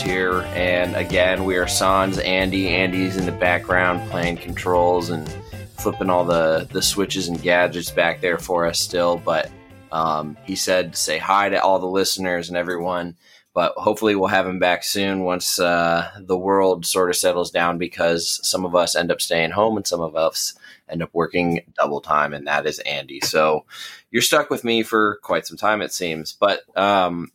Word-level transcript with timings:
here. 0.00 0.42
And 0.54 0.94
again, 0.96 1.44
we 1.44 1.56
are 1.56 1.66
Sans 1.66 2.18
Andy. 2.18 2.68
Andy's 2.68 3.16
in 3.16 3.26
the 3.26 3.32
background 3.32 4.08
playing 4.10 4.36
controls 4.36 5.10
and 5.10 5.28
flipping 5.78 6.08
all 6.08 6.24
the, 6.24 6.68
the 6.72 6.82
switches 6.82 7.28
and 7.28 7.42
gadgets 7.42 7.90
back 7.90 8.20
there 8.20 8.38
for 8.38 8.66
us 8.66 8.78
still. 8.78 9.16
But 9.16 9.50
um, 9.90 10.36
he 10.44 10.56
said 10.56 10.92
to 10.92 10.98
say 10.98 11.18
hi 11.18 11.48
to 11.48 11.62
all 11.62 11.78
the 11.78 11.86
listeners 11.86 12.48
and 12.48 12.56
everyone. 12.56 13.16
But 13.54 13.74
hopefully, 13.76 14.14
we'll 14.14 14.28
have 14.28 14.46
him 14.46 14.58
back 14.58 14.82
soon 14.82 15.24
once 15.24 15.58
uh, 15.58 16.10
the 16.18 16.38
world 16.38 16.86
sort 16.86 17.10
of 17.10 17.16
settles 17.16 17.50
down 17.50 17.76
because 17.76 18.40
some 18.42 18.64
of 18.64 18.74
us 18.74 18.96
end 18.96 19.10
up 19.10 19.20
staying 19.20 19.50
home 19.50 19.76
and 19.76 19.86
some 19.86 20.00
of 20.00 20.16
us 20.16 20.54
end 20.88 21.02
up 21.02 21.10
working 21.12 21.60
double 21.76 22.00
time, 22.00 22.32
and 22.32 22.46
that 22.46 22.64
is 22.66 22.78
Andy. 22.78 23.20
So 23.20 23.66
you're 24.10 24.22
stuck 24.22 24.48
with 24.48 24.64
me 24.64 24.82
for 24.82 25.18
quite 25.22 25.46
some 25.46 25.58
time, 25.58 25.82
it 25.82 25.92
seems. 25.92 26.32
But 26.32 26.60
um, 26.78 27.30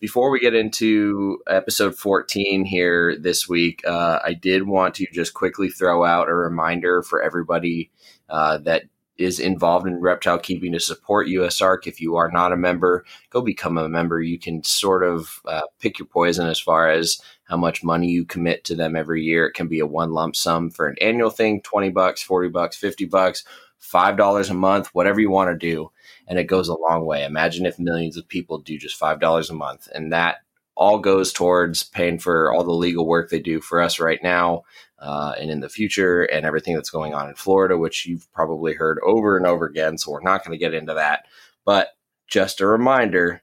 before 0.00 0.30
we 0.30 0.40
get 0.40 0.54
into 0.54 1.38
episode 1.46 1.94
14 1.94 2.64
here 2.64 3.16
this 3.18 3.48
week, 3.48 3.82
uh, 3.86 4.18
I 4.24 4.32
did 4.32 4.66
want 4.66 4.94
to 4.96 5.06
just 5.12 5.34
quickly 5.34 5.68
throw 5.68 6.04
out 6.04 6.30
a 6.30 6.34
reminder 6.34 7.02
for 7.02 7.22
everybody 7.22 7.90
uh, 8.30 8.58
that 8.58 8.84
is 9.18 9.38
involved 9.38 9.86
in 9.86 10.00
reptile 10.00 10.38
keeping 10.38 10.72
to 10.72 10.80
support 10.80 11.28
USARK. 11.28 11.86
If 11.86 12.00
you 12.00 12.16
are 12.16 12.30
not 12.30 12.52
a 12.52 12.56
member, 12.56 13.04
go 13.28 13.42
become 13.42 13.76
a 13.76 13.90
member. 13.90 14.22
You 14.22 14.38
can 14.38 14.64
sort 14.64 15.02
of 15.02 15.42
uh, 15.44 15.60
pick 15.78 15.98
your 15.98 16.06
poison 16.06 16.48
as 16.48 16.58
far 16.58 16.90
as 16.90 17.20
how 17.44 17.58
much 17.58 17.84
money 17.84 18.08
you 18.08 18.24
commit 18.24 18.64
to 18.64 18.74
them 18.74 18.96
every 18.96 19.22
year. 19.22 19.46
It 19.46 19.52
can 19.52 19.68
be 19.68 19.80
a 19.80 19.86
one 19.86 20.12
lump 20.12 20.34
sum 20.34 20.70
for 20.70 20.88
an 20.88 20.96
annual 21.02 21.28
thing, 21.28 21.60
20 21.60 21.90
bucks, 21.90 22.22
40 22.22 22.48
bucks, 22.48 22.76
50 22.78 23.04
bucks, 23.04 23.44
$5 23.82 24.50
a 24.50 24.54
month, 24.54 24.88
whatever 24.94 25.20
you 25.20 25.30
want 25.30 25.50
to 25.50 25.66
do. 25.66 25.90
And 26.30 26.38
it 26.38 26.44
goes 26.44 26.68
a 26.68 26.74
long 26.74 27.04
way. 27.04 27.24
Imagine 27.24 27.66
if 27.66 27.78
millions 27.78 28.16
of 28.16 28.28
people 28.28 28.58
do 28.58 28.78
just 28.78 28.98
$5 28.98 29.50
a 29.50 29.52
month 29.52 29.88
and 29.92 30.12
that 30.12 30.36
all 30.76 30.98
goes 30.98 31.32
towards 31.32 31.82
paying 31.82 32.18
for 32.18 32.52
all 32.52 32.64
the 32.64 32.70
legal 32.70 33.06
work 33.06 33.28
they 33.28 33.40
do 33.40 33.60
for 33.60 33.82
us 33.82 34.00
right 34.00 34.22
now 34.22 34.62
uh, 35.00 35.34
and 35.38 35.50
in 35.50 35.60
the 35.60 35.68
future 35.68 36.22
and 36.22 36.46
everything 36.46 36.74
that's 36.74 36.88
going 36.88 37.12
on 37.12 37.28
in 37.28 37.34
Florida, 37.34 37.76
which 37.76 38.06
you've 38.06 38.32
probably 38.32 38.72
heard 38.74 38.98
over 39.04 39.36
and 39.36 39.46
over 39.46 39.66
again. 39.66 39.98
So 39.98 40.12
we're 40.12 40.22
not 40.22 40.44
going 40.44 40.56
to 40.56 40.64
get 40.64 40.72
into 40.72 40.94
that. 40.94 41.26
But 41.66 41.88
just 42.28 42.60
a 42.60 42.66
reminder, 42.66 43.42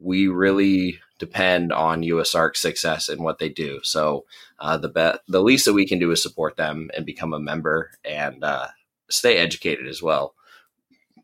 we 0.00 0.28
really 0.28 1.00
depend 1.18 1.72
on 1.72 2.02
USARK's 2.02 2.60
success 2.60 3.08
and 3.08 3.22
what 3.22 3.38
they 3.38 3.48
do. 3.48 3.80
So 3.82 4.26
uh, 4.60 4.76
the 4.76 4.88
be- 4.88 5.18
the 5.26 5.42
least 5.42 5.64
that 5.64 5.72
we 5.72 5.86
can 5.86 5.98
do 5.98 6.10
is 6.12 6.22
support 6.22 6.56
them 6.56 6.90
and 6.96 7.04
become 7.04 7.32
a 7.32 7.40
member 7.40 7.90
and 8.04 8.44
uh, 8.44 8.68
stay 9.10 9.38
educated 9.38 9.88
as 9.88 10.02
well. 10.02 10.34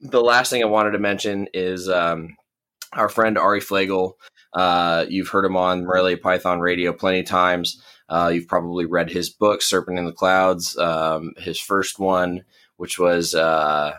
The 0.04 0.20
last 0.20 0.50
thing 0.50 0.62
I 0.62 0.66
wanted 0.66 0.90
to 0.90 0.98
mention 0.98 1.48
is 1.54 1.88
um, 1.88 2.36
our 2.92 3.08
friend 3.08 3.38
Ari 3.38 3.60
Flagle. 3.60 4.12
Uh, 4.52 5.06
you've 5.08 5.28
heard 5.28 5.46
him 5.46 5.56
on 5.56 5.84
Morelia 5.84 6.18
Python 6.18 6.60
Radio 6.60 6.92
plenty 6.92 7.20
of 7.20 7.26
times. 7.26 7.82
Uh, 8.06 8.30
you've 8.32 8.46
probably 8.46 8.84
read 8.84 9.10
his 9.10 9.30
book, 9.30 9.62
Serpent 9.62 9.98
in 9.98 10.04
the 10.04 10.12
Clouds. 10.12 10.76
Um, 10.76 11.32
his 11.38 11.58
first 11.58 11.98
one, 11.98 12.44
which 12.76 12.98
was, 12.98 13.34
uh, 13.34 13.94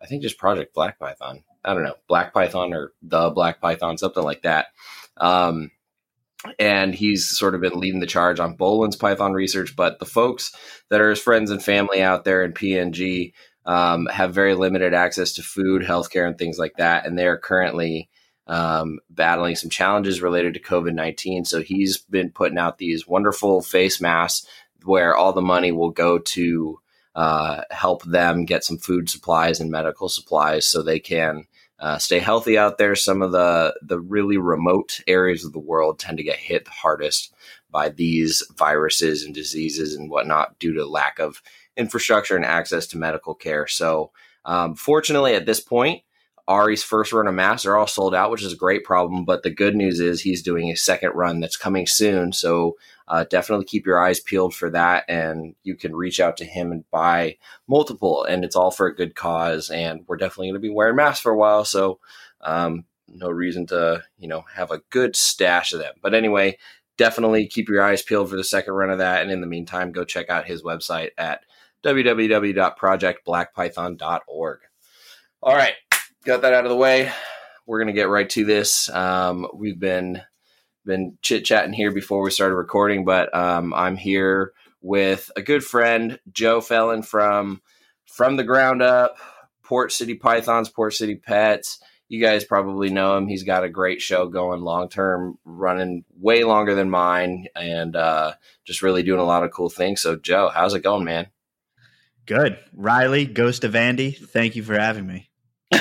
I 0.00 0.06
think, 0.06 0.22
just 0.22 0.36
Project 0.36 0.74
Black 0.74 0.98
Python. 0.98 1.42
I 1.64 1.72
don't 1.72 1.84
know, 1.84 1.96
Black 2.06 2.34
Python 2.34 2.74
or 2.74 2.92
the 3.00 3.30
Black 3.30 3.62
Python, 3.62 3.96
something 3.96 4.22
like 4.22 4.42
that. 4.42 4.66
Um, 5.16 5.70
and 6.58 6.94
he's 6.94 7.28
sort 7.28 7.54
of 7.54 7.62
been 7.62 7.78
leading 7.78 8.00
the 8.00 8.06
charge 8.06 8.40
on 8.40 8.56
Boelen's 8.58 8.96
Python 8.96 9.32
research. 9.32 9.74
But 9.74 10.00
the 10.00 10.06
folks 10.06 10.54
that 10.90 11.00
are 11.00 11.10
his 11.10 11.20
friends 11.20 11.50
and 11.50 11.62
family 11.62 12.02
out 12.02 12.24
there 12.24 12.42
in 12.42 12.52
PNG 12.52 13.32
um, 13.66 14.06
have 14.06 14.34
very 14.34 14.54
limited 14.54 14.94
access 14.94 15.32
to 15.34 15.42
food, 15.42 15.82
healthcare, 15.82 16.26
and 16.26 16.38
things 16.38 16.58
like 16.58 16.76
that. 16.76 17.06
And 17.06 17.18
they 17.18 17.26
are 17.26 17.36
currently 17.36 18.08
um, 18.46 18.98
battling 19.08 19.54
some 19.56 19.70
challenges 19.70 20.22
related 20.22 20.54
to 20.54 20.60
COVID 20.60 20.94
19. 20.94 21.44
So 21.44 21.62
he's 21.62 21.98
been 21.98 22.30
putting 22.30 22.58
out 22.58 22.78
these 22.78 23.06
wonderful 23.06 23.62
face 23.62 24.00
masks 24.00 24.46
where 24.84 25.14
all 25.14 25.32
the 25.32 25.42
money 25.42 25.72
will 25.72 25.90
go 25.90 26.18
to 26.18 26.80
uh, 27.14 27.62
help 27.70 28.02
them 28.04 28.44
get 28.44 28.64
some 28.64 28.78
food 28.78 29.10
supplies 29.10 29.60
and 29.60 29.70
medical 29.70 30.08
supplies 30.08 30.66
so 30.66 30.82
they 30.82 31.00
can. 31.00 31.46
Uh, 31.78 31.96
stay 31.96 32.18
healthy 32.18 32.58
out 32.58 32.76
there. 32.76 32.94
Some 32.94 33.22
of 33.22 33.32
the 33.32 33.74
the 33.80 33.98
really 33.98 34.36
remote 34.36 35.00
areas 35.06 35.44
of 35.46 35.52
the 35.52 35.58
world 35.58 35.98
tend 35.98 36.18
to 36.18 36.24
get 36.24 36.36
hit 36.36 36.66
the 36.66 36.70
hardest 36.70 37.32
by 37.70 37.88
these 37.88 38.42
viruses 38.54 39.24
and 39.24 39.34
diseases 39.34 39.94
and 39.94 40.10
whatnot 40.10 40.58
due 40.58 40.74
to 40.74 40.84
lack 40.84 41.18
of 41.18 41.40
infrastructure 41.80 42.36
and 42.36 42.44
access 42.44 42.86
to 42.88 42.98
medical 42.98 43.34
care. 43.34 43.66
So, 43.66 44.12
um, 44.44 44.74
fortunately, 44.74 45.34
at 45.34 45.46
this 45.46 45.60
point, 45.60 46.02
Ari's 46.50 46.82
first 46.82 47.12
run 47.12 47.28
of 47.28 47.34
masks 47.34 47.64
are 47.64 47.76
all 47.76 47.86
sold 47.86 48.14
out, 48.14 48.30
which 48.30 48.42
is 48.42 48.52
a 48.52 48.56
great 48.56 48.82
problem. 48.82 49.24
But 49.24 49.44
the 49.44 49.50
good 49.50 49.76
news 49.76 50.00
is 50.00 50.20
he's 50.20 50.42
doing 50.42 50.70
a 50.70 50.76
second 50.76 51.12
run 51.14 51.38
that's 51.38 51.56
coming 51.56 51.86
soon. 51.86 52.32
So 52.32 52.76
uh, 53.06 53.24
definitely 53.30 53.66
keep 53.66 53.86
your 53.86 54.04
eyes 54.04 54.18
peeled 54.18 54.52
for 54.52 54.68
that. 54.70 55.04
And 55.08 55.54
you 55.62 55.76
can 55.76 55.94
reach 55.94 56.18
out 56.18 56.36
to 56.38 56.44
him 56.44 56.72
and 56.72 56.90
buy 56.90 57.36
multiple. 57.68 58.24
And 58.24 58.44
it's 58.44 58.56
all 58.56 58.72
for 58.72 58.86
a 58.86 58.94
good 58.94 59.14
cause. 59.14 59.70
And 59.70 60.04
we're 60.08 60.16
definitely 60.16 60.48
going 60.48 60.60
to 60.60 60.68
be 60.68 60.74
wearing 60.74 60.96
masks 60.96 61.20
for 61.20 61.30
a 61.30 61.36
while. 61.36 61.64
So 61.64 62.00
um, 62.40 62.84
no 63.06 63.28
reason 63.28 63.66
to, 63.68 64.02
you 64.18 64.26
know, 64.26 64.44
have 64.54 64.72
a 64.72 64.82
good 64.90 65.14
stash 65.14 65.72
of 65.72 65.78
them. 65.78 65.94
But 66.02 66.14
anyway, 66.14 66.58
definitely 66.96 67.46
keep 67.46 67.68
your 67.68 67.82
eyes 67.82 68.02
peeled 68.02 68.28
for 68.28 68.36
the 68.36 68.44
second 68.44 68.74
run 68.74 68.90
of 68.90 68.98
that. 68.98 69.22
And 69.22 69.30
in 69.30 69.40
the 69.40 69.46
meantime, 69.46 69.92
go 69.92 70.04
check 70.04 70.30
out 70.30 70.46
his 70.46 70.62
website 70.62 71.10
at 71.16 71.44
www.projectblackpython.org. 71.84 74.58
All 75.42 75.56
right 75.56 75.74
got 76.24 76.42
that 76.42 76.52
out 76.52 76.64
of 76.64 76.70
the 76.70 76.76
way. 76.76 77.10
We're 77.66 77.80
gonna 77.80 77.92
get 77.92 78.08
right 78.08 78.28
to 78.30 78.44
this. 78.44 78.88
Um, 78.90 79.46
we've 79.54 79.78
been 79.78 80.22
been 80.84 81.18
chit 81.22 81.44
chatting 81.44 81.72
here 81.72 81.92
before 81.92 82.22
we 82.22 82.30
started 82.30 82.54
recording, 82.54 83.04
but 83.04 83.34
um, 83.34 83.72
I'm 83.74 83.96
here 83.96 84.52
with 84.80 85.30
a 85.36 85.42
good 85.42 85.62
friend, 85.62 86.18
Joe 86.32 86.60
Phelan 86.60 87.02
from 87.02 87.62
from 88.06 88.36
the 88.36 88.44
ground 88.44 88.82
up, 88.82 89.18
Port 89.62 89.92
City 89.92 90.14
Pythons, 90.14 90.68
Port 90.68 90.94
City 90.94 91.16
Pets. 91.16 91.80
You 92.08 92.20
guys 92.20 92.44
probably 92.44 92.90
know 92.90 93.16
him. 93.16 93.28
He's 93.28 93.44
got 93.44 93.62
a 93.62 93.68
great 93.68 94.02
show 94.02 94.26
going 94.26 94.62
long 94.62 94.88
term, 94.88 95.38
running 95.44 96.04
way 96.18 96.42
longer 96.42 96.74
than 96.74 96.90
mine, 96.90 97.46
and 97.54 97.94
uh, 97.94 98.32
just 98.66 98.82
really 98.82 99.04
doing 99.04 99.20
a 99.20 99.24
lot 99.24 99.44
of 99.44 99.52
cool 99.52 99.70
things. 99.70 100.00
So, 100.00 100.16
Joe, 100.16 100.50
how's 100.52 100.74
it 100.74 100.82
going, 100.82 101.04
man? 101.04 101.28
Good. 102.26 102.58
Riley, 102.72 103.26
Ghost 103.26 103.64
of 103.64 103.74
Andy, 103.74 104.12
thank 104.12 104.56
you 104.56 104.62
for 104.62 104.78
having 104.78 105.06
me. 105.06 105.30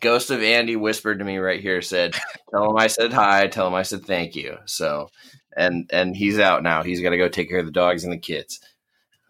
Ghost 0.00 0.30
of 0.30 0.42
Andy 0.42 0.76
whispered 0.76 1.18
to 1.18 1.24
me 1.24 1.38
right 1.38 1.60
here, 1.60 1.82
said, 1.82 2.16
"Tell 2.50 2.70
him 2.70 2.76
I 2.76 2.86
said 2.86 3.12
hi. 3.12 3.46
Tell 3.48 3.66
him 3.66 3.74
I 3.74 3.82
said 3.82 4.04
thank 4.04 4.36
you." 4.36 4.58
So, 4.66 5.08
and 5.56 5.90
and 5.92 6.16
he's 6.16 6.38
out 6.38 6.62
now. 6.62 6.82
He's 6.82 7.00
got 7.00 7.10
to 7.10 7.18
go 7.18 7.28
take 7.28 7.48
care 7.48 7.58
of 7.58 7.66
the 7.66 7.72
dogs 7.72 8.04
and 8.04 8.12
the 8.12 8.18
kids. 8.18 8.60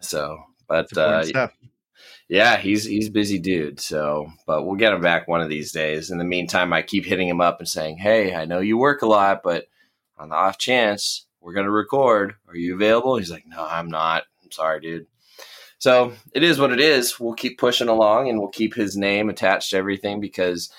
So, 0.01 0.37
but 0.67 0.95
uh, 0.97 1.47
yeah, 2.27 2.57
he's 2.57 2.83
he's 2.85 3.09
busy 3.09 3.39
dude. 3.39 3.79
So, 3.79 4.31
but 4.45 4.63
we'll 4.65 4.75
get 4.75 4.93
him 4.93 5.01
back 5.01 5.27
one 5.27 5.41
of 5.41 5.49
these 5.49 5.71
days. 5.71 6.11
In 6.11 6.19
the 6.19 6.23
meantime, 6.23 6.71
I 6.71 6.83
keep 6.83 7.05
hitting 7.05 7.27
him 7.27 7.41
up 7.41 7.59
and 7.59 7.67
saying, 7.67 7.97
"Hey, 7.97 8.35
I 8.35 8.45
know 8.45 8.59
you 8.59 8.77
work 8.77 9.01
a 9.01 9.07
lot, 9.07 9.41
but 9.43 9.65
on 10.17 10.29
the 10.29 10.35
off 10.35 10.57
chance 10.59 11.25
we're 11.41 11.53
gonna 11.53 11.71
record, 11.71 12.35
are 12.47 12.55
you 12.55 12.75
available?" 12.75 13.17
He's 13.17 13.31
like, 13.31 13.45
"No, 13.47 13.65
I'm 13.65 13.89
not. 13.89 14.23
I'm 14.43 14.51
sorry, 14.51 14.79
dude." 14.79 15.07
So 15.79 16.13
it 16.33 16.43
is 16.43 16.59
what 16.59 16.71
it 16.71 16.79
is. 16.79 17.19
We'll 17.19 17.33
keep 17.33 17.57
pushing 17.57 17.87
along 17.87 18.29
and 18.29 18.37
we'll 18.37 18.49
keep 18.49 18.75
his 18.75 18.95
name 18.95 19.29
attached 19.29 19.71
to 19.71 19.77
everything 19.77 20.19
because 20.19 20.69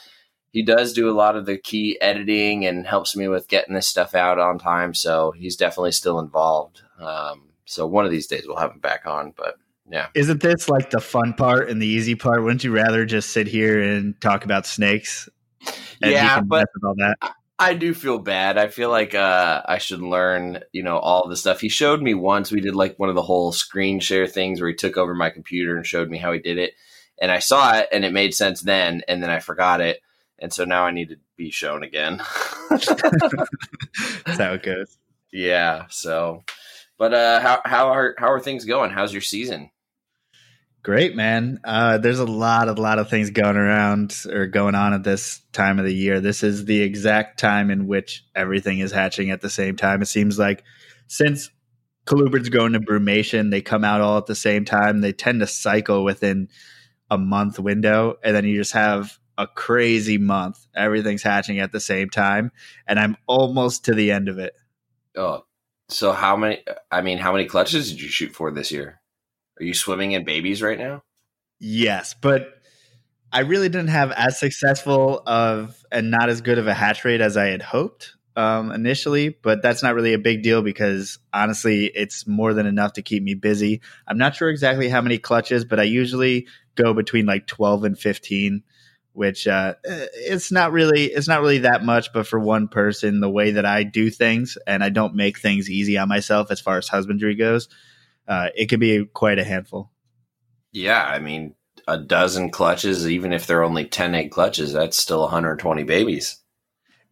he 0.52 0.62
does 0.62 0.92
do 0.92 1.10
a 1.10 1.16
lot 1.16 1.36
of 1.36 1.46
the 1.46 1.56
key 1.56 1.98
editing 2.00 2.66
and 2.66 2.86
helps 2.86 3.16
me 3.16 3.26
with 3.26 3.48
getting 3.48 3.74
this 3.74 3.88
stuff 3.88 4.14
out 4.14 4.38
on 4.38 4.58
time. 4.58 4.94
So 4.94 5.32
he's 5.32 5.56
definitely 5.56 5.92
still 5.92 6.18
involved. 6.18 6.82
Um, 7.00 7.48
so 7.64 7.86
one 7.86 8.04
of 8.04 8.10
these 8.10 8.26
days 8.26 8.44
we'll 8.46 8.58
have 8.58 8.72
him 8.72 8.80
back 8.80 9.06
on. 9.06 9.32
But 9.36 9.56
yeah. 9.90 10.08
Isn't 10.14 10.42
this 10.42 10.68
like 10.68 10.90
the 10.90 11.00
fun 11.00 11.32
part 11.32 11.70
and 11.70 11.80
the 11.80 11.86
easy 11.86 12.14
part? 12.14 12.42
Wouldn't 12.42 12.64
you 12.64 12.72
rather 12.72 13.06
just 13.06 13.30
sit 13.30 13.46
here 13.46 13.80
and 13.80 14.20
talk 14.20 14.44
about 14.44 14.66
snakes? 14.66 15.28
yeah, 16.02 16.40
but 16.40 16.68
all 16.84 16.94
that. 16.96 17.34
I 17.60 17.74
do 17.74 17.92
feel 17.92 18.18
bad. 18.18 18.56
I 18.56 18.68
feel 18.68 18.88
like 18.88 19.14
uh, 19.14 19.62
I 19.66 19.76
should 19.76 20.00
learn, 20.00 20.60
you 20.72 20.82
know, 20.82 20.98
all 20.98 21.28
the 21.28 21.36
stuff. 21.36 21.60
He 21.60 21.68
showed 21.68 22.00
me 22.00 22.14
once. 22.14 22.50
We 22.50 22.62
did 22.62 22.74
like 22.74 22.98
one 22.98 23.10
of 23.10 23.14
the 23.14 23.22
whole 23.22 23.52
screen 23.52 24.00
share 24.00 24.26
things 24.26 24.60
where 24.60 24.70
he 24.70 24.74
took 24.74 24.96
over 24.96 25.14
my 25.14 25.28
computer 25.28 25.76
and 25.76 25.86
showed 25.86 26.08
me 26.08 26.16
how 26.16 26.32
he 26.32 26.38
did 26.38 26.56
it. 26.56 26.72
And 27.20 27.30
I 27.30 27.38
saw 27.38 27.76
it 27.76 27.88
and 27.92 28.02
it 28.02 28.14
made 28.14 28.32
sense 28.32 28.62
then, 28.62 29.02
and 29.06 29.22
then 29.22 29.28
I 29.28 29.40
forgot 29.40 29.82
it. 29.82 30.00
And 30.38 30.50
so 30.50 30.64
now 30.64 30.86
I 30.86 30.90
need 30.90 31.10
to 31.10 31.16
be 31.36 31.50
shown 31.50 31.82
again. 31.82 32.22
That's 32.70 32.88
how 34.38 34.54
it 34.54 34.62
goes. 34.62 34.96
Yeah. 35.32 35.84
So, 35.90 36.42
but 36.98 37.14
uh, 37.14 37.38
how 37.38 37.62
how 37.64 37.92
are 37.92 38.16
how 38.18 38.32
are 38.32 38.40
things 38.40 38.64
going? 38.64 38.90
How's 38.90 39.12
your 39.12 39.22
season? 39.22 39.70
Great, 40.82 41.14
man. 41.14 41.60
Uh, 41.62 41.98
there's 41.98 42.20
a 42.20 42.24
lot, 42.24 42.68
a 42.68 42.72
lot 42.72 42.98
of 42.98 43.10
things 43.10 43.30
going 43.30 43.56
around 43.56 44.16
or 44.30 44.46
going 44.46 44.74
on 44.74 44.94
at 44.94 45.04
this 45.04 45.42
time 45.52 45.78
of 45.78 45.84
the 45.84 45.94
year. 45.94 46.20
This 46.20 46.42
is 46.42 46.64
the 46.64 46.80
exact 46.80 47.38
time 47.38 47.70
in 47.70 47.86
which 47.86 48.24
everything 48.34 48.78
is 48.78 48.90
hatching 48.90 49.30
at 49.30 49.42
the 49.42 49.50
same 49.50 49.76
time. 49.76 50.00
It 50.00 50.06
seems 50.06 50.38
like 50.38 50.64
since 51.06 51.50
colubrids 52.06 52.50
go 52.50 52.64
into 52.64 52.80
brumation, 52.80 53.50
they 53.50 53.60
come 53.60 53.84
out 53.84 54.00
all 54.00 54.16
at 54.16 54.24
the 54.24 54.34
same 54.34 54.64
time. 54.64 55.02
They 55.02 55.12
tend 55.12 55.40
to 55.40 55.46
cycle 55.46 56.02
within 56.02 56.48
a 57.10 57.18
month 57.18 57.58
window, 57.58 58.16
and 58.24 58.34
then 58.34 58.46
you 58.46 58.56
just 58.56 58.72
have 58.72 59.18
a 59.36 59.46
crazy 59.46 60.16
month. 60.16 60.66
Everything's 60.74 61.22
hatching 61.22 61.58
at 61.58 61.72
the 61.72 61.80
same 61.80 62.08
time, 62.08 62.52
and 62.86 62.98
I'm 62.98 63.16
almost 63.26 63.84
to 63.86 63.94
the 63.94 64.12
end 64.12 64.28
of 64.28 64.38
it. 64.38 64.54
Oh, 65.14 65.44
so 65.88 66.12
how 66.12 66.36
many? 66.36 66.62
I 66.90 67.02
mean, 67.02 67.18
how 67.18 67.32
many 67.32 67.44
clutches 67.44 67.90
did 67.90 68.00
you 68.00 68.08
shoot 68.08 68.32
for 68.32 68.50
this 68.50 68.70
year? 68.70 68.99
Are 69.60 69.64
you 69.64 69.74
swimming 69.74 70.12
in 70.12 70.24
babies 70.24 70.62
right 70.62 70.78
now? 70.78 71.02
Yes, 71.58 72.14
but 72.14 72.54
I 73.30 73.40
really 73.40 73.68
didn't 73.68 73.88
have 73.88 74.10
as 74.10 74.40
successful 74.40 75.22
of 75.26 75.84
and 75.92 76.10
not 76.10 76.30
as 76.30 76.40
good 76.40 76.58
of 76.58 76.66
a 76.66 76.72
hatch 76.72 77.04
rate 77.04 77.20
as 77.20 77.36
I 77.36 77.46
had 77.46 77.60
hoped 77.60 78.14
um, 78.36 78.72
initially, 78.72 79.28
but 79.28 79.60
that's 79.60 79.82
not 79.82 79.94
really 79.94 80.14
a 80.14 80.18
big 80.18 80.42
deal 80.42 80.62
because 80.62 81.18
honestly, 81.32 81.86
it's 81.94 82.26
more 82.26 82.54
than 82.54 82.66
enough 82.66 82.94
to 82.94 83.02
keep 83.02 83.22
me 83.22 83.34
busy. 83.34 83.82
I'm 84.08 84.16
not 84.16 84.34
sure 84.34 84.48
exactly 84.48 84.88
how 84.88 85.02
many 85.02 85.18
clutches, 85.18 85.66
but 85.66 85.78
I 85.78 85.84
usually 85.84 86.46
go 86.74 86.94
between 86.94 87.26
like 87.26 87.46
12 87.46 87.84
and 87.84 87.98
15 87.98 88.62
which 89.12 89.48
uh, 89.48 89.74
it's 89.84 90.52
not 90.52 90.70
really 90.70 91.06
it's 91.06 91.26
not 91.26 91.40
really 91.40 91.58
that 91.58 91.84
much 91.84 92.12
but 92.12 92.28
for 92.28 92.38
one 92.38 92.68
person 92.68 93.18
the 93.18 93.28
way 93.28 93.50
that 93.50 93.66
i 93.66 93.82
do 93.82 94.08
things 94.08 94.56
and 94.68 94.84
i 94.84 94.88
don't 94.88 95.16
make 95.16 95.38
things 95.38 95.68
easy 95.68 95.98
on 95.98 96.08
myself 96.08 96.50
as 96.50 96.60
far 96.60 96.78
as 96.78 96.86
husbandry 96.86 97.34
goes 97.34 97.68
uh, 98.30 98.48
it 98.56 98.70
can 98.70 98.80
be 98.80 99.04
quite 99.04 99.38
a 99.38 99.44
handful 99.44 99.90
yeah 100.72 101.04
i 101.04 101.18
mean 101.18 101.54
a 101.86 101.98
dozen 101.98 102.50
clutches 102.50 103.08
even 103.08 103.32
if 103.32 103.46
they're 103.46 103.64
only 103.64 103.84
10 103.84 104.14
egg 104.14 104.30
clutches 104.30 104.72
that's 104.72 104.96
still 104.96 105.20
120 105.20 105.82
babies 105.82 106.40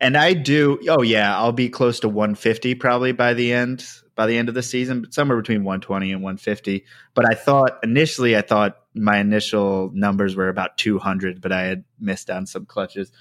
and 0.00 0.16
I 0.16 0.32
do. 0.32 0.78
Oh 0.88 1.02
yeah, 1.02 1.36
I'll 1.36 1.52
be 1.52 1.68
close 1.68 2.00
to 2.00 2.08
150 2.08 2.74
probably 2.76 3.12
by 3.12 3.34
the 3.34 3.52
end 3.52 3.84
by 4.14 4.26
the 4.26 4.36
end 4.36 4.48
of 4.48 4.54
the 4.54 4.62
season, 4.62 5.02
but 5.02 5.14
somewhere 5.14 5.36
between 5.36 5.64
120 5.64 6.12
and 6.12 6.22
150. 6.22 6.84
But 7.14 7.30
I 7.30 7.34
thought 7.34 7.78
initially, 7.82 8.36
I 8.36 8.42
thought 8.42 8.76
my 8.94 9.18
initial 9.18 9.90
numbers 9.94 10.34
were 10.34 10.48
about 10.48 10.76
200, 10.76 11.40
but 11.40 11.52
I 11.52 11.62
had 11.62 11.84
missed 12.00 12.30
on 12.30 12.46
some 12.46 12.66
clutches. 12.66 13.12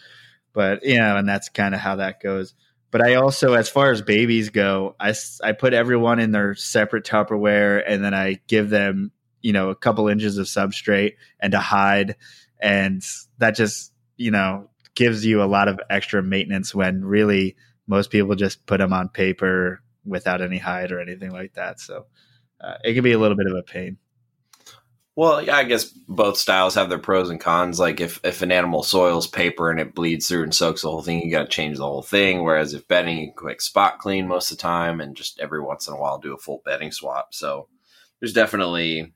But 0.53 0.83
you 0.83 0.97
know, 0.97 1.17
and 1.17 1.27
that's 1.27 1.49
kind 1.49 1.73
of 1.75 1.81
how 1.81 1.97
that 1.97 2.21
goes. 2.21 2.53
But 2.97 3.05
I 3.05 3.13
also, 3.13 3.53
as 3.53 3.69
far 3.69 3.91
as 3.91 4.01
babies 4.01 4.49
go, 4.49 4.95
I, 4.99 5.13
I 5.43 5.51
put 5.51 5.75
everyone 5.75 6.17
in 6.19 6.31
their 6.31 6.55
separate 6.55 7.05
Tupperware, 7.05 7.83
and 7.85 8.03
then 8.03 8.15
I 8.15 8.39
give 8.47 8.71
them 8.71 9.11
you 9.43 9.53
know 9.53 9.69
a 9.69 9.75
couple 9.75 10.07
inches 10.07 10.39
of 10.39 10.47
substrate 10.47 11.13
and 11.39 11.53
a 11.53 11.59
hide, 11.59 12.15
and 12.59 13.05
that 13.37 13.55
just 13.55 13.93
you 14.15 14.31
know 14.31 14.71
gives 14.95 15.23
you 15.23 15.43
a 15.43 15.45
lot 15.45 15.67
of 15.67 15.79
extra 15.91 16.23
maintenance 16.23 16.73
when 16.73 17.05
really 17.05 17.55
most 17.85 18.09
people 18.09 18.33
just 18.33 18.65
put 18.65 18.79
them 18.79 18.93
on 18.93 19.09
paper 19.09 19.83
without 20.03 20.41
any 20.41 20.57
hide 20.57 20.91
or 20.91 20.99
anything 20.99 21.29
like 21.29 21.53
that. 21.53 21.79
So 21.79 22.07
uh, 22.59 22.77
it 22.83 22.95
can 22.95 23.03
be 23.03 23.11
a 23.11 23.19
little 23.19 23.37
bit 23.37 23.45
of 23.45 23.55
a 23.55 23.61
pain. 23.61 23.99
Well, 25.17 25.41
yeah, 25.41 25.57
I 25.57 25.63
guess 25.63 25.85
both 25.85 26.37
styles 26.37 26.75
have 26.75 26.89
their 26.89 26.99
pros 26.99 27.31
and 27.31 27.39
cons. 27.39 27.79
Like 27.79 27.99
if, 27.99 28.21
if 28.23 28.43
an 28.43 28.51
animal 28.51 28.83
soils 28.83 29.25
paper 29.25 29.71
and 29.71 29.79
it 29.79 29.95
bleeds 29.95 30.27
through 30.27 30.43
and 30.43 30.53
soaks 30.53 30.83
the 30.83 30.91
whole 30.91 31.01
thing, 31.01 31.23
you 31.23 31.31
got 31.31 31.41
to 31.41 31.47
change 31.47 31.77
the 31.77 31.85
whole 31.85 32.03
thing. 32.03 32.43
Whereas 32.43 32.75
if 32.75 32.87
bedding, 32.87 33.17
you 33.17 33.27
can 33.29 33.35
quick 33.35 33.59
spot 33.59 33.97
clean 33.97 34.27
most 34.27 34.51
of 34.51 34.57
the 34.57 34.61
time 34.61 35.01
and 35.01 35.17
just 35.17 35.39
every 35.39 35.59
once 35.59 35.87
in 35.87 35.95
a 35.95 35.97
while 35.97 36.19
do 36.19 36.35
a 36.35 36.37
full 36.37 36.61
bedding 36.63 36.91
swap. 36.91 37.33
So 37.33 37.67
there's 38.19 38.31
definitely 38.31 39.11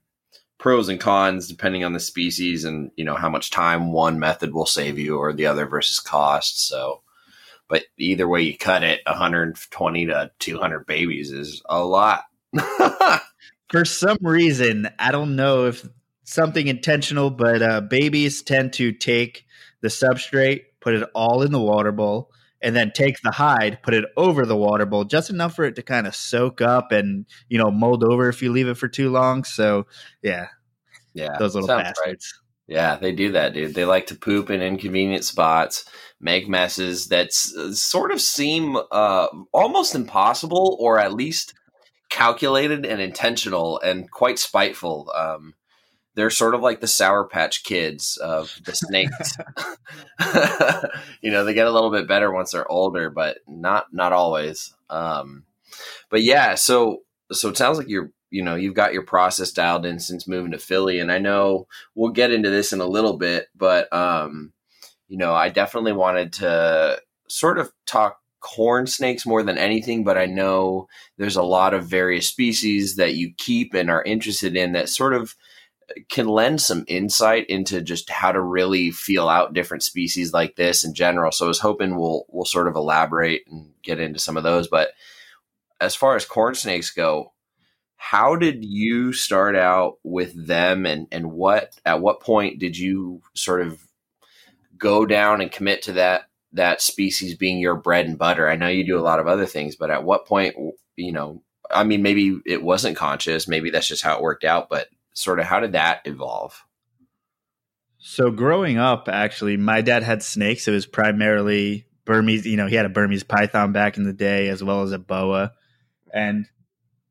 pros 0.58 0.90
and 0.90 1.00
cons 1.00 1.48
depending 1.48 1.84
on 1.84 1.94
the 1.94 2.00
species 2.00 2.66
and 2.66 2.92
you 2.96 3.04
know 3.04 3.16
how 3.16 3.30
much 3.30 3.50
time 3.50 3.92
one 3.92 4.20
method 4.20 4.54
will 4.54 4.68
save 4.68 5.00
you 5.00 5.18
or 5.18 5.34
the 5.34 5.48
other 5.48 5.66
versus 5.66 6.00
cost 6.00 6.68
so 6.68 7.02
but 7.68 7.86
either 7.98 8.28
way 8.28 8.44
you 8.44 8.56
cut 8.56 8.84
it 8.84 9.02
120 9.08 10.06
to 10.06 10.30
200 10.38 10.86
babies 10.86 11.32
is 11.32 11.64
a 11.68 11.84
lot 11.84 12.26
for 13.72 13.86
some 13.86 14.18
reason 14.22 14.88
i 15.00 15.12
don't 15.12 15.36
know 15.36 15.66
if 15.68 15.88
something 16.24 16.68
intentional 16.68 17.30
but 17.30 17.62
uh, 17.62 17.82
babies 17.82 18.42
tend 18.42 18.74
to 18.74 18.92
take 18.92 19.46
the 19.82 19.88
substrate 19.88 20.64
put 20.80 20.94
it 20.94 21.08
all 21.16 21.42
in 21.42 21.52
the 21.52 21.62
water 21.62 21.92
bowl 21.92 22.32
and 22.62 22.76
then 22.76 22.92
take 22.92 23.22
the 23.22 23.32
hide, 23.32 23.82
put 23.82 23.94
it 23.94 24.06
over 24.16 24.46
the 24.46 24.56
water 24.56 24.86
bowl, 24.86 25.04
just 25.04 25.30
enough 25.30 25.56
for 25.56 25.66
it 25.66 25.76
to 25.76 25.82
kind 25.82 26.06
of 26.06 26.16
soak 26.16 26.62
up 26.62 26.92
and 26.92 27.26
you 27.50 27.58
know 27.58 27.72
mold 27.72 28.04
over 28.04 28.30
if 28.30 28.42
you 28.42 28.52
leave 28.52 28.68
it 28.68 28.78
for 28.78 28.88
too 28.88 29.10
long. 29.10 29.44
So 29.44 29.88
yeah, 30.22 30.48
yeah, 31.14 31.38
those 31.40 31.56
little 31.56 31.68
bastards. 31.68 31.98
Right. 32.06 32.24
Yeah, 32.68 32.96
they 32.96 33.12
do 33.12 33.34
that, 33.34 33.54
dude. 33.54 33.76
They 33.76 33.84
like 33.84 34.08
to 34.08 34.16
poop 34.16 34.50
in 34.50 34.62
inconvenient 34.62 35.26
spots, 35.26 35.84
make 36.22 36.48
messes 36.48 37.08
that 37.08 37.30
uh, 37.58 37.74
sort 37.74 38.12
of 38.12 38.22
seem 38.22 38.78
uh, 38.92 39.28
almost 39.52 39.94
impossible, 39.94 40.78
or 40.80 40.98
at 40.98 41.14
least 41.14 41.54
calculated 42.12 42.86
and 42.86 43.02
intentional, 43.02 43.80
and 43.80 44.12
quite 44.12 44.38
spiteful. 44.38 45.12
Um, 45.16 45.56
they're 46.14 46.30
sort 46.30 46.54
of 46.54 46.62
like 46.62 46.82
the 46.82 46.88
Sour 46.88 47.26
Patch 47.26 47.64
Kids 47.64 48.18
of 48.18 48.60
the 48.66 48.76
snakes. 48.76 49.38
you 51.22 51.32
know, 51.32 51.44
they 51.44 51.54
get 51.54 51.68
a 51.68 51.72
little 51.72 51.90
bit 51.90 52.08
better 52.08 52.32
once 52.32 52.52
they're 52.52 52.70
older, 52.70 53.10
but 53.10 53.40
not 53.48 53.88
not 53.92 54.14
always. 54.14 54.74
Um, 54.90 55.46
but 56.10 56.22
yeah, 56.22 56.56
so 56.56 57.00
so 57.32 57.50
it 57.50 57.58
sounds 57.58 57.78
like 57.78 57.88
you're 57.88 58.12
you 58.30 58.44
know 58.44 58.56
you've 58.56 58.76
got 58.76 58.94
your 58.94 59.04
process 59.04 59.52
dialed 59.52 59.86
in 59.86 60.00
since 60.00 60.28
moving 60.28 60.52
to 60.52 60.60
Philly, 60.60 61.00
and 61.00 61.12
I 61.12 61.18
know 61.18 61.68
we'll 61.96 62.12
get 62.12 62.32
into 62.32 62.50
this 62.50 62.74
in 62.74 62.82
a 62.82 62.86
little 62.86 63.18
bit, 63.18 63.48
but 63.56 63.92
um, 63.94 64.52
you 65.08 65.18
know, 65.18 65.34
I 65.34 65.50
definitely 65.50 65.94
wanted 65.94 66.34
to 66.34 67.02
sort 67.28 67.58
of 67.58 67.72
talk 67.86 68.21
corn 68.42 68.88
snakes 68.88 69.26
more 69.26 69.44
than 69.44 69.58
anything, 69.58 70.04
but 70.04 70.18
I 70.18 70.26
know 70.26 70.88
there's 71.18 71.36
a 71.38 71.44
lot 71.44 71.74
of 71.74 71.86
various 71.86 72.28
species 72.28 72.96
that 72.98 73.14
you 73.14 73.34
keep 73.38 73.74
and 73.74 73.90
are 73.90 74.04
interested 74.04 74.56
in 74.56 74.74
that 74.74 74.90
sort 74.90 75.14
of 75.14 75.36
can 76.10 76.28
lend 76.28 76.62
some 76.62 76.86
insight 76.88 77.50
into 77.50 77.82
just 77.82 78.10
how 78.10 78.32
to 78.32 78.42
really 78.42 78.92
feel 78.92 79.28
out 79.28 79.54
different 79.54 79.84
species 79.84 80.34
like 80.34 80.56
this 80.56 80.84
in 80.84 80.94
general. 80.94 81.32
So 81.32 81.46
I 81.46 81.48
was 81.48 81.60
hoping 81.60 81.96
we'll 81.96 82.26
we'll 82.30 82.46
sort 82.46 82.68
of 82.68 82.76
elaborate 82.76 83.44
and 83.48 83.72
get 83.84 84.00
into 84.00 84.20
some 84.20 84.38
of 84.38 84.44
those. 84.44 84.68
But 84.68 84.90
as 85.80 85.96
far 85.96 86.16
as 86.16 86.26
corn 86.26 86.56
snakes 86.56 86.92
go, 86.92 87.34
how 87.96 88.36
did 88.36 88.64
you 88.64 89.14
start 89.14 89.56
out 89.56 89.98
with 90.04 90.48
them 90.48 90.86
and, 90.86 91.08
and 91.12 91.32
what 91.32 91.80
at 91.86 92.02
what 92.02 92.22
point 92.22 92.60
did 92.60 92.78
you 92.78 93.22
sort 93.36 93.62
of 93.62 93.80
go 94.78 95.06
down 95.06 95.42
and 95.42 95.52
commit 95.52 95.84
to 95.84 95.94
that 95.94 96.24
that 96.54 96.82
species 96.82 97.36
being 97.36 97.60
your 97.60 97.76
bread 97.76 98.06
and 98.06 98.18
butter? 98.18 98.50
I 98.50 98.56
know 98.56 98.68
you 98.68 98.86
do 98.86 99.00
a 99.00 99.02
lot 99.02 99.20
of 99.20 99.28
other 99.28 99.46
things, 99.46 99.76
but 99.76 99.90
at 99.90 100.04
what 100.04 100.28
point, 100.28 100.56
you 100.96 101.12
know, 101.12 101.44
I 101.70 101.84
mean, 101.84 102.02
maybe 102.02 102.40
it 102.46 102.62
wasn't 102.62 102.98
conscious, 102.98 103.48
maybe 103.48 103.70
that's 103.70 103.88
just 103.88 104.04
how 104.04 104.18
it 104.18 104.22
worked 104.22 104.44
out, 104.44 104.70
but 104.70 104.88
sort 105.14 105.40
of 105.40 105.46
how 105.46 105.60
did 105.60 105.74
that 105.74 106.02
evolve? 106.06 106.64
So 108.00 108.32
growing 108.32 108.78
up, 108.78 109.08
actually, 109.08 109.58
my 109.58 109.82
dad 109.82 110.04
had 110.04 110.24
snakes. 110.24 110.68
It 110.68 110.72
was 110.72 110.88
primarily 110.88 111.86
Burmese. 112.06 112.48
You 112.48 112.58
know, 112.58 112.66
he 112.66 112.76
had 112.76 112.88
a 112.88 112.90
Burmese 112.90 113.24
python 113.24 113.74
back 113.74 113.96
in 113.96 114.04
the 114.04 114.14
day, 114.14 114.50
as 114.50 114.64
well 114.64 114.82
as 114.82 114.92
a 114.92 114.98
boa, 114.98 115.52
and 116.12 116.48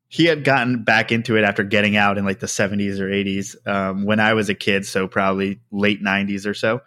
he 0.08 0.24
had 0.24 0.42
gotten 0.42 0.82
back 0.82 1.12
into 1.12 1.36
it 1.36 1.44
after 1.44 1.62
getting 1.62 1.96
out 1.96 2.18
in 2.18 2.24
like 2.24 2.40
the 2.40 2.48
70s 2.48 2.98
or 2.98 3.08
80s 3.08 3.54
um, 3.68 4.04
when 4.04 4.18
I 4.18 4.34
was 4.34 4.48
a 4.48 4.54
kid, 4.54 4.84
so 4.84 5.06
probably 5.06 5.60
late 5.70 6.02
90s 6.02 6.46
or 6.46 6.54
so. 6.54 6.80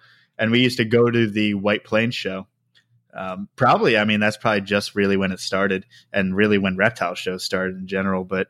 And 0.44 0.52
we 0.52 0.60
used 0.60 0.76
to 0.76 0.84
go 0.84 1.10
to 1.10 1.30
the 1.30 1.54
White 1.54 1.86
Plains 1.86 2.16
show. 2.16 2.48
Um, 3.16 3.48
probably, 3.56 3.98
I 3.98 4.04
mean, 4.04 4.20
that's 4.20 4.36
probably 4.36 4.60
just 4.60 4.94
really 4.94 5.16
when 5.16 5.32
it 5.32 5.40
started 5.40 5.86
and 6.12 6.36
really 6.36 6.58
when 6.58 6.76
reptile 6.76 7.16
shows 7.16 7.46
started 7.46 7.78
in 7.78 7.88
general. 7.88 8.26
But 8.26 8.48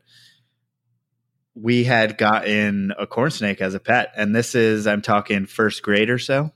we 1.54 1.84
had 1.84 2.18
gotten 2.18 2.94
a 2.98 3.06
corn 3.06 3.30
snake 3.30 3.62
as 3.62 3.76
a 3.76 3.80
pet, 3.80 4.12
and 4.18 4.36
this 4.36 4.56
is 4.56 4.88
I'm 4.88 5.04
talking 5.04 5.46
first 5.46 5.84
grade 5.84 6.10
or 6.10 6.18
so. 6.18 6.52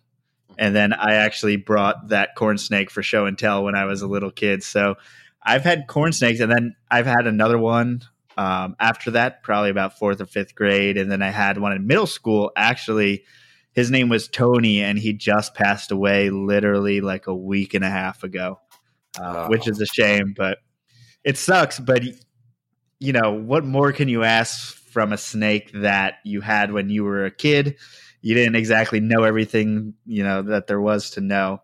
And 0.57 0.75
then 0.75 0.91
I 0.91 1.17
actually 1.17 1.57
brought 1.57 2.09
that 2.09 2.33
corn 2.35 2.57
snake 2.57 2.89
for 2.89 3.03
show 3.03 3.27
and 3.27 3.37
tell 3.37 3.63
when 3.63 3.75
I 3.75 3.85
was 3.85 4.01
a 4.01 4.07
little 4.07 4.31
kid. 4.31 4.63
So 4.63 4.95
I've 5.43 5.63
had 5.63 5.85
corn 5.85 6.13
snakes, 6.13 6.39
and 6.39 6.51
then 6.51 6.75
I've 6.89 7.05
had 7.05 7.27
another 7.27 7.59
one 7.59 8.01
um, 8.39 8.75
after 8.79 9.11
that, 9.11 9.43
probably 9.43 9.69
about 9.69 9.99
fourth 9.99 10.19
or 10.19 10.25
fifth 10.25 10.55
grade, 10.55 10.97
and 10.97 11.11
then 11.11 11.21
I 11.21 11.29
had 11.29 11.59
one 11.59 11.73
in 11.73 11.85
middle 11.85 12.07
school. 12.07 12.51
Actually, 12.55 13.23
his 13.77 13.89
name 13.89 14.09
was 14.09 14.27
Tony, 14.27 14.81
and 14.81 14.99
he 14.99 15.13
just 15.13 15.53
passed 15.53 15.91
away 15.91 16.29
literally 16.29 16.99
like 16.99 17.27
a 17.27 17.35
week 17.35 17.73
and 17.73 17.85
a 17.85 17.89
half 17.89 18.23
ago, 18.23 18.59
uh, 19.17 19.45
oh. 19.45 19.49
which 19.49 19.69
is 19.69 19.79
a 19.79 19.85
shame, 19.85 20.33
but 20.35 20.57
it 21.23 21.37
sucks. 21.37 21.79
But 21.79 22.03
you 22.99 23.13
know, 23.13 23.31
what 23.31 23.63
more 23.63 23.93
can 23.93 24.09
you 24.09 24.23
ask 24.23 24.77
from 24.97 25.13
a 25.13 25.17
snake 25.17 25.71
that 25.75 26.15
you 26.23 26.41
had 26.41 26.71
when 26.71 26.89
you 26.89 27.03
were 27.03 27.23
a 27.23 27.29
kid. 27.29 27.75
You 28.21 28.33
didn't 28.33 28.55
exactly 28.55 28.99
know 28.99 29.25
everything, 29.25 29.93
you 30.07 30.23
know, 30.23 30.41
that 30.41 30.65
there 30.65 30.81
was 30.81 31.11
to 31.11 31.21
know, 31.21 31.61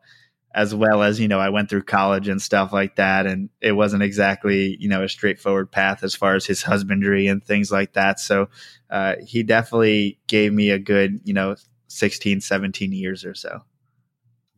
as 0.53 0.75
well 0.75 1.01
as, 1.01 1.19
you 1.19 1.27
know, 1.27 1.39
I 1.39 1.49
went 1.49 1.67
through 1.67 1.81
college 1.81 2.27
and 2.27 2.39
stuff 2.39 2.71
like 2.71 2.97
that. 2.97 3.25
And 3.25 3.49
it 3.59 3.71
wasn't 3.71 4.03
exactly, 4.03 4.77
you 4.79 4.87
know, 4.87 5.01
a 5.01 5.09
straightforward 5.09 5.71
path 5.71 6.03
as 6.03 6.13
far 6.13 6.35
as 6.35 6.45
his 6.45 6.61
husbandry 6.61 7.25
and 7.25 7.43
things 7.43 7.71
like 7.71 7.93
that. 7.93 8.19
So 8.19 8.49
uh, 8.91 9.15
he 9.25 9.41
definitely 9.41 10.19
gave 10.27 10.53
me 10.53 10.69
a 10.69 10.77
good, 10.77 11.21
you 11.23 11.33
know, 11.33 11.55
16, 11.93 12.41
17 12.41 12.91
years 12.91 13.23
or 13.25 13.33
so. 13.35 13.61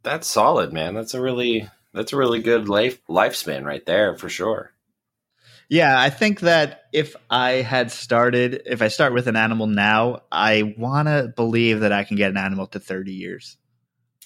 That's 0.03 0.27
solid, 0.27 0.71
man. 0.73 0.93
That's 0.93 1.13
a 1.13 1.21
really, 1.21 1.69
that's 1.93 2.13
a 2.13 2.17
really 2.17 2.41
good 2.41 2.69
life 2.69 3.01
lifespan 3.07 3.63
right 3.63 3.85
there 3.85 4.15
for 4.15 4.29
sure. 4.29 4.71
Yeah, 5.67 5.99
I 5.99 6.11
think 6.11 6.41
that 6.41 6.83
if 6.93 7.15
I 7.29 7.53
had 7.53 7.91
started, 7.91 8.61
if 8.67 8.83
I 8.83 8.87
start 8.89 9.13
with 9.13 9.27
an 9.27 9.35
animal 9.35 9.65
now, 9.65 10.21
I 10.31 10.75
want 10.77 11.07
to 11.07 11.33
believe 11.35 11.79
that 11.79 11.91
I 11.91 12.03
can 12.03 12.17
get 12.17 12.29
an 12.29 12.37
animal 12.37 12.67
to 12.67 12.79
30 12.79 13.13
years. 13.13 13.57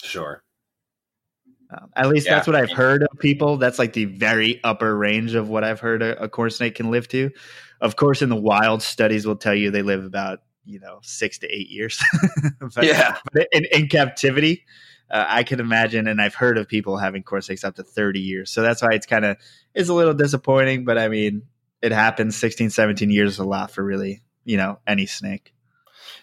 Sure. 0.03 0.43
Um, 1.71 1.91
at 1.95 2.09
least 2.09 2.27
Yeah. 2.27 2.35
that's 2.35 2.47
what 2.47 2.57
I've 2.57 2.71
heard 2.71 3.03
of 3.03 3.19
people. 3.19 3.55
That's 3.55 3.79
like 3.79 3.93
the 3.93 4.05
very 4.05 4.59
upper 4.65 4.97
range 4.97 5.33
of 5.33 5.47
what 5.47 5.63
I've 5.63 5.79
heard 5.79 6.01
a, 6.01 6.23
a 6.23 6.27
corn 6.27 6.49
snake 6.49 6.75
can 6.75 6.91
live 6.91 7.07
to. 7.09 7.29
Of 7.79 7.95
course, 7.95 8.21
in 8.21 8.27
the 8.27 8.35
wild, 8.35 8.81
studies 8.81 9.25
will 9.25 9.37
tell 9.37 9.55
you 9.55 9.71
they 9.71 9.81
live 9.83 10.03
about 10.03 10.39
you 10.65 10.79
know 10.79 10.99
six 11.01 11.37
to 11.39 11.47
eight 11.47 11.69
years. 11.69 12.03
but, 12.75 12.85
Yeah. 12.85 13.17
but 13.33 13.47
in, 13.51 13.65
in 13.71 13.87
captivity, 13.87 14.65
uh, 15.11 15.25
I 15.27 15.43
can 15.43 15.59
imagine, 15.59 16.07
and 16.07 16.21
I've 16.21 16.35
heard 16.35 16.57
of 16.57 16.67
people 16.67 16.97
having 16.97 17.23
snakes 17.41 17.63
up 17.63 17.75
to 17.75 17.83
thirty 17.83 18.19
years. 18.19 18.51
So 18.51 18.61
that's 18.61 18.81
why 18.81 18.89
it's 18.93 19.05
kind 19.05 19.25
of 19.25 19.37
it's 19.73 19.89
a 19.89 19.93
little 19.93 20.13
disappointing. 20.13 20.85
But 20.85 20.97
I 20.97 21.07
mean, 21.07 21.43
it 21.81 21.91
happens. 21.91 22.35
16, 22.35 22.69
17 22.69 23.09
years 23.09 23.33
is 23.33 23.39
a 23.39 23.43
lot 23.45 23.71
for 23.71 23.83
really 23.83 24.21
you 24.45 24.57
know 24.57 24.79
any 24.87 25.05
snake. 25.05 25.53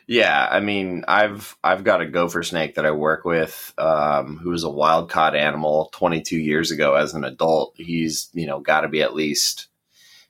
Yeah, 0.09 0.47
I 0.49 0.61
mean, 0.61 1.05
I've 1.09 1.57
I've 1.65 1.83
got 1.83 2.01
a 2.01 2.07
gopher 2.07 2.43
snake 2.45 2.77
that 2.77 2.87
I 2.87 2.93
work 2.93 3.25
with, 3.25 3.75
um, 3.77 4.37
who 4.39 4.51
was 4.51 4.63
a 4.63 4.71
wild 4.71 5.11
caught 5.11 5.35
animal 5.35 5.91
22 5.93 6.37
years 6.37 6.71
ago 6.71 6.95
as 6.95 7.15
an 7.15 7.25
adult. 7.25 7.75
He's 7.77 8.29
you 8.33 8.47
know 8.47 8.61
got 8.61 8.83
to 8.83 8.89
be 8.89 9.03
at 9.03 9.15
least 9.15 9.67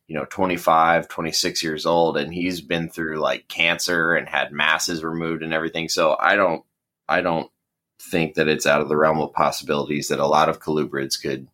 you 0.07 0.15
know 0.15 0.25
25, 0.27 1.09
26 1.09 1.63
years 1.63 1.87
old, 1.87 2.17
and 2.17 2.33
he's 2.33 2.61
been 2.61 2.89
through 2.89 3.19
like 3.19 3.49
cancer 3.49 4.15
and 4.15 4.29
had 4.29 4.53
masses 4.53 5.03
removed 5.03 5.43
and 5.43 5.53
everything. 5.53 5.89
So 5.89 6.17
I 6.19 6.37
don't 6.37 6.65
I 7.09 7.21
don't 7.21 7.51
think 8.01 8.35
that 8.35 8.49
it's 8.49 8.67
out 8.67 8.81
of 8.81 8.89
the 8.89 8.97
realm 8.97 9.21
of 9.21 9.33
possibilities 9.33 10.09
that 10.09 10.21
a 10.21 10.27
lot 10.27 10.49
of 10.49 10.61
colubrids 10.61 11.21
could 11.21 11.49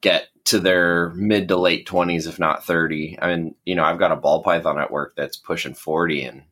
get 0.00 0.28
to 0.44 0.60
their 0.60 1.10
mid 1.10 1.48
to 1.48 1.56
late 1.56 1.86
20s, 1.88 2.26
if 2.26 2.38
not 2.38 2.64
30. 2.64 3.18
I 3.20 3.34
mean, 3.34 3.54
you 3.64 3.74
know, 3.74 3.84
I've 3.84 3.98
got 3.98 4.12
a 4.12 4.16
ball 4.16 4.42
python 4.42 4.78
at 4.78 4.92
work 4.92 5.14
that's 5.16 5.36
pushing 5.36 5.74
40 5.74 6.22
and 6.22 6.42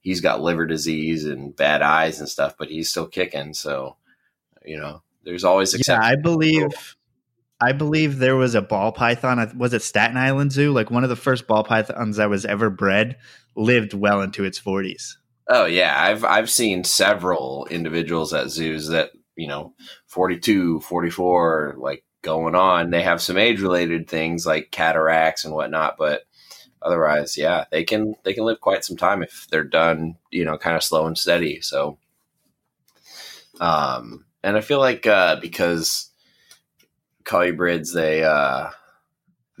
he's 0.00 0.20
got 0.20 0.40
liver 0.40 0.66
disease 0.66 1.26
and 1.26 1.54
bad 1.54 1.82
eyes 1.82 2.20
and 2.20 2.28
stuff, 2.28 2.54
but 2.58 2.68
he's 2.68 2.88
still 2.88 3.06
kicking. 3.06 3.52
So, 3.52 3.96
you 4.64 4.78
know, 4.78 5.02
there's 5.24 5.44
always 5.44 5.74
Yeah. 5.86 6.00
I 6.02 6.16
believe. 6.16 6.96
I 7.60 7.72
believe 7.72 8.18
there 8.18 8.36
was 8.36 8.54
a 8.54 8.62
ball 8.62 8.92
python. 8.92 9.52
Was 9.58 9.72
it 9.72 9.82
Staten 9.82 10.16
Island 10.16 10.52
Zoo? 10.52 10.72
Like 10.72 10.90
one 10.90 11.02
of 11.02 11.10
the 11.10 11.16
first 11.16 11.46
ball 11.46 11.64
pythons 11.64 12.16
that 12.16 12.30
was 12.30 12.44
ever 12.44 12.70
bred 12.70 13.16
lived 13.56 13.94
well 13.94 14.20
into 14.20 14.44
its 14.44 14.58
forties. 14.58 15.18
Oh 15.48 15.64
yeah, 15.64 15.94
I've 15.96 16.24
I've 16.24 16.50
seen 16.50 16.84
several 16.84 17.66
individuals 17.70 18.32
at 18.34 18.50
zoos 18.50 18.88
that, 18.88 19.10
you 19.34 19.48
know, 19.48 19.74
42, 20.06 20.80
44 20.80 21.76
like 21.78 22.04
going 22.22 22.54
on. 22.54 22.90
They 22.90 23.02
have 23.02 23.22
some 23.22 23.38
age 23.38 23.60
related 23.60 24.08
things 24.08 24.46
like 24.46 24.70
cataracts 24.70 25.44
and 25.44 25.54
whatnot, 25.54 25.96
but 25.98 26.22
otherwise, 26.82 27.36
yeah, 27.36 27.64
they 27.70 27.82
can 27.82 28.14
they 28.24 28.34
can 28.34 28.44
live 28.44 28.60
quite 28.60 28.84
some 28.84 28.96
time 28.96 29.22
if 29.22 29.46
they're 29.50 29.64
done, 29.64 30.16
you 30.30 30.44
know, 30.44 30.58
kind 30.58 30.76
of 30.76 30.84
slow 30.84 31.06
and 31.06 31.18
steady. 31.18 31.60
So 31.60 31.98
um 33.60 34.26
and 34.44 34.56
I 34.56 34.60
feel 34.60 34.78
like 34.78 35.06
uh 35.06 35.36
because 35.40 36.07
colubrids 37.28 37.92
they 37.94 38.24
uh 38.24 38.70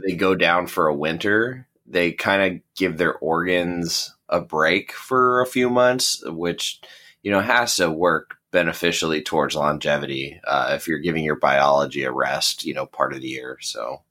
they 0.04 0.14
go 0.14 0.34
down 0.34 0.66
for 0.66 0.86
a 0.86 0.94
winter, 0.94 1.66
they 1.86 2.12
kind 2.12 2.42
of 2.42 2.62
give 2.76 2.96
their 2.96 3.14
organs 3.16 4.14
a 4.28 4.40
break 4.40 4.92
for 4.92 5.40
a 5.40 5.46
few 5.46 5.68
months, 5.70 6.22
which 6.26 6.80
you 7.22 7.30
know 7.30 7.40
has 7.40 7.76
to 7.76 7.90
work 7.90 8.36
beneficially 8.50 9.22
towards 9.22 9.54
longevity 9.54 10.40
uh, 10.46 10.70
if 10.72 10.88
you're 10.88 10.98
giving 10.98 11.22
your 11.22 11.36
biology 11.36 12.04
a 12.04 12.10
rest, 12.12 12.64
you 12.64 12.72
know, 12.72 12.86
part 12.86 13.12
of 13.12 13.20
the 13.20 13.28
year. 13.28 13.58
So 13.60 14.02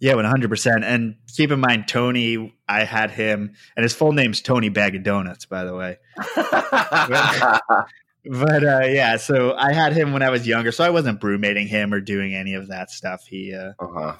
Yeah, 0.00 0.14
one 0.14 0.24
hundred 0.24 0.50
percent. 0.50 0.84
And 0.84 1.16
keep 1.34 1.50
in 1.50 1.60
mind, 1.60 1.86
Tony. 1.88 2.54
I 2.68 2.84
had 2.84 3.10
him, 3.10 3.54
and 3.76 3.82
his 3.82 3.94
full 3.94 4.12
name's 4.12 4.40
Tony 4.40 4.68
Bag 4.68 4.96
of 4.96 5.02
Donuts, 5.02 5.46
by 5.46 5.64
the 5.64 5.74
way. 5.74 5.98
But 8.30 8.64
uh, 8.64 8.86
yeah, 8.86 9.16
so 9.16 9.54
I 9.54 9.72
had 9.72 9.92
him 9.92 10.12
when 10.12 10.22
I 10.22 10.30
was 10.30 10.46
younger, 10.46 10.72
so 10.72 10.84
I 10.84 10.90
wasn't 10.90 11.20
brumating 11.20 11.66
him 11.66 11.94
or 11.94 12.00
doing 12.00 12.34
any 12.34 12.54
of 12.54 12.68
that 12.68 12.90
stuff. 12.90 13.24
He, 13.26 13.54
uh, 13.54 13.72
uh-huh. 13.78 14.16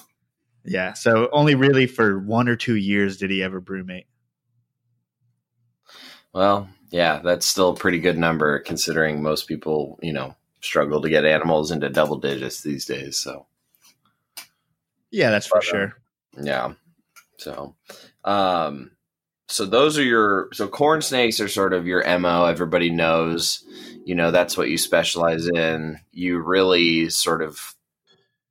yeah, 0.65 0.93
so 0.93 1.29
only 1.31 1.55
really 1.55 1.85
for 1.85 2.19
one 2.19 2.47
or 2.47 2.55
two 2.55 2.75
years 2.75 3.17
did 3.17 3.29
he 3.29 3.43
ever 3.43 3.61
brumate. 3.61 4.05
Well, 6.33 6.69
yeah, 6.91 7.19
that's 7.23 7.45
still 7.45 7.69
a 7.69 7.75
pretty 7.75 7.99
good 7.99 8.17
number 8.17 8.59
considering 8.59 9.21
most 9.21 9.47
people, 9.47 9.99
you 10.01 10.13
know, 10.13 10.35
struggle 10.61 11.01
to 11.01 11.09
get 11.09 11.25
animals 11.25 11.71
into 11.71 11.89
double 11.89 12.17
digits 12.17 12.61
these 12.61 12.85
days. 12.85 13.17
So 13.17 13.45
Yeah, 15.11 15.29
that's 15.29 15.47
for 15.47 15.59
But, 15.59 15.67
uh, 15.67 15.69
sure. 15.69 15.93
Yeah. 16.41 16.73
So, 17.37 17.75
um, 18.25 18.91
so 19.47 19.65
those 19.65 19.97
are 19.97 20.03
your 20.03 20.49
so 20.53 20.67
corn 20.67 21.01
snakes 21.01 21.39
are 21.39 21.47
sort 21.47 21.73
of 21.73 21.87
your 21.87 22.03
mo. 22.19 22.45
Everybody 22.45 22.89
knows, 22.91 23.63
you 24.09 24.15
know, 24.15 24.31
that's 24.31 24.57
what 24.57 24.71
you 24.71 24.77
specialize 24.79 25.47
in. 25.47 25.99
You 26.11 26.39
really 26.39 27.11
sort 27.11 27.43
of 27.43 27.75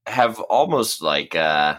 have 0.07 0.39
almost 0.39 1.03
like 1.03 1.35
uh, 1.35 1.79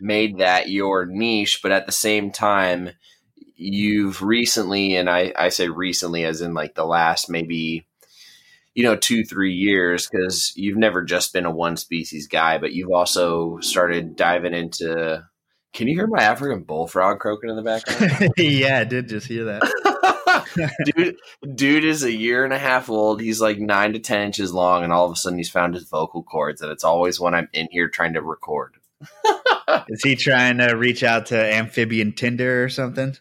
made 0.00 0.38
that 0.38 0.70
your 0.70 1.06
niche, 1.06 1.60
but 1.62 1.70
at 1.70 1.86
the 1.86 1.92
same 1.92 2.32
time, 2.32 2.90
you've 3.54 4.22
recently, 4.22 4.96
and 4.96 5.08
I 5.08 5.32
I 5.38 5.50
say 5.50 5.68
recently 5.68 6.24
as 6.24 6.40
in 6.40 6.52
like 6.52 6.74
the 6.74 6.84
last 6.84 7.30
maybe 7.30 7.86
you 8.74 8.82
know 8.82 8.96
two 8.96 9.22
three 9.22 9.54
years 9.54 10.08
because 10.08 10.52
you've 10.56 10.76
never 10.76 11.04
just 11.04 11.32
been 11.32 11.46
a 11.46 11.50
one 11.50 11.76
species 11.76 12.26
guy 12.26 12.56
but 12.56 12.72
you've 12.72 12.90
also 12.90 13.58
started 13.60 14.16
diving 14.16 14.54
into 14.54 15.22
can 15.74 15.88
you 15.88 15.94
hear 15.94 16.06
my 16.06 16.22
african 16.22 16.62
bullfrog 16.62 17.18
croaking 17.18 17.50
in 17.50 17.56
the 17.56 17.62
background 17.62 18.32
yeah, 18.38 18.78
I 18.78 18.84
did 18.84 19.10
just 19.10 19.26
hear 19.26 19.44
that. 19.44 19.62
dude 20.84 21.16
dude 21.54 21.84
is 21.84 22.02
a 22.02 22.12
year 22.12 22.44
and 22.44 22.52
a 22.52 22.58
half 22.58 22.88
old 22.88 23.20
he's 23.20 23.40
like 23.40 23.58
nine 23.58 23.92
to 23.92 23.98
ten 23.98 24.26
inches 24.26 24.52
long 24.52 24.84
and 24.84 24.92
all 24.92 25.06
of 25.06 25.12
a 25.12 25.16
sudden 25.16 25.38
he's 25.38 25.50
found 25.50 25.74
his 25.74 25.84
vocal 25.88 26.22
cords 26.22 26.60
and 26.60 26.70
it's 26.70 26.84
always 26.84 27.18
when 27.20 27.34
i'm 27.34 27.48
in 27.52 27.68
here 27.70 27.88
trying 27.88 28.14
to 28.14 28.22
record 28.22 28.74
Is 29.88 30.02
he 30.02 30.16
trying 30.16 30.58
to 30.58 30.74
reach 30.74 31.02
out 31.02 31.26
to 31.26 31.36
amphibian 31.54 32.12
Tinder 32.12 32.62
or 32.62 32.68
something? 32.68 33.16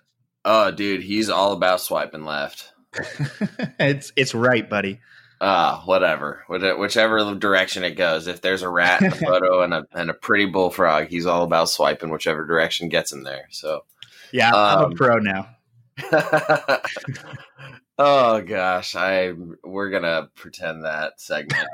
oh 0.45 0.69
dude 0.71 1.01
he's 1.01 1.29
all 1.29 1.53
about 1.53 1.81
swiping 1.81 2.25
left 2.25 2.71
it's 3.79 4.11
it's 4.17 4.35
right, 4.35 4.69
buddy. 4.69 4.99
Ah, 5.39 5.81
whatever. 5.85 6.43
Whichever 6.49 7.33
direction 7.35 7.83
it 7.83 7.91
goes. 7.91 8.27
If 8.27 8.41
there's 8.41 8.63
a 8.63 8.69
rat 8.69 9.01
in 9.01 9.07
a 9.07 9.15
photo 9.15 9.61
and 9.63 9.73
a 9.73 9.85
and 9.93 10.09
a 10.09 10.13
pretty 10.13 10.45
bullfrog, 10.45 11.07
he's 11.07 11.25
all 11.25 11.43
about 11.43 11.69
swiping 11.69 12.09
whichever 12.09 12.45
direction 12.45 12.89
gets 12.89 13.11
him 13.13 13.23
there. 13.23 13.47
So, 13.49 13.85
Yeah, 14.31 14.51
I'm 14.53 14.85
Um, 14.85 14.91
a 14.91 14.95
pro 14.95 15.19
now. 15.19 15.47
oh 17.97 18.41
gosh, 18.41 18.95
I 18.95 19.33
we're 19.63 19.89
gonna 19.89 20.29
pretend 20.35 20.85
that 20.85 21.19
segment 21.19 21.67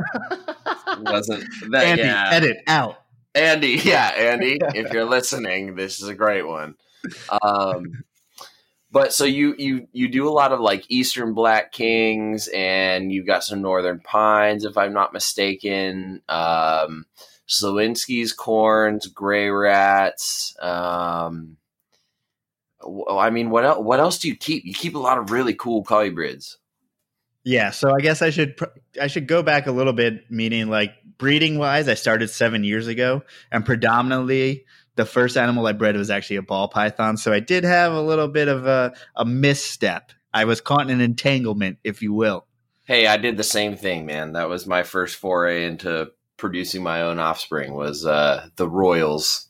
wasn't 1.02 1.44
that. 1.72 1.84
Andy, 1.84 2.04
yeah, 2.04 2.30
edit 2.32 2.58
out. 2.68 2.98
Andy, 3.36 3.80
yeah, 3.84 4.08
Andy, 4.16 4.58
if 4.76 4.92
you're 4.92 5.06
listening, 5.06 5.76
this 5.76 6.02
is 6.02 6.08
a 6.08 6.16
great 6.16 6.48
one. 6.48 6.76
Um, 7.42 8.04
but 8.92 9.14
so 9.14 9.26
you 9.26 9.56
you 9.58 9.88
you 9.92 10.08
do 10.08 10.28
a 10.28 10.32
lot 10.32 10.52
of 10.52 10.60
like 10.60 10.86
Eastern 10.90 11.34
Black 11.34 11.72
Kings, 11.72 12.48
and 12.54 13.12
you've 13.12 13.28
got 13.28 13.44
some 13.44 13.62
Northern 13.62 14.00
Pines, 14.00 14.66
if 14.66 14.78
I'm 14.78 14.94
not 14.94 15.14
mistaken. 15.14 16.22
Um, 16.28 17.06
Slowinski's 17.48 18.34
corns, 18.34 19.08
gray 19.08 19.50
rats. 19.50 20.56
Um, 20.60 21.58
I 23.10 23.30
mean, 23.30 23.50
what 23.50 23.66
else? 23.66 23.84
What 23.84 24.00
else 24.00 24.20
do 24.20 24.28
you 24.28 24.36
keep? 24.36 24.66
You 24.66 24.74
keep 24.74 24.96
a 24.96 25.00
lot 25.00 25.18
of 25.18 25.32
really 25.32 25.54
cool 25.54 25.84
colubrids. 25.84 26.56
Yeah, 27.44 27.72
so 27.72 27.94
I 27.96 28.02
guess 28.02 28.22
I 28.22 28.30
should 28.30 28.58
pr- 28.58 28.66
I 29.02 29.08
should 29.08 29.28
go 29.28 29.42
back 29.42 29.68
a 29.68 29.72
little 29.72 29.94
bit. 29.94 30.30
Meaning, 30.30 30.70
like 30.70 30.94
breeding 31.18 31.58
wise, 31.58 31.88
I 31.88 31.94
started 31.94 32.30
seven 32.30 32.64
years 32.64 32.88
ago, 32.88 33.24
and 33.52 33.66
predominantly 33.66 34.66
the 34.98 35.06
first 35.06 35.38
animal 35.38 35.66
I 35.66 35.72
bred 35.72 35.96
was 35.96 36.10
actually 36.10 36.38
a 36.38 36.42
ball 36.42 36.68
python. 36.68 37.18
So 37.18 37.32
I 37.32 37.40
did 37.40 37.64
have 37.64 37.94
a 37.94 38.02
little 38.02 38.28
bit 38.28 38.48
of 38.48 38.66
a, 38.66 38.94
a 39.16 39.24
misstep. 39.26 40.12
I 40.34 40.46
was 40.46 40.60
caught 40.60 40.82
in 40.82 40.90
an 40.90 41.02
entanglement, 41.02 41.78
if 41.84 42.02
you 42.02 42.14
will. 42.14 42.46
Hey, 42.84 43.08
I 43.08 43.18
did 43.18 43.38
the 43.38 43.44
same 43.44 43.78
thing, 43.78 44.06
man. 44.06 44.34
That 44.34 44.50
was 44.50 44.68
my 44.68 44.84
first 44.84 45.16
foray 45.16 45.66
into 45.66 46.12
producing 46.38 46.84
my 46.84 47.02
own 47.04 47.20
offspring. 47.20 47.74
Was 47.74 48.06
uh, 48.06 48.48
the 48.56 48.68
Royals. 48.68 49.50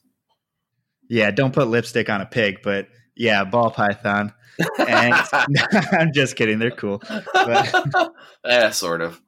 Yeah, 1.10 1.32
don't 1.32 1.54
put 1.54 1.68
lipstick 1.68 2.10
on 2.10 2.22
a 2.22 2.26
pig, 2.26 2.58
but 2.64 2.88
yeah, 3.18 3.44
ball 3.44 3.72
python. 3.72 4.34
And 4.80 5.14
I'm 5.92 6.14
just 6.14 6.36
kidding. 6.36 6.60
They're 6.60 6.72
cool. 6.72 7.02
But- 7.34 8.14
yeah, 8.46 8.70
sort 8.72 9.02
of. 9.02 9.22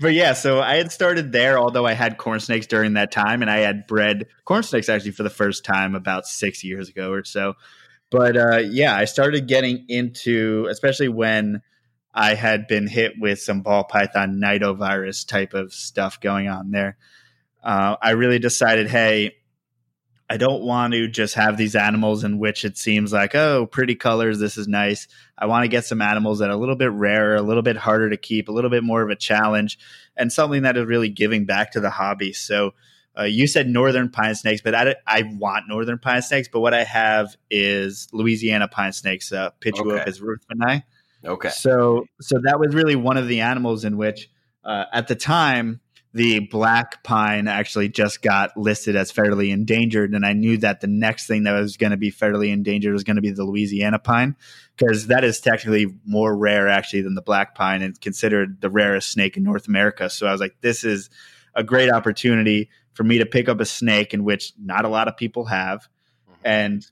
but 0.00 0.14
yeah, 0.14 0.32
so 0.32 0.60
I 0.60 0.76
had 0.76 0.90
started 0.90 1.30
there, 1.30 1.58
although 1.58 1.86
I 1.86 1.92
had 1.92 2.18
corn 2.18 2.40
snakes 2.40 2.66
during 2.66 2.94
that 2.94 3.12
time, 3.12 3.40
and 3.40 3.50
I 3.50 3.58
had 3.58 3.86
bred 3.86 4.26
corn 4.44 4.64
snakes 4.64 4.88
actually 4.88 5.12
for 5.12 5.22
the 5.22 5.30
first 5.30 5.64
time 5.64 5.94
about 5.94 6.26
six 6.26 6.64
years 6.64 6.88
ago 6.88 7.12
or 7.12 7.22
so. 7.24 7.54
But 8.10 8.36
uh, 8.36 8.58
yeah, 8.58 8.96
I 8.96 9.04
started 9.04 9.46
getting 9.46 9.84
into, 9.88 10.66
especially 10.68 11.08
when 11.08 11.62
I 12.12 12.34
had 12.34 12.66
been 12.66 12.88
hit 12.88 13.12
with 13.18 13.40
some 13.40 13.62
ball 13.62 13.84
python 13.84 14.40
nidovirus 14.42 15.26
type 15.26 15.54
of 15.54 15.72
stuff 15.72 16.20
going 16.20 16.48
on 16.48 16.72
there. 16.72 16.96
Uh, 17.62 17.96
I 18.02 18.10
really 18.10 18.38
decided, 18.38 18.88
hey, 18.88 19.36
I 20.30 20.36
don't 20.36 20.62
want 20.62 20.92
to 20.92 21.08
just 21.08 21.34
have 21.34 21.56
these 21.56 21.74
animals 21.74 22.22
in 22.22 22.38
which 22.38 22.64
it 22.64 22.78
seems 22.78 23.12
like, 23.12 23.34
oh, 23.34 23.66
pretty 23.66 23.96
colors, 23.96 24.38
this 24.38 24.56
is 24.56 24.68
nice. 24.68 25.08
I 25.36 25.46
want 25.46 25.64
to 25.64 25.68
get 25.68 25.84
some 25.84 26.00
animals 26.00 26.38
that 26.38 26.50
are 26.50 26.52
a 26.52 26.56
little 26.56 26.76
bit 26.76 26.92
rarer, 26.92 27.34
a 27.34 27.42
little 27.42 27.64
bit 27.64 27.76
harder 27.76 28.08
to 28.08 28.16
keep, 28.16 28.48
a 28.48 28.52
little 28.52 28.70
bit 28.70 28.84
more 28.84 29.02
of 29.02 29.10
a 29.10 29.16
challenge, 29.16 29.76
and 30.16 30.32
something 30.32 30.62
that 30.62 30.76
is 30.76 30.86
really 30.86 31.08
giving 31.08 31.46
back 31.46 31.72
to 31.72 31.80
the 31.80 31.90
hobby. 31.90 32.32
So 32.32 32.74
uh, 33.18 33.24
you 33.24 33.48
said 33.48 33.66
northern 33.66 34.08
pine 34.08 34.36
snakes, 34.36 34.60
but 34.62 34.72
I, 34.72 34.94
I 35.04 35.24
want 35.36 35.64
northern 35.66 35.98
pine 35.98 36.22
snakes. 36.22 36.46
But 36.46 36.60
what 36.60 36.74
I 36.74 36.84
have 36.84 37.36
is 37.50 38.06
Louisiana 38.12 38.68
pine 38.68 38.92
snakes, 38.92 39.32
uh, 39.32 39.50
Pituophis 39.60 40.22
okay. 40.22 40.54
I. 40.62 40.84
Okay. 41.24 41.48
So 41.48 42.06
so 42.20 42.38
that 42.44 42.60
was 42.60 42.72
really 42.72 42.94
one 42.94 43.16
of 43.16 43.26
the 43.26 43.40
animals 43.40 43.84
in 43.84 43.96
which 43.96 44.30
uh, 44.62 44.84
at 44.92 45.08
the 45.08 45.16
time 45.16 45.80
the 46.12 46.40
black 46.40 47.04
pine 47.04 47.46
actually 47.46 47.88
just 47.88 48.20
got 48.20 48.56
listed 48.56 48.96
as 48.96 49.12
federally 49.12 49.50
endangered 49.50 50.12
and 50.12 50.26
i 50.26 50.32
knew 50.32 50.56
that 50.56 50.80
the 50.80 50.86
next 50.86 51.26
thing 51.26 51.44
that 51.44 51.52
was 51.52 51.76
going 51.76 51.90
to 51.90 51.96
be 51.96 52.10
federally 52.10 52.50
endangered 52.50 52.92
was 52.92 53.04
going 53.04 53.16
to 53.16 53.22
be 53.22 53.30
the 53.30 53.44
louisiana 53.44 53.98
pine 53.98 54.34
because 54.76 55.06
that 55.06 55.24
is 55.24 55.40
technically 55.40 55.86
more 56.04 56.36
rare 56.36 56.68
actually 56.68 57.02
than 57.02 57.14
the 57.14 57.22
black 57.22 57.54
pine 57.54 57.82
and 57.82 58.00
considered 58.00 58.60
the 58.60 58.70
rarest 58.70 59.10
snake 59.12 59.36
in 59.36 59.42
north 59.42 59.68
america 59.68 60.10
so 60.10 60.26
i 60.26 60.32
was 60.32 60.40
like 60.40 60.56
this 60.60 60.84
is 60.84 61.10
a 61.54 61.62
great 61.62 61.90
opportunity 61.90 62.68
for 62.92 63.04
me 63.04 63.18
to 63.18 63.26
pick 63.26 63.48
up 63.48 63.60
a 63.60 63.66
snake 63.66 64.12
in 64.12 64.24
which 64.24 64.52
not 64.58 64.84
a 64.84 64.88
lot 64.88 65.08
of 65.08 65.16
people 65.16 65.44
have 65.44 65.88
mm-hmm. 66.28 66.40
and 66.44 66.86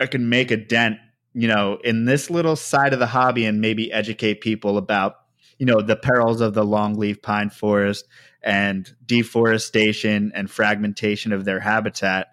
i 0.00 0.06
can 0.06 0.28
make 0.28 0.50
a 0.50 0.56
dent 0.56 0.98
you 1.34 1.46
know 1.46 1.78
in 1.84 2.04
this 2.04 2.30
little 2.30 2.56
side 2.56 2.92
of 2.92 2.98
the 2.98 3.06
hobby 3.06 3.44
and 3.44 3.60
maybe 3.60 3.92
educate 3.92 4.40
people 4.40 4.76
about 4.76 5.18
you 5.58 5.66
know 5.66 5.80
the 5.80 5.96
perils 5.96 6.40
of 6.40 6.54
the 6.54 6.64
longleaf 6.64 7.22
pine 7.22 7.50
forest 7.50 8.06
and 8.42 8.88
deforestation 9.04 10.32
and 10.34 10.50
fragmentation 10.50 11.32
of 11.32 11.44
their 11.44 11.60
habitat. 11.60 12.28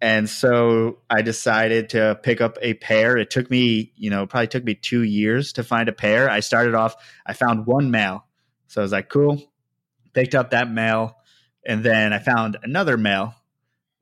And 0.00 0.28
so 0.28 0.98
i 1.08 1.22
decided 1.22 1.90
to 1.90 2.18
pick 2.22 2.40
up 2.40 2.58
a 2.60 2.74
pair 2.74 3.16
it 3.16 3.30
took 3.30 3.50
me 3.50 3.92
you 3.96 4.10
know 4.10 4.26
probably 4.26 4.48
took 4.48 4.64
me 4.64 4.74
two 4.74 5.02
years 5.02 5.54
to 5.54 5.62
find 5.62 5.88
a 5.88 5.92
pair 5.92 6.28
i 6.28 6.40
started 6.40 6.74
off 6.74 6.96
i 7.24 7.32
found 7.32 7.66
one 7.66 7.90
male. 7.90 8.26
So 8.66 8.80
i 8.80 8.84
was 8.84 8.92
like 8.92 9.08
cool. 9.08 9.42
Picked 10.12 10.34
up 10.34 10.50
that 10.50 10.70
male 10.70 11.16
and 11.64 11.84
then 11.84 12.12
i 12.12 12.18
found 12.18 12.58
another 12.62 12.96
male. 12.96 13.34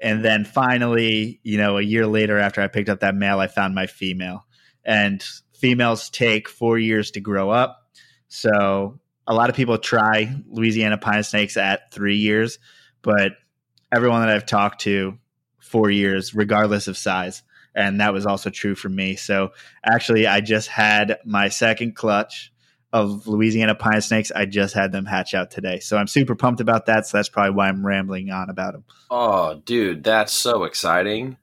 And 0.01 0.25
then 0.25 0.45
finally 0.45 1.41
you 1.43 1.59
know 1.59 1.79
a 1.79 1.83
year 1.83 2.07
later 2.07 2.39
after 2.39 2.61
i 2.61 2.69
picked 2.69 2.89
up 2.89 3.01
that 3.01 3.15
male 3.15 3.39
i 3.39 3.47
found 3.47 3.75
my 3.75 3.87
female. 3.87 4.47
And 4.85 5.23
females 5.53 6.11
take 6.11 6.49
four 6.49 6.79
years 6.79 7.13
to 7.13 7.21
grow 7.21 7.51
up 7.51 7.82
so 8.33 8.99
a 9.27 9.35
lot 9.35 9.51
of 9.51 9.57
people 9.57 9.77
try 9.77 10.35
Louisiana 10.49 10.97
pine 10.97 11.23
snakes 11.23 11.59
at 11.59 11.93
three 11.93 12.17
years, 12.17 12.59
but 13.03 13.33
everyone 13.95 14.23
that 14.23 14.31
I've 14.31 14.47
talked 14.47 14.81
to, 14.83 15.19
four 15.61 15.91
years, 15.91 16.35
regardless 16.35 16.89
of 16.89 16.97
size. 16.97 17.43
And 17.75 18.01
that 18.01 18.15
was 18.15 18.25
also 18.25 18.49
true 18.49 18.75
for 18.75 18.89
me. 18.89 19.17
So 19.17 19.53
actually, 19.85 20.27
I 20.27 20.41
just 20.41 20.69
had 20.69 21.19
my 21.27 21.51
second 21.51 21.95
clutch 21.95 22.51
of 22.91 23.27
Louisiana 23.27 23.75
pine 23.75 24.01
snakes. 24.01 24.33
I 24.35 24.47
just 24.47 24.73
had 24.73 24.93
them 24.93 25.05
hatch 25.05 25.35
out 25.35 25.51
today. 25.51 25.81
So 25.81 25.99
I'm 25.99 26.07
super 26.07 26.35
pumped 26.35 26.63
about 26.63 26.87
that. 26.87 27.07
So 27.07 27.19
that's 27.19 27.29
probably 27.29 27.53
why 27.53 27.69
I'm 27.69 27.85
rambling 27.85 28.31
on 28.31 28.49
about 28.49 28.73
them. 28.73 28.85
Oh, 29.11 29.61
dude, 29.67 30.05
that's 30.05 30.33
so 30.33 30.65
exciting. 30.65 31.37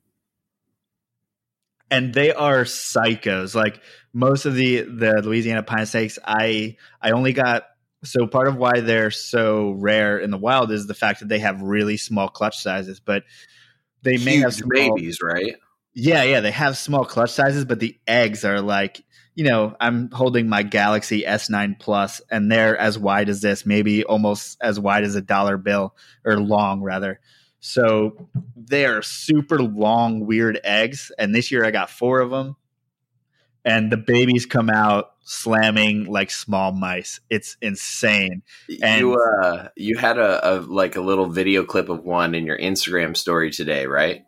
And 1.92 2.16
they 2.16 2.34
are 2.34 2.64
psychos. 2.64 3.54
Like 3.54 3.80
most 4.14 4.46
of 4.46 4.56
the 4.56 4.82
the 4.82 5.22
Louisiana 5.24 5.64
pine 5.64 5.86
snakes, 5.86 6.20
I 6.24 6.78
I 7.02 7.12
only 7.12 7.34
got 7.34 7.64
so 8.04 8.28
part 8.28 8.48
of 8.48 8.56
why 8.56 8.80
they're 8.80 9.12
so 9.12 9.72
rare 9.72 10.18
in 10.18 10.32
the 10.32 10.38
wild 10.38 10.72
is 10.72 10.88
the 10.88 10.94
fact 10.94 11.20
that 11.20 11.30
they 11.30 11.40
have 11.40 11.62
really 11.62 11.98
small 11.98 12.30
clutch 12.30 12.58
sizes, 12.62 13.00
but 13.00 13.24
they 14.04 14.14
Huge 14.14 14.26
may 14.26 14.38
have 14.38 14.54
small, 14.54 14.70
babies, 14.70 15.20
right? 15.22 15.56
Yeah, 15.94 16.24
yeah, 16.24 16.40
they 16.40 16.52
have 16.52 16.78
small 16.78 17.04
clutch 17.04 17.32
sizes, 17.32 17.66
but 17.66 17.80
the 17.80 18.00
eggs 18.08 18.46
are 18.46 18.62
like 18.62 19.04
you 19.36 19.46
know, 19.46 19.74
I'm 19.80 20.12
holding 20.12 20.50
my 20.50 20.64
Galaxy 20.64 21.24
S9 21.24 21.80
Plus, 21.80 22.20
and 22.30 22.52
they're 22.52 22.78
as 22.78 23.00
wide 23.00 23.30
as 23.30 23.40
this, 23.40 23.66
maybe 23.66 24.04
almost 24.04 24.58
as 24.60 24.78
wide 24.78 25.06
as 25.06 25.16
a 25.16 25.22
dollar 25.22 25.56
bill, 25.56 25.96
or 26.26 26.42
long 26.42 26.82
rather. 26.82 27.22
So 27.62 28.30
they 28.58 28.86
are 28.86 29.02
super 29.02 29.62
long, 29.62 30.26
weird 30.26 30.60
eggs. 30.64 31.12
And 31.18 31.34
this 31.34 31.52
year 31.52 31.64
I 31.64 31.72
got 31.72 31.90
four 31.90 32.20
of 32.20 32.32
them 32.32 32.58
and 33.66 33.92
the 33.92 33.98
babies 33.98 34.46
come 34.46 34.70
out 34.70 35.14
slamming 35.24 36.06
like 36.06 36.32
small 36.32 36.72
mice. 36.72 37.20
It's 37.30 37.56
insane. 37.62 38.42
And 38.82 39.02
you 39.02 39.14
uh 39.16 39.70
you 39.76 39.98
had 39.98 40.18
a, 40.18 40.58
a, 40.58 40.62
like 40.62 40.96
a 40.96 41.02
little 41.02 41.28
video 41.28 41.64
clip 41.64 41.90
of 41.90 42.04
one 42.04 42.34
in 42.36 42.46
your 42.46 42.58
Instagram 42.58 43.16
story 43.16 43.52
today, 43.52 43.86
right? 43.86 44.24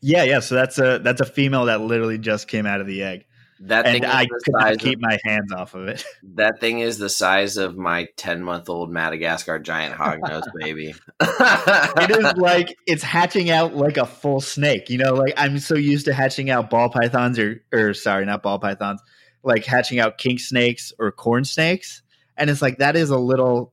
Yeah, 0.00 0.22
yeah. 0.22 0.40
So 0.40 0.54
that's 0.54 0.78
a 0.78 0.98
that's 0.98 1.20
a 1.20 1.26
female 1.26 1.66
that 1.66 1.80
literally 1.80 2.18
just 2.18 2.48
came 2.48 2.66
out 2.66 2.80
of 2.80 2.86
the 2.86 3.02
egg. 3.02 3.26
That 3.60 3.86
and 3.86 4.06
I 4.06 4.26
could 4.26 4.40
not 4.48 4.78
keep 4.78 4.98
of, 4.98 5.02
my 5.02 5.18
hands 5.24 5.52
off 5.52 5.74
of 5.74 5.88
it. 5.88 6.04
That 6.34 6.60
thing 6.60 6.78
is 6.78 6.98
the 6.98 7.08
size 7.08 7.56
of 7.56 7.76
my 7.76 8.06
ten 8.16 8.42
month 8.42 8.68
old 8.68 8.90
Madagascar 8.90 9.58
giant 9.58 9.96
hognose 9.96 10.46
baby. 10.54 10.94
it 11.20 12.10
is 12.10 12.32
like 12.36 12.76
it's 12.86 13.02
hatching 13.02 13.50
out 13.50 13.74
like 13.74 13.96
a 13.96 14.06
full 14.06 14.40
snake. 14.40 14.90
You 14.90 14.98
know, 14.98 15.14
like 15.14 15.34
I'm 15.36 15.58
so 15.58 15.74
used 15.74 16.04
to 16.04 16.12
hatching 16.12 16.50
out 16.50 16.70
ball 16.70 16.90
pythons 16.90 17.38
or 17.38 17.64
or 17.72 17.94
sorry, 17.94 18.24
not 18.24 18.42
ball 18.42 18.60
pythons, 18.60 19.02
like 19.42 19.64
hatching 19.64 19.98
out 19.98 20.18
king 20.18 20.38
snakes 20.38 20.92
or 20.98 21.10
corn 21.10 21.44
snakes, 21.44 22.02
and 22.36 22.50
it's 22.50 22.62
like 22.62 22.78
that 22.78 22.94
is 22.94 23.10
a 23.10 23.18
little 23.18 23.72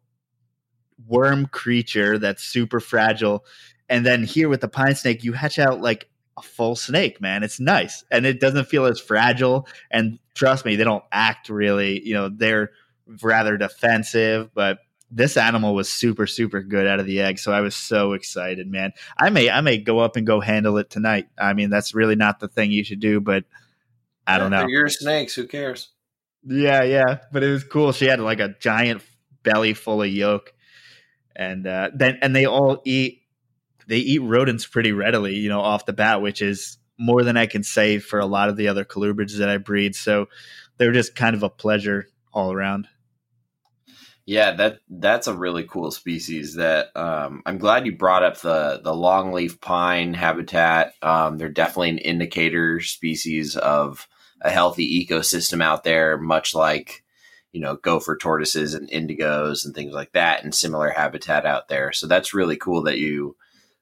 worm 1.08 1.45
creature 1.45 2.17
that's 2.17 2.43
super 2.43 2.80
fragile. 2.80 3.45
And 3.88 4.04
then 4.04 4.24
here 4.24 4.50
with 4.50 4.62
the 4.62 4.67
pine 4.67 4.95
snake, 4.95 5.24
you 5.24 5.34
hatch 5.34 5.60
out 5.60 5.82
like 5.82 6.10
a 6.38 6.41
full 6.41 6.76
snake, 6.76 7.21
man. 7.21 7.43
It's 7.43 7.60
nice 7.60 8.04
and 8.12 8.26
it 8.26 8.39
doesn't 8.39 8.65
feel 8.65 8.86
as 8.86 9.00
fragile. 9.00 9.67
And 9.91 10.19
trust 10.34 10.65
me, 10.65 10.76
they 10.76 10.84
don't 10.84 11.04
act 11.12 11.50
really, 11.50 12.06
you 12.06 12.13
know, 12.13 12.30
they're 12.30 12.71
rather 13.21 13.58
defensive, 13.58 14.54
but 14.54 14.80
this 15.12 15.38
animal 15.38 15.76
was 15.76 15.88
super, 15.88 16.28
super 16.28 16.62
good 16.62 16.88
out 16.88 17.00
of 17.00 17.06
the 17.06 17.21
egg. 17.21 17.39
So 17.39 17.54
I 17.54 17.62
was 17.62 17.76
so 17.76 18.13
excited, 18.13 18.69
man. 18.69 18.91
I 19.17 19.30
may, 19.30 19.50
I 19.50 19.62
may 19.62 19.78
go 19.78 20.00
up 20.00 20.15
and 20.15 20.28
go 20.28 20.41
handle 20.41 20.78
it 20.78 20.89
tonight. 20.89 21.28
I 21.38 21.54
mean, 21.54 21.69
that's 21.69 21.93
really 21.93 22.15
not 22.15 22.39
the 22.39 22.48
thing 22.48 22.71
you 22.71 22.84
should 22.84 23.00
do, 23.00 23.21
but 23.21 23.45
I 24.28 24.38
don't 24.38 24.52
know. 24.52 24.67
Your 24.67 24.89
snakes, 24.89 25.36
who 25.36 25.48
cares? 25.48 25.89
Yeah, 26.43 26.84
yeah. 26.84 27.19
But 27.32 27.43
it 27.43 27.52
was 27.52 27.63
cool. 27.63 27.91
She 27.91 28.06
had 28.06 28.19
like 28.19 28.39
a 28.39 28.56
giant 28.60 29.04
belly 29.43 29.74
full 29.74 30.02
of 30.02 30.10
yolk. 30.10 30.52
And 31.36 31.67
uh, 31.67 31.91
then, 31.93 32.17
and 32.21 32.36
they 32.36 32.45
all 32.45 32.82
eat 32.86 33.21
they 33.88 33.98
eat 33.98 34.19
rodents 34.19 34.65
pretty 34.65 34.91
readily, 34.91 35.36
you 35.36 35.50
know, 35.50 35.62
off 35.62 35.86
the 35.86 35.93
bat, 35.93 36.21
which 36.21 36.41
is 36.41 36.78
more 36.98 37.24
than 37.24 37.38
I 37.38 37.45
can 37.45 37.63
say 37.63 38.00
for 38.00 38.19
a 38.19 38.26
lot 38.26 38.50
of 38.50 38.58
the 38.58 38.67
other 38.67 38.86
colubrids 38.86 39.38
that 39.38 39.50
I 39.50 39.58
breed. 39.58 39.95
So 39.95 40.28
they're 40.78 40.91
just 40.91 41.15
kind 41.15 41.36
of 41.36 41.43
a 41.43 41.50
pleasure 41.50 42.08
all 42.34 42.52
around. 42.52 42.88
Yeah, 44.28 44.54
that 44.54 44.80
that's 44.89 45.28
a 45.28 45.36
really 45.36 45.63
cool 45.63 45.91
species. 45.91 46.56
That 46.56 46.95
um, 46.95 47.43
I'm 47.45 47.60
glad 47.60 47.86
you 47.86 47.95
brought 47.95 48.24
up 48.24 48.39
the 48.39 48.82
the 48.84 48.91
longleaf 48.91 49.62
pine 49.62 50.15
habitat. 50.15 50.93
Um, 51.04 51.38
they're 51.38 51.50
definitely 51.50 51.89
an 51.89 51.98
indicator 52.00 52.82
species 52.82 53.56
of 53.56 54.08
a 54.41 54.50
healthy 54.50 55.06
ecosystem 55.06 55.62
out 55.62 55.84
there, 55.84 56.17
much 56.17 56.56
like 56.56 57.04
you 57.52 57.62
know 57.62 57.76
gopher 57.76 58.17
tortoises 58.17 58.74
and 58.74 58.89
indigos 58.89 59.63
and 59.63 59.76
things 59.76 59.93
like 59.93 60.13
that, 60.13 60.43
and 60.43 60.56
similar 60.56 60.89
habitat 60.89 61.45
out 61.45 61.67
there. 61.67 61.91
So 61.91 62.08
that's 62.08 62.34
really 62.34 62.58
cool 62.58 62.82
that 62.84 62.98
you 62.98 63.38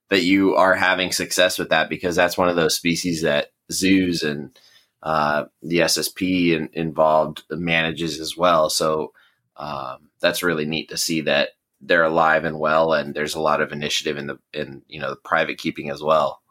that 0.09 0.23
you 0.23 0.55
are 0.55 0.75
having 0.75 1.11
success 1.11 1.57
with 1.57 1.69
that 1.69 1.89
because 1.89 2.15
that's 2.15 2.37
one 2.37 2.49
of 2.49 2.55
those 2.55 2.75
species 2.75 3.21
that 3.21 3.47
zoos 3.71 4.23
and 4.23 4.57
uh, 5.01 5.45
the 5.61 5.79
SSP 5.79 6.51
in, 6.51 6.69
involved 6.73 7.43
manages 7.49 8.19
as 8.19 8.37
well. 8.37 8.69
So 8.69 9.13
um, 9.57 10.09
that's 10.21 10.43
really 10.43 10.65
neat 10.65 10.89
to 10.89 10.97
see 10.97 11.21
that 11.21 11.49
they're 11.81 12.03
alive 12.03 12.45
and 12.45 12.59
well, 12.59 12.93
and 12.93 13.13
there's 13.13 13.35
a 13.35 13.41
lot 13.41 13.61
of 13.61 13.71
initiative 13.71 14.17
in 14.17 14.27
the 14.27 14.39
in 14.53 14.83
you 14.87 14.99
know 14.99 15.09
the 15.09 15.17
private 15.17 15.57
keeping 15.57 15.89
as 15.89 16.01
well. 16.01 16.41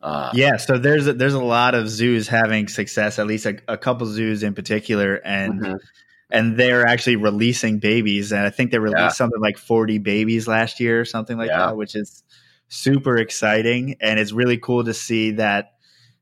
Uh, 0.00 0.30
yeah, 0.34 0.56
so 0.56 0.78
there's 0.78 1.06
a, 1.06 1.14
there's 1.14 1.34
a 1.34 1.42
lot 1.42 1.74
of 1.74 1.88
zoos 1.88 2.28
having 2.28 2.68
success, 2.68 3.18
at 3.18 3.26
least 3.26 3.46
a, 3.46 3.58
a 3.66 3.76
couple 3.76 4.06
zoos 4.06 4.42
in 4.42 4.54
particular, 4.54 5.16
and 5.16 5.60
mm-hmm. 5.60 5.74
and 6.30 6.56
they're 6.56 6.86
actually 6.86 7.16
releasing 7.16 7.78
babies, 7.78 8.30
and 8.30 8.46
I 8.46 8.50
think 8.50 8.70
they 8.70 8.78
released 8.78 8.98
yeah. 8.98 9.08
something 9.08 9.40
like 9.40 9.58
40 9.58 9.98
babies 9.98 10.46
last 10.46 10.78
year 10.78 11.00
or 11.00 11.04
something 11.04 11.36
like 11.36 11.48
yeah. 11.48 11.66
that, 11.66 11.76
which 11.76 11.96
is 11.96 12.22
super 12.74 13.16
exciting 13.16 13.96
and 14.00 14.18
it's 14.18 14.32
really 14.32 14.58
cool 14.58 14.82
to 14.84 14.92
see 14.92 15.32
that 15.32 15.74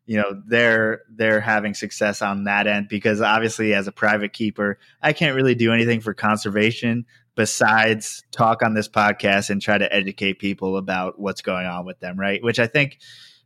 you 0.04 0.18
know 0.18 0.42
they're 0.46 1.02
they're 1.10 1.40
having 1.40 1.72
success 1.72 2.20
on 2.20 2.44
that 2.44 2.66
end 2.66 2.88
because 2.88 3.20
obviously 3.20 3.72
as 3.72 3.86
a 3.86 3.92
private 3.92 4.32
keeper 4.32 4.78
I 5.00 5.14
can't 5.14 5.34
really 5.34 5.54
do 5.54 5.72
anything 5.72 6.00
for 6.00 6.12
conservation 6.12 7.06
besides 7.34 8.22
talk 8.32 8.62
on 8.62 8.74
this 8.74 8.88
podcast 8.88 9.48
and 9.48 9.62
try 9.62 9.78
to 9.78 9.90
educate 9.90 10.38
people 10.38 10.76
about 10.76 11.18
what's 11.18 11.40
going 11.40 11.66
on 11.66 11.86
with 11.86 11.98
them 12.00 12.18
right? 12.18 12.42
Which 12.42 12.58
I 12.58 12.66
think 12.66 12.98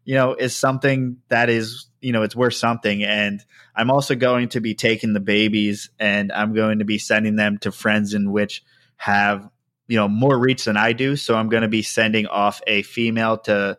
you 0.04 0.14
know 0.14 0.34
is 0.34 0.56
something 0.56 1.18
that 1.28 1.48
is 1.48 1.88
you 2.00 2.12
know 2.12 2.22
it's 2.22 2.36
worth 2.36 2.54
something. 2.54 3.04
And 3.04 3.44
I'm 3.74 3.90
also 3.90 4.14
going 4.14 4.48
to 4.50 4.60
be 4.60 4.74
taking 4.74 5.12
the 5.12 5.20
babies 5.20 5.90
and 5.98 6.32
I'm 6.32 6.54
going 6.54 6.80
to 6.80 6.84
be 6.84 6.98
sending 6.98 7.36
them 7.36 7.58
to 7.58 7.70
friends 7.70 8.14
in 8.14 8.32
which 8.32 8.64
have 8.96 9.48
you 9.88 9.96
know 9.96 10.08
more 10.08 10.38
reach 10.38 10.64
than 10.64 10.76
I 10.76 10.92
do, 10.92 11.16
so 11.16 11.34
I'm 11.34 11.48
going 11.48 11.62
to 11.62 11.68
be 11.68 11.82
sending 11.82 12.26
off 12.26 12.60
a 12.66 12.82
female 12.82 13.38
to 13.38 13.78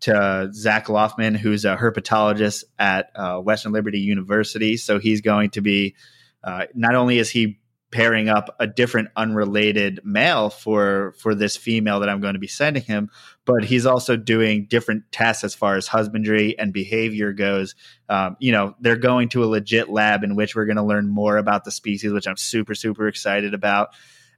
to 0.00 0.50
Zach 0.52 0.88
Loughman, 0.88 1.34
who's 1.34 1.64
a 1.64 1.76
herpetologist 1.76 2.64
at 2.78 3.10
uh, 3.14 3.38
Western 3.38 3.72
Liberty 3.72 4.00
University. 4.00 4.76
So 4.76 4.98
he's 4.98 5.22
going 5.22 5.50
to 5.50 5.60
be 5.60 5.94
uh, 6.42 6.66
not 6.74 6.94
only 6.94 7.18
is 7.18 7.30
he 7.30 7.58
pairing 7.94 8.28
up 8.28 8.56
a 8.58 8.66
different 8.66 9.08
unrelated 9.14 10.00
male 10.02 10.50
for 10.50 11.14
for 11.18 11.32
this 11.32 11.56
female 11.56 12.00
that 12.00 12.08
I'm 12.08 12.20
going 12.20 12.34
to 12.34 12.40
be 12.40 12.48
sending 12.48 12.82
him, 12.82 13.08
but 13.44 13.64
he's 13.64 13.86
also 13.86 14.16
doing 14.16 14.66
different 14.66 15.04
tests 15.12 15.44
as 15.44 15.54
far 15.54 15.76
as 15.76 15.86
husbandry 15.86 16.58
and 16.58 16.72
behavior 16.72 17.32
goes. 17.32 17.76
Um, 18.08 18.36
you 18.40 18.50
know, 18.50 18.74
they're 18.80 18.96
going 18.96 19.28
to 19.30 19.44
a 19.44 19.46
legit 19.46 19.88
lab 19.88 20.24
in 20.24 20.34
which 20.34 20.56
we're 20.56 20.66
going 20.66 20.76
to 20.76 20.82
learn 20.82 21.08
more 21.08 21.36
about 21.36 21.64
the 21.64 21.70
species, 21.70 22.12
which 22.12 22.26
I'm 22.26 22.36
super 22.36 22.74
super 22.74 23.06
excited 23.06 23.54
about, 23.54 23.90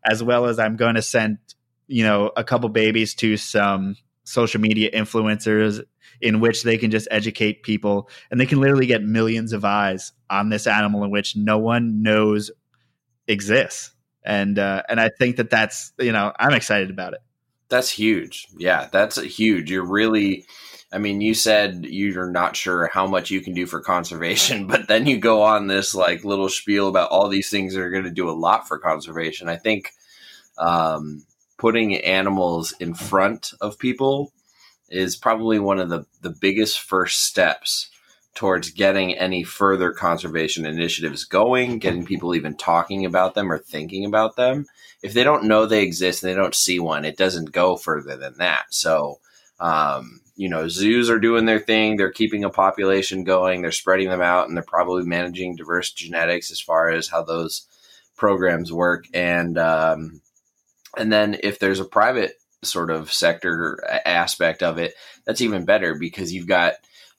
as 0.07 0.23
well 0.23 0.47
as 0.47 0.59
I'm 0.59 0.77
going 0.77 0.95
to 0.95 1.03
send 1.03 1.39
you 1.89 2.03
know 2.03 2.31
a 2.37 2.45
couple 2.45 2.69
babies 2.69 3.15
to 3.17 3.37
some 3.37 3.97
social 4.25 4.61
media 4.61 4.91
influencers 4.91 5.85
in 6.21 6.41
which 6.41 6.63
they 6.63 6.79
can 6.79 6.91
just 6.91 7.07
educate 7.11 7.63
people 7.63 8.09
and 8.31 8.41
they 8.41 8.47
can 8.47 8.61
literally 8.61 8.87
get 8.87 9.03
millions 9.03 9.53
of 9.53 9.65
eyes 9.65 10.13
on 10.31 10.49
this 10.49 10.67
animal 10.67 11.05
in 11.05 11.11
which 11.11 11.37
no 11.37 11.59
one 11.59 12.03
knows 12.03 12.51
exists. 13.29 13.93
And 14.25 14.59
uh, 14.59 14.83
and 14.89 15.01
I 15.01 15.11
think 15.11 15.37
that 15.37 15.51
that's 15.51 15.93
you 15.99 16.13
know 16.13 16.33
I'm 16.39 16.55
excited 16.55 16.91
about 16.91 17.13
it. 17.13 17.21
That's 17.69 17.91
huge. 17.91 18.47
Yeah, 18.57 18.89
that's 18.91 19.21
huge. 19.21 19.71
You're 19.71 19.87
really 19.87 20.47
I 20.93 20.99
mean, 20.99 21.21
you 21.21 21.35
said 21.35 21.85
you're 21.85 22.31
not 22.31 22.57
sure 22.57 22.89
how 22.93 23.07
much 23.07 23.31
you 23.31 23.41
can 23.41 23.55
do 23.55 23.67
for 23.67 23.81
conservation, 23.81 24.67
but 24.69 24.89
then 24.89 25.07
you 25.07 25.19
go 25.19 25.43
on 25.43 25.67
this 25.67 25.95
like 25.95 26.25
little 26.25 26.49
spiel 26.49 26.89
about 26.89 27.11
all 27.11 27.29
these 27.29 27.51
things 27.51 27.75
that 27.75 27.83
are 27.83 27.91
going 27.91 28.05
to 28.05 28.11
do 28.11 28.31
a 28.31 28.33
lot 28.33 28.69
for 28.69 28.79
conservation. 28.79 29.49
I 29.49 29.57
think 29.57 29.93
um, 30.59 31.25
putting 31.59 31.97
animals 31.97 32.73
in 32.81 32.95
front 32.95 33.53
of 33.61 33.79
people 33.79 34.33
is 34.89 35.17
probably 35.17 35.59
one 35.59 35.81
of 35.81 35.89
the, 35.89 36.07
the 36.23 36.31
biggest 36.31 36.81
first 36.81 37.25
steps 37.25 37.91
towards 38.35 38.71
getting 38.71 39.15
any 39.15 39.43
further 39.43 39.91
conservation 39.93 40.67
initiatives 40.67 41.25
going, 41.25 41.79
getting 41.79 42.05
people 42.05 42.35
even 42.35 42.55
talking 42.55 43.05
about 43.05 43.35
them 43.35 43.51
or 43.51 43.59
thinking 43.59 44.05
about 44.05 44.37
them. 44.37 44.67
If 45.03 45.15
they 45.15 45.25
don't 45.25 45.45
know 45.45 45.67
they 45.67 45.83
exist 45.83 46.23
and 46.23 46.31
they 46.31 46.37
don't 46.37 46.55
see 46.55 46.79
one, 46.79 47.05
it 47.05 47.17
doesn't 47.17 47.53
go 47.53 47.77
further 47.77 48.17
than 48.17 48.37
that. 48.37 48.67
So, 48.71 49.21
um, 49.59 50.21
you 50.37 50.49
know, 50.49 50.69
zoos 50.69 51.09
are 51.09 51.19
doing 51.19 51.47
their 51.47 51.59
thing. 51.59 51.97
They're 51.97 52.13
keeping 52.13 52.45
a 52.45 52.51
population 52.51 53.25
going. 53.25 53.63
They're 53.63 53.73
spreading 53.73 54.09
them 54.09 54.21
out, 54.21 54.49
and 54.49 54.57
they're 54.57 54.65
probably 54.65 55.05
managing 55.05 55.57
diverse 55.57 55.93
genetics 55.93 56.51
as 56.51 56.61
far 56.61 56.91
as 56.91 57.09
how 57.09 57.23
those 57.23 57.67
programs 58.17 58.73
work. 58.73 59.07
And 59.15 59.59
um, 59.59 60.21
and 60.97 61.11
then 61.11 61.39
if 61.43 61.59
there's 61.59 61.81
a 61.81 61.85
private 61.85 62.35
sort 62.63 62.91
of 62.91 63.13
sector 63.13 63.83
aspect 64.05 64.63
of 64.63 64.79
it, 64.79 64.95
that's 65.25 65.41
even 65.41 65.65
better 65.65 65.95
because 65.95 66.33
you've 66.33 66.47
got 66.47 66.75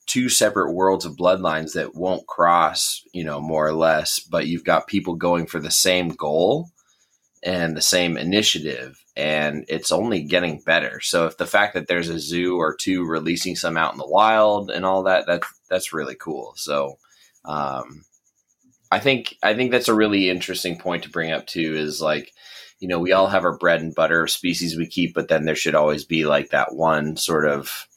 two 0.06 0.28
separate 0.28 0.72
worlds 0.72 1.04
of 1.04 1.16
bloodlines 1.16 1.74
that 1.74 1.94
won't 1.94 2.26
cross, 2.26 3.02
you 3.12 3.24
know, 3.24 3.40
more 3.40 3.66
or 3.66 3.74
less, 3.74 4.20
but 4.20 4.46
you've 4.46 4.64
got 4.64 4.86
people 4.86 5.14
going 5.14 5.46
for 5.46 5.60
the 5.60 5.70
same 5.70 6.08
goal 6.08 6.70
and 7.42 7.76
the 7.76 7.82
same 7.82 8.16
initiative 8.16 9.02
and 9.18 9.64
it's 9.68 9.90
only 9.90 10.22
getting 10.22 10.60
better. 10.60 11.00
So 11.00 11.26
if 11.26 11.36
the 11.36 11.46
fact 11.46 11.74
that 11.74 11.88
there's 11.88 12.08
a 12.08 12.20
zoo 12.20 12.56
or 12.56 12.72
two 12.74 13.04
releasing 13.04 13.56
some 13.56 13.76
out 13.76 13.92
in 13.92 13.98
the 13.98 14.06
wild 14.06 14.70
and 14.70 14.86
all 14.86 15.02
that, 15.02 15.26
that's 15.26 15.48
that's 15.68 15.92
really 15.92 16.14
cool. 16.14 16.52
So 16.54 16.98
um, 17.44 18.04
I 18.92 19.00
think 19.00 19.36
I 19.42 19.54
think 19.54 19.72
that's 19.72 19.88
a 19.88 19.94
really 19.94 20.30
interesting 20.30 20.78
point 20.78 21.02
to 21.02 21.10
bring 21.10 21.32
up 21.32 21.48
too. 21.48 21.74
Is 21.74 22.00
like, 22.00 22.32
you 22.78 22.86
know, 22.86 23.00
we 23.00 23.10
all 23.10 23.26
have 23.26 23.44
our 23.44 23.58
bread 23.58 23.82
and 23.82 23.92
butter 23.92 24.28
species 24.28 24.78
we 24.78 24.86
keep, 24.86 25.14
but 25.14 25.26
then 25.26 25.44
there 25.44 25.56
should 25.56 25.74
always 25.74 26.04
be 26.04 26.24
like 26.24 26.50
that 26.50 26.76
one 26.76 27.16
sort 27.16 27.44
of 27.44 27.88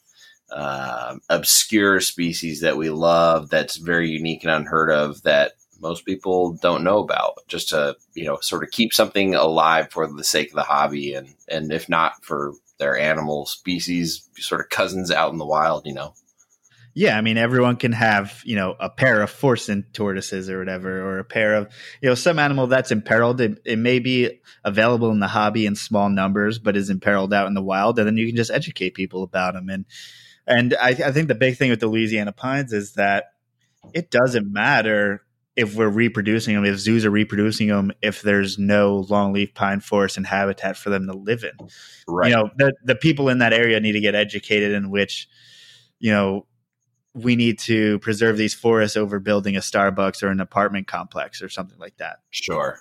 uh, 0.50 1.14
obscure 1.30 2.00
species 2.00 2.62
that 2.62 2.76
we 2.76 2.90
love 2.90 3.48
that's 3.48 3.76
very 3.76 4.10
unique 4.10 4.42
and 4.42 4.50
unheard 4.50 4.90
of 4.90 5.22
that 5.22 5.52
most 5.82 6.06
people 6.06 6.54
don't 6.54 6.84
know 6.84 6.98
about 6.98 7.38
just 7.48 7.70
to 7.70 7.96
you 8.14 8.24
know 8.24 8.38
sort 8.40 8.62
of 8.62 8.70
keep 8.70 8.92
something 8.94 9.34
alive 9.34 9.90
for 9.90 10.06
the 10.06 10.24
sake 10.24 10.48
of 10.48 10.54
the 10.54 10.62
hobby 10.62 11.14
and 11.14 11.34
and 11.48 11.72
if 11.72 11.88
not 11.88 12.24
for 12.24 12.54
their 12.78 12.96
animal 12.96 13.44
species 13.46 14.28
sort 14.38 14.60
of 14.60 14.68
cousins 14.68 15.10
out 15.10 15.32
in 15.32 15.38
the 15.38 15.46
wild 15.46 15.86
you 15.86 15.94
know 15.94 16.14
yeah, 16.94 17.16
I 17.16 17.22
mean, 17.22 17.38
everyone 17.38 17.76
can 17.76 17.92
have, 17.92 18.42
you 18.44 18.54
know, 18.54 18.76
a 18.78 18.90
pair 18.90 19.22
of 19.22 19.30
Forsten's 19.30 19.86
tortoises 19.94 20.50
or 20.50 20.58
whatever, 20.58 21.00
or 21.00 21.18
a 21.20 21.24
pair 21.24 21.54
of, 21.54 21.72
you 22.02 22.08
know, 22.08 22.14
some 22.14 22.38
animal 22.38 22.66
that's 22.66 22.90
imperiled. 22.90 23.40
It, 23.40 23.62
it, 23.64 23.78
may 23.78 23.98
be 23.98 24.40
available 24.62 25.10
in 25.10 25.18
the 25.18 25.26
hobby 25.26 25.64
in 25.64 25.74
small 25.74 26.10
numbers, 26.10 26.58
but 26.58 26.76
is 26.76 26.90
imperiled 26.90 27.32
out 27.32 27.46
in 27.46 27.54
the 27.54 27.62
wild. 27.62 27.98
And 27.98 28.06
then 28.06 28.18
you 28.18 28.26
can 28.26 28.36
just 28.36 28.50
educate 28.50 28.90
people 28.92 29.22
about 29.22 29.54
them. 29.54 29.70
And 29.70 29.86
and 30.46 30.74
I, 30.78 30.90
I 30.90 31.12
think 31.12 31.28
the 31.28 31.34
big 31.34 31.56
thing 31.56 31.70
with 31.70 31.80
the 31.80 31.86
Louisiana 31.86 32.32
pines 32.32 32.72
is 32.72 32.94
that 32.94 33.32
it 33.94 34.10
doesn't 34.10 34.52
matter 34.52 35.24
if 35.56 35.74
we're 35.74 35.88
reproducing 35.88 36.54
them, 36.54 36.64
if 36.64 36.78
zoos 36.78 37.04
are 37.04 37.10
reproducing 37.10 37.68
them, 37.68 37.92
if 38.00 38.22
there's 38.22 38.58
no 38.58 39.04
longleaf 39.04 39.54
pine 39.54 39.80
forest 39.80 40.16
and 40.16 40.26
habitat 40.26 40.76
for 40.76 40.90
them 40.90 41.06
to 41.06 41.12
live 41.12 41.44
in. 41.44 41.68
Right. 42.08 42.30
You 42.30 42.36
know, 42.36 42.50
the 42.56 42.72
the 42.84 42.94
people 42.94 43.28
in 43.28 43.38
that 43.38 43.52
area 43.52 43.78
need 43.80 43.92
to 43.92 44.00
get 44.00 44.14
educated 44.14 44.72
in 44.72 44.90
which, 44.90 45.28
you 45.98 46.10
know, 46.10 46.46
we 47.14 47.36
need 47.36 47.58
to 47.60 47.98
preserve 47.98 48.38
these 48.38 48.54
forests 48.54 48.96
over 48.96 49.20
building 49.20 49.56
a 49.56 49.60
Starbucks 49.60 50.22
or 50.22 50.28
an 50.28 50.40
apartment 50.40 50.86
complex 50.86 51.42
or 51.42 51.48
something 51.50 51.78
like 51.78 51.96
that. 51.98 52.20
Sure. 52.30 52.78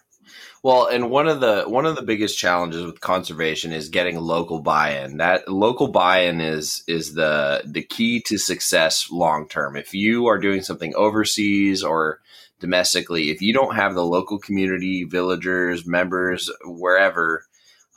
Well, 0.64 0.86
and 0.88 1.10
one 1.10 1.28
of 1.28 1.42
the 1.42 1.64
one 1.64 1.86
of 1.86 1.96
the 1.96 2.04
biggest 2.04 2.38
challenges 2.38 2.86
with 2.86 3.02
conservation 3.02 3.74
is 3.74 3.90
getting 3.90 4.18
local 4.18 4.62
buy-in. 4.62 5.18
That 5.18 5.48
local 5.50 5.90
buy-in 5.90 6.40
is 6.40 6.84
is 6.88 7.16
the 7.16 7.64
the 7.66 7.82
key 7.82 8.22
to 8.28 8.38
success 8.38 9.10
long 9.12 9.48
term. 9.50 9.76
If 9.76 9.94
you 9.94 10.28
are 10.28 10.38
doing 10.38 10.62
something 10.62 10.94
overseas 10.96 11.84
or 11.84 12.22
domestically, 12.62 13.32
if 13.32 13.42
you 13.42 13.54
don't 13.54 13.76
have 13.76 13.96
the 13.96 14.06
local 14.06 14.40
community, 14.40 15.04
villagers, 15.04 15.86
members, 15.86 16.50
wherever, 16.64 17.44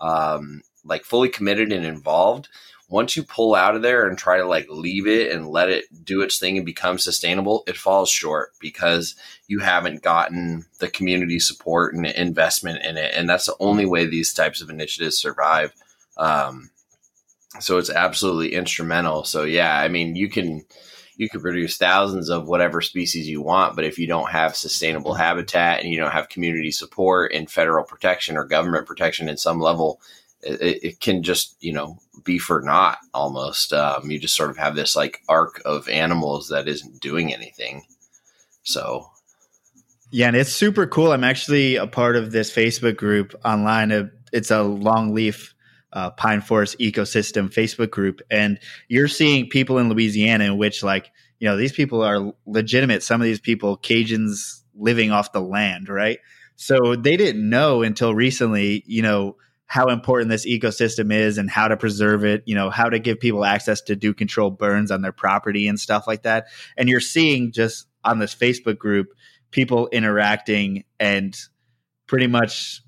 um, 0.00 0.62
like 0.84 1.04
fully 1.04 1.28
committed 1.28 1.72
and 1.72 1.86
involved, 1.86 2.48
once 2.88 3.16
you 3.16 3.22
pull 3.22 3.54
out 3.54 3.74
of 3.74 3.82
there 3.82 4.06
and 4.06 4.18
try 4.18 4.36
to 4.36 4.46
like 4.46 4.66
leave 4.68 5.06
it 5.06 5.32
and 5.32 5.48
let 5.48 5.68
it 5.68 5.84
do 6.04 6.20
its 6.20 6.38
thing 6.38 6.56
and 6.56 6.66
become 6.66 6.98
sustainable, 6.98 7.62
it 7.66 7.76
falls 7.76 8.10
short 8.10 8.52
because 8.60 9.14
you 9.46 9.58
haven't 9.60 10.02
gotten 10.02 10.66
the 10.80 10.88
community 10.88 11.38
support 11.38 11.94
and 11.94 12.06
investment 12.06 12.84
in 12.84 12.96
it. 12.96 13.12
And 13.14 13.28
that's 13.28 13.46
the 13.46 13.56
only 13.60 13.86
way 13.86 14.06
these 14.06 14.34
types 14.34 14.60
of 14.60 14.70
initiatives 14.70 15.18
survive. 15.18 15.72
Um, 16.16 16.70
so 17.60 17.78
it's 17.78 17.90
absolutely 17.90 18.54
instrumental. 18.54 19.24
So 19.24 19.44
yeah, 19.44 19.78
I 19.78 19.88
mean, 19.88 20.16
you 20.16 20.28
can 20.28 20.64
you 21.16 21.28
can 21.28 21.40
produce 21.40 21.76
thousands 21.76 22.28
of 22.28 22.48
whatever 22.48 22.80
species 22.80 23.28
you 23.28 23.40
want, 23.40 23.76
but 23.76 23.84
if 23.84 23.98
you 23.98 24.06
don't 24.06 24.30
have 24.30 24.56
sustainable 24.56 25.14
habitat 25.14 25.80
and 25.80 25.90
you 25.90 25.98
don't 25.98 26.12
have 26.12 26.28
community 26.28 26.70
support 26.70 27.32
and 27.32 27.50
federal 27.50 27.84
protection 27.84 28.36
or 28.36 28.44
government 28.44 28.86
protection 28.86 29.28
in 29.28 29.36
some 29.36 29.60
level, 29.60 30.00
it, 30.42 30.82
it, 30.82 31.00
can 31.00 31.22
just 31.22 31.56
you 31.60 31.72
know 31.72 31.98
be 32.24 32.38
for 32.38 32.60
naught 32.60 32.98
almost. 33.14 33.72
Um, 33.72 34.10
you 34.10 34.18
just 34.18 34.36
sort 34.36 34.50
of 34.50 34.58
have 34.58 34.74
this 34.74 34.94
like 34.94 35.22
arc 35.28 35.62
of 35.64 35.88
animals 35.88 36.48
that 36.48 36.68
isn't 36.68 37.00
doing 37.00 37.32
anything. 37.32 37.84
So 38.62 39.10
yeah, 40.10 40.28
and 40.28 40.36
it's 40.36 40.52
super 40.52 40.86
cool. 40.86 41.12
I'm 41.12 41.24
actually 41.24 41.76
a 41.76 41.86
part 41.86 42.16
of 42.16 42.30
this 42.30 42.52
Facebook 42.52 42.96
group 42.96 43.34
online. 43.44 44.10
It's 44.32 44.50
a 44.50 44.56
longleaf 44.56 45.53
uh, 45.94 46.10
pine 46.10 46.40
forest 46.40 46.76
ecosystem 46.78 47.52
Facebook 47.52 47.90
group, 47.90 48.20
and 48.30 48.58
you're 48.88 49.08
seeing 49.08 49.48
people 49.48 49.78
in 49.78 49.88
Louisiana 49.88 50.44
in 50.44 50.58
which 50.58 50.82
like 50.82 51.10
you 51.38 51.48
know 51.48 51.56
these 51.56 51.72
people 51.72 52.02
are 52.02 52.32
legitimate. 52.46 53.02
Some 53.02 53.20
of 53.20 53.24
these 53.24 53.40
people 53.40 53.78
Cajuns 53.78 54.62
living 54.74 55.12
off 55.12 55.32
the 55.32 55.40
land, 55.40 55.88
right? 55.88 56.18
So 56.56 56.96
they 56.96 57.16
didn't 57.16 57.48
know 57.48 57.82
until 57.82 58.14
recently, 58.14 58.82
you 58.86 59.02
know 59.02 59.36
how 59.66 59.88
important 59.88 60.30
this 60.30 60.46
ecosystem 60.46 61.12
is 61.12 61.38
and 61.38 61.50
how 61.50 61.68
to 61.68 61.76
preserve 61.76 62.24
it, 62.24 62.42
you 62.44 62.54
know, 62.54 62.70
how 62.70 62.88
to 62.88 62.98
give 62.98 63.18
people 63.18 63.44
access 63.44 63.80
to 63.80 63.96
do 63.96 64.12
control 64.12 64.50
burns 64.50 64.90
on 64.90 65.00
their 65.00 65.10
property 65.10 65.66
and 65.66 65.80
stuff 65.80 66.06
like 66.06 66.22
that. 66.22 66.46
And 66.76 66.88
you're 66.88 67.00
seeing 67.00 67.50
just 67.50 67.86
on 68.04 68.18
this 68.18 68.34
Facebook 68.34 68.78
group 68.78 69.08
people 69.50 69.88
interacting 69.90 70.84
and 71.00 71.36
pretty 72.06 72.26
much 72.26 72.82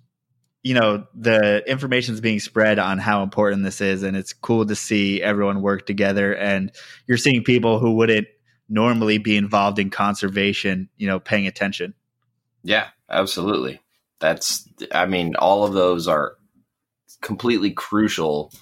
you 0.67 0.75
know 0.75 1.07
the 1.15 1.63
information 1.71 2.15
is 2.15 2.21
being 2.21 2.41
spread 2.41 2.79
on 2.79 2.99
how 2.99 3.23
important 3.23 3.63
this 3.63 3.81
is 3.81 4.03
and 4.03 4.17
it's 4.17 4.33
cool 4.33 4.67
to 4.67 4.75
see 4.75 5.23
everyone 5.23 5.63
work 5.63 5.87
together 5.87 6.35
and 6.35 6.73
you're 7.07 7.19
seeing 7.19 7.45
people 7.45 7.79
who 7.79 7.95
wouldn't 7.95 8.27
normally 8.69 9.19
be 9.19 9.37
involved 9.37 9.79
in 9.79 9.91
conservation 9.91 10.89
you 10.97 11.07
know 11.07 11.21
paying 11.21 11.47
attention 11.47 11.95
yeah 12.63 12.89
absolutely 13.11 13.81
that's 14.19 14.69
i 14.93 15.07
mean 15.07 15.37
all 15.37 15.65
of 15.65 15.73
those 15.73 16.09
are 16.09 16.37
completely 17.21 17.71
crucial 17.71 18.53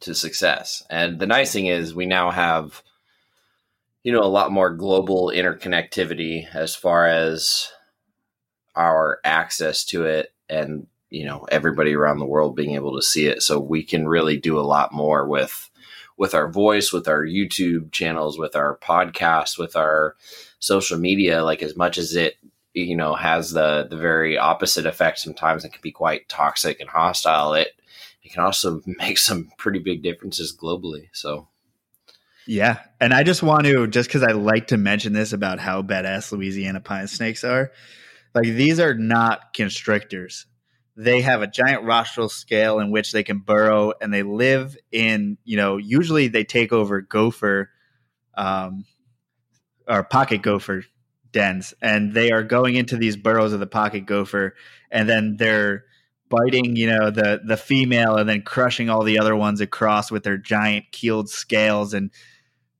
to 0.00 0.14
success. 0.14 0.82
And 0.90 1.18
the 1.18 1.26
nice 1.26 1.52
thing 1.52 1.66
is 1.66 1.94
we 1.94 2.06
now 2.06 2.30
have 2.30 2.82
you 4.02 4.12
know 4.12 4.22
a 4.22 4.24
lot 4.24 4.50
more 4.50 4.70
global 4.70 5.28
interconnectivity 5.28 6.46
as 6.54 6.74
far 6.74 7.06
as 7.06 7.70
our 8.74 9.20
access 9.24 9.84
to 9.84 10.04
it 10.04 10.32
and 10.48 10.86
you 11.10 11.26
know 11.26 11.46
everybody 11.50 11.94
around 11.94 12.18
the 12.18 12.26
world 12.26 12.56
being 12.56 12.74
able 12.74 12.96
to 12.96 13.02
see 13.02 13.26
it. 13.26 13.42
So 13.42 13.60
we 13.60 13.82
can 13.82 14.08
really 14.08 14.36
do 14.36 14.58
a 14.58 14.62
lot 14.62 14.92
more 14.92 15.26
with 15.26 15.70
with 16.16 16.34
our 16.34 16.50
voice 16.50 16.92
with 16.92 17.08
our 17.08 17.24
youtube 17.24 17.90
channels 17.92 18.38
with 18.38 18.54
our 18.54 18.76
podcasts 18.76 19.58
with 19.58 19.74
our 19.74 20.16
social 20.58 20.98
media 20.98 21.42
like 21.42 21.62
as 21.62 21.78
much 21.78 21.96
as 21.96 22.14
it 22.14 22.36
you 22.74 22.96
know 22.96 23.14
has 23.14 23.50
the 23.50 23.86
the 23.88 23.96
very 23.96 24.38
opposite 24.38 24.86
effect. 24.86 25.18
Sometimes 25.18 25.64
it 25.64 25.72
can 25.72 25.82
be 25.82 25.92
quite 25.92 26.28
toxic 26.28 26.80
and 26.80 26.88
hostile. 26.88 27.54
It 27.54 27.68
it 28.22 28.32
can 28.32 28.42
also 28.42 28.80
make 28.86 29.18
some 29.18 29.50
pretty 29.58 29.78
big 29.78 30.02
differences 30.02 30.56
globally. 30.56 31.08
So 31.12 31.48
yeah. 32.46 32.80
And 33.00 33.12
i 33.12 33.22
just 33.22 33.42
want 33.42 33.64
to 33.64 33.86
just 33.86 34.08
because 34.08 34.22
i 34.22 34.32
like 34.32 34.68
to 34.68 34.76
mention 34.76 35.12
this 35.12 35.32
about 35.32 35.58
how 35.58 35.82
badass 35.82 36.32
louisiana 36.32 36.80
pine 36.80 37.06
snakes 37.06 37.44
are 37.44 37.70
like 38.34 38.44
these 38.44 38.80
are 38.80 38.94
not 38.94 39.52
constrictors 39.52 40.46
they 41.00 41.22
have 41.22 41.40
a 41.40 41.46
giant 41.46 41.84
rostral 41.84 42.28
scale 42.28 42.78
in 42.78 42.90
which 42.90 43.12
they 43.12 43.22
can 43.22 43.38
burrow 43.38 43.94
and 44.02 44.12
they 44.12 44.22
live 44.22 44.76
in 44.92 45.38
you 45.44 45.56
know 45.56 45.78
usually 45.78 46.28
they 46.28 46.44
take 46.44 46.72
over 46.72 47.00
gopher 47.00 47.70
um, 48.34 48.84
or 49.88 50.02
pocket 50.04 50.42
gopher 50.42 50.84
dens 51.32 51.72
and 51.80 52.12
they 52.12 52.30
are 52.30 52.42
going 52.42 52.74
into 52.74 52.96
these 52.96 53.16
burrows 53.16 53.54
of 53.54 53.60
the 53.60 53.66
pocket 53.66 54.04
gopher 54.04 54.54
and 54.90 55.08
then 55.08 55.36
they're 55.38 55.84
biting 56.28 56.76
you 56.76 56.86
know 56.86 57.10
the 57.10 57.40
the 57.46 57.56
female 57.56 58.16
and 58.16 58.28
then 58.28 58.42
crushing 58.42 58.90
all 58.90 59.02
the 59.02 59.18
other 59.18 59.34
ones 59.34 59.60
across 59.60 60.10
with 60.10 60.22
their 60.22 60.36
giant 60.36 60.84
keeled 60.92 61.30
scales 61.30 61.94
and 61.94 62.10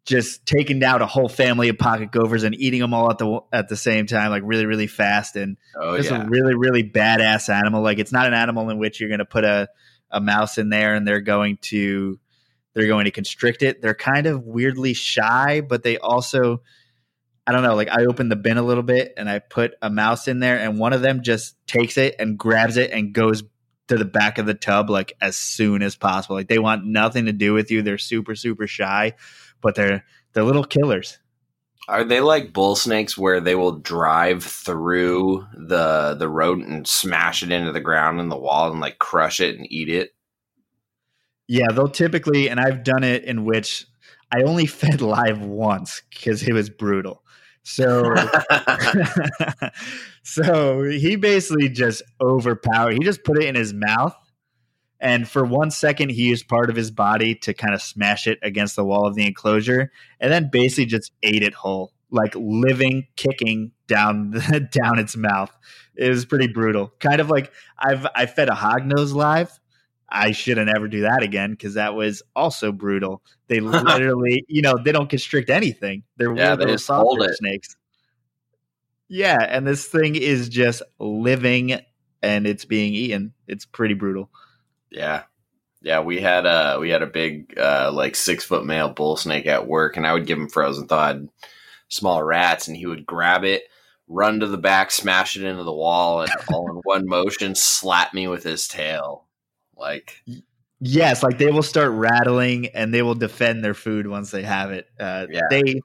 just 0.07 0.47
taking 0.47 0.79
down 0.79 1.03
a 1.03 1.07
whole 1.07 1.29
family 1.29 1.69
of 1.69 1.79
pocket 1.79 2.11
gophers 2.11 2.43
and 2.43 2.55
eating 2.55 2.81
them 2.81 2.95
all 2.95 3.11
at 3.11 3.19
the 3.19 3.41
at 3.53 3.69
the 3.69 3.77
same 3.77 4.07
time, 4.07 4.31
like 4.31 4.43
really 4.45 4.67
really 4.67 4.87
fast, 4.87 5.37
and 5.37 5.57
oh, 5.77 5.97
just 5.97 6.11
yeah. 6.11 6.25
a 6.25 6.29
really 6.29 6.55
really 6.55 6.83
badass 6.83 7.49
animal. 7.49 7.83
Like 7.83 7.99
it's 7.99 8.13
not 8.13 8.27
an 8.27 8.35
animal 8.35 8.71
in 8.71 8.79
which 8.79 9.01
you're 9.01 9.09
going 9.09 9.19
to 9.19 9.25
put 9.25 9.45
a 9.45 9.69
a 10.11 10.21
mouse 10.21 10.59
in 10.59 10.71
there 10.71 10.95
and 10.95 11.07
they're 11.07 11.21
going 11.21 11.59
to 11.63 12.19
they're 12.75 12.87
going 12.87 13.05
to 13.05 13.11
constrict 13.11 13.63
it. 13.63 13.83
They're 13.83 13.95
kind 13.95 14.27
of 14.27 14.45
weirdly 14.45 14.95
shy, 14.95 15.61
but 15.61 15.83
they 15.83 15.99
also 15.99 16.63
I 17.47 17.53
don't 17.53 17.63
know, 17.63 17.75
like 17.75 17.89
I 17.89 18.05
opened 18.05 18.31
the 18.31 18.37
bin 18.37 18.59
a 18.59 18.63
little 18.63 18.83
bit 18.83 19.15
and 19.17 19.29
I 19.29 19.39
put 19.41 19.75
a 19.83 19.91
mouse 19.91 20.29
in 20.29 20.41
there 20.41 20.59
and 20.59 20.79
one 20.79 20.93
of 20.93 21.03
them 21.03 21.23
just 21.23 21.57
takes 21.67 21.97
it 21.97 22.17
and 22.19 22.39
grabs 22.39 22.77
it 22.77 22.91
and 22.93 23.13
goes 23.13 23.43
to 23.89 23.97
the 23.97 24.05
back 24.05 24.39
of 24.39 24.47
the 24.47 24.55
tub 24.55 24.89
like 24.89 25.15
as 25.21 25.37
soon 25.37 25.83
as 25.83 25.97
possible. 25.97 26.37
Like 26.37 26.49
they 26.49 26.59
want 26.59 26.87
nothing 26.87 27.27
to 27.27 27.33
do 27.33 27.53
with 27.53 27.71
you. 27.71 27.83
They're 27.83 27.99
super 27.99 28.35
super 28.35 28.67
shy 28.67 29.15
but 29.61 29.75
they're 29.75 30.05
they're 30.33 30.45
little 30.45 30.65
killers. 30.65 31.19
Are 31.89 32.05
they 32.05 32.21
like 32.21 32.53
bull 32.53 32.77
snakes 32.77 33.19
where 33.19 33.41
they 33.41 33.55
will 33.55 33.73
drive 33.73 34.45
through 34.45 35.47
the 35.55 36.15
the 36.19 36.29
rodent 36.29 36.69
and 36.69 36.87
smash 36.87 37.43
it 37.43 37.51
into 37.51 37.73
the 37.73 37.81
ground 37.81 38.21
and 38.21 38.31
the 38.31 38.39
wall 38.39 38.71
and 38.71 38.81
like 38.81 38.99
crush 38.99 39.41
it 39.41 39.57
and 39.57 39.71
eat 39.71 39.89
it? 39.89 40.11
Yeah, 41.49 41.67
they'll 41.75 41.89
typically, 41.89 42.49
and 42.49 42.61
I've 42.61 42.85
done 42.85 43.03
it 43.03 43.25
in 43.25 43.45
which 43.45 43.85
I 44.31 44.43
only 44.43 44.67
fed 44.67 45.01
live 45.01 45.41
once 45.41 46.03
because 46.11 46.43
it 46.43 46.53
was 46.53 46.71
brutal. 46.71 47.25
So, 47.63 48.15
so 50.23 50.85
he 50.85 51.17
basically 51.17 51.69
just 51.69 52.03
overpowered. 52.21 52.93
He 52.93 53.01
just 53.01 53.25
put 53.25 53.43
it 53.43 53.49
in 53.49 53.55
his 53.55 53.75
mouth 53.75 54.15
and 55.01 55.27
for 55.27 55.45
one 55.45 55.71
second, 55.71 56.11
he 56.11 56.29
used 56.29 56.47
part 56.47 56.69
of 56.69 56.77
his 56.77 56.91
body 56.91 57.35
to 57.37 57.55
kind 57.55 57.75
of 57.75 57.81
smash 57.81 58.27
it 58.27 58.39
against 58.43 58.77
the 58.77 58.85
wall 58.85 59.07
of 59.07 59.15
the 59.15 59.27
enclosure, 59.27 59.91
and 60.21 60.31
then 60.31 60.51
basically 60.53 60.87
just 60.87 61.13
ate 61.23 61.43
it 61.43 61.55
whole, 61.55 61.93
like 62.11 62.35
living, 62.37 63.07
kicking 63.17 63.73
down 63.87 64.31
the, 64.31 64.61
down 64.71 64.99
its 64.99 65.17
mouth. 65.17 65.51
It 65.97 66.11
was 66.11 66.27
pretty 66.27 66.49
brutal. 66.49 66.93
Kind 67.01 67.21
of 67.21 67.31
like 67.31 67.51
I've 67.79 68.07
I 68.15 68.27
fed 68.27 68.51
a 68.51 68.53
hognose 68.53 69.15
live. 69.15 69.59
I 70.13 70.33
shouldn't 70.33 70.69
ever 70.69 70.89
do 70.89 71.03
that 71.03 71.23
again 71.23 71.53
because 71.53 71.75
that 71.75 71.95
was 71.95 72.23
also 72.37 72.73
brutal. 72.73 73.23
They 73.49 73.61
literally, 73.61 74.45
you 74.49 74.61
know, 74.61 74.75
they 74.83 74.93
don't 74.93 75.09
constrict 75.09 75.49
anything. 75.49 76.03
They're 76.17 76.35
yeah, 76.37 76.57
they 76.57 76.67
just 76.67 76.85
softer 76.87 77.33
snakes. 77.33 77.77
Yeah, 79.09 79.39
and 79.41 79.67
this 79.67 79.87
thing 79.87 80.15
is 80.15 80.49
just 80.49 80.83
living 80.99 81.81
and 82.23 82.47
it's 82.47 82.65
being 82.65 82.93
eaten. 82.93 83.33
It's 83.49 83.65
pretty 83.65 83.95
brutal. 83.95 84.31
Yeah. 84.91 85.25
Yeah, 85.83 86.01
we 86.01 86.21
had 86.21 86.45
a 86.45 86.79
we 86.79 86.91
had 86.91 87.03
a 87.03 87.07
big 87.07 87.59
uh, 87.59 87.91
like 87.93 88.15
six 88.15 88.45
foot 88.45 88.67
male 88.67 88.91
bull 88.91 89.17
snake 89.17 89.47
at 89.47 89.67
work, 89.67 89.97
and 89.97 90.07
I 90.07 90.13
would 90.13 90.27
give 90.27 90.39
him 90.39 90.49
frozen 90.49 90.87
thawed 90.87 91.29
small 91.89 92.23
rats, 92.23 92.69
and 92.69 92.77
he 92.77 92.85
would 92.85 93.07
grab 93.07 93.45
it, 93.45 93.63
run 94.07 94.41
to 94.41 94.47
the 94.47 94.59
back, 94.59 94.91
smash 94.91 95.37
it 95.37 95.45
into 95.45 95.65
the 95.65 95.73
wall, 95.73 96.21
and 96.21 96.31
all 96.53 96.69
in 96.71 96.77
one 96.85 97.07
motion 97.07 97.55
slap 97.55 98.13
me 98.13 98.29
with 98.29 98.45
his 98.45 98.69
tail. 98.69 99.25
Like 99.75 100.23
yes, 100.81 101.23
like 101.23 101.39
they 101.39 101.51
will 101.51 101.63
start 101.63 101.93
rattling 101.93 102.67
and 102.69 102.93
they 102.93 103.01
will 103.01 103.15
defend 103.15 103.65
their 103.65 103.75
food 103.75 104.07
once 104.07 104.31
they 104.31 104.43
have 104.43 104.73
it. 104.73 104.87
Uh, 104.99 105.27
yeah. 105.31 105.43
They 105.49 105.81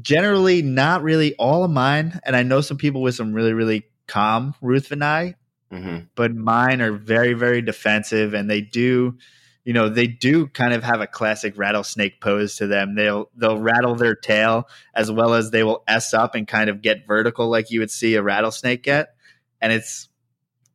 generally 0.00 0.62
not 0.62 1.02
really 1.02 1.34
all 1.34 1.64
of 1.64 1.70
mine, 1.70 2.18
and 2.24 2.34
I 2.34 2.44
know 2.44 2.62
some 2.62 2.78
people 2.78 3.02
with 3.02 3.14
some 3.14 3.34
really 3.34 3.52
really 3.52 3.84
calm 4.06 4.54
Ruthveni 4.62 5.34
Mm-hmm. 5.72 5.98
But 6.14 6.34
mine 6.34 6.82
are 6.82 6.92
very, 6.92 7.32
very 7.32 7.62
defensive, 7.62 8.34
and 8.34 8.50
they 8.50 8.60
do, 8.60 9.16
you 9.64 9.72
know, 9.72 9.88
they 9.88 10.06
do 10.06 10.46
kind 10.48 10.74
of 10.74 10.82
have 10.82 11.00
a 11.00 11.06
classic 11.06 11.56
rattlesnake 11.56 12.20
pose 12.20 12.56
to 12.56 12.66
them. 12.66 12.94
They'll 12.94 13.30
they'll 13.34 13.58
rattle 13.58 13.94
their 13.94 14.14
tail 14.14 14.68
as 14.94 15.10
well 15.10 15.32
as 15.34 15.50
they 15.50 15.62
will 15.62 15.82
s 15.88 16.12
up 16.12 16.34
and 16.34 16.46
kind 16.46 16.68
of 16.68 16.82
get 16.82 17.06
vertical 17.06 17.48
like 17.48 17.70
you 17.70 17.80
would 17.80 17.90
see 17.90 18.14
a 18.16 18.22
rattlesnake 18.22 18.82
get, 18.82 19.14
and 19.60 19.72
it's 19.72 20.08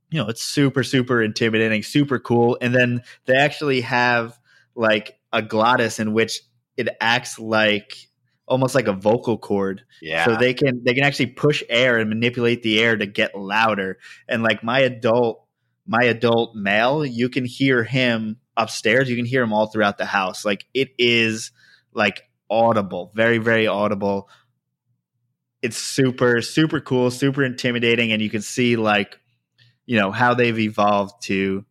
you 0.09 0.19
know 0.19 0.29
it's 0.29 0.41
super 0.41 0.83
super 0.83 1.21
intimidating, 1.21 1.83
super 1.83 2.17
cool. 2.17 2.57
And 2.59 2.73
then 2.73 3.03
they 3.25 3.35
actually 3.35 3.81
have 3.81 4.39
like 4.73 5.19
a 5.31 5.43
glottis 5.43 5.99
in 5.99 6.13
which 6.13 6.41
it 6.75 6.89
acts 6.99 7.37
like 7.37 8.07
almost 8.47 8.73
like 8.73 8.87
a 8.87 8.93
vocal 8.93 9.37
cord. 9.37 9.83
Yeah. 10.01 10.25
So 10.25 10.35
they 10.35 10.53
can 10.53 10.83
they 10.83 10.93
can 10.93 11.03
actually 11.03 11.27
push 11.27 11.63
air 11.69 11.97
and 11.97 12.09
manipulate 12.09 12.63
the 12.63 12.79
air 12.79 12.95
to 12.95 13.05
get 13.05 13.37
louder. 13.37 13.99
And 14.27 14.41
like 14.41 14.63
my 14.63 14.79
adult 14.79 15.45
my 15.85 16.03
adult 16.03 16.55
male, 16.55 17.05
you 17.05 17.29
can 17.29 17.45
hear 17.45 17.83
him 17.83 18.37
upstairs. 18.55 19.09
You 19.09 19.15
can 19.15 19.25
hear 19.25 19.43
him 19.43 19.53
all 19.53 19.67
throughout 19.67 19.97
the 19.97 20.05
house. 20.05 20.45
Like 20.45 20.65
it 20.73 20.89
is 20.97 21.51
like 21.93 22.23
audible, 22.49 23.11
very 23.13 23.37
very 23.37 23.67
audible. 23.67 24.29
It's 25.61 25.77
super 25.77 26.41
super 26.41 26.79
cool, 26.79 27.11
super 27.11 27.43
intimidating 27.43 28.11
and 28.13 28.21
you 28.21 28.29
can 28.29 28.41
see 28.41 28.77
like 28.77 29.19
you 29.85 29.99
know 29.99 30.11
how 30.11 30.33
they've 30.33 30.59
evolved 30.59 31.23
to 31.23 31.65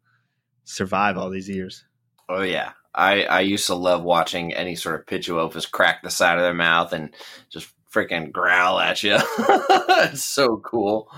survive 0.64 1.16
all 1.16 1.30
these 1.30 1.48
years. 1.48 1.84
Oh 2.28 2.42
yeah. 2.42 2.72
I, 2.96 3.24
I 3.24 3.40
used 3.40 3.66
to 3.66 3.74
love 3.74 4.02
watching 4.02 4.54
any 4.54 4.74
sort 4.74 4.98
of 4.98 5.06
Pituophis 5.06 5.70
crack 5.70 6.02
the 6.02 6.10
side 6.10 6.38
of 6.38 6.44
their 6.44 6.54
mouth 6.54 6.92
and 6.92 7.14
just 7.50 7.68
freaking 7.92 8.32
growl 8.32 8.80
at 8.80 9.02
you. 9.02 9.16
it's 9.38 10.24
so 10.24 10.56
cool. 10.64 11.10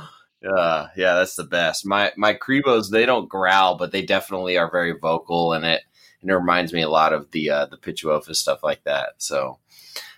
Uh, 0.47 0.89
yeah, 0.97 1.15
that's 1.15 1.37
the 1.37 1.45
best. 1.45 1.87
My 1.87 2.13
my 2.17 2.35
Cribos 2.35 2.91
they 2.91 3.07
don't 3.07 3.29
growl, 3.29 3.77
but 3.77 3.93
they 3.93 4.03
definitely 4.03 4.57
are 4.57 4.71
very 4.71 4.93
vocal, 4.93 5.53
and 5.53 5.65
it 5.65 5.83
and 6.21 6.31
it 6.31 6.35
reminds 6.35 6.73
me 6.73 6.83
a 6.83 6.89
lot 6.89 7.13
of 7.13 7.31
the 7.33 7.51
uh, 7.51 7.67
the 7.67 7.77
Pituophis 7.77 8.37
stuff 8.37 8.63
like 8.63 8.85
that. 8.85 9.15
So 9.19 9.59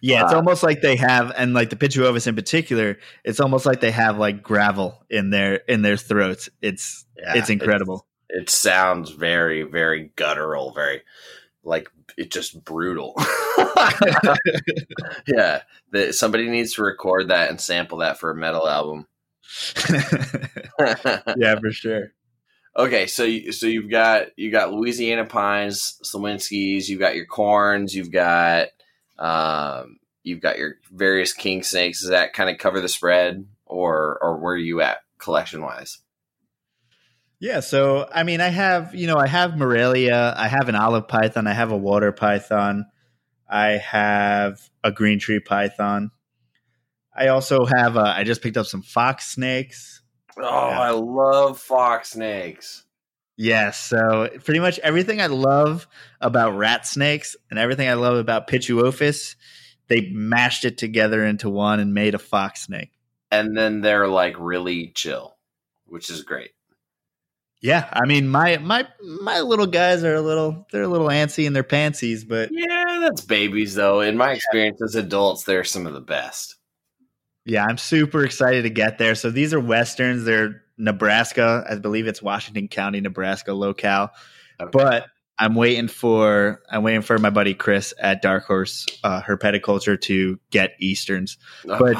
yeah, 0.03 0.25
it's 0.25 0.33
uh, 0.33 0.37
almost 0.37 0.63
like 0.63 0.83
they 0.83 0.97
have, 0.97 1.33
and 1.37 1.55
like 1.55 1.71
the 1.71 1.77
Pituophis 1.77 2.27
in 2.27 2.37
particular, 2.37 2.99
it's 3.25 3.41
almost 3.41 3.65
like 3.65 3.81
they 3.81 3.91
have 3.91 4.19
like 4.19 4.43
gravel 4.43 5.03
in 5.09 5.31
their 5.31 5.55
in 5.55 5.81
their 5.83 5.97
throats. 5.97 6.51
It's 6.61 7.07
yeah, 7.17 7.37
it's 7.37 7.49
incredible. 7.49 8.07
It, 8.29 8.43
it 8.43 8.51
sounds 8.51 9.11
very 9.11 9.63
very 9.63 10.13
guttural, 10.17 10.73
very 10.73 11.03
like 11.65 11.91
it's 12.17 12.35
just 12.35 12.65
brutal. 12.65 13.15
yeah, 15.27 15.63
the, 15.91 16.13
somebody 16.13 16.49
needs 16.49 16.75
to 16.75 16.83
record 16.83 17.29
that 17.29 17.51
and 17.51 17.61
sample 17.61 17.99
that 17.99 18.19
for 18.19 18.31
a 18.31 18.37
metal 18.37 18.69
album. 18.69 19.07
yeah, 21.37 21.59
for 21.59 21.71
sure. 21.71 22.13
Okay, 22.77 23.07
so 23.07 23.25
you, 23.25 23.53
so 23.53 23.67
you've 23.67 23.91
got 23.91 24.29
you 24.37 24.51
got 24.51 24.73
Louisiana 24.73 25.27
pines, 25.27 25.99
Slowinskis, 26.05 26.89
you've 26.89 27.01
got 27.01 27.17
your 27.17 27.27
corns, 27.27 27.95
you've 27.95 28.13
got 28.13 28.69
um, 29.19 29.99
you've 30.23 30.41
got 30.41 30.59
your 30.59 30.77
various 30.93 31.33
king 31.33 31.63
snakes. 31.63 32.01
Does 32.01 32.11
that 32.11 32.33
kind 32.33 32.49
of 32.49 32.59
cover 32.59 32.81
the 32.81 32.89
spread, 32.89 33.47
or 33.67 34.19
or 34.23 34.39
where 34.39 34.55
are 34.55 34.59
you 34.59 34.81
at 34.81 34.99
collection 35.19 35.63
wise? 35.63 35.99
Yeah, 37.41 37.61
so 37.61 38.07
I 38.13 38.23
mean, 38.23 38.41
I 38.41 38.49
have 38.49 38.95
you 38.95 39.07
know, 39.07 39.17
I 39.17 39.27
have 39.27 39.57
Morelia, 39.57 40.35
I 40.37 40.49
have 40.49 40.69
an 40.69 40.75
olive 40.75 41.09
python, 41.09 41.47
I 41.47 41.55
have 41.55 41.73
a 41.73 41.77
water 41.77 42.13
python, 42.13 42.85
I 43.49 43.79
have 43.79 44.61
a 44.85 44.93
green 44.93 45.19
tree 45.19 45.41
python. 45.41 46.11
I 47.17 47.29
also 47.29 47.65
have. 47.65 47.97
Uh, 47.97 48.15
I 48.17 48.25
just 48.25 48.43
picked 48.43 48.57
up 48.57 48.67
some 48.67 48.83
fox 48.83 49.27
snakes. 49.27 50.03
Oh, 50.39 50.43
yeah. 50.43 50.81
I 50.81 50.91
love 50.91 51.59
fox 51.59 52.13
snakes. 52.13 52.85
Yes, 53.37 53.79
so 53.79 54.29
pretty 54.45 54.61
much 54.61 54.79
everything 54.81 55.21
I 55.21 55.27
love 55.27 55.89
about 56.21 56.57
rat 56.57 56.87
snakes 56.87 57.37
and 57.49 57.59
everything 57.59 57.89
I 57.89 57.95
love 57.95 58.17
about 58.17 58.47
Pituophis, 58.49 59.35
they 59.89 60.11
mashed 60.13 60.67
it 60.67 60.77
together 60.77 61.25
into 61.25 61.49
one 61.49 61.81
and 61.81 61.95
made 61.95 62.15
a 62.15 62.19
fox 62.19 62.63
snake. 62.63 62.91
And 63.31 63.57
then 63.57 63.81
they're 63.81 64.09
like 64.09 64.37
really 64.39 64.93
chill, 64.95 65.37
which 65.87 66.11
is 66.11 66.23
great. 66.23 66.51
Yeah, 67.63 67.89
I 67.93 68.07
mean 68.07 68.29
my 68.29 68.57
my 68.59 68.87
my 69.21 69.41
little 69.41 69.67
guys 69.67 70.03
are 70.03 70.15
a 70.15 70.23
little 70.23 70.67
they're 70.73 70.83
a 70.83 70.89
little 70.89 71.09
antsy 71.09 71.47
in 71.47 71.53
their 71.53 71.65
pantsies, 71.65 72.27
but 72.27 72.49
yeah, 72.53 72.99
that's 73.01 73.21
babies 73.21 73.75
though. 73.75 74.01
In 74.01 74.17
my 74.17 74.33
experience 74.33 74.81
as 74.81 74.95
adults, 74.95 75.45
they're 75.45 75.65
some 75.65 75.87
of 75.87 75.93
the 75.93 76.01
best. 76.01 76.57
Yeah, 77.45 77.65
I'm 77.65 77.79
super 77.79 78.25
excited 78.25 78.63
to 78.63 78.71
get 78.71 78.99
there. 78.99 79.15
So 79.15 79.31
these 79.31 79.53
are 79.53 79.61
westerns. 79.61 80.25
They're 80.25 80.63
Nebraska. 80.79 81.65
I 81.69 81.75
believe 81.77 82.07
it's 82.07 82.23
Washington 82.23 82.69
County, 82.69 83.01
Nebraska 83.01 83.53
locale. 83.53 84.11
Okay. 84.61 84.71
But 84.73 85.07
I'm 85.39 85.55
waiting 85.55 85.89
for 85.89 86.63
I'm 86.71 86.83
waiting 86.83 87.03
for 87.03 87.19
my 87.19 87.31
buddy 87.31 87.55
Chris 87.55 87.93
at 87.99 88.23
Dark 88.23 88.45
Horse 88.45 88.87
uh, 89.05 89.21
Herpetoculture 89.23 90.01
to 90.03 90.39
get 90.51 90.73
Easterns. 90.81 91.39
But 91.65 91.97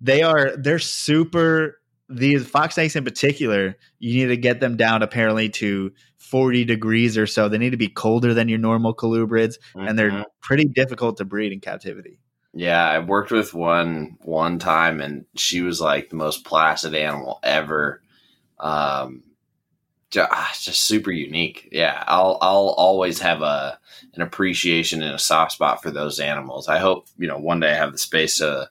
they 0.00 0.22
are 0.22 0.56
they're 0.56 0.78
super 0.78 1.80
these 2.14 2.46
fox 2.46 2.74
snakes 2.74 2.96
in 2.96 3.04
particular, 3.04 3.76
you 3.98 4.14
need 4.14 4.28
to 4.28 4.36
get 4.36 4.60
them 4.60 4.76
down 4.76 5.02
apparently 5.02 5.48
to 5.48 5.92
40 6.18 6.64
degrees 6.64 7.18
or 7.18 7.26
so. 7.26 7.48
They 7.48 7.58
need 7.58 7.70
to 7.70 7.76
be 7.76 7.88
colder 7.88 8.34
than 8.34 8.48
your 8.48 8.58
normal 8.58 8.94
colubrids, 8.94 9.56
mm-hmm. 9.74 9.86
and 9.86 9.98
they're 9.98 10.10
mm-hmm. 10.10 10.22
pretty 10.40 10.64
difficult 10.64 11.18
to 11.18 11.24
breed 11.24 11.52
in 11.52 11.60
captivity. 11.60 12.18
Yeah, 12.54 12.82
I 12.86 12.98
worked 12.98 13.30
with 13.30 13.54
one 13.54 14.18
one 14.20 14.58
time, 14.58 15.00
and 15.00 15.24
she 15.36 15.62
was 15.62 15.80
like 15.80 16.10
the 16.10 16.16
most 16.16 16.44
placid 16.44 16.94
animal 16.94 17.40
ever. 17.42 18.02
Um, 18.58 19.22
just, 20.10 20.28
ah, 20.30 20.52
just 20.60 20.84
super 20.84 21.10
unique. 21.10 21.70
Yeah, 21.72 22.04
I'll 22.06 22.36
I'll 22.42 22.74
always 22.76 23.20
have 23.20 23.40
a 23.40 23.78
an 24.14 24.20
appreciation 24.20 25.02
and 25.02 25.14
a 25.14 25.18
soft 25.18 25.52
spot 25.52 25.82
for 25.82 25.90
those 25.90 26.20
animals. 26.20 26.68
I 26.68 26.78
hope 26.78 27.08
you 27.16 27.26
know 27.26 27.38
one 27.38 27.60
day 27.60 27.72
I 27.72 27.76
have 27.76 27.92
the 27.92 27.98
space 27.98 28.38
to 28.38 28.68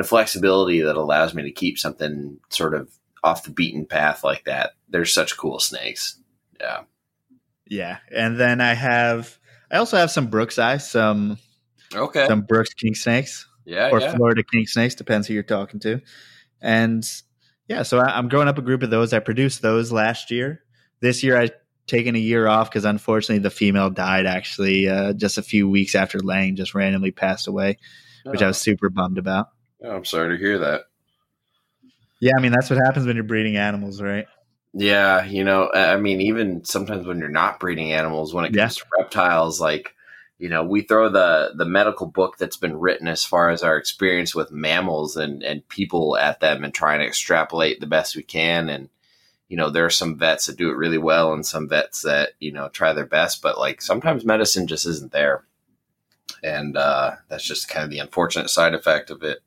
and 0.00 0.08
flexibility 0.08 0.80
that 0.80 0.96
allows 0.96 1.34
me 1.34 1.42
to 1.42 1.50
keep 1.50 1.78
something 1.78 2.38
sort 2.48 2.74
of 2.74 2.90
off 3.22 3.44
the 3.44 3.50
beaten 3.50 3.84
path 3.84 4.24
like 4.24 4.44
that. 4.44 4.72
They're 4.88 5.04
such 5.04 5.36
cool 5.36 5.58
snakes. 5.58 6.18
Yeah. 6.58 6.84
Yeah. 7.66 7.98
And 8.10 8.40
then 8.40 8.62
I 8.62 8.72
have 8.72 9.38
I 9.70 9.76
also 9.76 9.98
have 9.98 10.10
some 10.10 10.30
brooksi, 10.30 10.80
some 10.80 11.36
okay. 11.94 12.26
Some 12.26 12.40
Brooks 12.40 12.72
king 12.72 12.94
snakes. 12.94 13.46
Yeah. 13.66 13.90
Or 13.92 14.00
yeah. 14.00 14.16
Florida 14.16 14.42
king 14.42 14.66
snakes, 14.66 14.94
depends 14.94 15.26
who 15.26 15.34
you're 15.34 15.42
talking 15.42 15.80
to. 15.80 16.00
And 16.62 17.04
yeah, 17.68 17.82
so 17.82 17.98
I, 17.98 18.18
am 18.18 18.30
growing 18.30 18.48
up 18.48 18.56
a 18.56 18.62
group 18.62 18.82
of 18.82 18.88
those. 18.88 19.12
I 19.12 19.18
produced 19.18 19.60
those 19.60 19.92
last 19.92 20.30
year. 20.30 20.62
This 21.00 21.22
year 21.22 21.38
I 21.38 21.50
taken 21.86 22.16
a 22.16 22.18
year 22.18 22.48
off 22.48 22.70
because 22.70 22.86
unfortunately 22.86 23.40
the 23.40 23.50
female 23.50 23.90
died 23.90 24.24
actually 24.24 24.88
uh, 24.88 25.12
just 25.12 25.36
a 25.36 25.42
few 25.42 25.68
weeks 25.68 25.94
after 25.94 26.20
laying, 26.20 26.56
just 26.56 26.74
randomly 26.74 27.10
passed 27.10 27.48
away, 27.48 27.76
oh. 28.24 28.30
which 28.30 28.40
I 28.40 28.46
was 28.46 28.56
oh. 28.56 28.64
super 28.64 28.88
bummed 28.88 29.18
about. 29.18 29.50
Oh, 29.82 29.96
I'm 29.96 30.04
sorry 30.04 30.36
to 30.36 30.42
hear 30.42 30.58
that. 30.58 30.82
Yeah, 32.20 32.32
I 32.36 32.40
mean 32.40 32.52
that's 32.52 32.68
what 32.68 32.78
happens 32.78 33.06
when 33.06 33.16
you're 33.16 33.24
breeding 33.24 33.56
animals, 33.56 34.02
right? 34.02 34.26
Yeah, 34.72 35.24
you 35.24 35.42
know, 35.42 35.70
I 35.72 35.96
mean, 35.96 36.20
even 36.20 36.64
sometimes 36.64 37.06
when 37.06 37.18
you're 37.18 37.28
not 37.28 37.58
breeding 37.58 37.92
animals, 37.92 38.32
when 38.32 38.44
it 38.44 38.54
comes 38.54 38.78
yeah. 38.78 38.82
to 38.82 39.02
reptiles, 39.02 39.60
like 39.60 39.94
you 40.38 40.48
know, 40.48 40.64
we 40.64 40.82
throw 40.82 41.10
the 41.10 41.52
the 41.54 41.64
medical 41.64 42.06
book 42.06 42.38
that's 42.38 42.56
been 42.56 42.78
written 42.78 43.08
as 43.08 43.24
far 43.24 43.50
as 43.50 43.62
our 43.62 43.76
experience 43.76 44.34
with 44.34 44.52
mammals 44.52 45.16
and 45.16 45.42
and 45.42 45.68
people 45.68 46.16
at 46.16 46.40
them, 46.40 46.64
and 46.64 46.72
trying 46.72 47.00
to 47.00 47.06
extrapolate 47.06 47.80
the 47.80 47.86
best 47.86 48.16
we 48.16 48.22
can. 48.22 48.68
And 48.68 48.88
you 49.48 49.56
know, 49.56 49.68
there 49.68 49.84
are 49.84 49.90
some 49.90 50.16
vets 50.16 50.46
that 50.46 50.56
do 50.56 50.70
it 50.70 50.76
really 50.76 50.98
well, 50.98 51.32
and 51.32 51.44
some 51.44 51.68
vets 51.68 52.02
that 52.02 52.30
you 52.38 52.52
know 52.52 52.68
try 52.68 52.92
their 52.92 53.06
best, 53.06 53.42
but 53.42 53.58
like 53.58 53.82
sometimes 53.82 54.24
medicine 54.24 54.66
just 54.66 54.86
isn't 54.86 55.12
there, 55.12 55.44
and 56.42 56.76
uh, 56.76 57.16
that's 57.28 57.44
just 57.44 57.68
kind 57.68 57.84
of 57.84 57.90
the 57.90 57.98
unfortunate 57.98 58.50
side 58.50 58.74
effect 58.74 59.10
of 59.10 59.22
it. 59.22 59.40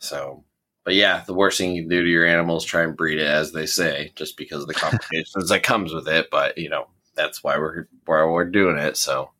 So, 0.00 0.44
but 0.84 0.94
yeah, 0.94 1.22
the 1.26 1.34
worst 1.34 1.58
thing 1.58 1.74
you 1.74 1.82
can 1.82 1.90
do 1.90 2.02
to 2.02 2.08
your 2.08 2.26
animals 2.26 2.64
try 2.64 2.82
and 2.82 2.96
breed 2.96 3.18
it, 3.18 3.26
as 3.26 3.52
they 3.52 3.66
say, 3.66 4.12
just 4.16 4.36
because 4.36 4.62
of 4.62 4.68
the 4.68 4.74
complications 4.74 5.50
that 5.50 5.62
comes 5.62 5.92
with 5.92 6.08
it. 6.08 6.28
But 6.30 6.58
you 6.58 6.68
know, 6.68 6.88
that's 7.14 7.44
why 7.44 7.58
we're 7.58 7.86
why 8.06 8.24
we're 8.24 8.46
doing 8.46 8.78
it. 8.78 8.96
So, 8.96 9.30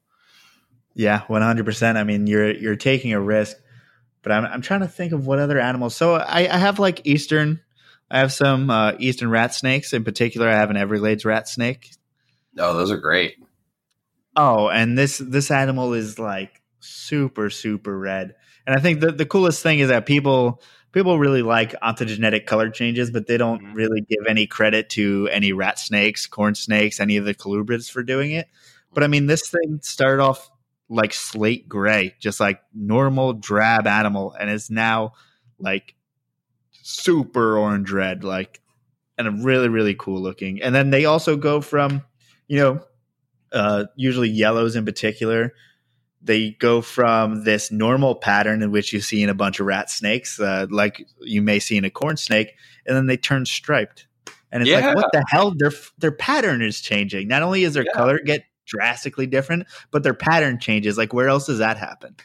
yeah, 0.94 1.22
one 1.28 1.42
hundred 1.42 1.64
percent. 1.64 1.98
I 1.98 2.04
mean, 2.04 2.26
you're 2.26 2.52
you're 2.52 2.76
taking 2.76 3.14
a 3.14 3.20
risk, 3.20 3.56
but 4.22 4.32
I'm 4.32 4.44
I'm 4.44 4.60
trying 4.60 4.80
to 4.80 4.88
think 4.88 5.12
of 5.12 5.26
what 5.26 5.38
other 5.38 5.58
animals. 5.58 5.96
So 5.96 6.14
I, 6.14 6.40
I 6.40 6.58
have 6.58 6.78
like 6.78 7.06
eastern. 7.06 7.60
I 8.10 8.18
have 8.18 8.32
some 8.32 8.68
uh, 8.70 8.92
eastern 8.98 9.30
rat 9.30 9.54
snakes. 9.54 9.92
In 9.92 10.04
particular, 10.04 10.48
I 10.48 10.56
have 10.56 10.70
an 10.70 10.76
Everglades 10.76 11.24
rat 11.24 11.48
snake. 11.48 11.90
Oh, 12.58 12.76
those 12.76 12.90
are 12.90 12.98
great. 12.98 13.36
Oh, 14.36 14.68
and 14.68 14.98
this 14.98 15.18
this 15.18 15.50
animal 15.50 15.94
is 15.94 16.18
like 16.18 16.60
super 16.80 17.48
super 17.48 17.98
red. 17.98 18.34
And 18.66 18.76
I 18.76 18.80
think 18.80 19.00
the, 19.00 19.12
the 19.12 19.26
coolest 19.26 19.62
thing 19.62 19.78
is 19.78 19.88
that 19.88 20.06
people 20.06 20.62
people 20.92 21.18
really 21.18 21.42
like 21.42 21.72
ontogenetic 21.80 22.46
color 22.46 22.68
changes, 22.68 23.10
but 23.10 23.26
they 23.26 23.36
don't 23.36 23.62
mm-hmm. 23.62 23.74
really 23.74 24.00
give 24.00 24.26
any 24.28 24.46
credit 24.46 24.90
to 24.90 25.28
any 25.30 25.52
rat 25.52 25.78
snakes, 25.78 26.26
corn 26.26 26.54
snakes, 26.54 27.00
any 27.00 27.16
of 27.16 27.24
the 27.24 27.34
colubrids 27.34 27.90
for 27.90 28.02
doing 28.02 28.32
it. 28.32 28.48
But 28.92 29.04
I 29.04 29.06
mean, 29.06 29.26
this 29.26 29.48
thing 29.48 29.80
started 29.82 30.22
off 30.22 30.50
like 30.88 31.14
slate 31.14 31.68
gray, 31.68 32.16
just 32.18 32.40
like 32.40 32.60
normal 32.74 33.32
drab 33.34 33.86
animal, 33.86 34.34
and 34.38 34.50
is 34.50 34.70
now 34.70 35.12
like 35.58 35.94
super 36.72 37.56
orange 37.56 37.92
red, 37.92 38.24
like 38.24 38.60
and 39.16 39.44
really 39.44 39.68
really 39.68 39.94
cool 39.94 40.20
looking. 40.20 40.62
And 40.62 40.74
then 40.74 40.90
they 40.90 41.04
also 41.04 41.36
go 41.36 41.60
from 41.60 42.02
you 42.48 42.58
know 42.58 42.80
uh, 43.52 43.84
usually 43.96 44.28
yellows 44.28 44.76
in 44.76 44.84
particular 44.84 45.54
they 46.22 46.50
go 46.50 46.80
from 46.80 47.44
this 47.44 47.70
normal 47.70 48.14
pattern 48.14 48.62
in 48.62 48.70
which 48.70 48.92
you 48.92 49.00
see 49.00 49.22
in 49.22 49.28
a 49.28 49.34
bunch 49.34 49.60
of 49.60 49.66
rat 49.66 49.90
snakes, 49.90 50.38
uh, 50.38 50.66
like 50.70 51.06
you 51.20 51.42
may 51.42 51.58
see 51.58 51.76
in 51.76 51.84
a 51.84 51.90
corn 51.90 52.16
snake, 52.16 52.54
and 52.86 52.96
then 52.96 53.06
they 53.06 53.16
turn 53.16 53.46
striped. 53.46 54.06
And 54.52 54.62
it's 54.62 54.70
yeah. 54.70 54.88
like, 54.88 54.96
what 54.96 55.12
the 55.12 55.24
hell? 55.28 55.54
Their 55.56 55.72
their 55.98 56.12
pattern 56.12 56.62
is 56.62 56.80
changing. 56.80 57.28
Not 57.28 57.42
only 57.42 57.64
is 57.64 57.74
their 57.74 57.84
yeah. 57.84 57.92
color 57.92 58.18
get 58.18 58.44
drastically 58.66 59.26
different, 59.26 59.66
but 59.90 60.02
their 60.02 60.14
pattern 60.14 60.58
changes. 60.58 60.98
Like, 60.98 61.12
where 61.12 61.28
else 61.28 61.46
does 61.46 61.58
that 61.58 61.76
happen? 61.76 62.16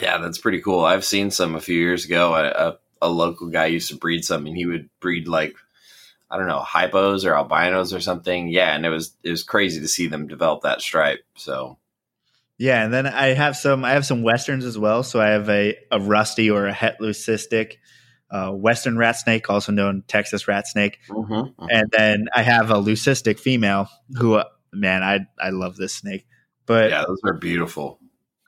Yeah, 0.00 0.18
that's 0.18 0.38
pretty 0.38 0.60
cool. 0.60 0.84
I've 0.84 1.04
seen 1.04 1.30
some 1.30 1.54
a 1.56 1.60
few 1.60 1.78
years 1.78 2.04
ago. 2.04 2.34
A, 2.34 2.44
a, 2.48 2.78
a 3.02 3.08
local 3.08 3.48
guy 3.48 3.66
used 3.66 3.88
to 3.90 3.96
breed 3.96 4.24
some, 4.24 4.46
and 4.46 4.56
he 4.56 4.66
would 4.66 4.88
breed 5.00 5.26
like 5.26 5.56
I 6.30 6.36
don't 6.36 6.46
know 6.46 6.60
hypos 6.60 7.24
or 7.24 7.34
albinos 7.34 7.92
or 7.92 8.00
something. 8.00 8.48
Yeah, 8.48 8.74
and 8.74 8.86
it 8.86 8.90
was 8.90 9.16
it 9.24 9.30
was 9.30 9.42
crazy 9.42 9.80
to 9.80 9.88
see 9.88 10.06
them 10.06 10.28
develop 10.28 10.62
that 10.62 10.80
stripe. 10.80 11.24
So 11.36 11.78
yeah, 12.60 12.84
and 12.84 12.92
then 12.92 13.06
I 13.06 13.28
have 13.28 13.56
some 13.56 13.86
I 13.86 13.92
have 13.92 14.04
some 14.04 14.22
westerns 14.22 14.66
as 14.66 14.76
well. 14.76 15.02
So 15.02 15.18
I 15.18 15.28
have 15.28 15.48
a, 15.48 15.78
a 15.90 15.98
rusty 15.98 16.50
or 16.50 16.66
a 16.66 16.72
het 16.74 16.98
leucistic 17.00 17.76
uh, 18.30 18.50
western 18.50 18.98
rat 18.98 19.16
snake, 19.16 19.48
also 19.48 19.72
known 19.72 20.04
Texas 20.06 20.46
rat 20.46 20.68
snake, 20.68 20.98
mm-hmm, 21.08 21.32
mm-hmm. 21.32 21.66
and 21.70 21.90
then 21.90 22.26
I 22.36 22.42
have 22.42 22.70
a 22.70 22.74
leucistic 22.74 23.40
female 23.40 23.88
who 24.14 24.34
uh, 24.34 24.44
man 24.74 25.02
I 25.02 25.20
I 25.40 25.50
love 25.50 25.76
this 25.76 25.94
snake. 25.94 26.26
But 26.66 26.90
yeah, 26.90 27.06
those 27.08 27.20
are 27.24 27.32
beautiful. 27.32 27.98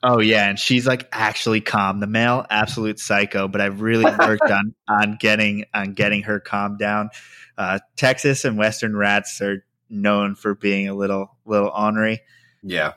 Oh 0.02 0.20
yeah, 0.20 0.46
and 0.46 0.58
she's 0.58 0.86
like 0.86 1.08
actually 1.10 1.62
calm. 1.62 2.00
The 2.00 2.06
male, 2.06 2.44
absolute 2.50 2.98
psycho, 2.98 3.48
but 3.48 3.62
I've 3.62 3.80
really 3.80 4.04
worked 4.18 4.42
on 4.42 4.74
on 4.90 5.16
getting 5.18 5.64
on 5.72 5.94
getting 5.94 6.24
her 6.24 6.38
calmed 6.38 6.78
down. 6.78 7.08
Uh, 7.56 7.78
Texas 7.96 8.44
and 8.44 8.58
Western 8.58 8.94
rats 8.94 9.40
are 9.40 9.64
known 9.88 10.34
for 10.34 10.54
being 10.54 10.86
a 10.86 10.94
little 10.94 11.34
little 11.46 11.72
ornery. 11.74 12.20
Yeah, 12.62 12.92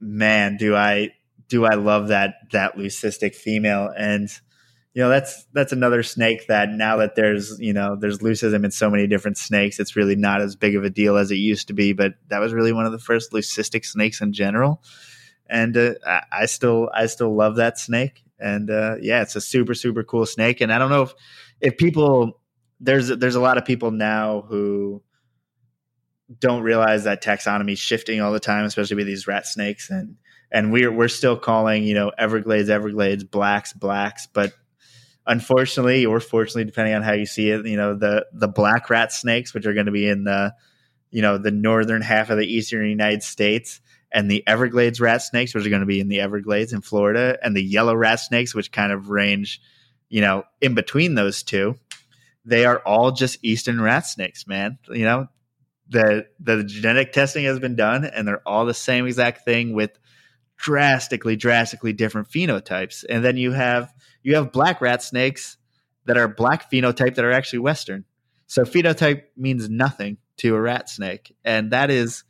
man, 0.00 0.56
do 0.56 0.74
I 0.76 1.12
do 1.48 1.64
I 1.64 1.74
love 1.74 2.08
that 2.08 2.34
that 2.52 2.76
leucistic 2.76 3.34
female. 3.34 3.90
And 3.96 4.28
you 4.94 5.02
know 5.02 5.08
that's 5.08 5.46
that's 5.52 5.72
another 5.72 6.02
snake 6.02 6.46
that 6.48 6.70
now 6.70 6.96
that 6.96 7.14
there's 7.14 7.58
you 7.58 7.72
know 7.72 7.96
there's 7.96 8.18
leucism 8.18 8.64
in 8.64 8.70
so 8.70 8.90
many 8.90 9.06
different 9.06 9.38
snakes 9.38 9.78
it's 9.78 9.94
really 9.94 10.16
not 10.16 10.40
as 10.40 10.56
big 10.56 10.74
of 10.74 10.82
a 10.82 10.90
deal 10.90 11.16
as 11.16 11.30
it 11.30 11.36
used 11.36 11.68
to 11.68 11.74
be. 11.74 11.92
But 11.92 12.14
that 12.28 12.40
was 12.40 12.52
really 12.52 12.72
one 12.72 12.86
of 12.86 12.92
the 12.92 12.98
first 12.98 13.32
leucistic 13.32 13.84
snakes 13.84 14.20
in 14.20 14.32
general. 14.32 14.82
And 15.50 15.76
uh, 15.76 15.94
I, 16.06 16.22
I, 16.32 16.46
still 16.46 16.90
I 16.94 17.06
still 17.06 17.34
love 17.34 17.56
that 17.56 17.78
snake. 17.78 18.22
And 18.38 18.70
uh, 18.70 18.96
yeah 19.00 19.22
it's 19.22 19.36
a 19.36 19.40
super 19.40 19.74
super 19.74 20.04
cool 20.04 20.26
snake. 20.26 20.60
And 20.60 20.72
I 20.72 20.78
don't 20.78 20.90
know 20.90 21.02
if 21.02 21.14
if 21.60 21.76
people 21.76 22.40
there's 22.80 23.08
there's 23.08 23.34
a 23.34 23.40
lot 23.40 23.58
of 23.58 23.64
people 23.64 23.90
now 23.90 24.42
who 24.42 25.02
don't 26.40 26.62
realize 26.62 27.04
that 27.04 27.22
taxonomy 27.22 27.72
is 27.72 27.78
shifting 27.78 28.20
all 28.20 28.32
the 28.32 28.40
time, 28.40 28.64
especially 28.64 28.96
with 28.96 29.06
these 29.06 29.26
rat 29.26 29.46
snakes. 29.46 29.90
And 29.90 30.16
and 30.50 30.72
we're 30.72 30.92
we're 30.92 31.08
still 31.08 31.36
calling 31.36 31.84
you 31.84 31.94
know 31.94 32.10
Everglades 32.18 32.70
Everglades, 32.70 33.24
blacks 33.24 33.72
blacks, 33.72 34.26
but 34.26 34.52
unfortunately 35.26 36.06
or 36.06 36.20
fortunately, 36.20 36.64
depending 36.64 36.94
on 36.94 37.02
how 37.02 37.12
you 37.12 37.26
see 37.26 37.50
it, 37.50 37.66
you 37.66 37.76
know 37.76 37.94
the 37.94 38.26
the 38.32 38.48
black 38.48 38.90
rat 38.90 39.12
snakes, 39.12 39.54
which 39.54 39.66
are 39.66 39.74
going 39.74 39.86
to 39.86 39.92
be 39.92 40.08
in 40.08 40.24
the 40.24 40.54
you 41.10 41.22
know 41.22 41.38
the 41.38 41.50
northern 41.50 42.02
half 42.02 42.30
of 42.30 42.38
the 42.38 42.46
eastern 42.46 42.88
United 42.88 43.22
States, 43.22 43.80
and 44.12 44.30
the 44.30 44.46
Everglades 44.46 45.00
rat 45.00 45.22
snakes, 45.22 45.54
which 45.54 45.66
are 45.66 45.70
going 45.70 45.80
to 45.80 45.86
be 45.86 46.00
in 46.00 46.08
the 46.08 46.20
Everglades 46.20 46.72
in 46.72 46.82
Florida, 46.82 47.38
and 47.42 47.56
the 47.56 47.62
yellow 47.62 47.94
rat 47.94 48.20
snakes, 48.20 48.54
which 48.54 48.72
kind 48.72 48.92
of 48.92 49.08
range 49.08 49.60
you 50.08 50.20
know 50.20 50.44
in 50.60 50.74
between 50.74 51.14
those 51.14 51.42
two 51.42 51.74
they 52.48 52.64
are 52.64 52.78
all 52.78 53.12
just 53.12 53.38
eastern 53.42 53.80
rat 53.80 54.06
snakes, 54.06 54.46
man. 54.46 54.78
You 54.88 55.04
know, 55.04 55.28
that 55.90 56.26
the 56.38 56.64
genetic 56.64 57.12
testing 57.12 57.44
has 57.44 57.58
been 57.58 57.76
done 57.76 58.04
and 58.04 58.26
they're 58.26 58.46
all 58.46 58.66
the 58.66 58.74
same 58.74 59.06
exact 59.06 59.44
thing 59.44 59.72
with 59.72 59.98
drastically 60.56 61.36
drastically 61.36 61.92
different 61.92 62.28
phenotypes 62.28 63.04
and 63.08 63.24
then 63.24 63.36
you 63.36 63.52
have 63.52 63.92
you 64.22 64.34
have 64.34 64.52
black 64.52 64.80
rat 64.80 65.02
snakes 65.02 65.56
that 66.06 66.16
are 66.16 66.26
black 66.26 66.70
phenotype 66.70 67.14
that 67.14 67.24
are 67.24 67.32
actually 67.32 67.60
western 67.60 68.04
So 68.46 68.64
phenotype 68.64 69.24
means 69.36 69.68
nothing 69.68 70.16
to 70.38 70.54
a 70.54 70.60
rat 70.60 70.88
snake, 70.88 71.36
and 71.44 71.70
that 71.72 71.90
is 71.90 72.24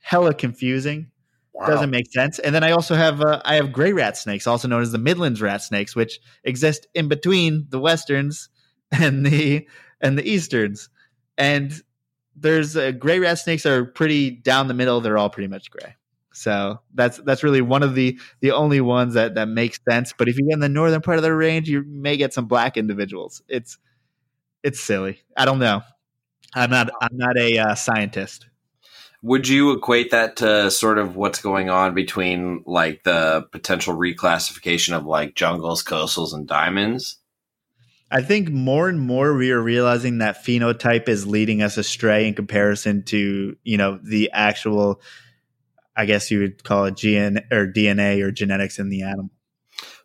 hella 0.00 0.34
confusing. 0.34 1.10
Wow. 1.54 1.66
Doesn't 1.66 1.90
make 1.90 2.10
sense. 2.10 2.38
And 2.38 2.54
then 2.54 2.64
I 2.64 2.72
also 2.72 2.94
have 2.94 3.20
uh, 3.20 3.40
I 3.44 3.54
have 3.54 3.72
gray 3.72 3.92
rat 3.92 4.16
snakes, 4.16 4.46
also 4.46 4.68
known 4.68 4.82
as 4.82 4.90
the 4.90 4.98
Midlands 4.98 5.40
rat 5.40 5.62
snakes, 5.62 5.94
which 5.94 6.18
exist 6.44 6.86
in 6.94 7.08
between 7.08 7.66
the 7.68 7.78
westerns 7.78 8.48
and 8.90 9.24
the 9.24 9.68
and 10.00 10.18
the 10.18 10.28
easterns. 10.28 10.88
And 11.38 11.72
there's 12.36 12.76
uh, 12.76 12.92
gray 12.92 13.18
rat 13.18 13.38
snakes 13.38 13.66
are 13.66 13.84
pretty 13.84 14.30
down 14.30 14.68
the 14.68 14.74
middle. 14.74 15.00
They're 15.00 15.18
all 15.18 15.30
pretty 15.30 15.48
much 15.48 15.70
gray. 15.70 15.94
So 16.32 16.80
that's 16.94 17.18
that's 17.18 17.42
really 17.42 17.60
one 17.60 17.82
of 17.82 17.94
the 17.94 18.18
the 18.40 18.52
only 18.52 18.80
ones 18.80 19.14
that 19.14 19.34
that 19.34 19.48
makes 19.48 19.78
sense. 19.88 20.14
But 20.16 20.28
if 20.28 20.38
you 20.38 20.46
get 20.46 20.54
in 20.54 20.60
the 20.60 20.68
northern 20.68 21.02
part 21.02 21.18
of 21.18 21.22
the 21.22 21.34
range, 21.34 21.68
you 21.68 21.84
may 21.86 22.16
get 22.16 22.32
some 22.32 22.46
black 22.46 22.76
individuals. 22.76 23.42
It's 23.48 23.78
it's 24.62 24.80
silly. 24.80 25.20
I 25.36 25.44
don't 25.44 25.58
know. 25.58 25.82
I'm 26.54 26.70
not 26.70 26.90
I'm 27.00 27.16
not 27.16 27.36
a 27.36 27.58
uh, 27.58 27.74
scientist. 27.74 28.46
Would 29.22 29.46
you 29.46 29.70
equate 29.70 30.10
that 30.10 30.36
to 30.36 30.70
sort 30.70 30.98
of 30.98 31.14
what's 31.14 31.40
going 31.40 31.70
on 31.70 31.94
between 31.94 32.64
like 32.66 33.04
the 33.04 33.46
potential 33.52 33.94
reclassification 33.94 34.96
of 34.96 35.06
like 35.06 35.36
jungles, 35.36 35.84
coastals, 35.84 36.34
and 36.34 36.46
diamonds? 36.46 37.18
I 38.12 38.20
think 38.20 38.50
more 38.50 38.90
and 38.90 39.00
more 39.00 39.34
we 39.34 39.50
are 39.52 39.60
realizing 39.60 40.18
that 40.18 40.44
phenotype 40.44 41.08
is 41.08 41.26
leading 41.26 41.62
us 41.62 41.78
astray 41.78 42.28
in 42.28 42.34
comparison 42.34 43.04
to, 43.04 43.56
you 43.64 43.76
know, 43.78 43.98
the 44.02 44.30
actual 44.32 45.00
I 45.96 46.06
guess 46.06 46.30
you 46.30 46.40
would 46.40 46.62
call 46.62 46.86
it 46.86 46.94
GN 46.94 47.50
or 47.52 47.66
DNA 47.66 48.22
or 48.22 48.30
genetics 48.30 48.78
in 48.78 48.90
the 48.90 49.02
animal. 49.02 49.30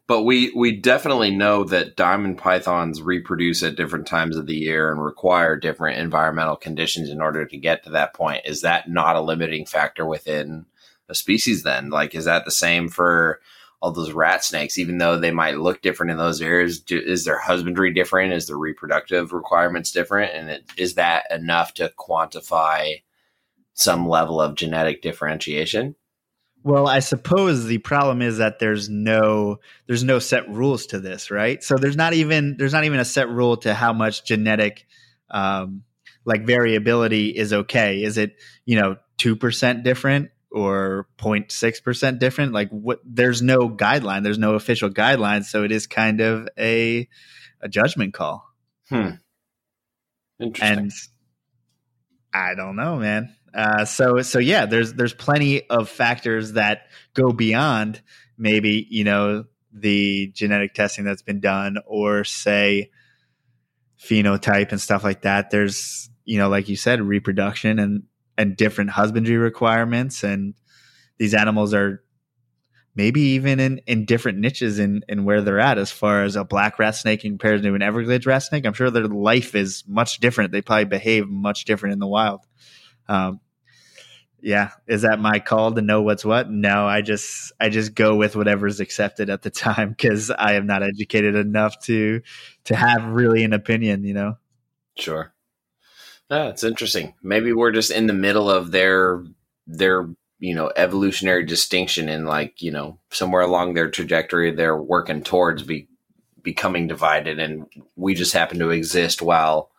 But 0.08 0.24
we 0.24 0.54
we 0.56 0.80
definitely 0.80 1.36
know 1.36 1.66
that 1.66 1.98
diamond 1.98 2.38
pythons 2.38 3.02
reproduce 3.02 3.62
at 3.62 3.76
different 3.76 4.08
times 4.08 4.38
of 4.38 4.48
the 4.48 4.56
year 4.56 4.90
and 4.90 5.04
require 5.04 5.58
different 5.58 6.00
environmental 6.00 6.56
conditions 6.56 7.10
in 7.10 7.22
order 7.22 7.46
to 7.46 7.58
get 7.58 7.84
to 7.84 7.90
that 7.92 8.14
point. 8.14 8.44
Is 8.46 8.62
that 8.62 8.90
not 8.90 9.18
a 9.18 9.22
limiting 9.22 9.66
factor 9.66 10.06
within 10.06 10.66
a 11.10 11.16
species 11.16 11.64
then? 11.64 11.90
Like 11.90 12.16
is 12.16 12.24
that 12.24 12.46
the 12.46 12.52
same 12.52 12.88
for 12.88 13.42
all 13.82 13.92
those 13.92 14.12
rat 14.12 14.44
snakes, 14.44 14.78
even 14.78 14.98
though 14.98 15.20
they 15.20 15.32
might 15.32 15.60
look 15.60 15.82
different 15.82 16.12
in 16.12 16.18
those 16.18 16.42
areas. 16.42 16.80
Do, 16.80 17.00
is 17.00 17.26
their 17.26 17.40
husbandry 17.40 17.94
different? 17.94 18.34
Is 18.34 18.48
their 18.48 18.58
reproductive 18.58 19.34
requirements 19.34 19.92
different? 19.92 20.34
And 20.34 20.50
it, 20.50 20.64
is 20.78 20.96
that 20.96 21.26
enough 21.32 21.76
to 21.76 21.92
quantify 21.98 23.04
some 23.74 24.10
level 24.10 24.42
of 24.42 24.56
genetic 24.56 25.02
differentiation? 25.02 25.96
Well, 26.64 26.88
I 26.88 27.00
suppose 27.00 27.66
the 27.66 27.78
problem 27.78 28.22
is 28.22 28.40
that 28.40 28.60
there's 28.60 28.90
no 28.90 29.60
there's 29.86 30.04
no 30.04 30.20
set 30.20 30.50
rules 30.50 30.88
to 30.88 31.00
this, 31.00 31.32
right? 31.32 31.64
So 31.64 31.76
there's 31.76 31.96
not 31.96 32.14
even 32.14 32.58
there's 32.58 32.74
not 32.74 32.84
even 32.84 33.00
a 33.00 33.06
set 33.06 33.30
rule 33.30 33.58
to 33.58 33.74
how 33.74 33.94
much 33.94 34.26
genetic 34.26 34.86
um, 35.30 35.84
like 36.26 36.46
variability 36.46 37.30
is 37.30 37.54
okay. 37.54 38.04
Is 38.04 38.18
it 38.18 38.36
you 38.66 38.78
know 38.80 38.98
two 39.18 39.36
percent 39.36 39.84
different? 39.84 40.32
Or 40.58 41.08
0.6% 41.18 42.20
different 42.20 42.54
like 42.54 42.70
what 42.70 43.00
there's 43.06 43.42
no 43.42 43.70
guideline 43.70 44.24
there's 44.24 44.38
no 44.38 44.56
official 44.56 44.90
guideline 44.90 45.44
so 45.44 45.64
it 45.64 45.72
is 45.72 45.88
kind 45.88 46.22
of 46.22 46.48
a 46.58 47.08
a 47.62 47.70
judgment 47.70 48.14
call. 48.14 48.46
Hmm. 48.90 49.10
Interesting. 50.40 50.78
And 50.78 50.92
i 52.34 52.56
don't 52.56 52.76
know 52.76 52.98
man. 52.98 53.36
Uh, 53.54 53.86
so 53.86 54.22
so 54.22 54.40
yeah 54.40 54.66
there's 54.66 54.94
there's 54.94 55.14
plenty 55.14 55.68
of 55.70 55.90
factors 55.90 56.54
that 56.54 56.88
go 57.14 57.32
beyond 57.32 58.02
maybe 58.38 58.86
you 58.90 59.04
know 59.04 59.46
the 59.74 60.32
genetic 60.34 60.74
testing 60.74 61.06
that's 61.06 61.22
been 61.22 61.40
done 61.40 61.78
or 61.86 62.24
say 62.24 62.92
phenotype 64.00 64.72
and 64.72 64.82
stuff 64.82 65.04
like 65.04 65.22
that. 65.24 65.50
There's 65.50 66.10
you 66.26 66.38
know 66.38 66.50
like 66.50 66.70
you 66.70 66.76
said 66.76 67.02
reproduction 67.02 67.80
and 67.80 68.04
and 68.38 68.56
different 68.56 68.92
husbandry 68.92 69.38
requirements 69.38 70.24
and 70.24 70.54
these 71.18 71.34
animals 71.34 71.74
are 71.74 72.04
maybe 72.98 73.22
even 73.22 73.60
in, 73.60 73.78
in 73.86 74.06
different 74.06 74.40
niches 74.40 74.80
in, 74.80 75.04
in 75.08 75.24
where 75.24 75.42
they're 75.42 75.60
at 75.60 75.78
as 75.78 75.92
far 75.92 76.24
as 76.24 76.36
a 76.36 76.44
black 76.44 76.80
rat 76.80 76.96
snake 76.96 77.22
compared 77.22 77.62
to 77.62 77.76
an 77.76 77.82
Everglades 77.82 78.26
rat 78.26 78.44
snake. 78.44 78.66
I'm 78.66 78.74
sure 78.74 78.90
their 78.90 79.08
life 79.08 79.54
is 79.54 79.84
much 79.88 80.20
different. 80.20 80.52
They 80.52 80.62
probably 80.62 80.86
behave 80.86 81.28
much 81.28 81.66
different 81.66 81.94
in 81.94 82.00
the 82.00 82.08
wild. 82.08 82.42
Um, 83.08 83.40
yeah, 84.42 84.72
is 84.88 85.04
that 85.04 85.20
my 85.20 85.40
call 85.40 85.74
to 85.74 85.82
know 85.82 86.02
what's 86.02 86.26
what? 86.26 86.50
No, 86.50 86.88
I 86.88 87.02
just 87.02 87.52
I 87.60 87.70
just 87.70 87.96
go 87.96 88.16
with 88.16 88.36
whatever's 88.36 88.80
accepted 88.80 89.30
at 89.30 89.42
the 89.42 89.50
time 89.50 89.90
because 89.90 90.32
I 90.32 90.54
am 90.54 90.66
not 90.66 90.84
educated 90.84 91.36
enough 91.36 91.80
to 91.86 92.22
to 92.66 92.76
have 92.76 93.04
really 93.06 93.44
an 93.44 93.54
opinion. 93.54 94.04
You 94.04 94.14
know. 94.14 94.38
Sure. 94.98 95.34
Oh, 96.30 96.36
yeah, 96.36 96.50
it's 96.50 96.64
interesting. 96.64 97.14
Maybe 97.24 97.54
we're 97.54 97.72
just 97.72 97.92
in 97.92 98.08
the 98.08 98.14
middle 98.14 98.50
of 98.50 98.72
their 98.72 99.24
their 99.66 100.10
you 100.40 100.54
know 100.54 100.72
evolutionary 100.76 101.46
distinction 101.46 102.10
and 102.10 102.26
like 102.26 102.62
you 102.62 102.72
know 102.72 103.00
somewhere 103.12 103.42
along 103.42 103.74
their 103.74 103.90
trajectory 103.90 104.52
they're 104.52 104.78
working 104.78 105.24
towards 105.24 105.64
be 105.64 105.88
becoming 106.44 106.88
divided 106.88 107.40
and 107.40 107.66
we 107.96 108.14
just 108.14 108.34
happen 108.34 108.60
to 108.60 108.70
exist 108.70 109.22
while 109.22 109.72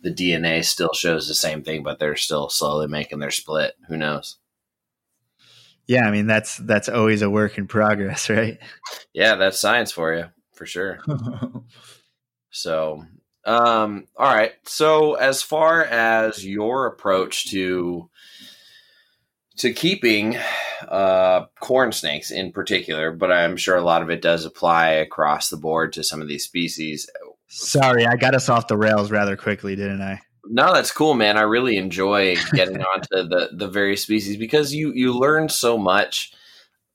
the 0.00 0.12
DNA 0.12 0.64
still 0.64 0.92
shows 0.94 1.28
the 1.28 1.34
same 1.34 1.62
thing 1.62 1.82
but 1.82 1.98
they're 1.98 2.16
still 2.16 2.48
slowly 2.48 2.88
making 2.88 3.18
their 3.18 3.30
split. 3.30 3.74
Who 3.88 3.96
knows? 3.96 4.38
Yeah 5.86 6.06
i 6.06 6.10
mean 6.10 6.26
that's 6.26 6.56
that's 6.58 6.88
always 6.88 7.22
a 7.22 7.30
work 7.30 7.58
in 7.58 7.66
progress 7.66 8.30
right? 8.30 8.58
Yeah 9.12 9.34
that's 9.36 9.60
science 9.60 9.92
for 9.92 10.14
you 10.14 10.26
for 10.54 10.66
sure. 10.66 11.00
So 12.50 13.04
um, 13.44 14.06
all 14.16 14.32
right. 14.32 14.52
So 14.64 15.14
as 15.14 15.42
far 15.42 15.82
as 15.84 16.44
your 16.44 16.86
approach 16.86 17.50
to 17.50 18.10
to 19.56 19.72
keeping 19.72 20.38
uh, 20.88 21.44
corn 21.60 21.92
snakes 21.92 22.30
in 22.30 22.50
particular, 22.52 23.12
but 23.12 23.30
I'm 23.30 23.56
sure 23.56 23.76
a 23.76 23.82
lot 23.82 24.02
of 24.02 24.08
it 24.08 24.22
does 24.22 24.46
apply 24.46 24.90
across 24.92 25.50
the 25.50 25.58
board 25.58 25.92
to 25.94 26.04
some 26.04 26.22
of 26.22 26.28
these 26.28 26.44
species. 26.44 27.08
Sorry, 27.48 28.06
I 28.06 28.16
got 28.16 28.34
us 28.34 28.48
off 28.48 28.68
the 28.68 28.78
rails 28.78 29.10
rather 29.10 29.36
quickly, 29.36 29.76
didn't 29.76 30.00
I? 30.00 30.20
No, 30.46 30.72
that's 30.72 30.92
cool, 30.92 31.14
man. 31.14 31.36
I 31.36 31.42
really 31.42 31.76
enjoy 31.76 32.36
getting 32.54 32.82
onto 32.82 33.28
the 33.28 33.50
the 33.52 33.68
various 33.68 34.02
species 34.02 34.36
because 34.36 34.74
you 34.74 34.92
you 34.94 35.12
learn 35.12 35.48
so 35.48 35.76
much 35.76 36.32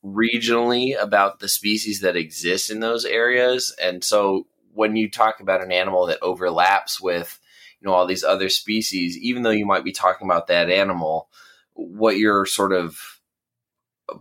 regionally 0.03 0.99
about 0.99 1.39
the 1.39 1.47
species 1.47 2.01
that 2.01 2.15
exist 2.15 2.69
in 2.69 2.79
those 2.79 3.05
areas, 3.05 3.75
and 3.81 4.03
so 4.03 4.47
when 4.75 4.95
you 4.95 5.09
talk 5.09 5.39
about 5.39 5.63
an 5.63 5.71
animal 5.71 6.05
that 6.05 6.19
overlaps 6.21 7.01
with 7.01 7.39
you 7.79 7.87
know 7.87 7.93
all 7.93 8.05
these 8.05 8.23
other 8.23 8.49
species 8.49 9.17
even 9.17 9.43
though 9.43 9.49
you 9.49 9.65
might 9.65 9.83
be 9.83 9.91
talking 9.91 10.27
about 10.27 10.47
that 10.47 10.69
animal 10.69 11.29
what 11.73 12.17
you're 12.17 12.45
sort 12.45 12.71
of 12.71 13.19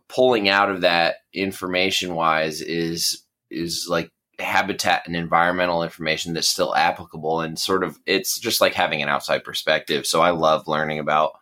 pulling 0.08 0.48
out 0.48 0.70
of 0.70 0.80
that 0.80 1.16
information 1.32 2.14
wise 2.14 2.60
is 2.60 3.22
is 3.50 3.86
like 3.88 4.10
habitat 4.38 5.06
and 5.06 5.14
environmental 5.14 5.82
information 5.82 6.32
that's 6.32 6.48
still 6.48 6.74
applicable 6.74 7.40
and 7.40 7.58
sort 7.58 7.84
of 7.84 7.98
it's 8.06 8.38
just 8.38 8.60
like 8.60 8.74
having 8.74 9.02
an 9.02 9.08
outside 9.08 9.44
perspective. 9.44 10.06
So 10.06 10.20
i 10.20 10.30
love 10.30 10.66
learning 10.66 10.98
about 10.98 11.32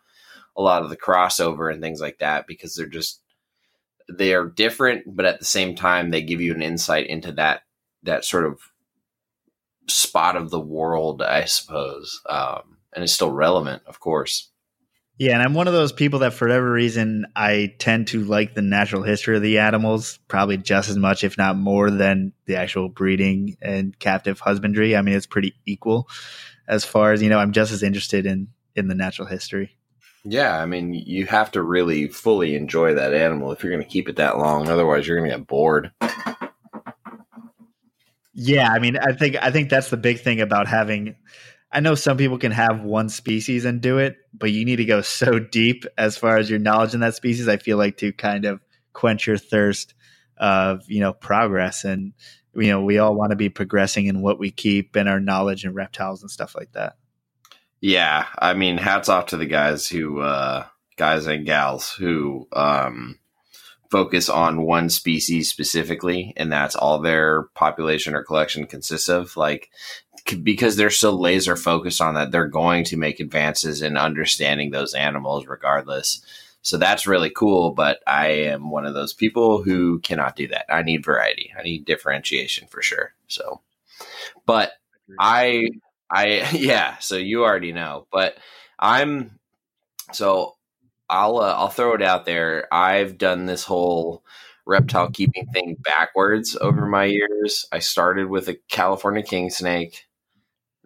a 0.55 0.61
lot 0.61 0.83
of 0.83 0.89
the 0.89 0.97
crossover 0.97 1.71
and 1.71 1.81
things 1.81 1.99
like 1.99 2.19
that 2.19 2.45
because 2.45 2.75
they're 2.75 2.85
just 2.85 3.19
they 4.09 4.33
are 4.33 4.45
different 4.45 5.03
but 5.07 5.25
at 5.25 5.39
the 5.39 5.45
same 5.45 5.75
time 5.75 6.11
they 6.11 6.21
give 6.21 6.41
you 6.41 6.53
an 6.53 6.61
insight 6.61 7.07
into 7.07 7.31
that 7.31 7.61
that 8.03 8.25
sort 8.25 8.45
of 8.45 8.59
spot 9.87 10.35
of 10.35 10.49
the 10.49 10.59
world, 10.59 11.21
I 11.21 11.45
suppose. 11.45 12.21
Um, 12.29 12.77
and 12.93 13.03
it's 13.03 13.13
still 13.13 13.31
relevant, 13.31 13.83
of 13.87 13.99
course. 13.99 14.49
Yeah, 15.17 15.33
and 15.33 15.43
I'm 15.43 15.53
one 15.53 15.67
of 15.67 15.73
those 15.73 15.91
people 15.91 16.19
that, 16.19 16.33
for 16.33 16.47
whatever 16.47 16.71
reason, 16.71 17.27
I 17.35 17.75
tend 17.77 18.07
to 18.09 18.23
like 18.23 18.55
the 18.55 18.63
natural 18.63 19.03
history 19.03 19.35
of 19.35 19.43
the 19.43 19.59
animals 19.59 20.17
probably 20.27 20.57
just 20.57 20.89
as 20.89 20.97
much, 20.97 21.23
if 21.23 21.37
not 21.37 21.55
more, 21.55 21.91
than 21.91 22.33
the 22.45 22.55
actual 22.55 22.89
breeding 22.89 23.55
and 23.61 23.97
captive 23.97 24.39
husbandry. 24.39 24.95
I 24.95 25.01
mean, 25.03 25.15
it's 25.15 25.27
pretty 25.27 25.53
equal 25.67 26.09
as 26.67 26.83
far 26.83 27.13
as 27.13 27.21
you 27.21 27.29
know. 27.29 27.37
I'm 27.37 27.51
just 27.51 27.71
as 27.71 27.83
interested 27.83 28.25
in 28.25 28.47
in 28.75 28.87
the 28.87 28.95
natural 28.95 29.27
history. 29.27 29.77
Yeah, 30.25 30.57
I 30.59 30.65
mean, 30.65 30.93
you 30.93 31.27
have 31.27 31.51
to 31.51 31.61
really 31.61 32.07
fully 32.07 32.55
enjoy 32.55 32.95
that 32.95 33.13
animal 33.13 33.51
if 33.51 33.61
you're 33.61 33.73
going 33.73 33.83
to 33.83 33.89
keep 33.89 34.09
it 34.09 34.15
that 34.15 34.37
long. 34.37 34.67
Otherwise, 34.67 35.05
you're 35.05 35.17
going 35.17 35.29
to 35.29 35.37
get 35.37 35.47
bored. 35.47 35.91
Yeah, 38.33 38.69
I 38.71 38.79
mean, 38.79 38.97
I 38.97 39.13
think 39.13 39.35
I 39.41 39.51
think 39.51 39.69
that's 39.69 39.89
the 39.89 39.97
big 39.97 40.19
thing 40.19 40.41
about 40.41 40.67
having. 40.67 41.15
I 41.71 41.79
know 41.79 41.95
some 41.95 42.17
people 42.17 42.37
can 42.37 42.51
have 42.51 42.83
one 42.83 43.09
species 43.09 43.65
and 43.65 43.81
do 43.81 43.97
it, 43.97 44.17
but 44.33 44.51
you 44.51 44.63
need 44.65 44.75
to 44.77 44.85
go 44.85 45.01
so 45.03 45.39
deep 45.39 45.85
as 45.97 46.17
far 46.17 46.37
as 46.37 46.49
your 46.49 46.59
knowledge 46.59 46.93
in 46.93 46.99
that 47.01 47.15
species. 47.15 47.47
I 47.47 47.57
feel 47.57 47.77
like 47.77 47.97
to 47.97 48.11
kind 48.11 48.45
of 48.45 48.61
quench 48.93 49.27
your 49.27 49.37
thirst 49.37 49.93
of 50.37 50.83
you 50.87 50.99
know 50.99 51.13
progress, 51.13 51.83
and 51.83 52.13
you 52.55 52.67
know 52.67 52.81
we 52.83 52.97
all 52.97 53.15
want 53.15 53.31
to 53.31 53.35
be 53.35 53.49
progressing 53.49 54.07
in 54.07 54.21
what 54.21 54.39
we 54.39 54.51
keep 54.51 54.95
and 54.95 55.07
our 55.07 55.19
knowledge 55.19 55.65
in 55.65 55.73
reptiles 55.73 56.21
and 56.21 56.31
stuff 56.31 56.55
like 56.55 56.71
that. 56.73 56.95
Yeah, 57.85 58.27
I 58.39 58.53
mean, 58.53 58.77
hats 58.77 59.09
off 59.09 59.25
to 59.27 59.37
the 59.37 59.45
guys 59.45 59.89
who, 59.89 60.21
uh, 60.21 60.65
guys 60.95 61.27
and 61.27 61.45
gals 61.45 61.91
who, 61.91 62.47
um, 62.53 63.19
focus 63.93 64.27
on 64.27 64.63
one 64.63 64.89
species 64.89 65.49
specifically, 65.49 66.33
and 66.35 66.51
that's 66.51 66.75
all 66.75 66.97
their 66.97 67.43
population 67.53 68.15
or 68.15 68.23
collection 68.23 68.65
consists 68.65 69.07
of. 69.07 69.37
Like, 69.37 69.69
because 70.41 70.75
they're 70.75 70.89
so 70.89 71.11
laser 71.11 71.55
focused 71.55 72.01
on 72.01 72.15
that, 72.15 72.31
they're 72.31 72.47
going 72.47 72.85
to 72.85 72.97
make 72.97 73.19
advances 73.19 73.83
in 73.83 73.95
understanding 73.95 74.71
those 74.71 74.95
animals 74.95 75.45
regardless. 75.45 76.25
So 76.63 76.77
that's 76.77 77.05
really 77.05 77.29
cool. 77.29 77.69
But 77.69 77.99
I 78.07 78.29
am 78.29 78.71
one 78.71 78.87
of 78.87 78.95
those 78.95 79.13
people 79.13 79.61
who 79.61 79.99
cannot 79.99 80.35
do 80.35 80.47
that. 80.47 80.65
I 80.69 80.81
need 80.81 81.05
variety. 81.05 81.53
I 81.55 81.61
need 81.61 81.85
differentiation 81.85 82.67
for 82.69 82.81
sure. 82.81 83.13
So, 83.27 83.61
but 84.47 84.71
I, 85.19 85.67
I, 86.09 86.49
yeah. 86.53 86.97
So 86.97 87.15
you 87.15 87.43
already 87.43 87.73
know, 87.73 88.07
but 88.11 88.39
I'm 88.79 89.37
so 90.13 90.55
I'll 91.09 91.37
uh, 91.37 91.53
I'll 91.53 91.69
throw 91.69 91.93
it 91.93 92.01
out 92.01 92.25
there. 92.25 92.67
I've 92.73 93.17
done 93.17 93.45
this 93.45 93.63
whole 93.63 94.23
reptile 94.65 95.09
keeping 95.11 95.45
thing 95.47 95.75
backwards 95.79 96.55
over 96.59 96.85
my 96.85 97.05
years. 97.05 97.65
I 97.71 97.79
started 97.79 98.29
with 98.29 98.47
a 98.49 98.57
California 98.69 99.23
king 99.23 99.49
snake, 99.49 100.05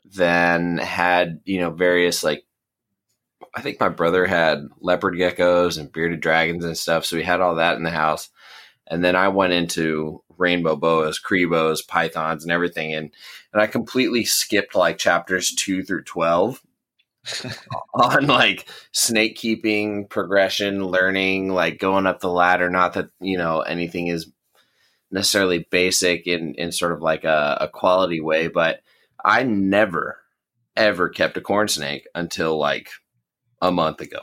then 0.05 0.77
had 0.77 1.41
you 1.45 1.59
know 1.59 1.71
various 1.71 2.23
like 2.23 2.43
I 3.55 3.61
think 3.61 3.79
my 3.79 3.89
brother 3.89 4.25
had 4.25 4.67
leopard 4.79 5.15
geckos 5.15 5.79
and 5.79 5.91
bearded 5.91 6.21
dragons 6.21 6.65
and 6.65 6.77
stuff, 6.77 7.05
so 7.05 7.17
we 7.17 7.23
had 7.23 7.41
all 7.41 7.55
that 7.55 7.77
in 7.77 7.83
the 7.83 7.91
house. 7.91 8.29
And 8.89 9.03
then 9.03 9.15
I 9.15 9.27
went 9.29 9.53
into 9.53 10.23
rainbow 10.37 10.75
boas, 10.75 11.19
crebos, 11.19 11.85
pythons, 11.85 12.43
and 12.43 12.51
everything, 12.51 12.93
and 12.93 13.11
and 13.53 13.61
I 13.61 13.67
completely 13.67 14.25
skipped 14.25 14.75
like 14.75 14.97
chapters 14.97 15.51
two 15.53 15.83
through 15.83 16.03
twelve 16.03 16.61
on 17.93 18.27
like 18.27 18.69
snake 18.91 19.35
keeping, 19.35 20.07
progression, 20.07 20.85
learning, 20.85 21.49
like 21.49 21.79
going 21.79 22.07
up 22.07 22.19
the 22.19 22.29
ladder. 22.29 22.69
Not 22.69 22.93
that 22.93 23.09
you 23.19 23.37
know 23.37 23.61
anything 23.61 24.07
is 24.07 24.31
necessarily 25.11 25.67
basic 25.71 26.27
in 26.27 26.55
in 26.55 26.71
sort 26.71 26.91
of 26.91 27.01
like 27.01 27.23
a, 27.23 27.57
a 27.61 27.67
quality 27.67 28.21
way, 28.21 28.47
but 28.47 28.81
I 29.23 29.43
never 29.43 30.19
ever 30.75 31.09
kept 31.09 31.37
a 31.37 31.41
corn 31.41 31.67
snake 31.67 32.07
until 32.13 32.57
like 32.57 32.89
a 33.61 33.71
month 33.71 34.01
ago. 34.01 34.19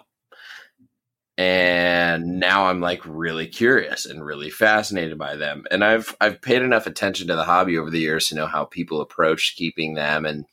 And 1.36 2.38
now 2.38 2.66
I'm 2.66 2.80
like 2.80 3.00
really 3.04 3.48
curious 3.48 4.06
and 4.06 4.24
really 4.24 4.50
fascinated 4.50 5.18
by 5.18 5.34
them. 5.34 5.64
And 5.70 5.84
I've 5.84 6.16
I've 6.20 6.40
paid 6.40 6.62
enough 6.62 6.86
attention 6.86 7.26
to 7.26 7.34
the 7.34 7.44
hobby 7.44 7.76
over 7.76 7.90
the 7.90 7.98
years 7.98 8.28
to 8.28 8.36
know 8.36 8.46
how 8.46 8.64
people 8.64 9.00
approach 9.00 9.56
keeping 9.56 9.94
them 9.94 10.24
and 10.24 10.44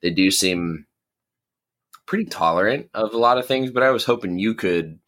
they 0.00 0.10
do 0.10 0.30
seem 0.30 0.86
pretty 2.08 2.24
tolerant 2.24 2.88
of 2.94 3.12
a 3.12 3.18
lot 3.18 3.36
of 3.36 3.46
things, 3.46 3.70
but 3.70 3.82
I 3.82 3.90
was 3.90 4.06
hoping 4.06 4.38
you 4.38 4.54
could 4.54 4.98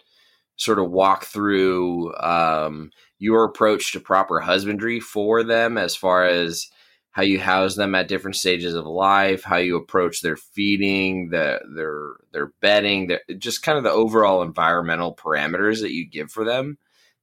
sort 0.57 0.79
of 0.79 0.91
walk 0.91 1.25
through 1.25 2.15
um, 2.17 2.91
your 3.19 3.45
approach 3.45 3.93
to 3.93 4.01
proper 4.01 4.39
husbandry 4.39 5.01
for 5.01 5.43
them 5.43 5.79
as 5.79 5.97
far 5.97 6.27
as 6.27 6.69
how 7.13 7.23
you 7.23 7.41
house 7.41 7.75
them 7.75 7.95
at 7.95 8.07
different 8.07 8.37
stages 8.37 8.75
of 8.75 8.85
life, 8.85 9.43
how 9.43 9.57
you 9.57 9.77
approach 9.77 10.21
their 10.21 10.37
feeding, 10.37 11.31
the, 11.31 11.61
their 11.75 12.17
their 12.33 12.53
bedding, 12.61 13.07
their, 13.07 13.21
just 13.39 13.63
kind 13.63 13.79
of 13.79 13.85
the 13.85 13.91
overall 13.91 14.43
environmental 14.43 15.17
parameters 15.17 15.81
that 15.81 15.95
you 15.95 16.07
give 16.07 16.31
for 16.31 16.45
them. 16.45 16.77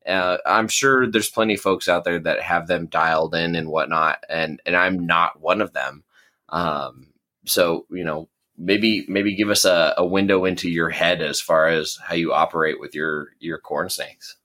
Uh, 0.08 0.40
I'm 0.44 0.70
sure 0.70 1.06
there's 1.06 1.30
plenty 1.30 1.54
of 1.54 1.62
folks 1.62 1.88
out 1.88 2.04
there 2.04 2.20
that 2.22 2.42
have 2.42 2.66
them 2.66 2.88
dialed 2.88 3.36
in 3.36 3.56
and 3.56 3.70
whatnot, 3.70 4.24
and 4.28 4.60
and 4.66 4.76
I'm 4.76 5.06
not 5.06 5.40
one 5.40 5.62
of 5.62 5.74
them. 5.74 6.04
Um, 6.50 7.14
so 7.46 7.86
you 7.92 8.04
know, 8.04 8.28
maybe 8.58 9.06
maybe 9.08 9.36
give 9.36 9.50
us 9.50 9.66
a, 9.66 9.94
a 9.98 10.06
window 10.06 10.46
into 10.46 10.70
your 10.70 10.90
head 10.90 11.22
as 11.22 11.40
far 11.40 11.68
as 11.68 11.98
how 12.04 12.16
you 12.16 12.34
operate 12.34 12.80
with 12.80 12.96
your 12.96 13.30
your 13.40 13.60
corn 13.60 13.90
snakes. 13.90 14.36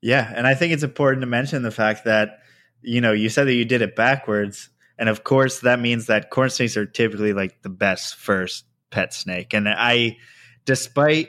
Yeah, 0.00 0.32
and 0.34 0.46
I 0.46 0.54
think 0.54 0.72
it's 0.72 0.82
important 0.82 1.22
to 1.22 1.26
mention 1.26 1.62
the 1.62 1.70
fact 1.70 2.04
that 2.04 2.40
you 2.80 3.00
know 3.00 3.12
you 3.12 3.28
said 3.28 3.46
that 3.46 3.54
you 3.54 3.64
did 3.64 3.82
it 3.82 3.94
backwards, 3.94 4.70
and 4.98 5.08
of 5.08 5.24
course 5.24 5.60
that 5.60 5.80
means 5.80 6.06
that 6.06 6.30
corn 6.30 6.50
snakes 6.50 6.76
are 6.76 6.86
typically 6.86 7.32
like 7.32 7.62
the 7.62 7.68
best 7.68 8.16
first 8.16 8.64
pet 8.90 9.12
snake. 9.12 9.54
And 9.54 9.68
I, 9.68 10.16
despite 10.64 11.28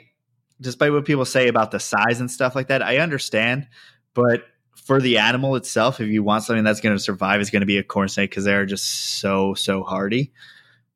despite 0.60 0.92
what 0.92 1.04
people 1.04 1.24
say 1.24 1.48
about 1.48 1.70
the 1.70 1.80
size 1.80 2.20
and 2.20 2.30
stuff 2.30 2.54
like 2.54 2.68
that, 2.68 2.82
I 2.82 2.98
understand, 2.98 3.66
but 4.14 4.44
for 4.74 5.00
the 5.00 5.18
animal 5.18 5.56
itself, 5.56 6.00
if 6.00 6.08
you 6.08 6.22
want 6.22 6.44
something 6.44 6.64
that's 6.64 6.80
going 6.80 6.96
to 6.96 7.02
survive, 7.02 7.40
is 7.40 7.50
going 7.50 7.60
to 7.60 7.66
be 7.66 7.78
a 7.78 7.82
corn 7.82 8.08
snake 8.08 8.30
because 8.30 8.44
they're 8.44 8.66
just 8.66 9.18
so 9.20 9.54
so 9.54 9.82
hardy. 9.82 10.32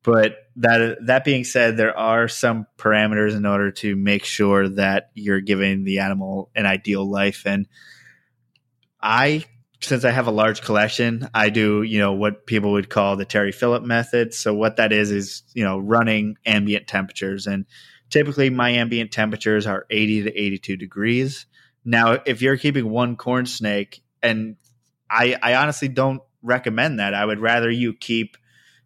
But 0.03 0.37
that 0.57 1.05
that 1.07 1.25
being 1.25 1.43
said, 1.43 1.75
there 1.75 1.97
are 1.97 2.27
some 2.27 2.67
parameters 2.77 3.35
in 3.35 3.45
order 3.45 3.71
to 3.71 3.95
make 3.95 4.23
sure 4.23 4.69
that 4.69 5.11
you're 5.13 5.41
giving 5.41 5.83
the 5.83 5.99
animal 5.99 6.49
an 6.55 6.65
ideal 6.65 7.09
life. 7.09 7.43
And 7.45 7.67
I, 9.01 9.43
since 9.81 10.05
I 10.05 10.11
have 10.11 10.27
a 10.27 10.31
large 10.31 10.61
collection, 10.61 11.27
I 11.33 11.49
do 11.49 11.83
you 11.83 11.99
know 11.99 12.13
what 12.13 12.45
people 12.45 12.73
would 12.73 12.89
call 12.89 13.17
the 13.17 13.25
Terry 13.25 13.51
Phillip 13.51 13.83
method. 13.83 14.33
So 14.33 14.53
what 14.53 14.77
that 14.77 14.93
is 14.93 15.11
is 15.11 15.43
you 15.53 15.65
know 15.65 15.77
running 15.77 16.37
ambient 16.45 16.87
temperatures, 16.87 17.45
and 17.45 17.65
typically 18.09 18.49
my 18.49 18.71
ambient 18.71 19.11
temperatures 19.11 19.67
are 19.67 19.85
80 19.89 20.23
to 20.23 20.37
82 20.37 20.77
degrees. 20.77 21.45
Now, 21.83 22.19
if 22.25 22.41
you're 22.41 22.57
keeping 22.57 22.89
one 22.89 23.15
corn 23.15 23.45
snake, 23.45 24.01
and 24.21 24.55
I, 25.09 25.37
I 25.41 25.55
honestly 25.55 25.87
don't 25.87 26.21
recommend 26.41 26.99
that. 26.99 27.13
I 27.13 27.25
would 27.25 27.39
rather 27.39 27.69
you 27.69 27.93
keep 27.93 28.37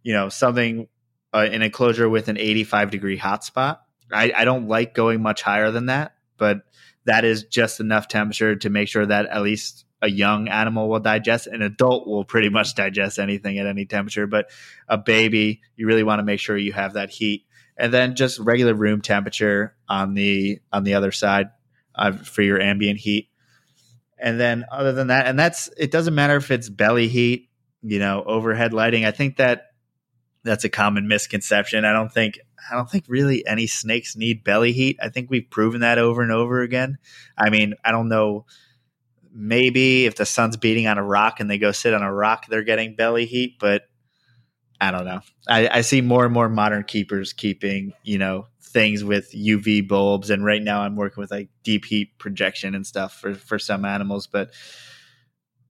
you 0.01 0.13
know 0.13 0.29
something 0.29 0.87
uh, 1.33 1.47
an 1.51 1.61
enclosure 1.61 2.07
with 2.07 2.27
an 2.27 2.37
85 2.37 2.91
degree 2.91 3.17
hotspot. 3.17 3.79
I, 4.11 4.31
I 4.35 4.45
don't 4.45 4.67
like 4.67 4.93
going 4.93 5.21
much 5.21 5.41
higher 5.41 5.71
than 5.71 5.87
that, 5.87 6.15
but 6.37 6.61
that 7.05 7.25
is 7.25 7.43
just 7.45 7.79
enough 7.79 8.07
temperature 8.07 8.55
to 8.55 8.69
make 8.69 8.87
sure 8.87 9.05
that 9.05 9.25
at 9.25 9.41
least 9.41 9.85
a 10.01 10.09
young 10.09 10.49
animal 10.49 10.89
will 10.89 10.99
digest. 10.99 11.47
An 11.47 11.61
adult 11.61 12.07
will 12.07 12.25
pretty 12.25 12.49
much 12.49 12.75
digest 12.75 13.19
anything 13.19 13.57
at 13.57 13.65
any 13.65 13.85
temperature, 13.85 14.27
but 14.27 14.51
a 14.87 14.97
baby, 14.97 15.61
you 15.75 15.87
really 15.87 16.03
want 16.03 16.19
to 16.19 16.23
make 16.23 16.39
sure 16.39 16.57
you 16.57 16.73
have 16.73 16.93
that 16.93 17.09
heat. 17.09 17.45
And 17.77 17.91
then 17.91 18.15
just 18.15 18.39
regular 18.39 18.75
room 18.75 19.01
temperature 19.01 19.75
on 19.89 20.13
the 20.13 20.59
on 20.71 20.83
the 20.83 20.93
other 20.93 21.11
side 21.11 21.47
uh, 21.95 22.11
for 22.11 22.43
your 22.43 22.61
ambient 22.61 22.99
heat. 22.99 23.29
And 24.19 24.39
then 24.39 24.65
other 24.71 24.93
than 24.93 25.07
that, 25.07 25.25
and 25.25 25.39
that's 25.39 25.69
it 25.77 25.89
doesn't 25.89 26.13
matter 26.13 26.35
if 26.35 26.51
it's 26.51 26.69
belly 26.69 27.07
heat, 27.07 27.49
you 27.81 27.97
know, 27.97 28.23
overhead 28.23 28.73
lighting. 28.73 29.05
I 29.05 29.11
think 29.11 29.37
that 29.37 29.72
that's 30.43 30.63
a 30.63 30.69
common 30.69 31.07
misconception. 31.07 31.85
I 31.85 31.93
don't 31.93 32.11
think 32.11 32.39
I 32.69 32.75
don't 32.75 32.89
think 32.89 33.05
really 33.07 33.45
any 33.45 33.67
snakes 33.67 34.15
need 34.15 34.43
belly 34.43 34.71
heat. 34.71 34.97
I 35.01 35.09
think 35.09 35.29
we've 35.29 35.49
proven 35.49 35.81
that 35.81 35.97
over 35.97 36.21
and 36.21 36.31
over 36.31 36.61
again. 36.61 36.97
I 37.37 37.49
mean, 37.49 37.75
I 37.83 37.91
don't 37.91 38.09
know. 38.09 38.45
Maybe 39.33 40.05
if 40.05 40.15
the 40.15 40.25
sun's 40.25 40.57
beating 40.57 40.87
on 40.87 40.97
a 40.97 41.03
rock 41.03 41.39
and 41.39 41.49
they 41.49 41.57
go 41.57 41.71
sit 41.71 41.93
on 41.93 42.03
a 42.03 42.13
rock, 42.13 42.45
they're 42.47 42.63
getting 42.63 42.95
belly 42.95 43.25
heat, 43.25 43.57
but 43.59 43.83
I 44.79 44.91
don't 44.91 45.05
know. 45.05 45.21
I, 45.47 45.67
I 45.69 45.81
see 45.81 46.01
more 46.01 46.25
and 46.25 46.33
more 46.33 46.49
modern 46.49 46.83
keepers 46.83 47.33
keeping, 47.33 47.93
you 48.03 48.17
know, 48.17 48.47
things 48.61 49.03
with 49.03 49.31
UV 49.31 49.87
bulbs, 49.87 50.29
and 50.29 50.43
right 50.43 50.61
now 50.61 50.81
I'm 50.81 50.95
working 50.95 51.21
with 51.21 51.31
like 51.31 51.49
deep 51.63 51.85
heat 51.85 52.17
projection 52.17 52.75
and 52.75 52.85
stuff 52.85 53.13
for 53.19 53.33
for 53.33 53.57
some 53.57 53.85
animals. 53.85 54.27
But 54.27 54.51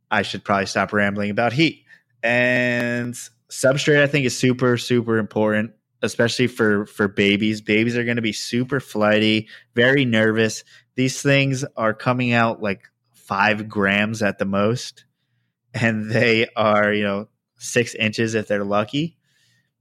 I 0.10 0.24
should 0.24 0.44
probably 0.44 0.66
stop 0.66 0.94
rambling 0.94 1.30
about 1.30 1.54
heat. 1.54 1.86
And 2.22 3.16
substrate 3.54 4.02
I 4.02 4.08
think 4.08 4.26
is 4.26 4.38
super 4.38 4.78
super 4.78 5.18
important, 5.18 5.72
especially 6.02 6.48
for 6.48 6.86
for 6.86 7.08
babies. 7.08 7.62
Babies 7.62 7.96
are 7.96 8.04
going 8.04 8.16
to 8.16 8.22
be 8.22 8.34
super 8.34 8.80
flighty, 8.80 9.48
very 9.76 10.06
nervous. 10.06 10.64
These 10.96 11.22
things 11.22 11.64
are 11.78 11.94
coming 11.94 12.34
out 12.34 12.62
like 12.62 12.90
five 13.12 13.70
grams 13.70 14.22
at 14.22 14.40
the 14.40 14.46
most, 14.46 15.06
and 15.74 16.10
they 16.10 16.48
are 16.56 16.92
you 16.92 17.04
know 17.04 17.28
six 17.58 17.96
inches 17.96 18.36
if 18.36 18.48
they're 18.48 18.66
lucky. 18.66 19.18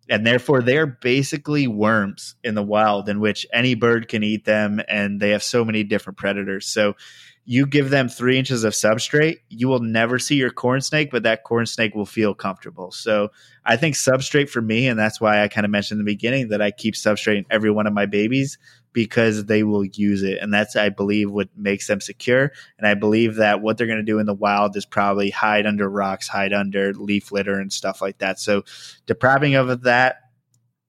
And 0.09 0.27
therefore, 0.27 0.62
they're 0.62 0.87
basically 0.87 1.68
worms 1.68 2.35
in 2.43 2.55
the 2.55 2.62
wild, 2.62 3.09
in 3.09 3.20
which 3.20 3.47
any 3.53 3.75
bird 3.75 4.09
can 4.09 4.23
eat 4.25 4.45
them, 4.45 4.81
and 4.89 5.20
they 5.20 5.31
have 5.31 5.45
so 5.45 5.64
many 5.64 5.85
different 5.85 6.18
predators. 6.18 6.66
So, 6.66 6.97
you 7.45 7.66
give 7.66 7.90
them 7.90 8.09
three 8.09 8.38
inches 8.38 8.62
of 8.62 8.72
substrate, 8.72 9.38
you 9.49 9.66
will 9.66 9.80
never 9.80 10.18
see 10.18 10.36
your 10.36 10.51
corn 10.51 10.80
snake, 10.80 11.11
but 11.11 11.24
that 11.24 11.43
corn 11.43 11.66
snake 11.66 11.95
will 11.95 12.07
feel 12.07 12.34
comfortable. 12.34 12.93
So 12.93 13.30
I 13.64 13.76
think 13.76 13.97
substrate 13.97 14.49
for 14.49 14.62
me, 14.62 14.86
and 14.86 14.99
that's 14.99 15.20
why 15.20 15.43
I 15.43 15.49
kind 15.49 15.64
of 15.64 15.70
mentioned 15.70 15.99
in 15.99 16.05
the 16.05 16.12
beginning 16.12 16.49
that 16.49 16.62
I 16.62 16.70
keep 16.70 16.95
substrate 16.95 17.38
in 17.38 17.47
every 17.51 17.70
one 17.70 17.88
of 17.88 17.93
my 17.93 18.07
babies 18.07 18.59
because 18.93 19.47
they 19.47 19.64
will 19.64 19.84
use 19.84 20.22
it. 20.22 20.38
And 20.38 20.55
that's, 20.55 20.76
I 20.76 20.90
believe, 20.90 21.30
what 21.30 21.49
makes 21.57 21.88
them 21.88 22.01
secure. 22.01 22.53
And 22.78 22.86
I 22.86 22.95
believe 22.95 23.36
that 23.36 23.61
what 23.61 23.76
they're 23.76 23.86
going 23.86 23.99
to 23.99 24.05
do 24.05 24.20
in 24.20 24.26
the 24.26 24.34
wild 24.34 24.76
is 24.76 24.86
probably 24.86 25.30
hide 25.30 25.66
under 25.66 25.88
rocks, 25.88 26.28
hide 26.28 26.53
under 26.53 26.93
leaf 26.95 27.32
litter 27.32 27.59
and 27.59 27.72
stuff 27.72 28.01
like 28.01 28.18
that. 28.18 28.38
So 28.38 28.62
depriving 29.07 29.57
of 29.57 29.82
that 29.82 30.16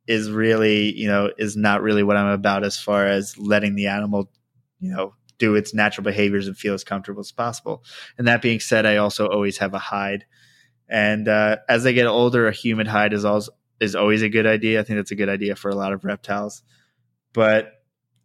is 0.06 0.30
really, 0.30 0.94
you 0.94 1.08
know, 1.08 1.32
is 1.38 1.56
not 1.56 1.82
really 1.82 2.04
what 2.04 2.18
I'm 2.18 2.28
about 2.28 2.64
as 2.64 2.78
far 2.78 3.08
as 3.08 3.38
letting 3.38 3.76
the 3.76 3.88
animal, 3.88 4.30
you 4.80 4.92
know, 4.92 5.16
do 5.38 5.56
its 5.56 5.74
natural 5.74 6.04
behaviors 6.04 6.48
and 6.48 6.58
feel 6.58 6.74
as 6.74 6.84
comfortable 6.84 7.22
as 7.22 7.32
possible. 7.32 7.84
And 8.18 8.28
that 8.28 8.42
being 8.42 8.60
said, 8.60 8.86
I 8.86 8.98
also 8.98 9.28
always 9.28 9.58
have 9.58 9.74
a 9.74 9.80
hide. 9.80 10.26
And 10.90 11.28
uh, 11.28 11.58
as 11.68 11.84
they 11.84 11.94
get 11.94 12.08
older, 12.08 12.48
a 12.48 12.52
humid 12.52 12.88
hide 12.88 13.14
is 13.14 13.26
always 13.26 13.50
is 13.80 13.96
always 13.96 14.22
a 14.22 14.30
good 14.30 14.46
idea. 14.46 14.80
I 14.80 14.84
think 14.84 14.98
that's 14.98 15.12
a 15.12 15.16
good 15.16 15.30
idea 15.30 15.56
for 15.56 15.70
a 15.70 15.76
lot 15.76 15.94
of 15.94 16.06
reptiles. 16.06 16.64
But 17.34 17.72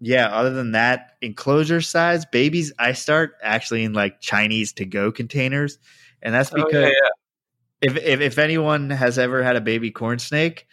yeah, 0.00 0.28
other 0.28 0.50
than 0.50 0.72
that, 0.72 1.12
enclosure 1.20 1.80
size 1.80 2.24
babies, 2.26 2.72
I 2.78 2.92
start 2.92 3.32
actually 3.42 3.84
in 3.84 3.92
like 3.92 4.20
Chinese 4.20 4.72
to 4.74 4.84
go 4.84 5.10
containers, 5.10 5.78
and 6.22 6.34
that's 6.34 6.50
because 6.50 6.74
oh, 6.74 6.78
yeah, 6.80 6.86
yeah. 6.86 7.08
If, 7.80 7.96
if 7.96 8.20
if 8.20 8.38
anyone 8.38 8.90
has 8.90 9.18
ever 9.18 9.42
had 9.42 9.56
a 9.56 9.60
baby 9.60 9.90
corn 9.90 10.18
snake, 10.18 10.66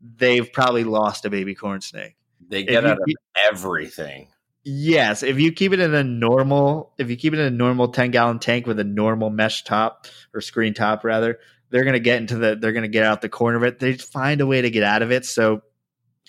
they've 0.00 0.50
probably 0.52 0.84
lost 0.84 1.24
a 1.24 1.30
baby 1.30 1.54
corn 1.54 1.80
snake. 1.80 2.16
They 2.48 2.64
get 2.64 2.84
out 2.84 2.98
of 2.98 3.08
everything. 3.48 4.28
Yes, 4.64 5.24
if 5.24 5.40
you 5.40 5.52
keep 5.52 5.72
it 5.72 5.80
in 5.80 5.92
a 5.94 6.04
normal, 6.04 6.92
if 6.96 7.10
you 7.10 7.16
keep 7.16 7.32
it 7.32 7.40
in 7.40 7.46
a 7.46 7.56
normal 7.56 7.88
ten 7.88 8.12
gallon 8.12 8.38
tank 8.38 8.66
with 8.66 8.78
a 8.78 8.84
normal 8.84 9.28
mesh 9.28 9.64
top 9.64 10.06
or 10.32 10.40
screen 10.40 10.72
top, 10.72 11.04
rather, 11.04 11.40
they're 11.70 11.84
gonna 11.84 11.98
get 11.98 12.20
into 12.20 12.36
the, 12.36 12.54
they're 12.54 12.72
gonna 12.72 12.86
get 12.86 13.04
out 13.04 13.22
the 13.22 13.28
corner 13.28 13.56
of 13.56 13.64
it. 13.64 13.80
They 13.80 13.94
find 13.94 14.40
a 14.40 14.46
way 14.46 14.62
to 14.62 14.70
get 14.70 14.84
out 14.84 15.02
of 15.02 15.10
it. 15.10 15.24
So 15.24 15.62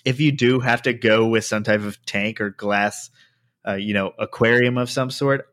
if 0.04 0.20
you 0.20 0.32
do 0.32 0.58
have 0.60 0.82
to 0.82 0.92
go 0.92 1.28
with 1.28 1.44
some 1.44 1.62
type 1.62 1.82
of 1.82 2.04
tank 2.06 2.40
or 2.40 2.50
glass, 2.50 3.10
uh, 3.66 3.74
you 3.74 3.94
know, 3.94 4.12
aquarium 4.18 4.78
of 4.78 4.90
some 4.90 5.10
sort, 5.10 5.46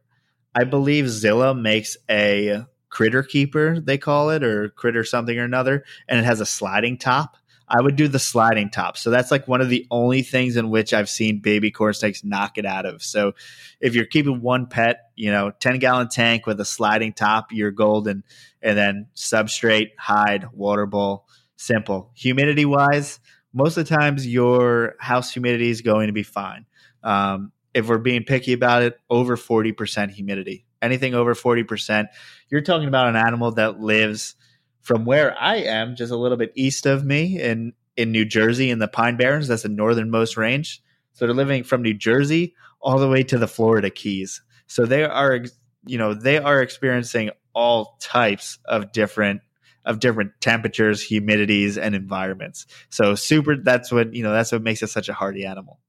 I 0.55 0.63
believe 0.63 1.07
Zilla 1.07 1.53
makes 1.53 1.97
a 2.09 2.65
critter 2.89 3.23
keeper, 3.23 3.79
they 3.79 3.97
call 3.99 4.31
it, 4.31 4.43
or 4.43 4.69
critter 4.69 5.03
something 5.03 5.37
or 5.37 5.43
another, 5.43 5.83
and 6.07 6.19
it 6.19 6.25
has 6.25 6.41
a 6.41 6.45
sliding 6.45 6.97
top. 6.97 7.37
I 7.73 7.81
would 7.81 7.95
do 7.95 8.09
the 8.09 8.19
sliding 8.19 8.69
top. 8.69 8.97
So 8.97 9.09
that's 9.11 9.31
like 9.31 9.47
one 9.47 9.61
of 9.61 9.69
the 9.69 9.87
only 9.89 10.23
things 10.23 10.57
in 10.57 10.69
which 10.69 10.93
I've 10.93 11.09
seen 11.09 11.39
baby 11.39 11.71
corn 11.71 11.93
snakes 11.93 12.21
knock 12.21 12.57
it 12.57 12.65
out 12.65 12.85
of. 12.85 13.01
So 13.01 13.31
if 13.79 13.95
you're 13.95 14.05
keeping 14.05 14.41
one 14.41 14.65
pet, 14.65 15.09
you 15.15 15.31
know, 15.31 15.51
10 15.51 15.79
gallon 15.79 16.09
tank 16.09 16.45
with 16.45 16.59
a 16.59 16.65
sliding 16.65 17.13
top, 17.13 17.53
you're 17.53 17.71
golden. 17.71 18.25
And 18.61 18.77
then 18.77 19.07
substrate, 19.15 19.91
hide, 19.97 20.51
water 20.51 20.85
bowl, 20.85 21.27
simple. 21.55 22.11
Humidity 22.15 22.65
wise, 22.65 23.21
most 23.53 23.77
of 23.77 23.87
the 23.87 23.95
times 23.95 24.27
your 24.27 24.95
house 24.99 25.31
humidity 25.31 25.69
is 25.69 25.79
going 25.79 26.07
to 26.07 26.13
be 26.13 26.23
fine. 26.23 26.65
Um, 27.03 27.53
if 27.73 27.87
we're 27.87 27.99
being 27.99 28.25
picky 28.25 28.51
about 28.51 28.83
it, 28.83 28.99
over 29.09 29.37
40% 29.37 30.11
humidity. 30.11 30.65
Anything 30.81 31.13
over 31.13 31.35
40%, 31.35 32.07
you're 32.49 32.59
talking 32.59 32.89
about 32.89 33.07
an 33.07 33.15
animal 33.15 33.53
that 33.53 33.79
lives 33.79 34.35
from 34.81 35.05
where 35.05 35.35
I 35.39 35.57
am, 35.57 35.95
just 35.95 36.11
a 36.11 36.17
little 36.17 36.37
bit 36.37 36.51
east 36.55 36.85
of 36.85 37.05
me 37.05 37.39
in, 37.39 37.73
in 37.95 38.11
New 38.11 38.25
Jersey 38.25 38.69
in 38.69 38.79
the 38.79 38.87
Pine 38.87 39.17
Barrens. 39.17 39.47
That's 39.47 39.63
the 39.63 39.69
northernmost 39.69 40.37
range. 40.37 40.81
So 41.13 41.25
they're 41.25 41.35
living 41.35 41.63
from 41.63 41.81
New 41.81 41.93
Jersey 41.93 42.55
all 42.81 42.97
the 42.97 43.09
way 43.09 43.23
to 43.23 43.37
the 43.37 43.47
Florida 43.47 43.89
Keys. 43.89 44.41
So 44.67 44.85
they 44.85 45.03
are, 45.03 45.39
you 45.85 45.97
know, 45.97 46.13
they 46.13 46.37
are 46.37 46.61
experiencing 46.61 47.31
all 47.53 47.97
types 47.99 48.59
of 48.65 48.91
different 48.91 49.41
of 49.83 49.99
different 49.99 50.33
temperatures, 50.41 51.03
humidities, 51.03 51.77
and 51.77 51.95
environments. 51.95 52.67
So 52.89 53.15
super. 53.15 53.57
That's 53.57 53.91
what 53.91 54.13
you 54.13 54.23
know. 54.23 54.31
That's 54.31 54.51
what 54.51 54.61
makes 54.61 54.83
it 54.83 54.87
such 54.87 55.09
a 55.09 55.13
hardy 55.13 55.45
animal. 55.45 55.79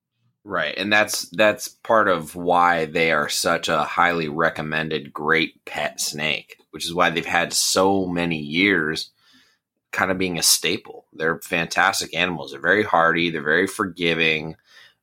Right, 0.45 0.75
and 0.77 0.93
that's 0.93 1.29
that's 1.31 1.69
part 1.69 2.09
of 2.09 2.35
why 2.35 2.87
they 2.87 3.13
are 3.13 3.29
such 3.29 3.69
a 3.69 3.85
highly 3.85 4.29
recommended 4.29 5.13
great 5.13 5.65
pet 5.65 6.01
snake, 6.01 6.59
which 6.73 6.85
is 6.85 6.93
why 6.93 7.11
they've 7.11 7.25
had 7.25 7.53
so 7.53 8.07
many 8.07 8.39
years 8.39 9.11
kind 9.93 10.11
of 10.11 10.19
being 10.19 10.39
a 10.39 10.43
staple. 10.43 11.07
They're 11.13 11.39
fantastic 11.39 12.15
animals. 12.17 12.51
They're 12.51 12.61
very 12.61 12.83
hardy, 12.83 13.31
they're 13.31 13.43
very 13.43 13.69
forgiving, 13.69 14.57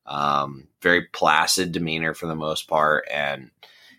um, 0.04 0.68
very 0.82 1.06
placid 1.06 1.72
demeanor 1.72 2.12
for 2.12 2.26
the 2.26 2.34
most 2.34 2.68
part, 2.68 3.06
and 3.10 3.50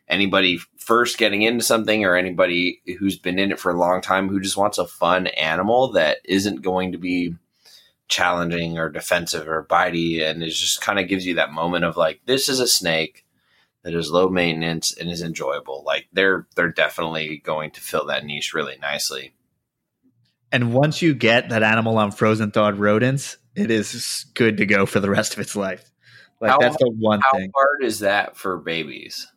anybody 0.07 0.59
first 0.77 1.17
getting 1.17 1.41
into 1.41 1.63
something 1.63 2.05
or 2.05 2.15
anybody 2.15 2.81
who's 2.99 3.17
been 3.17 3.39
in 3.39 3.51
it 3.51 3.59
for 3.59 3.71
a 3.71 3.79
long 3.79 4.01
time 4.01 4.29
who 4.29 4.41
just 4.41 4.57
wants 4.57 4.77
a 4.77 4.85
fun 4.85 5.25
animal 5.27 5.93
that 5.93 6.17
isn't 6.23 6.61
going 6.61 6.91
to 6.91 6.99
be 6.99 7.33
challenging 8.11 8.77
or 8.77 8.89
defensive 8.89 9.47
or 9.47 9.65
bitey 9.65 10.21
and 10.21 10.43
it 10.43 10.49
just 10.49 10.81
kind 10.81 10.99
of 10.99 11.07
gives 11.07 11.25
you 11.25 11.35
that 11.35 11.53
moment 11.53 11.85
of 11.85 11.95
like 11.95 12.19
this 12.25 12.49
is 12.49 12.59
a 12.59 12.67
snake 12.67 13.25
that 13.83 13.95
is 13.95 14.11
low 14.11 14.29
maintenance 14.29 14.95
and 14.95 15.09
is 15.09 15.23
enjoyable. 15.23 15.81
Like 15.85 16.07
they're 16.11 16.45
they're 16.55 16.71
definitely 16.71 17.37
going 17.37 17.71
to 17.71 17.81
fill 17.81 18.05
that 18.07 18.25
niche 18.25 18.53
really 18.53 18.77
nicely. 18.81 19.33
And 20.51 20.73
once 20.73 21.01
you 21.01 21.15
get 21.15 21.47
that 21.49 21.63
animal 21.63 21.97
on 21.97 22.11
frozen 22.11 22.51
thawed 22.51 22.77
rodents 22.77 23.37
it 23.55 23.71
is 23.71 24.25
good 24.33 24.57
to 24.57 24.65
go 24.65 24.85
for 24.85 24.99
the 24.99 25.09
rest 25.09 25.33
of 25.33 25.39
its 25.39 25.55
life. 25.55 25.89
Like 26.39 26.51
how, 26.51 26.59
that's 26.59 26.77
the 26.77 26.91
one 26.99 27.21
how 27.31 27.37
thing. 27.37 27.51
hard 27.55 27.83
is 27.83 27.99
that 27.99 28.35
for 28.35 28.57
babies 28.57 29.27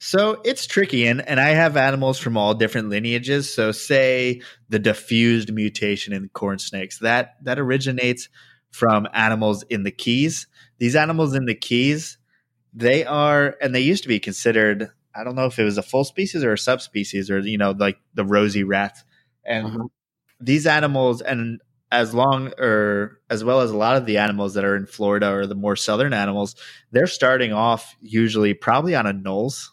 so 0.00 0.40
it's 0.44 0.66
tricky, 0.66 1.06
and, 1.06 1.26
and 1.28 1.40
I 1.40 1.50
have 1.50 1.76
animals 1.76 2.18
from 2.18 2.36
all 2.36 2.54
different 2.54 2.88
lineages. 2.88 3.52
So 3.52 3.72
say 3.72 4.42
the 4.68 4.78
diffused 4.78 5.52
mutation 5.52 6.12
in 6.12 6.28
corn 6.28 6.58
snakes 6.58 6.98
that 7.00 7.36
that 7.42 7.58
originates 7.58 8.28
from 8.70 9.08
animals 9.12 9.64
in 9.64 9.82
the 9.82 9.90
Keys. 9.90 10.46
These 10.78 10.94
animals 10.94 11.34
in 11.34 11.46
the 11.46 11.54
Keys, 11.54 12.16
they 12.72 13.04
are, 13.04 13.56
and 13.60 13.74
they 13.74 13.80
used 13.80 14.04
to 14.04 14.08
be 14.08 14.20
considered. 14.20 14.88
I 15.16 15.24
don't 15.24 15.34
know 15.34 15.46
if 15.46 15.58
it 15.58 15.64
was 15.64 15.78
a 15.78 15.82
full 15.82 16.04
species 16.04 16.44
or 16.44 16.52
a 16.52 16.58
subspecies, 16.58 17.28
or 17.28 17.40
you 17.40 17.58
know, 17.58 17.72
like 17.72 17.98
the 18.14 18.24
rosy 18.24 18.62
rat. 18.62 18.98
And 19.44 19.66
mm-hmm. 19.66 19.86
these 20.38 20.66
animals, 20.68 21.22
and 21.22 21.60
as 21.90 22.14
long 22.14 22.52
or 22.58 23.20
as 23.30 23.42
well 23.42 23.62
as 23.62 23.72
a 23.72 23.76
lot 23.76 23.96
of 23.96 24.06
the 24.06 24.18
animals 24.18 24.54
that 24.54 24.64
are 24.64 24.76
in 24.76 24.86
Florida 24.86 25.32
or 25.32 25.46
the 25.48 25.56
more 25.56 25.74
southern 25.74 26.12
animals, 26.12 26.54
they're 26.92 27.08
starting 27.08 27.52
off 27.52 27.96
usually 28.00 28.54
probably 28.54 28.94
on 28.94 29.06
anoles 29.06 29.70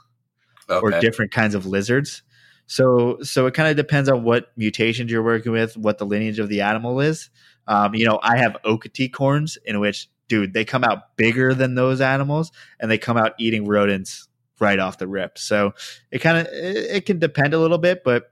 okay. 0.70 0.80
or 0.97 0.99
different 0.99 1.32
kinds 1.32 1.55
of 1.55 1.66
lizards. 1.66 2.24
So 2.68 3.20
so 3.22 3.45
it 3.45 3.53
kind 3.53 3.70
of 3.70 3.76
depends 3.76 4.09
on 4.09 4.24
what 4.24 4.51
mutations 4.57 5.11
you're 5.11 5.24
working 5.24 5.51
with, 5.51 5.78
what 5.78 5.97
the 5.97 6.05
lineage 6.05 6.39
of 6.39 6.49
the 6.49 6.61
animal 6.61 6.99
is. 6.99 7.30
Um, 7.68 7.95
you 7.95 8.05
know, 8.05 8.20
I 8.22 8.38
have 8.38 8.57
Okatee 8.66 9.11
corns 9.11 9.57
in 9.66 9.80
which, 9.80 10.07
dude, 10.28 10.53
they 10.53 10.66
come 10.66 10.84
out 10.84 11.16
bigger 11.16 11.53
than 11.53 11.76
those 11.76 12.01
animals, 12.01 12.51
and 12.80 12.89
they 12.89 12.97
come 12.97 13.18
out 13.18 13.34
eating 13.39 13.68
rodents 13.68 14.28
right 14.59 14.80
off 14.80 14.97
the 14.97 15.07
rip. 15.07 15.38
So 15.38 15.74
it 16.11 16.20
kind 16.20 16.38
of 16.38 16.47
it, 16.47 16.78
it 16.97 17.05
can 17.05 17.20
depend 17.20 17.53
a 17.53 17.59
little 17.59 17.78
bit, 17.78 18.03
but 18.03 18.32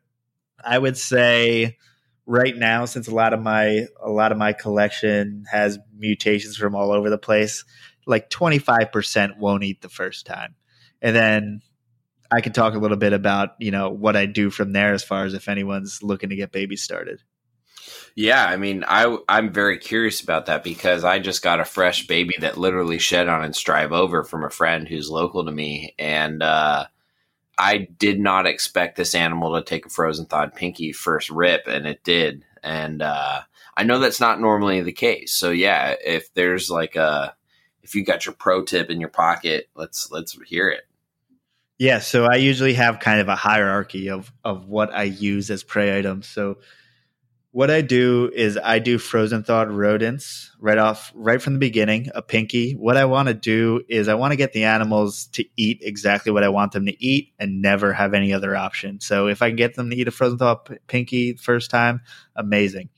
I 0.63 0.77
would 0.77 0.97
say 0.97 1.77
right 2.25 2.55
now, 2.55 2.85
since 2.85 3.07
a 3.07 3.13
lot 3.13 3.33
of 3.33 3.41
my 3.41 3.85
a 4.01 4.09
lot 4.09 4.31
of 4.31 4.37
my 4.37 4.53
collection 4.53 5.45
has 5.51 5.77
mutations 5.95 6.57
from 6.57 6.75
all 6.75 6.91
over 6.91 7.09
the 7.09 7.17
place, 7.17 7.65
like 8.07 8.29
twenty 8.29 8.59
five 8.59 8.91
percent 8.91 9.37
won't 9.37 9.63
eat 9.63 9.81
the 9.81 9.89
first 9.89 10.25
time, 10.25 10.55
and 11.01 11.15
then 11.15 11.61
I 12.33 12.41
can 12.41 12.53
talk 12.53 12.73
a 12.73 12.79
little 12.79 12.97
bit 12.97 13.13
about 13.13 13.51
you 13.59 13.71
know 13.71 13.89
what 13.89 14.15
I 14.15 14.25
do 14.25 14.49
from 14.49 14.73
there 14.73 14.93
as 14.93 15.03
far 15.03 15.25
as 15.25 15.33
if 15.33 15.47
anyone's 15.47 16.01
looking 16.01 16.29
to 16.29 16.35
get 16.35 16.51
babies 16.51 16.83
started. 16.83 17.21
Yeah, 18.15 18.45
I 18.45 18.57
mean, 18.57 18.83
I 18.87 19.17
I'm 19.27 19.51
very 19.51 19.77
curious 19.77 20.21
about 20.21 20.47
that 20.47 20.63
because 20.63 21.03
I 21.03 21.19
just 21.19 21.41
got 21.41 21.59
a 21.59 21.65
fresh 21.65 22.07
baby 22.07 22.35
that 22.39 22.57
literally 22.57 22.99
shed 22.99 23.27
on 23.27 23.43
its 23.43 23.61
drive 23.61 23.91
over 23.91 24.23
from 24.23 24.43
a 24.43 24.49
friend 24.49 24.87
who's 24.87 25.09
local 25.09 25.45
to 25.45 25.51
me, 25.51 25.95
and 25.97 26.43
uh, 26.43 26.85
I 27.57 27.77
did 27.97 28.19
not 28.19 28.45
expect 28.45 28.97
this 28.97 29.15
animal 29.15 29.55
to 29.55 29.63
take 29.63 29.85
a 29.85 29.89
frozen 29.89 30.25
thawed 30.25 30.55
pinky 30.55 30.91
first 30.91 31.29
rip, 31.29 31.67
and 31.67 31.87
it 31.87 32.03
did. 32.03 32.45
And 32.63 33.01
uh, 33.01 33.41
I 33.75 33.83
know 33.83 33.99
that's 33.99 34.21
not 34.21 34.39
normally 34.39 34.81
the 34.81 34.91
case. 34.91 35.33
So 35.33 35.49
yeah, 35.51 35.95
if 36.03 36.33
there's 36.33 36.69
like 36.69 36.95
a 36.95 37.35
if 37.81 37.95
you 37.95 38.05
got 38.05 38.25
your 38.25 38.33
pro 38.33 38.63
tip 38.63 38.89
in 38.89 38.99
your 38.99 39.09
pocket, 39.09 39.69
let's 39.75 40.11
let's 40.11 40.37
hear 40.47 40.69
it. 40.69 40.83
Yeah, 41.79 41.99
so 41.99 42.25
I 42.25 42.35
usually 42.35 42.73
have 42.75 42.99
kind 42.99 43.19
of 43.19 43.27
a 43.27 43.35
hierarchy 43.35 44.09
of 44.09 44.31
of 44.43 44.67
what 44.67 44.93
I 44.93 45.03
use 45.03 45.49
as 45.49 45.63
prey 45.63 45.97
items. 45.97 46.27
So 46.27 46.57
what 47.51 47.71
I 47.71 47.81
do 47.81 48.31
is 48.33 48.57
I 48.63 48.79
do 48.79 48.97
frozen 48.97 49.43
thawed 49.43 49.69
rodents 49.69 50.51
right 50.59 50.77
off 50.77 51.11
right 51.15 51.41
from 51.41 51.53
the 51.53 51.59
beginning, 51.59 52.09
a 52.15 52.21
pinky. 52.21 52.73
What 52.73 52.97
I 52.97 53.05
want 53.05 53.27
to 53.29 53.33
do 53.35 53.83
is 53.89 54.07
I 54.07 54.15
want 54.15 54.31
to 54.33 54.37
get 54.37 54.53
the 54.53 54.63
animals 54.65 55.27
to 55.33 55.45
eat 55.57 55.79
exactly 55.83 56.31
what 56.31 56.43
I 56.43 56.49
want 56.49 56.73
them 56.73 56.85
to 56.87 57.03
eat 57.03 57.33
and 57.39 57.61
never 57.61 57.93
have 57.93 58.13
any 58.13 58.33
other 58.33 58.55
option. 58.55 58.99
So 58.99 59.27
if 59.27 59.41
I 59.41 59.49
can 59.49 59.57
get 59.57 59.75
them 59.75 59.89
to 59.91 59.95
eat 59.95 60.07
a 60.07 60.11
frozen 60.11 60.39
thawed 60.39 60.79
pinky 60.87 61.35
first 61.35 61.71
time, 61.71 62.01
amazing. 62.35 62.89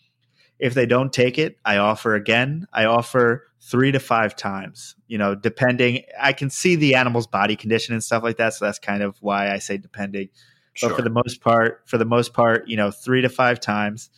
If 0.60 0.74
they 0.74 0.86
don't 0.86 1.12
take 1.12 1.38
it, 1.38 1.58
I 1.66 1.78
offer 1.78 2.16
again. 2.16 2.68
I 2.72 2.86
offer 2.86 3.48
three 3.62 3.92
to 3.92 4.00
five 4.00 4.36
times, 4.36 4.96
you 5.08 5.18
know, 5.18 5.36
depending. 5.36 6.04
I 6.20 6.34
can 6.34 6.50
see 6.50 6.76
the 6.76 6.96
animal's 6.96 7.28
body 7.28 7.56
condition 7.56 7.94
and 7.94 8.04
stuff 8.04 8.24
like 8.24 8.38
that. 8.38 8.54
So 8.54 8.66
that's 8.66 8.80
kind 8.80 9.04
of 9.04 9.18
why 9.22 9.52
I 9.52 9.58
say 9.58 9.78
depending. 9.78 10.30
Sure. 10.74 10.90
But 10.90 10.96
for 10.98 11.02
the 11.02 11.10
most 11.10 11.42
part, 11.42 11.84
for 11.86 11.98
the 11.98 12.06
most 12.06 12.34
part, 12.34 12.68
you 12.68 12.78
know, 12.78 12.92
three 12.92 13.22
to 13.22 13.30
five 13.30 13.60
times. 13.60 14.10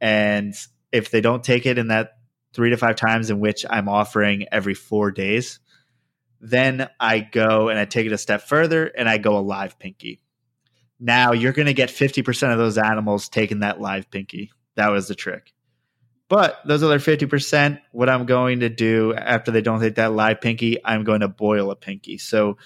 And 0.00 0.54
if 0.92 1.10
they 1.10 1.20
don't 1.20 1.42
take 1.42 1.66
it 1.66 1.78
in 1.78 1.88
that 1.88 2.18
three 2.52 2.70
to 2.70 2.76
five 2.76 2.96
times 2.96 3.30
in 3.30 3.40
which 3.40 3.66
I'm 3.68 3.88
offering 3.88 4.46
every 4.52 4.74
four 4.74 5.10
days, 5.10 5.58
then 6.40 6.88
I 7.00 7.20
go 7.20 7.68
and 7.68 7.78
I 7.78 7.84
take 7.84 8.06
it 8.06 8.12
a 8.12 8.18
step 8.18 8.42
further 8.42 8.86
and 8.86 9.08
I 9.08 9.18
go 9.18 9.36
a 9.36 9.40
live 9.40 9.78
pinky. 9.78 10.20
Now 11.00 11.32
you're 11.32 11.52
going 11.52 11.66
to 11.66 11.74
get 11.74 11.88
50% 11.88 12.52
of 12.52 12.58
those 12.58 12.78
animals 12.78 13.28
taking 13.28 13.60
that 13.60 13.80
live 13.80 14.10
pinky. 14.10 14.52
That 14.76 14.90
was 14.90 15.08
the 15.08 15.14
trick. 15.14 15.52
But 16.28 16.60
those 16.64 16.82
other 16.82 16.98
50%, 16.98 17.80
what 17.92 18.08
I'm 18.08 18.24
going 18.24 18.60
to 18.60 18.68
do 18.68 19.14
after 19.14 19.50
they 19.50 19.60
don't 19.60 19.80
take 19.80 19.96
that 19.96 20.12
live 20.12 20.40
pinky, 20.40 20.78
I'm 20.84 21.04
going 21.04 21.20
to 21.20 21.28
boil 21.28 21.70
a 21.70 21.76
pinky. 21.76 22.18
So 22.18 22.56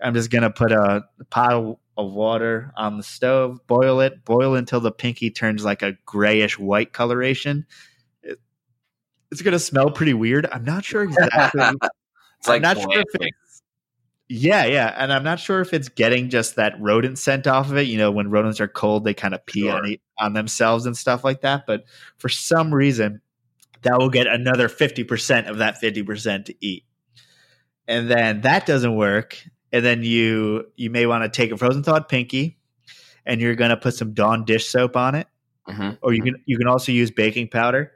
I'm 0.00 0.14
just 0.14 0.30
going 0.30 0.42
to 0.42 0.50
put 0.50 0.72
a 0.72 1.04
pot 1.30 1.52
of, 1.52 1.76
water 1.94 2.72
on 2.74 2.96
the 2.96 3.02
stove, 3.02 3.64
boil 3.66 4.00
it, 4.00 4.24
boil 4.24 4.56
until 4.56 4.80
the 4.80 4.90
pinky 4.90 5.30
turns 5.30 5.62
like 5.62 5.82
a 5.82 5.92
grayish 6.04 6.58
white 6.58 6.92
coloration. 6.92 7.64
It, 8.22 8.40
it's 9.30 9.42
going 9.42 9.52
to 9.52 9.58
smell 9.58 9.90
pretty 9.90 10.14
weird. 10.14 10.48
I'm 10.50 10.64
not 10.64 10.84
sure 10.84 11.02
exactly. 11.04 11.60
It's 12.40 12.48
like 12.48 12.56
I'm 12.56 12.62
not 12.62 12.78
sure 12.78 13.00
if 13.00 13.06
it's, 13.14 13.36
yeah, 14.28 14.64
yeah, 14.64 14.94
and 14.96 15.12
I'm 15.12 15.24
not 15.24 15.38
sure 15.40 15.60
if 15.60 15.72
it's 15.74 15.88
getting 15.88 16.30
just 16.30 16.56
that 16.56 16.80
rodent 16.80 17.18
scent 17.18 17.46
off 17.46 17.70
of 17.70 17.76
it. 17.76 17.86
You 17.86 17.98
know, 17.98 18.10
when 18.10 18.30
rodents 18.30 18.60
are 18.60 18.68
cold, 18.68 19.04
they 19.04 19.14
kind 19.14 19.34
of 19.34 19.44
pee 19.46 19.62
Sure. 19.62 19.72
on, 19.76 19.86
it, 19.92 20.00
on 20.18 20.32
themselves 20.32 20.86
and 20.86 20.96
stuff 20.96 21.24
like 21.24 21.42
that. 21.42 21.66
But 21.66 21.84
for 22.18 22.28
some 22.28 22.72
reason, 22.72 23.20
that 23.82 23.98
will 23.98 24.10
get 24.10 24.26
another 24.26 24.68
fifty 24.68 25.04
percent 25.04 25.48
of 25.48 25.58
that 25.58 25.78
fifty 25.78 26.02
percent 26.02 26.46
to 26.46 26.54
eat, 26.60 26.84
and 27.88 28.10
then 28.10 28.40
that 28.42 28.66
doesn't 28.66 28.96
work. 28.96 29.42
And 29.72 29.84
then 29.84 30.02
you 30.02 30.66
you 30.76 30.90
may 30.90 31.06
want 31.06 31.24
to 31.24 31.28
take 31.28 31.50
a 31.50 31.56
frozen 31.56 31.82
thawed 31.82 32.08
pinky, 32.08 32.58
and 33.26 33.40
you're 33.40 33.54
going 33.54 33.70
to 33.70 33.76
put 33.76 33.94
some 33.94 34.12
Dawn 34.14 34.44
dish 34.44 34.68
soap 34.68 34.96
on 34.96 35.14
it 35.14 35.26
Mhm. 35.68 35.96
or 36.02 36.12
you 36.12 36.22
can 36.22 36.34
you 36.44 36.58
can 36.58 36.66
also 36.66 36.90
use 36.90 37.10
baking 37.12 37.46
powder 37.48 37.92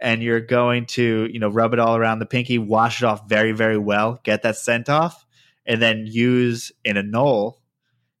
and 0.00 0.22
you're 0.22 0.40
going 0.40 0.86
to 0.86 1.28
you 1.32 1.40
know 1.40 1.48
rub 1.48 1.72
it 1.72 1.80
all 1.80 1.96
around 1.96 2.20
the 2.20 2.26
pinky 2.26 2.58
wash 2.58 3.02
it 3.02 3.06
off 3.06 3.28
very 3.28 3.50
very 3.50 3.76
well 3.76 4.20
get 4.22 4.42
that 4.42 4.54
scent 4.56 4.88
off 4.88 5.26
and 5.68 5.80
then 5.80 6.06
use 6.06 6.72
an 6.84 6.96
anole 6.96 7.54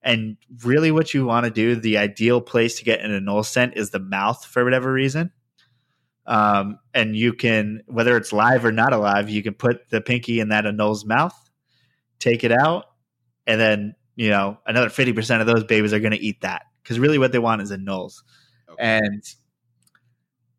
and 0.02 0.36
really 0.64 0.92
what 0.92 1.12
you 1.12 1.24
want 1.24 1.44
to 1.44 1.50
do 1.50 1.74
the 1.74 1.98
ideal 1.98 2.40
place 2.40 2.78
to 2.78 2.84
get 2.84 3.00
an 3.00 3.10
anole 3.10 3.44
scent 3.44 3.76
is 3.76 3.90
the 3.90 3.98
mouth 3.98 4.44
for 4.44 4.62
whatever 4.62 4.92
reason. 4.92 5.32
Um, 6.26 6.78
and 6.94 7.16
you 7.16 7.32
can 7.32 7.82
whether 7.86 8.16
it's 8.16 8.32
live 8.32 8.66
or 8.66 8.70
not 8.70 8.92
alive 8.92 9.30
you 9.30 9.42
can 9.42 9.54
put 9.54 9.88
the 9.88 10.02
pinky 10.02 10.40
in 10.40 10.50
that 10.50 10.64
anole's 10.64 11.06
mouth 11.06 11.34
take 12.18 12.44
it 12.44 12.52
out 12.52 12.84
and 13.46 13.58
then 13.58 13.94
you 14.14 14.28
know 14.28 14.58
another 14.66 14.90
50% 14.90 15.40
of 15.40 15.46
those 15.46 15.64
babies 15.64 15.94
are 15.94 16.00
going 16.00 16.12
to 16.12 16.20
eat 16.20 16.42
that. 16.42 16.62
Because 16.82 16.98
really 16.98 17.18
what 17.18 17.32
they 17.32 17.38
want 17.38 17.62
is 17.62 17.72
anoles 17.72 18.22
and 18.78 19.24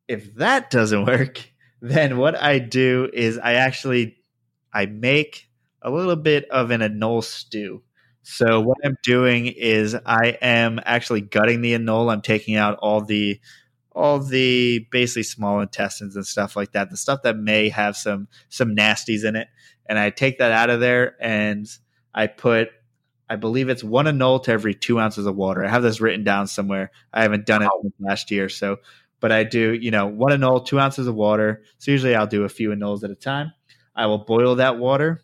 if 0.08 0.34
that 0.36 0.72
doesn't 0.72 1.06
work, 1.06 1.50
then 1.82 2.18
what 2.18 2.36
I 2.36 2.60
do 2.60 3.10
is 3.14 3.38
I 3.38 3.54
actually 3.54 4.18
I 4.74 4.88
make 4.88 5.49
a 5.82 5.90
little 5.90 6.16
bit 6.16 6.50
of 6.50 6.72
an 6.72 6.82
anole 6.82 7.24
stew. 7.24 7.82
So 8.22 8.60
what 8.60 8.78
I'm 8.84 8.98
doing 9.04 9.48
is 9.48 9.96
I 10.06 10.38
am 10.42 10.80
actually 10.86 11.22
gutting 11.22 11.62
the 11.62 11.74
anole. 11.74 12.12
I'm 12.12 12.22
taking 12.22 12.56
out 12.56 12.78
all 12.82 13.02
the 13.02 13.40
all 13.92 14.20
the 14.20 14.88
basically 14.92 15.24
small 15.24 15.60
intestines 15.62 16.16
and 16.16 16.26
stuff 16.26 16.56
like 16.56 16.72
that, 16.74 16.90
the 16.90 16.98
stuff 16.98 17.24
that 17.24 17.38
may 17.38 17.70
have 17.70 17.98
some 17.98 18.28
some 18.50 18.76
nasties 18.76 19.26
in 19.26 19.36
it. 19.36 19.48
And 19.88 19.98
I 19.98 20.10
take 20.10 20.38
that 20.38 20.52
out 20.52 20.70
of 20.70 20.80
there 20.80 21.16
and 21.20 21.68
I 22.14 22.28
put 22.28 22.70
I 23.30 23.36
believe 23.36 23.70
it's 23.70 23.84
one 23.84 24.06
anole 24.06 24.44
to 24.44 24.52
every 24.52 24.74
two 24.74 25.00
ounces 25.00 25.26
of 25.26 25.36
water. 25.36 25.64
I 25.64 25.70
have 25.70 25.84
this 25.84 26.02
written 26.02 26.24
down 26.24 26.48
somewhere. 26.48 26.92
I 27.14 27.22
haven't 27.22 27.46
done 27.46 27.62
it 27.62 27.70
last 28.00 28.32
year, 28.32 28.50
so 28.50 28.78
but 29.20 29.32
I 29.32 29.44
do, 29.44 29.74
you 29.74 29.92
know, 29.92 30.08
one 30.08 30.32
anole, 30.32 30.66
two 30.66 30.80
ounces 30.80 31.08
of 31.08 31.16
water. 31.16 31.64
So 31.78 31.92
usually 31.92 32.16
I'll 32.16 32.28
do 32.28 32.44
a 32.44 32.50
few 32.50 32.70
anoles 32.70 33.04
at 33.04 33.12
a 33.12 33.16
time. 33.16 33.54
I 33.96 34.06
will 34.06 34.20
boil 34.20 34.56
that 34.56 34.78
water, 34.78 35.22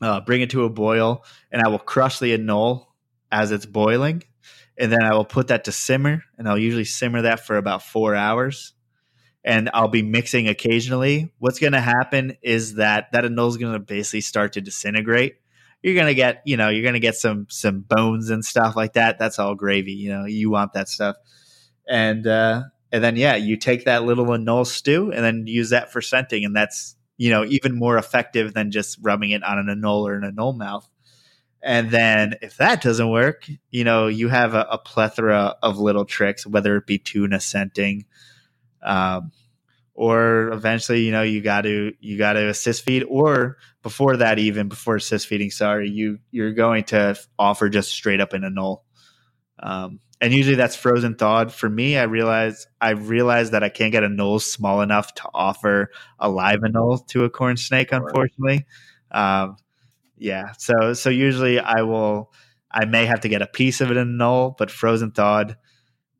uh, 0.00 0.20
bring 0.20 0.40
it 0.40 0.50
to 0.50 0.64
a 0.64 0.70
boil, 0.70 1.24
and 1.50 1.62
I 1.62 1.68
will 1.68 1.78
crush 1.78 2.18
the 2.18 2.36
anole 2.36 2.86
as 3.30 3.52
it's 3.52 3.66
boiling. 3.66 4.22
And 4.80 4.92
then 4.92 5.02
I 5.02 5.14
will 5.14 5.24
put 5.24 5.48
that 5.48 5.64
to 5.64 5.72
simmer, 5.72 6.22
and 6.36 6.48
I'll 6.48 6.58
usually 6.58 6.84
simmer 6.84 7.22
that 7.22 7.44
for 7.44 7.56
about 7.56 7.82
four 7.82 8.14
hours. 8.14 8.74
And 9.44 9.70
I'll 9.74 9.88
be 9.88 10.02
mixing 10.02 10.46
occasionally. 10.46 11.32
What's 11.38 11.58
going 11.58 11.72
to 11.72 11.80
happen 11.80 12.36
is 12.42 12.74
that 12.74 13.10
that 13.12 13.24
anole 13.24 13.48
is 13.48 13.56
going 13.56 13.72
to 13.72 13.78
basically 13.80 14.20
start 14.20 14.52
to 14.52 14.60
disintegrate. 14.60 15.36
You're 15.82 15.94
going 15.94 16.06
to 16.06 16.14
get, 16.14 16.42
you 16.44 16.56
know, 16.56 16.68
you're 16.68 16.82
going 16.82 16.94
to 16.94 17.00
get 17.00 17.14
some 17.14 17.46
some 17.48 17.80
bones 17.80 18.30
and 18.30 18.44
stuff 18.44 18.76
like 18.76 18.92
that. 18.92 19.18
That's 19.18 19.38
all 19.38 19.54
gravy. 19.54 19.92
You 19.92 20.10
know, 20.10 20.24
you 20.26 20.50
want 20.50 20.74
that 20.74 20.88
stuff. 20.88 21.16
And 21.88 22.26
uh, 22.26 22.64
and 22.92 23.02
then 23.02 23.16
yeah, 23.16 23.36
you 23.36 23.56
take 23.56 23.84
that 23.84 24.04
little 24.04 24.26
anole 24.26 24.66
stew 24.66 25.12
and 25.12 25.24
then 25.24 25.46
use 25.46 25.70
that 25.70 25.92
for 25.92 26.00
scenting, 26.00 26.44
and 26.44 26.54
that's 26.54 26.96
you 27.18 27.30
know 27.30 27.44
even 27.44 27.74
more 27.74 27.98
effective 27.98 28.54
than 28.54 28.70
just 28.70 28.98
rubbing 29.02 29.30
it 29.30 29.44
on 29.44 29.58
an 29.58 29.66
anole 29.66 30.08
or 30.08 30.14
an 30.14 30.34
anole 30.34 30.56
mouth. 30.56 30.88
And 31.60 31.90
then 31.90 32.36
if 32.40 32.56
that 32.58 32.80
doesn't 32.80 33.10
work, 33.10 33.46
you 33.70 33.84
know 33.84 34.06
you 34.06 34.28
have 34.28 34.54
a, 34.54 34.66
a 34.70 34.78
plethora 34.78 35.56
of 35.62 35.78
little 35.78 36.06
tricks, 36.06 36.46
whether 36.46 36.76
it 36.76 36.86
be 36.86 36.98
tuna 36.98 37.40
scenting, 37.40 38.06
um, 38.82 39.32
or 39.94 40.48
eventually 40.52 41.02
you 41.02 41.10
know 41.12 41.22
you 41.22 41.42
got 41.42 41.62
to 41.62 41.92
you 42.00 42.16
got 42.16 42.34
to 42.34 42.48
assist 42.48 42.84
feed, 42.84 43.04
or 43.08 43.58
before 43.82 44.16
that 44.18 44.38
even 44.38 44.68
before 44.68 44.96
assist 44.96 45.26
feeding, 45.26 45.50
sorry, 45.50 45.90
you 45.90 46.20
you're 46.30 46.52
going 46.54 46.84
to 46.84 47.18
offer 47.38 47.68
just 47.68 47.90
straight 47.90 48.20
up 48.20 48.32
an 48.32 48.42
anole. 48.42 48.82
Um, 49.60 49.98
and 50.20 50.32
usually 50.32 50.56
that's 50.56 50.76
frozen 50.76 51.14
thawed. 51.14 51.52
For 51.52 51.68
me, 51.68 51.96
I 51.96 52.04
realize 52.04 52.66
I 52.80 52.90
realized 52.90 53.52
that 53.52 53.62
I 53.62 53.68
can't 53.68 53.92
get 53.92 54.02
an 54.04 54.16
anole 54.16 54.40
small 54.40 54.80
enough 54.80 55.14
to 55.14 55.28
offer 55.32 55.90
a 56.18 56.28
live 56.28 56.60
anole 56.60 57.06
to 57.08 57.24
a 57.24 57.30
corn 57.30 57.56
snake, 57.56 57.92
unfortunately. 57.92 58.66
Um, 59.10 59.56
yeah, 60.16 60.52
so 60.58 60.92
so 60.92 61.10
usually 61.10 61.60
I 61.60 61.82
will 61.82 62.32
I 62.70 62.84
may 62.84 63.06
have 63.06 63.20
to 63.20 63.28
get 63.28 63.42
a 63.42 63.46
piece 63.46 63.80
of 63.80 63.90
it 63.90 63.96
in 63.96 64.08
an 64.08 64.18
anole, 64.18 64.56
but 64.58 64.70
frozen 64.70 65.12
thawed, 65.12 65.56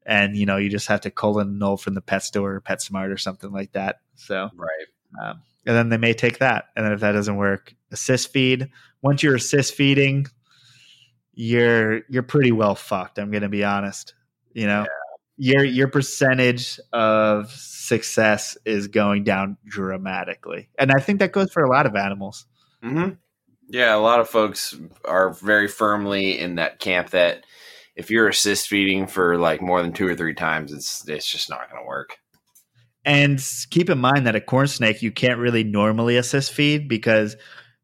and 0.07 0.36
you 0.36 0.46
know 0.46 0.57
you 0.57 0.70
just 0.70 0.88
have 0.88 1.01
to 1.03 1.11
an 1.40 1.59
anole 1.59 1.80
from 1.80 1.94
the 1.94 2.01
pet 2.01 2.22
store 2.22 2.55
or 2.55 2.61
PetSmart 2.61 3.12
or 3.12 3.18
something 3.18 3.51
like 3.51 3.72
that. 3.72 4.01
So 4.14 4.51
Right. 4.55 4.86
um, 5.22 5.42
and 5.66 5.76
then 5.76 5.88
they 5.88 5.99
may 5.99 6.14
take 6.14 6.38
that, 6.38 6.66
and 6.76 6.84
then 6.84 6.92
if 6.92 7.01
that 7.01 7.12
doesn't 7.12 7.36
work, 7.36 7.74
assist 7.90 8.32
feed. 8.32 8.70
Once 9.03 9.22
you're 9.22 9.34
assist 9.34 9.74
feeding, 9.74 10.26
you're 11.39 12.03
you're 12.09 12.24
pretty 12.24 12.51
well 12.51 12.74
fucked. 12.74 13.16
I'm 13.16 13.30
going 13.30 13.45
to 13.45 13.49
be 13.49 13.62
honest. 13.62 14.14
You 14.55 14.66
know, 14.66 14.86
your 15.36 15.64
your 15.64 15.86
percentage 15.86 16.80
of 16.93 17.53
success 17.53 18.59
is 18.64 18.89
going 18.89 19.22
down 19.22 19.57
dramatically, 19.64 20.68
and 20.80 20.91
I 20.91 20.99
think 20.99 21.20
that 21.20 21.30
goes 21.30 21.53
for 21.53 21.62
a 21.62 21.70
lot 21.70 21.86
of 21.86 21.95
animals. 21.95 22.45
hmm 22.82 23.11
Yeah, 23.68 23.95
a 23.95 24.03
lot 24.03 24.18
of 24.18 24.28
folks 24.28 24.74
are 25.05 25.32
very 25.32 25.68
firmly 25.68 26.36
in 26.41 26.57
that 26.57 26.80
camp 26.80 27.11
that 27.11 27.45
if 27.95 28.11
you're 28.11 28.28
assist 28.28 28.66
feeding 28.66 29.07
for 29.07 29.39
like 29.39 29.62
more 29.62 29.80
than 29.80 29.93
two 29.93 30.09
or 30.09 30.16
three 30.16 30.34
times, 30.34 30.72
it's 30.72 31.09
it's 31.09 31.30
just 31.30 31.49
not 31.49 31.70
going 31.70 31.80
to 31.80 31.86
work. 31.86 32.18
And 33.05 33.41
keep 33.70 33.89
in 33.91 33.99
mind 33.99 34.26
that 34.26 34.34
a 34.34 34.41
corn 34.41 34.66
snake 34.66 35.03
you 35.03 35.12
can't 35.12 35.39
really 35.39 35.62
normally 35.62 36.16
assist 36.16 36.53
feed 36.53 36.89
because 36.89 37.36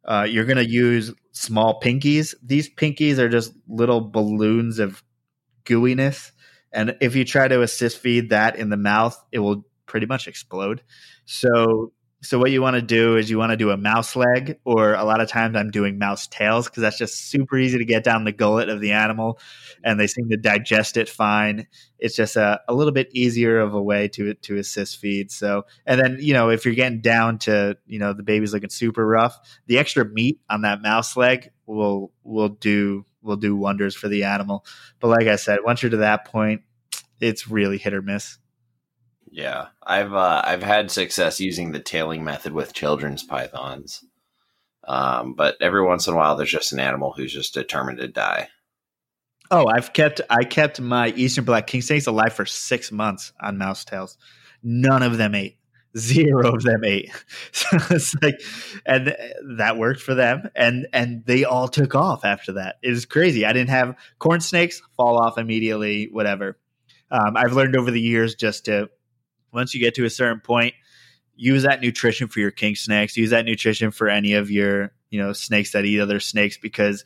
uh, 0.06 0.26
you're 0.28 0.44
going 0.44 0.58
to 0.58 0.68
use 0.68 1.12
small 1.32 1.80
pinkies. 1.80 2.34
These 2.42 2.74
pinkies 2.74 3.18
are 3.18 3.28
just 3.28 3.52
little 3.68 4.00
balloons 4.00 4.78
of 4.78 5.02
gooiness, 5.64 6.32
and 6.72 6.96
if 7.00 7.14
you 7.16 7.24
try 7.24 7.48
to 7.48 7.62
assist 7.62 7.98
feed 7.98 8.30
that 8.30 8.56
in 8.56 8.70
the 8.70 8.76
mouth, 8.76 9.22
it 9.32 9.38
will 9.40 9.64
pretty 9.86 10.06
much 10.06 10.28
explode. 10.28 10.82
So, 11.24 11.92
so 12.24 12.38
what 12.38 12.50
you 12.50 12.62
want 12.62 12.74
to 12.76 12.82
do 12.82 13.16
is 13.16 13.30
you 13.30 13.38
want 13.38 13.50
to 13.50 13.56
do 13.56 13.70
a 13.70 13.76
mouse 13.76 14.16
leg, 14.16 14.58
or 14.64 14.94
a 14.94 15.04
lot 15.04 15.20
of 15.20 15.28
times 15.28 15.56
I'm 15.56 15.70
doing 15.70 15.98
mouse 15.98 16.26
tails 16.26 16.68
because 16.68 16.80
that's 16.80 16.98
just 16.98 17.30
super 17.30 17.56
easy 17.58 17.78
to 17.78 17.84
get 17.84 18.04
down 18.04 18.24
the 18.24 18.32
gullet 18.32 18.68
of 18.68 18.80
the 18.80 18.92
animal, 18.92 19.38
and 19.84 20.00
they 20.00 20.06
seem 20.06 20.28
to 20.30 20.36
digest 20.36 20.96
it 20.96 21.08
fine 21.08 21.66
it's 22.04 22.14
just 22.14 22.36
a, 22.36 22.60
a 22.68 22.74
little 22.74 22.92
bit 22.92 23.08
easier 23.14 23.58
of 23.60 23.72
a 23.72 23.82
way 23.82 24.08
to 24.08 24.34
to 24.34 24.58
assist 24.58 25.00
feed. 25.00 25.30
So, 25.30 25.64
and 25.86 25.98
then 25.98 26.18
you 26.20 26.34
know 26.34 26.50
if 26.50 26.66
you're 26.66 26.74
getting 26.74 27.00
down 27.00 27.38
to 27.40 27.78
you 27.86 27.98
know 27.98 28.12
the 28.12 28.22
baby's 28.22 28.52
looking 28.52 28.68
super 28.68 29.06
rough, 29.06 29.38
the 29.68 29.78
extra 29.78 30.04
meat 30.04 30.38
on 30.50 30.62
that 30.62 30.82
mouse 30.82 31.16
leg 31.16 31.50
will 31.64 32.12
will 32.22 32.50
do 32.50 33.06
will 33.22 33.36
do 33.36 33.56
wonders 33.56 33.94
for 33.94 34.08
the 34.08 34.24
animal. 34.24 34.66
But 35.00 35.08
like 35.08 35.28
I 35.28 35.36
said, 35.36 35.60
once 35.64 35.82
you're 35.82 35.90
to 35.92 35.96
that 35.98 36.26
point, 36.26 36.60
it's 37.20 37.48
really 37.48 37.78
hit 37.78 37.94
or 37.94 38.02
miss. 38.02 38.36
Yeah, 39.34 39.66
I've 39.82 40.14
uh, 40.14 40.42
I've 40.44 40.62
had 40.62 40.92
success 40.92 41.40
using 41.40 41.72
the 41.72 41.80
tailing 41.80 42.22
method 42.22 42.52
with 42.52 42.72
children's 42.72 43.24
pythons, 43.24 44.04
um, 44.86 45.34
but 45.34 45.56
every 45.60 45.84
once 45.84 46.06
in 46.06 46.14
a 46.14 46.16
while, 46.16 46.36
there's 46.36 46.52
just 46.52 46.72
an 46.72 46.78
animal 46.78 47.12
who's 47.12 47.32
just 47.32 47.52
determined 47.52 47.98
to 47.98 48.06
die. 48.06 48.46
Oh, 49.50 49.66
I've 49.66 49.92
kept 49.92 50.20
I 50.30 50.44
kept 50.44 50.80
my 50.80 51.08
eastern 51.16 51.44
black 51.44 51.66
king 51.66 51.82
snakes 51.82 52.06
alive 52.06 52.32
for 52.32 52.46
six 52.46 52.92
months 52.92 53.32
on 53.42 53.58
mouse 53.58 53.84
tails. 53.84 54.18
None 54.62 55.02
of 55.02 55.18
them 55.18 55.34
ate. 55.34 55.58
Zero 55.98 56.54
of 56.54 56.62
them 56.62 56.84
ate. 56.84 57.10
So 57.52 57.76
it's 57.90 58.14
like, 58.22 58.40
and 58.86 59.16
that 59.56 59.78
worked 59.78 60.00
for 60.00 60.14
them, 60.14 60.48
and 60.54 60.86
and 60.92 61.26
they 61.26 61.42
all 61.42 61.66
took 61.66 61.96
off 61.96 62.24
after 62.24 62.52
that. 62.52 62.76
It 62.84 62.90
was 62.90 63.04
crazy. 63.04 63.44
I 63.44 63.52
didn't 63.52 63.70
have 63.70 63.96
corn 64.20 64.40
snakes 64.40 64.80
fall 64.96 65.18
off 65.18 65.38
immediately. 65.38 66.08
Whatever. 66.12 66.56
Um, 67.10 67.36
I've 67.36 67.54
learned 67.54 67.74
over 67.74 67.90
the 67.90 68.00
years 68.00 68.36
just 68.36 68.66
to 68.66 68.90
once 69.54 69.72
you 69.72 69.80
get 69.80 69.94
to 69.94 70.04
a 70.04 70.10
certain 70.10 70.40
point, 70.40 70.74
use 71.36 71.62
that 71.62 71.80
nutrition 71.80 72.28
for 72.28 72.40
your 72.40 72.50
king 72.50 72.74
snakes. 72.74 73.16
Use 73.16 73.30
that 73.30 73.44
nutrition 73.44 73.90
for 73.90 74.08
any 74.08 74.34
of 74.34 74.50
your 74.50 74.92
you 75.10 75.22
know 75.22 75.32
snakes 75.32 75.72
that 75.72 75.84
eat 75.84 76.00
other 76.00 76.20
snakes 76.20 76.58
because 76.58 77.04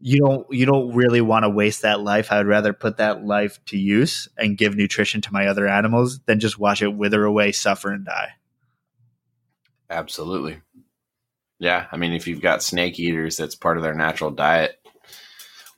you 0.00 0.20
don't 0.20 0.46
you 0.50 0.66
don't 0.66 0.94
really 0.94 1.20
want 1.20 1.44
to 1.44 1.50
waste 1.50 1.82
that 1.82 2.00
life. 2.00 2.30
I'd 2.30 2.46
rather 2.46 2.72
put 2.72 2.98
that 2.98 3.24
life 3.24 3.58
to 3.66 3.78
use 3.78 4.28
and 4.36 4.58
give 4.58 4.76
nutrition 4.76 5.20
to 5.22 5.32
my 5.32 5.46
other 5.46 5.66
animals 5.66 6.20
than 6.26 6.40
just 6.40 6.58
watch 6.58 6.82
it 6.82 6.88
wither 6.88 7.24
away, 7.24 7.52
suffer, 7.52 7.92
and 7.92 8.04
die. 8.04 8.30
Absolutely. 9.88 10.60
Yeah, 11.58 11.86
I 11.90 11.96
mean, 11.96 12.12
if 12.12 12.26
you've 12.26 12.42
got 12.42 12.62
snake 12.62 12.98
eaters, 12.98 13.36
that's 13.36 13.54
part 13.54 13.78
of 13.78 13.82
their 13.82 13.94
natural 13.94 14.30
diet. 14.30 14.78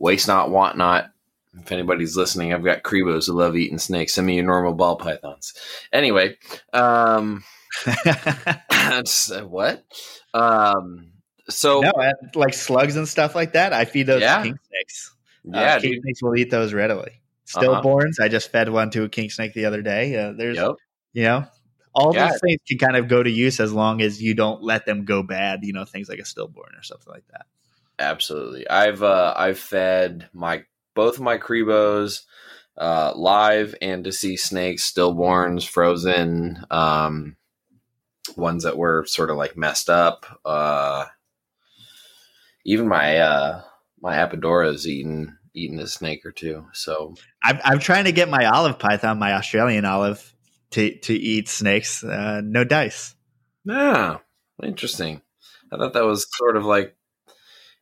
Waste 0.00 0.26
not, 0.26 0.50
want 0.50 0.76
not. 0.76 1.12
If 1.60 1.72
anybody's 1.72 2.16
listening, 2.16 2.52
I've 2.52 2.64
got 2.64 2.82
Crebos 2.82 3.26
who 3.26 3.32
love 3.34 3.56
eating 3.56 3.78
snakes. 3.78 4.14
Send 4.14 4.26
me 4.26 4.36
your 4.36 4.44
normal 4.44 4.74
ball 4.74 4.96
pythons. 4.96 5.54
Anyway, 5.92 6.36
um, 6.72 7.44
That's 8.70 9.30
uh, 9.30 9.42
what. 9.42 9.84
Um, 10.34 11.12
so 11.48 11.80
no, 11.80 11.92
like 12.34 12.54
slugs 12.54 12.96
and 12.96 13.08
stuff 13.08 13.34
like 13.34 13.52
that. 13.54 13.72
I 13.72 13.84
feed 13.84 14.04
those 14.06 14.22
Yeah. 14.22 14.42
king 14.42 14.58
snakes. 14.68 15.14
Uh, 15.54 15.60
yeah, 15.60 15.78
king 15.78 15.92
dude. 15.92 16.02
snakes 16.02 16.22
will 16.22 16.36
eat 16.36 16.50
those 16.50 16.72
readily. 16.72 17.20
Uh-huh. 17.54 17.80
Stillborns. 17.82 18.20
I 18.20 18.28
just 18.28 18.50
fed 18.52 18.68
one 18.68 18.90
to 18.90 19.04
a 19.04 19.08
king 19.08 19.30
snake 19.30 19.54
the 19.54 19.64
other 19.64 19.80
day. 19.82 20.14
Uh, 20.16 20.32
there's, 20.32 20.56
Yep. 20.56 20.72
you 21.14 21.22
know, 21.22 21.44
all 21.94 22.12
Yeah. 22.12 22.28
those 22.28 22.40
things 22.40 22.60
can 22.68 22.78
kind 22.78 22.96
of 22.96 23.08
go 23.08 23.22
to 23.22 23.30
use 23.30 23.60
as 23.60 23.72
long 23.72 24.02
as 24.02 24.22
you 24.22 24.34
don't 24.34 24.62
let 24.62 24.84
them 24.86 25.04
go 25.06 25.22
bad. 25.22 25.60
You 25.62 25.72
know, 25.72 25.84
things 25.86 26.08
like 26.08 26.18
a 26.18 26.24
stillborn 26.24 26.74
or 26.76 26.82
something 26.82 27.10
like 27.12 27.26
that. 27.32 27.46
Absolutely. 27.98 28.68
I've 28.68 29.02
uh 29.02 29.34
I've 29.36 29.58
fed 29.58 30.28
my 30.32 30.64
both 30.98 31.14
of 31.14 31.22
my 31.22 31.38
Crebos 31.38 32.22
uh 32.76 33.12
live 33.14 33.76
and 33.80 34.02
to 34.02 34.10
see 34.10 34.36
snakes, 34.36 34.90
stillborns, 34.90 35.64
frozen, 35.64 36.64
um 36.72 37.36
ones 38.36 38.64
that 38.64 38.76
were 38.76 39.04
sort 39.06 39.30
of 39.30 39.36
like 39.36 39.56
messed 39.56 39.88
up. 39.88 40.26
Uh 40.44 41.04
even 42.64 42.88
my 42.88 43.18
uh 43.18 43.62
my 44.02 44.16
Apodora's 44.16 44.88
eaten 44.88 45.38
eaten 45.54 45.78
a 45.78 45.86
snake 45.86 46.26
or 46.26 46.32
two. 46.32 46.66
So 46.72 47.14
I'm, 47.44 47.60
I'm 47.64 47.78
trying 47.78 48.04
to 48.06 48.12
get 48.12 48.28
my 48.28 48.46
olive 48.46 48.80
python, 48.80 49.20
my 49.20 49.34
Australian 49.34 49.84
olive, 49.84 50.34
to 50.72 50.98
to 50.98 51.14
eat 51.14 51.48
snakes. 51.48 52.02
Uh, 52.02 52.40
no 52.44 52.64
dice. 52.64 53.14
yeah, 53.64 54.18
interesting. 54.64 55.22
I 55.72 55.76
thought 55.76 55.92
that 55.92 56.04
was 56.04 56.26
sort 56.36 56.56
of 56.56 56.64
like 56.64 56.97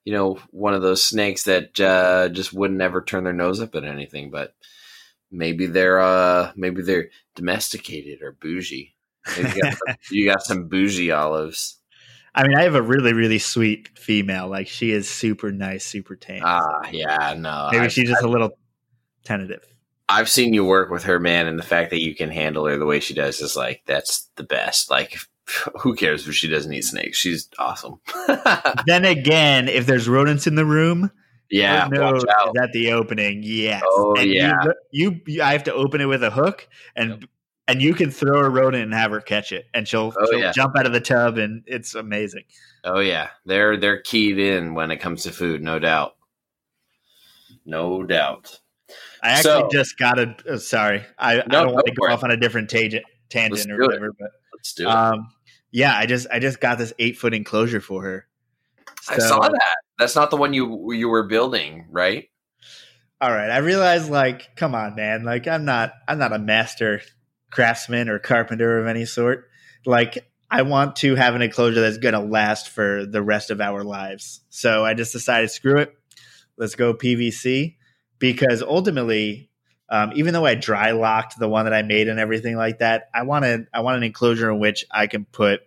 you 0.06 0.12
know, 0.12 0.38
one 0.52 0.72
of 0.72 0.82
those 0.82 1.02
snakes 1.02 1.42
that 1.42 1.78
uh, 1.80 2.28
just 2.28 2.52
wouldn't 2.52 2.80
ever 2.80 3.02
turn 3.02 3.24
their 3.24 3.32
nose 3.32 3.60
up 3.60 3.74
at 3.74 3.82
anything, 3.84 4.30
but 4.30 4.54
maybe 5.32 5.66
they're 5.66 6.00
uh 6.00 6.52
maybe 6.54 6.80
they're 6.80 7.10
domesticated 7.34 8.22
or 8.22 8.32
bougie. 8.32 8.94
Maybe 9.36 9.48
you, 9.56 9.62
got 9.62 9.72
some, 9.72 9.96
you 10.12 10.30
got 10.30 10.42
some 10.42 10.68
bougie 10.68 11.10
olives. 11.10 11.80
I 12.36 12.46
mean, 12.46 12.56
I 12.56 12.62
have 12.62 12.76
a 12.76 12.82
really 12.82 13.14
really 13.14 13.40
sweet 13.40 13.98
female. 13.98 14.48
Like 14.48 14.68
she 14.68 14.92
is 14.92 15.10
super 15.10 15.50
nice, 15.50 15.84
super 15.84 16.14
tame. 16.14 16.42
Ah, 16.44 16.88
yeah, 16.92 17.34
no. 17.36 17.70
Maybe 17.72 17.86
I've, 17.86 17.92
she's 17.92 18.08
just 18.08 18.22
a 18.22 18.28
little 18.28 18.56
tentative. 19.24 19.64
I've 20.08 20.28
seen 20.28 20.54
you 20.54 20.64
work 20.64 20.88
with 20.88 21.02
her, 21.02 21.18
man, 21.18 21.48
and 21.48 21.58
the 21.58 21.64
fact 21.64 21.90
that 21.90 22.00
you 22.00 22.14
can 22.14 22.30
handle 22.30 22.66
her 22.66 22.78
the 22.78 22.86
way 22.86 23.00
she 23.00 23.12
does 23.14 23.40
is 23.40 23.56
like 23.56 23.82
that's 23.86 24.30
the 24.36 24.44
best. 24.44 24.88
Like, 24.88 25.18
who 25.80 25.94
cares 25.94 26.26
if 26.26 26.34
she 26.34 26.48
doesn't 26.48 26.72
eat 26.72 26.84
snakes? 26.84 27.18
She's 27.18 27.48
awesome. 27.58 28.00
then 28.86 29.04
again, 29.04 29.68
if 29.68 29.86
there's 29.86 30.08
rodents 30.08 30.46
in 30.46 30.54
the 30.56 30.64
room, 30.66 31.10
yeah, 31.50 31.86
no, 31.90 32.12
watch 32.12 32.24
out. 32.38 32.48
is 32.56 32.62
at 32.62 32.72
the 32.72 32.92
opening. 32.92 33.42
Yes. 33.44 33.82
Oh, 33.86 34.14
And 34.16 34.28
yeah. 34.32 34.52
You, 34.90 35.20
you, 35.26 35.42
I 35.42 35.52
have 35.52 35.64
to 35.64 35.74
open 35.74 36.00
it 36.00 36.06
with 36.06 36.24
a 36.24 36.30
hook, 36.30 36.68
and 36.96 37.28
and 37.68 37.80
you 37.82 37.94
can 37.94 38.10
throw 38.10 38.40
a 38.40 38.48
rodent 38.48 38.82
and 38.84 38.94
have 38.94 39.10
her 39.12 39.20
catch 39.20 39.52
it, 39.52 39.66
and 39.74 39.86
she'll, 39.86 40.12
Oh, 40.18 40.26
she'll 40.30 40.38
yeah. 40.40 40.52
jump 40.52 40.76
out 40.76 40.86
of 40.86 40.92
the 40.92 41.00
tub, 41.00 41.38
and 41.38 41.62
it's 41.66 41.94
amazing. 41.94 42.44
Oh 42.84 42.98
yeah, 43.00 43.28
they're 43.44 43.76
they're 43.76 44.00
keyed 44.00 44.38
in 44.38 44.74
when 44.74 44.90
it 44.90 44.96
comes 44.98 45.22
to 45.24 45.30
food, 45.32 45.62
no 45.62 45.78
doubt, 45.78 46.16
no 47.64 48.02
doubt. 48.02 48.58
I 49.22 49.30
actually 49.30 49.42
So- 49.62 49.68
just 49.72 49.98
got 49.98 50.18
a. 50.18 50.34
uh, 50.50 50.58
sorry, 50.58 51.04
I, 51.18 51.40
I 51.40 51.44
don't 51.46 51.72
want 51.72 51.86
to 51.86 51.92
go 51.92 52.08
off 52.12 52.22
on 52.24 52.30
a 52.30 52.36
different 52.36 52.70
tangent, 52.70 53.04
tangent 53.28 53.70
or 53.70 53.76
do 53.78 53.82
it. 53.84 53.86
whatever, 53.86 54.12
but 54.18 54.30
Let's 54.54 54.74
do 54.74 54.84
it. 54.84 54.88
um, 54.90 55.28
yeah, 55.76 55.96
I 55.96 56.06
just 56.06 56.26
I 56.32 56.38
just 56.38 56.60
got 56.60 56.78
this 56.78 56.92
eight 56.98 57.18
foot 57.18 57.34
enclosure 57.34 57.80
for 57.80 58.02
her. 58.02 58.26
I 59.08 59.18
saw 59.18 59.40
that. 59.40 59.76
That's 59.98 60.16
not 60.16 60.30
the 60.30 60.36
one 60.36 60.54
you 60.54 60.92
you 60.92 61.08
were 61.08 61.24
building, 61.24 61.86
right? 61.90 62.28
all 63.20 63.32
right 63.32 63.50
i 63.50 63.58
realized 63.58 64.10
like 64.10 64.54
come 64.56 64.74
on 64.74 64.94
man 64.94 65.24
like 65.24 65.48
i'm 65.48 65.64
not 65.64 65.92
i'm 66.06 66.18
not 66.18 66.32
a 66.32 66.38
master 66.38 67.00
craftsman 67.50 68.08
or 68.08 68.18
carpenter 68.18 68.78
of 68.78 68.86
any 68.86 69.06
sort 69.06 69.48
like 69.86 70.18
i 70.50 70.62
want 70.62 70.96
to 70.96 71.14
have 71.14 71.34
an 71.34 71.40
enclosure 71.40 71.80
that's 71.80 71.98
going 71.98 72.12
to 72.12 72.20
last 72.20 72.68
for 72.68 73.06
the 73.06 73.22
rest 73.22 73.50
of 73.50 73.60
our 73.60 73.82
lives 73.82 74.42
so 74.50 74.84
i 74.84 74.92
just 74.92 75.12
decided 75.12 75.50
screw 75.50 75.78
it 75.78 75.94
let's 76.58 76.74
go 76.74 76.92
pvc 76.92 77.74
because 78.18 78.62
ultimately 78.62 79.48
um, 79.88 80.12
even 80.14 80.32
though 80.32 80.46
i 80.46 80.54
dry 80.54 80.90
locked 80.92 81.38
the 81.38 81.48
one 81.48 81.64
that 81.64 81.74
i 81.74 81.82
made 81.82 82.08
and 82.08 82.18
everything 82.18 82.56
like 82.56 82.78
that 82.78 83.08
i 83.14 83.22
wanted 83.22 83.66
i 83.72 83.80
want 83.80 83.96
an 83.96 84.02
enclosure 84.02 84.50
in 84.50 84.58
which 84.58 84.84
i 84.90 85.06
can 85.06 85.24
put 85.24 85.60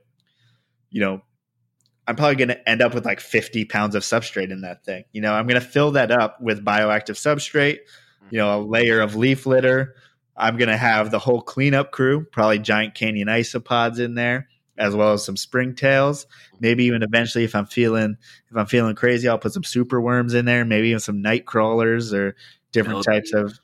you 0.90 1.02
know 1.02 1.22
I'm 2.10 2.16
probably 2.16 2.38
going 2.38 2.48
to 2.48 2.68
end 2.68 2.82
up 2.82 2.96
with 2.96 3.06
like 3.06 3.20
50 3.20 3.66
pounds 3.66 3.94
of 3.94 4.02
substrate 4.02 4.50
in 4.50 4.62
that 4.62 4.84
thing. 4.84 5.04
You 5.12 5.22
know, 5.22 5.32
I'm 5.32 5.46
going 5.46 5.62
to 5.62 5.68
fill 5.68 5.92
that 5.92 6.10
up 6.10 6.42
with 6.42 6.66
bioactive 6.66 7.12
substrate, 7.12 7.82
you 8.32 8.40
know, 8.40 8.60
a 8.60 8.66
layer 8.66 9.00
of 9.00 9.16
leaf 9.16 9.46
litter. 9.46 9.94
I'm 10.36 10.58
going 10.58 10.70
to 10.70 10.78
have 10.78 11.12
the 11.12 11.20
whole 11.20 11.40
cleanup 11.40 11.92
crew, 11.92 12.26
probably 12.26 12.58
giant 12.58 12.96
canyon 12.96 13.28
isopods 13.28 14.00
in 14.00 14.16
there, 14.16 14.48
as 14.76 14.96
well 14.96 15.14
as 15.14 15.24
some 15.24 15.36
springtails. 15.36 16.26
Maybe 16.60 16.86
even 16.86 17.04
eventually, 17.04 17.44
if 17.44 17.54
I'm 17.54 17.68
feeling 17.68 18.18
if 18.50 18.58
I'm 18.58 18.66
feeling 18.66 18.96
crazy, 18.96 19.30
I'll 19.30 19.38
put 19.38 19.54
some 19.54 19.64
super 19.64 20.02
worms 20.02 20.34
in 20.34 20.46
there. 20.46 20.66
Maybe 20.66 20.88
even 20.88 21.00
some 21.02 21.22
night 21.22 21.46
crawlers 21.46 22.12
or 22.12 22.36
different 22.72 23.04
types 23.04 23.34
of 23.34 23.60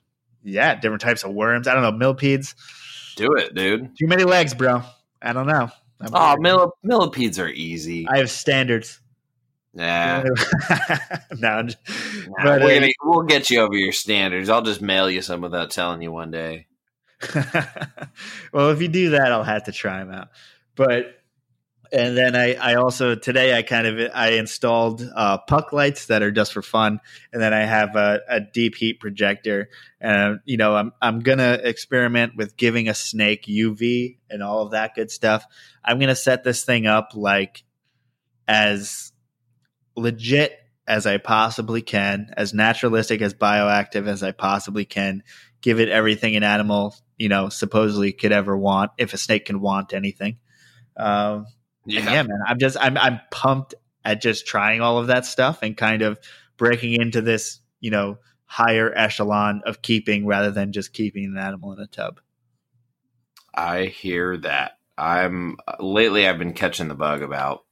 yeah, 0.45 0.75
different 0.75 1.01
types 1.01 1.23
of 1.23 1.33
worms. 1.33 1.67
I 1.67 1.73
don't 1.73 1.83
know 1.83 1.91
millipedes. 1.91 2.55
Do 3.17 3.33
it, 3.35 3.53
dude. 3.55 3.97
Too 3.97 4.07
many 4.07 4.23
legs, 4.23 4.53
bro. 4.53 4.81
I 5.21 5.33
don't 5.33 5.47
know. 5.47 5.69
I'm 6.01 6.09
Oh, 6.13 6.35
millip- 6.39 6.71
millipedes 6.83 7.39
are 7.39 7.49
easy. 7.49 8.07
I 8.07 8.17
have 8.17 8.29
standards. 8.29 9.01
Nah, 9.73 10.21
no, 11.37 11.63
nah, 11.63 11.63
but, 12.41 12.61
uh, 12.61 12.67
gonna, 12.69 12.87
we'll 13.03 13.23
get 13.25 13.49
you 13.49 13.59
over 13.59 13.75
your 13.75 13.91
standards. 13.91 14.49
I'll 14.49 14.61
just 14.61 14.81
mail 14.81 15.09
you 15.09 15.21
some 15.21 15.41
without 15.41 15.69
telling 15.69 16.01
you 16.01 16.13
one 16.13 16.31
day. 16.31 16.67
well, 18.53 18.69
if 18.69 18.81
you 18.81 18.87
do 18.87 19.09
that, 19.11 19.33
I'll 19.33 19.43
have 19.43 19.65
to 19.65 19.73
try 19.73 19.99
them 19.99 20.11
out. 20.13 20.29
But 20.75 21.17
and 21.91 22.17
then 22.17 22.35
I, 22.35 22.55
I 22.55 22.75
also 22.75 23.15
today 23.15 23.57
I 23.57 23.61
kind 23.61 23.87
of 23.87 24.11
I 24.13 24.31
installed 24.31 25.07
uh, 25.15 25.37
puck 25.39 25.73
lights 25.73 26.07
that 26.07 26.21
are 26.21 26.31
just 26.31 26.53
for 26.53 26.61
fun, 26.61 26.99
and 27.33 27.41
then 27.41 27.53
I 27.53 27.61
have 27.61 27.95
a, 27.95 28.21
a 28.27 28.39
deep 28.39 28.75
heat 28.75 28.99
projector. 28.99 29.69
And 29.99 30.39
you 30.45 30.57
know 30.57 30.75
I'm 30.75 30.91
I'm 31.01 31.19
gonna 31.19 31.59
experiment 31.63 32.33
with 32.35 32.57
giving 32.57 32.87
a 32.87 32.93
snake 32.93 33.45
UV 33.45 34.17
and 34.29 34.43
all 34.43 34.61
of 34.61 34.71
that 34.71 34.95
good 34.95 35.11
stuff. 35.11 35.45
I'm 35.83 35.99
gonna 35.99 36.15
set 36.15 36.43
this 36.43 36.63
thing 36.63 36.87
up 36.87 37.11
like 37.15 37.63
as 38.47 39.11
legit 39.95 40.59
as 40.87 41.05
I 41.05 41.17
possibly 41.17 41.81
can, 41.81 42.31
as 42.37 42.53
naturalistic 42.53 43.21
as 43.21 43.33
bioactive 43.33 44.07
as 44.07 44.23
I 44.23 44.31
possibly 44.31 44.85
can. 44.85 45.23
Give 45.61 45.79
it 45.79 45.89
everything 45.89 46.35
an 46.35 46.43
animal, 46.43 46.95
you 47.17 47.29
know, 47.29 47.49
supposedly 47.49 48.11
could 48.11 48.31
ever 48.31 48.55
want, 48.55 48.91
if 48.97 49.13
a 49.13 49.17
snake 49.17 49.45
can 49.45 49.61
want 49.61 49.93
anything. 49.93 50.37
Um, 50.97 51.47
Yeah, 51.85 51.99
and 52.01 52.09
yeah, 52.09 52.23
man, 52.23 52.39
I'm 52.47 52.59
just 52.59 52.77
I'm 52.79 52.97
I'm 52.97 53.19
pumped 53.31 53.75
at 54.03 54.21
just 54.21 54.45
trying 54.45 54.81
all 54.81 54.97
of 54.97 55.07
that 55.07 55.25
stuff 55.25 55.59
and 55.61 55.75
kind 55.75 56.01
of 56.01 56.19
breaking 56.57 57.01
into 57.01 57.21
this, 57.21 57.59
you 57.79 57.91
know, 57.91 58.17
higher 58.45 58.93
echelon 58.95 59.61
of 59.65 59.81
keeping 59.81 60.25
rather 60.25 60.51
than 60.51 60.71
just 60.71 60.93
keeping 60.93 61.25
an 61.25 61.37
animal 61.37 61.73
in 61.73 61.79
a 61.79 61.87
tub. 61.87 62.19
I 63.53 63.85
hear 63.85 64.37
that. 64.37 64.77
I'm 64.97 65.57
lately. 65.79 66.27
I've 66.27 66.39
been 66.39 66.53
catching 66.53 66.87
the 66.87 66.95
bug 66.95 67.21
about 67.21 67.65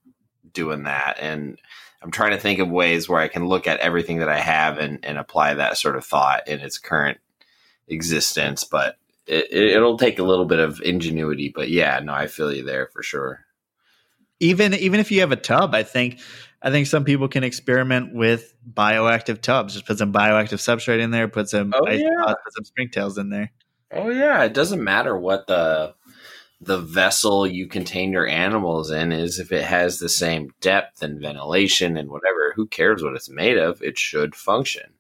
doing 0.51 0.83
that, 0.83 1.17
and 1.19 1.57
I'm 2.01 2.11
trying 2.11 2.31
to 2.31 2.39
think 2.39 2.59
of 2.59 2.69
ways 2.69 3.07
where 3.07 3.21
I 3.21 3.29
can 3.29 3.47
look 3.47 3.67
at 3.67 3.79
everything 3.79 4.19
that 4.19 4.29
I 4.29 4.39
have 4.39 4.77
and, 4.77 4.99
and 5.03 5.17
apply 5.17 5.53
that 5.53 5.77
sort 5.77 5.95
of 5.95 6.05
thought 6.05 6.47
in 6.47 6.59
its 6.59 6.77
current 6.77 7.19
existence. 7.87 8.65
But 8.65 8.97
it, 9.25 9.51
it'll 9.51 9.97
take 9.97 10.19
a 10.19 10.23
little 10.23 10.45
bit 10.45 10.59
of 10.59 10.81
ingenuity. 10.81 11.51
But 11.53 11.69
yeah, 11.69 11.99
no, 11.99 12.13
I 12.13 12.27
feel 12.27 12.53
you 12.53 12.63
there 12.63 12.87
for 12.87 13.03
sure. 13.03 13.42
Even 14.43 14.73
even 14.75 14.99
if 14.99 15.11
you 15.11 15.21
have 15.21 15.31
a 15.31 15.35
tub, 15.37 15.73
I 15.73 15.83
think 15.83 16.19
I 16.61 16.71
think 16.71 16.87
some 16.87 17.03
people 17.05 17.27
can 17.27 17.43
experiment 17.43 18.13
with 18.13 18.53
bioactive 18.71 19.41
tubs. 19.41 19.73
Just 19.73 19.85
put 19.85 19.97
some 19.97 20.13
bioactive 20.13 20.59
substrate 20.59 20.99
in 20.99 21.11
there, 21.11 21.27
put 21.27 21.49
some 21.49 21.73
Oh, 21.75 21.85
ice 21.87 22.01
yeah. 22.01 22.09
pods, 22.25 22.39
put 22.43 22.53
some 22.53 22.63
springtails 22.65 23.17
in 23.17 23.29
there. 23.29 23.51
Oh 23.91 24.09
yeah, 24.09 24.43
it 24.43 24.53
doesn't 24.53 24.83
matter 24.83 25.17
what 25.17 25.47
the 25.47 25.95
the 26.61 26.79
vessel 26.79 27.45
you 27.45 27.67
contain 27.67 28.11
your 28.13 28.25
animals 28.27 28.89
in 28.89 29.11
is 29.11 29.37
if 29.39 29.51
it 29.51 29.63
has 29.63 29.99
the 29.99 30.07
same 30.09 30.49
depth 30.61 31.01
and 31.03 31.19
ventilation 31.21 31.97
and 31.97 32.09
whatever 32.09 32.53
who 32.55 32.67
cares 32.67 33.03
what 33.03 33.15
it's 33.15 33.29
made 33.29 33.57
of 33.57 33.81
it 33.83 33.97
should 33.97 34.33
function 34.33 34.93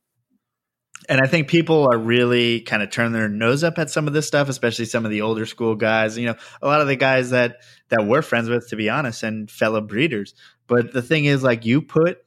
And 1.09 1.21
I 1.21 1.27
think 1.27 1.47
people 1.49 1.87
are 1.91 1.97
really 1.97 2.61
kind 2.61 2.81
of 2.83 2.89
turning 2.89 3.13
their 3.13 3.27
nose 3.29 3.63
up 3.63 3.77
at 3.77 3.89
some 3.89 4.07
of 4.07 4.13
this 4.13 4.27
stuff, 4.27 4.47
especially 4.49 4.85
some 4.85 5.03
of 5.05 5.11
the 5.11 5.21
older 5.21 5.45
school 5.45 5.75
guys. 5.75 6.17
You 6.17 6.27
know, 6.27 6.35
a 6.61 6.67
lot 6.67 6.81
of 6.81 6.87
the 6.87 6.95
guys 6.95 7.31
that 7.31 7.57
that 7.93 8.05
we're 8.05 8.21
friends 8.21 8.49
with, 8.49 8.67
to 8.69 8.75
be 8.75 8.89
honest, 8.89 9.23
and 9.23 9.49
fellow 9.49 9.81
breeders. 9.81 10.33
But 10.67 10.93
the 10.93 11.01
thing 11.01 11.25
is, 11.25 11.43
like, 11.43 11.65
you 11.65 11.81
put 11.81 12.19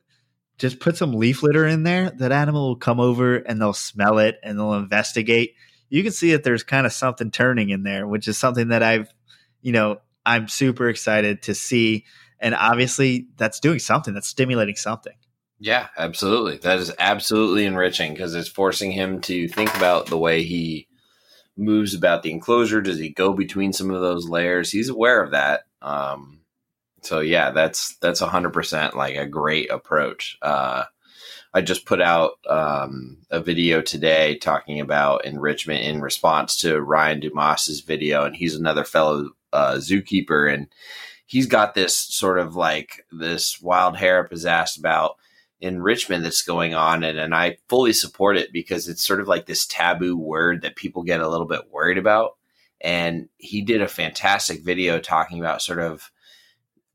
just 0.59 0.81
put 0.81 0.97
some 0.97 1.13
leaf 1.13 1.43
litter 1.43 1.67
in 1.67 1.83
there. 1.83 2.11
That 2.11 2.33
animal 2.33 2.69
will 2.69 2.77
come 2.77 2.99
over 2.99 3.37
and 3.37 3.61
they'll 3.61 3.75
smell 3.75 4.19
it 4.19 4.39
and 4.43 4.59
they'll 4.59 4.73
investigate. 4.75 5.55
You 5.91 6.03
can 6.03 6.13
see 6.13 6.33
that 6.33 6.45
there's 6.45 6.63
kind 6.63 6.87
of 6.87 6.93
something 6.93 7.31
turning 7.31 7.69
in 7.71 7.83
there, 7.83 8.07
which 8.07 8.27
is 8.27 8.39
something 8.39 8.69
that 8.69 8.83
I've, 8.83 9.13
you 9.61 9.73
know, 9.73 9.99
I'm 10.25 10.49
super 10.49 10.89
excited 10.89 11.43
to 11.43 11.55
see. 11.55 12.07
And 12.41 12.55
obviously, 12.55 13.29
that's 13.37 13.61
doing 13.61 13.79
something. 13.79 14.15
That's 14.15 14.29
stimulating 14.29 14.77
something. 14.77 15.15
yeah 15.59 15.89
absolutely 15.97 16.59
that 16.59 16.79
is 16.79 16.93
absolutely 16.99 17.65
enriching 17.65 18.13
because 18.13 18.35
it's 18.35 18.49
forcing 18.49 18.91
him 18.93 19.21
to 19.23 19.49
think 19.49 19.75
about 19.75 20.07
the 20.07 20.19
way 20.19 20.43
he 20.43 20.87
moves 21.57 21.95
about 21.95 22.23
the 22.23 22.31
enclosure? 22.31 22.81
Does 22.81 22.99
he 22.99 23.09
go 23.09 23.33
between 23.33 23.73
some 23.73 23.91
of 23.91 24.01
those 24.01 24.29
layers? 24.29 24.71
He's 24.71 24.89
aware 24.89 25.23
of 25.23 25.31
that. 25.33 25.63
Um, 25.83 26.41
so 27.03 27.21
yeah, 27.21 27.51
that's 27.51 27.97
that's 27.99 28.21
a 28.21 28.29
hundred 28.29 28.53
percent 28.53 28.97
like 28.97 29.17
a 29.17 29.27
great 29.27 29.71
approach. 29.71 30.39
Uh, 30.43 30.85
I 31.55 31.63
just 31.63 31.87
put 31.87 32.03
out 32.03 32.33
um, 32.49 33.19
a 33.31 33.41
video 33.41 33.81
today 33.81 34.37
talking 34.37 34.81
about 34.81 35.25
enrichment 35.25 35.85
in 35.85 36.03
response 36.03 36.59
to 36.59 36.81
Ryan 36.81 37.21
Dumas's 37.21 37.81
video, 37.81 38.25
and 38.25 38.37
he's 38.37 38.55
another 38.55 38.85
fellow 38.85 39.31
uh, 39.53 39.75
zookeeper, 39.77 40.53
and 40.53 40.67
he's 41.25 41.47
got 41.47 41.75
this 41.75 41.97
sort 41.97 42.39
of 42.39 42.57
like 42.57 43.07
this 43.11 43.61
wild 43.61 43.97
hair 43.97 44.25
up 44.25 44.31
his 44.31 44.45
ass 44.45 44.77
about 45.61 45.69
enrichment 45.69 46.23
that's 46.23 46.43
going 46.43 46.75
on 46.75 47.03
and, 47.03 47.19
and 47.19 47.35
I 47.35 47.59
fully 47.69 47.93
support 47.93 48.37
it 48.37 48.53
because 48.53 48.89
it's 48.89 49.05
sort 49.07 49.21
of 49.21 49.29
like 49.29 49.47
this 49.47 49.67
taboo 49.67 50.17
word 50.17 50.63
that 50.63 50.77
people 50.77 51.03
get 51.03 51.21
a 51.21 51.29
little 51.29 51.47
bit 51.47 51.71
worried 51.71 51.99
about. 51.99 52.37
And 52.81 53.29
he 53.39 53.63
did 53.63 53.81
a 53.81 53.89
fantastic 53.89 54.63
video 54.63 54.99
talking 54.99 55.41
about 55.41 55.63
sort 55.63 55.79
of 55.79 56.11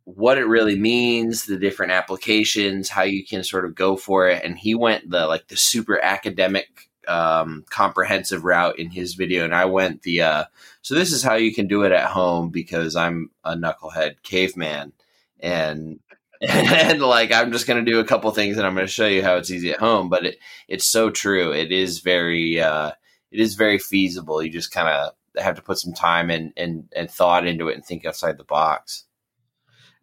what 0.04 0.38
it 0.38 0.46
really 0.46 0.78
means, 0.78 1.46
the 1.46 1.58
different 1.58 1.92
applications, 1.92 2.90
how 2.90 3.04
you 3.04 3.26
can 3.26 3.44
sort 3.44 3.66
of 3.66 3.76
go 3.76 3.96
for 3.96 4.30
it. 4.30 4.44
And 4.44 4.58
he 4.58 4.76
went 4.76 5.10
the 5.10 5.26
like 5.26 5.48
the 5.48 5.58
super 5.58 6.00
academic 6.00 6.92
um, 7.08 7.66
comprehensive 7.70 8.44
route 8.44 8.78
in 8.78 8.92
his 8.92 9.16
video, 9.16 9.44
and 9.44 9.56
I 9.56 9.66
went 9.66 10.04
the 10.04 10.22
uh, 10.22 10.44
so 10.82 10.96
this 10.96 11.12
is 11.12 11.24
how 11.24 11.36
you 11.36 11.54
can 11.54 11.68
do 11.68 11.84
it 11.84 11.92
at 11.92 12.10
home 12.10 12.50
because 12.50 12.96
I'm 12.96 13.32
a 13.44 13.56
knucklehead 13.56 14.22
caveman, 14.24 14.94
and 15.40 16.00
and 16.50 17.02
like 17.02 17.32
I'm 17.32 17.52
just 17.52 17.68
going 17.68 17.84
to 17.84 17.92
do 17.92 18.00
a 18.00 18.04
couple 18.04 18.32
things 18.32 18.58
and 18.58 18.66
I'm 18.66 18.74
going 18.74 18.88
to 18.88 18.92
show 18.92 19.06
you 19.06 19.22
how 19.22 19.36
it's 19.36 19.52
easy 19.52 19.72
at 19.72 19.80
home. 19.80 20.10
But 20.10 20.26
it, 20.26 20.38
it's 20.68 20.86
so 20.86 21.12
true. 21.12 21.54
It 21.54 21.72
is 21.72 22.00
very 22.00 22.60
uh, 22.60 22.92
it 23.32 23.40
is 23.40 23.54
very 23.54 23.78
feasible. 23.78 24.42
You 24.42 24.50
just 24.50 24.72
kind 24.72 24.88
of 24.88 25.14
have 25.42 25.56
to 25.56 25.62
put 25.62 25.78
some 25.78 25.94
time 25.94 26.32
and, 26.32 26.52
and 26.58 26.86
and 26.96 27.12
thought 27.12 27.46
into 27.46 27.68
it 27.68 27.76
and 27.76 27.86
think 27.86 28.06
outside 28.06 28.40
the 28.40 28.44
box. 28.44 29.06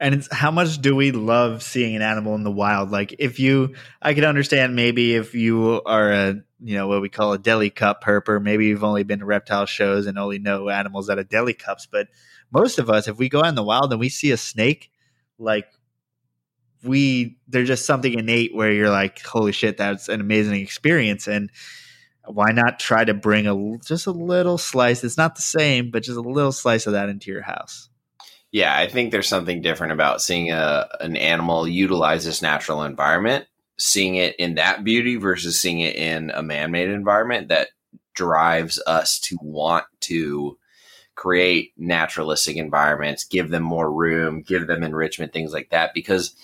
And 0.01 0.15
it's 0.15 0.33
how 0.33 0.53
much 0.53 0.81
do 0.81 0.95
we 0.95 1.11
love 1.11 1.61
seeing 1.61 1.97
an 1.97 2.03
animal 2.03 2.37
in 2.37 2.45
the 2.45 2.53
wild? 2.53 2.93
Like 2.93 3.17
if 3.19 3.41
you, 3.41 3.75
I 4.01 4.15
could 4.15 4.23
understand 4.23 4.77
maybe 4.77 5.17
if 5.17 5.35
you 5.35 5.83
are 5.85 6.13
a, 6.13 6.35
you 6.61 6.77
know, 6.77 6.87
what 6.87 7.03
we 7.03 7.09
call 7.09 7.33
a 7.33 7.39
deli 7.39 7.71
cup 7.71 8.05
herper, 8.05 8.41
maybe 8.41 8.67
you've 8.67 8.85
only 8.85 9.03
been 9.03 9.19
to 9.19 9.25
reptile 9.25 9.67
shows 9.67 10.07
and 10.07 10.17
only 10.17 10.39
know 10.39 10.69
animals 10.69 11.11
out 11.11 11.19
of 11.19 11.29
deli 11.29 11.53
cups. 11.53 11.89
But 11.91 12.07
most 12.53 12.79
of 12.79 12.89
us, 12.89 13.09
if 13.09 13.19
we 13.19 13.29
go 13.29 13.41
out 13.41 13.49
in 13.49 13.57
the 13.57 13.65
wild 13.65 13.91
and 13.91 13.99
we 13.99 14.09
see 14.09 14.31
a 14.31 14.37
snake, 14.37 14.93
like 15.37 15.67
we 16.83 17.39
there's 17.49 17.69
just 17.69 17.87
something 17.87 18.13
innate 18.13 18.55
where 18.55 18.73
you're 18.73 18.91
like, 18.91 19.21
holy 19.23 19.53
shit, 19.53 19.77
that's 19.77 20.09
an 20.09 20.21
amazing 20.21 20.61
experience, 20.61 21.27
and 21.27 21.51
why 22.27 22.51
not 22.51 22.79
try 22.79 23.05
to 23.05 23.15
bring 23.15 23.47
a 23.47 23.79
just 23.79 24.07
a 24.07 24.11
little 24.11 24.59
slice? 24.59 25.03
It's 25.03 25.17
not 25.17 25.37
the 25.37 25.43
same, 25.43 25.91
but 25.91 26.03
just 26.03 26.19
a 26.19 26.23
little 26.23 26.53
slice 26.53 26.87
of 26.87 26.93
that 26.93 27.09
into 27.09 27.31
your 27.31 27.43
house. 27.43 27.89
Yeah, 28.51 28.77
I 28.77 28.89
think 28.89 29.13
there's 29.13 29.29
something 29.29 29.61
different 29.63 29.93
about 29.93 30.23
seeing 30.23 30.51
a 30.51 30.89
an 31.01 31.17
animal 31.17 31.69
utilize 31.69 32.25
this 32.25 32.43
natural 32.43 32.83
environment, 32.83 33.47
seeing 33.79 34.17
it 34.17 34.37
in 34.37 34.55
that 34.55 34.85
beauty 34.85 35.17
versus 35.17 35.61
seeing 35.61 35.81
it 35.81 35.97
in 35.97 36.31
a 36.31 36.43
man-made 36.43 36.89
environment 36.91 37.49
that 37.49 37.69
drives 38.15 38.83
us 38.87 39.19
to 39.21 39.39
want 39.43 39.85
to 40.01 40.59
create 41.15 41.73
naturalistic 41.77 42.57
environments, 42.57 43.25
give 43.25 43.51
them 43.51 43.63
more 43.63 43.93
room, 43.93 44.43
give 44.43 44.67
them 44.67 44.83
enrichment, 44.83 45.33
things 45.33 45.53
like 45.53 45.71
that. 45.71 45.93
Because 45.93 46.35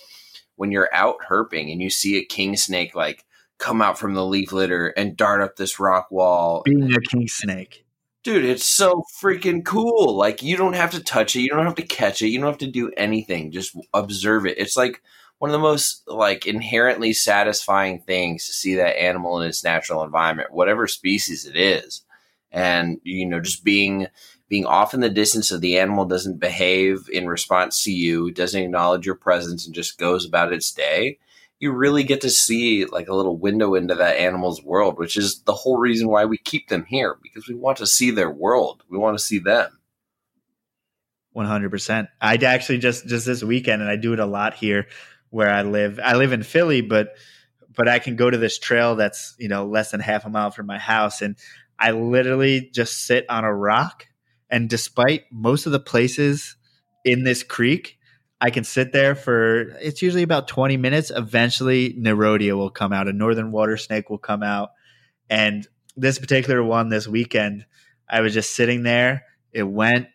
when 0.56 0.70
you're 0.70 0.92
out 0.92 1.16
herping 1.28 1.70
and 1.72 1.82
you 1.82 1.90
see 1.90 2.16
a 2.18 2.24
king 2.24 2.56
snake 2.56 2.94
like 2.94 3.24
come 3.58 3.80
out 3.80 3.98
from 3.98 4.14
the 4.14 4.24
leaf 4.24 4.52
litter 4.52 4.88
and 4.88 5.16
dart 5.16 5.40
up 5.40 5.56
this 5.56 5.78
rock 5.78 6.10
wall. 6.10 6.62
Being 6.64 6.92
a 6.92 7.00
king 7.00 7.28
snake. 7.28 7.84
Dude, 8.22 8.44
it's 8.44 8.64
so 8.64 9.04
freaking 9.20 9.64
cool. 9.64 10.16
Like 10.16 10.42
you 10.42 10.56
don't 10.56 10.74
have 10.74 10.92
to 10.92 11.02
touch 11.02 11.36
it, 11.36 11.40
you 11.40 11.50
don't 11.50 11.66
have 11.66 11.74
to 11.76 11.82
catch 11.82 12.22
it, 12.22 12.28
you 12.28 12.38
don't 12.38 12.48
have 12.48 12.58
to 12.58 12.66
do 12.66 12.90
anything. 12.96 13.50
Just 13.50 13.76
observe 13.92 14.46
it. 14.46 14.58
It's 14.58 14.76
like 14.76 15.02
one 15.38 15.50
of 15.50 15.52
the 15.52 15.58
most 15.58 16.02
like 16.06 16.46
inherently 16.46 17.12
satisfying 17.12 18.00
things 18.00 18.46
to 18.46 18.52
see 18.52 18.76
that 18.76 18.98
animal 19.00 19.40
in 19.40 19.48
its 19.48 19.62
natural 19.62 20.02
environment, 20.02 20.52
whatever 20.52 20.86
species 20.86 21.44
it 21.44 21.56
is. 21.56 22.02
And 22.50 23.00
you 23.02 23.26
know, 23.26 23.40
just 23.40 23.64
being 23.64 24.06
being 24.54 24.66
off 24.66 24.94
in 24.94 25.00
the 25.00 25.10
distance 25.10 25.48
so 25.48 25.58
the 25.58 25.80
animal 25.80 26.04
doesn't 26.04 26.38
behave 26.38 27.08
in 27.10 27.26
response 27.26 27.82
to 27.82 27.90
you, 27.90 28.30
doesn't 28.30 28.62
acknowledge 28.62 29.04
your 29.04 29.16
presence, 29.16 29.66
and 29.66 29.74
just 29.74 29.98
goes 29.98 30.24
about 30.24 30.52
its 30.52 30.70
day, 30.70 31.18
you 31.58 31.72
really 31.72 32.04
get 32.04 32.20
to 32.20 32.30
see 32.30 32.84
like 32.84 33.08
a 33.08 33.14
little 33.16 33.36
window 33.36 33.74
into 33.74 33.96
that 33.96 34.16
animal's 34.16 34.62
world, 34.62 34.96
which 34.96 35.16
is 35.16 35.42
the 35.42 35.52
whole 35.52 35.76
reason 35.76 36.06
why 36.06 36.24
we 36.24 36.38
keep 36.38 36.68
them 36.68 36.84
here 36.84 37.16
because 37.20 37.48
we 37.48 37.54
want 37.56 37.78
to 37.78 37.84
see 37.84 38.12
their 38.12 38.30
world. 38.30 38.84
We 38.88 38.96
want 38.96 39.18
to 39.18 39.24
see 39.24 39.40
them. 39.40 39.76
100%. 41.34 42.06
I 42.20 42.36
actually 42.36 42.78
just 42.78 43.08
just 43.08 43.26
this 43.26 43.42
weekend 43.42 43.82
and 43.82 43.90
I 43.90 43.96
do 43.96 44.12
it 44.12 44.20
a 44.20 44.24
lot 44.24 44.54
here 44.54 44.86
where 45.30 45.50
I 45.50 45.62
live. 45.62 45.98
I 45.98 46.14
live 46.14 46.32
in 46.32 46.44
Philly, 46.44 46.80
but 46.80 47.16
but 47.74 47.88
I 47.88 47.98
can 47.98 48.14
go 48.14 48.30
to 48.30 48.38
this 48.38 48.56
trail 48.56 48.94
that's, 48.94 49.34
you 49.36 49.48
know, 49.48 49.66
less 49.66 49.90
than 49.90 49.98
half 49.98 50.24
a 50.24 50.28
mile 50.28 50.52
from 50.52 50.66
my 50.66 50.78
house 50.78 51.22
and 51.22 51.34
I 51.76 51.90
literally 51.90 52.70
just 52.72 53.04
sit 53.04 53.28
on 53.28 53.42
a 53.42 53.52
rock 53.52 54.06
and 54.50 54.68
despite 54.68 55.24
most 55.32 55.66
of 55.66 55.72
the 55.72 55.80
places 55.80 56.56
in 57.04 57.24
this 57.24 57.42
creek, 57.42 57.98
I 58.40 58.50
can 58.50 58.64
sit 58.64 58.92
there 58.92 59.14
for 59.14 59.60
it's 59.80 60.02
usually 60.02 60.22
about 60.22 60.48
20 60.48 60.76
minutes. 60.76 61.10
Eventually, 61.14 61.94
Nerodia 61.94 62.56
will 62.56 62.70
come 62.70 62.92
out, 62.92 63.08
a 63.08 63.12
northern 63.12 63.52
water 63.52 63.76
snake 63.76 64.10
will 64.10 64.18
come 64.18 64.42
out. 64.42 64.70
And 65.30 65.66
this 65.96 66.18
particular 66.18 66.62
one 66.62 66.88
this 66.88 67.08
weekend, 67.08 67.64
I 68.08 68.20
was 68.20 68.34
just 68.34 68.54
sitting 68.54 68.82
there. 68.82 69.24
It 69.52 69.62
went, 69.62 70.08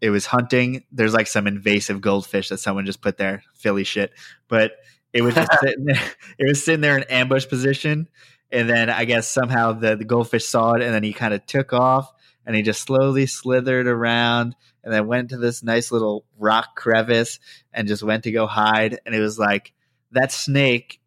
it 0.00 0.10
was 0.10 0.26
hunting. 0.26 0.84
There's 0.92 1.14
like 1.14 1.28
some 1.28 1.46
invasive 1.46 2.00
goldfish 2.00 2.48
that 2.50 2.58
someone 2.58 2.84
just 2.84 3.00
put 3.00 3.16
there, 3.16 3.42
Philly 3.54 3.84
shit. 3.84 4.12
But 4.48 4.72
it 5.12 5.22
was 5.22 5.34
just 5.34 5.50
sitting 5.60 5.84
there. 5.84 6.02
It 6.38 6.48
was 6.48 6.64
sitting 6.64 6.80
there 6.80 6.96
in 6.96 7.04
ambush 7.04 7.48
position. 7.48 8.08
And 8.50 8.68
then 8.68 8.90
I 8.90 9.06
guess 9.06 9.28
somehow 9.28 9.72
the, 9.72 9.96
the 9.96 10.04
goldfish 10.04 10.44
saw 10.44 10.74
it 10.74 10.82
and 10.82 10.92
then 10.92 11.02
he 11.02 11.14
kind 11.14 11.32
of 11.32 11.46
took 11.46 11.72
off 11.72 12.12
and 12.46 12.56
he 12.56 12.62
just 12.62 12.82
slowly 12.82 13.26
slithered 13.26 13.86
around 13.86 14.56
and 14.82 14.92
then 14.92 15.06
went 15.06 15.30
to 15.30 15.36
this 15.36 15.62
nice 15.62 15.92
little 15.92 16.24
rock 16.38 16.76
crevice 16.76 17.38
and 17.72 17.88
just 17.88 18.02
went 18.02 18.24
to 18.24 18.32
go 18.32 18.46
hide. 18.46 19.00
And 19.06 19.14
it 19.14 19.20
was 19.20 19.38
like 19.38 19.72
that 20.10 20.32
snake 20.32 21.00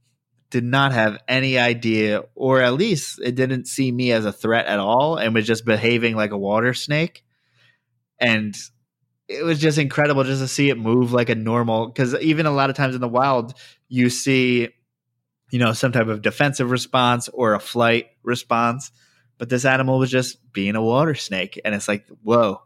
did 0.49 0.63
not 0.63 0.93
have 0.93 1.21
any 1.27 1.57
idea, 1.57 2.23
or 2.36 2.61
at 2.61 2.73
least 2.73 3.19
it 3.21 3.36
didn't 3.36 3.67
see 3.67 3.91
me 3.91 4.11
as 4.11 4.25
a 4.25 4.31
threat 4.31 4.67
at 4.67 4.79
all 4.79 5.17
and 5.17 5.33
was 5.33 5.45
just 5.45 5.65
behaving 5.65 6.15
like 6.15 6.31
a 6.31 6.38
water 6.38 6.73
snake. 6.73 7.23
And 8.19 8.55
it 9.27 9.43
was 9.43 9.59
just 9.59 9.77
incredible 9.77 10.23
just 10.23 10.41
to 10.41 10.47
see 10.47 10.69
it 10.69 10.77
move 10.77 11.11
like 11.11 11.29
a 11.29 11.36
normal 11.36 11.88
because 11.88 12.15
even 12.21 12.45
a 12.45 12.51
lot 12.51 12.69
of 12.69 12.75
times 12.75 12.95
in 12.95 13.01
the 13.01 13.07
wild 13.07 13.53
you 13.88 14.09
see 14.09 14.69
you 15.51 15.59
know 15.59 15.73
some 15.73 15.91
type 15.91 16.07
of 16.07 16.21
defensive 16.21 16.69
response 16.69 17.27
or 17.29 17.53
a 17.53 17.59
flight 17.59 18.07
response 18.23 18.91
but 19.38 19.49
this 19.49 19.65
animal 19.65 19.99
was 19.99 20.11
just 20.11 20.38
being 20.53 20.75
a 20.75 20.83
water 20.83 21.15
snake 21.15 21.59
and 21.63 21.75
it's 21.75 21.88
like 21.88 22.05
whoa 22.23 22.61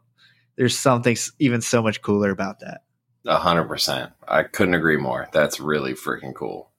there's 0.60 0.78
something 0.78 1.16
even 1.38 1.62
so 1.62 1.82
much 1.82 2.02
cooler 2.02 2.28
about 2.28 2.60
that. 2.60 2.82
A 3.26 3.38
hundred 3.38 3.64
percent. 3.64 4.12
I 4.28 4.42
couldn't 4.42 4.74
agree 4.74 4.98
more. 4.98 5.26
That's 5.32 5.58
really 5.58 5.94
freaking 5.94 6.34
cool. 6.34 6.70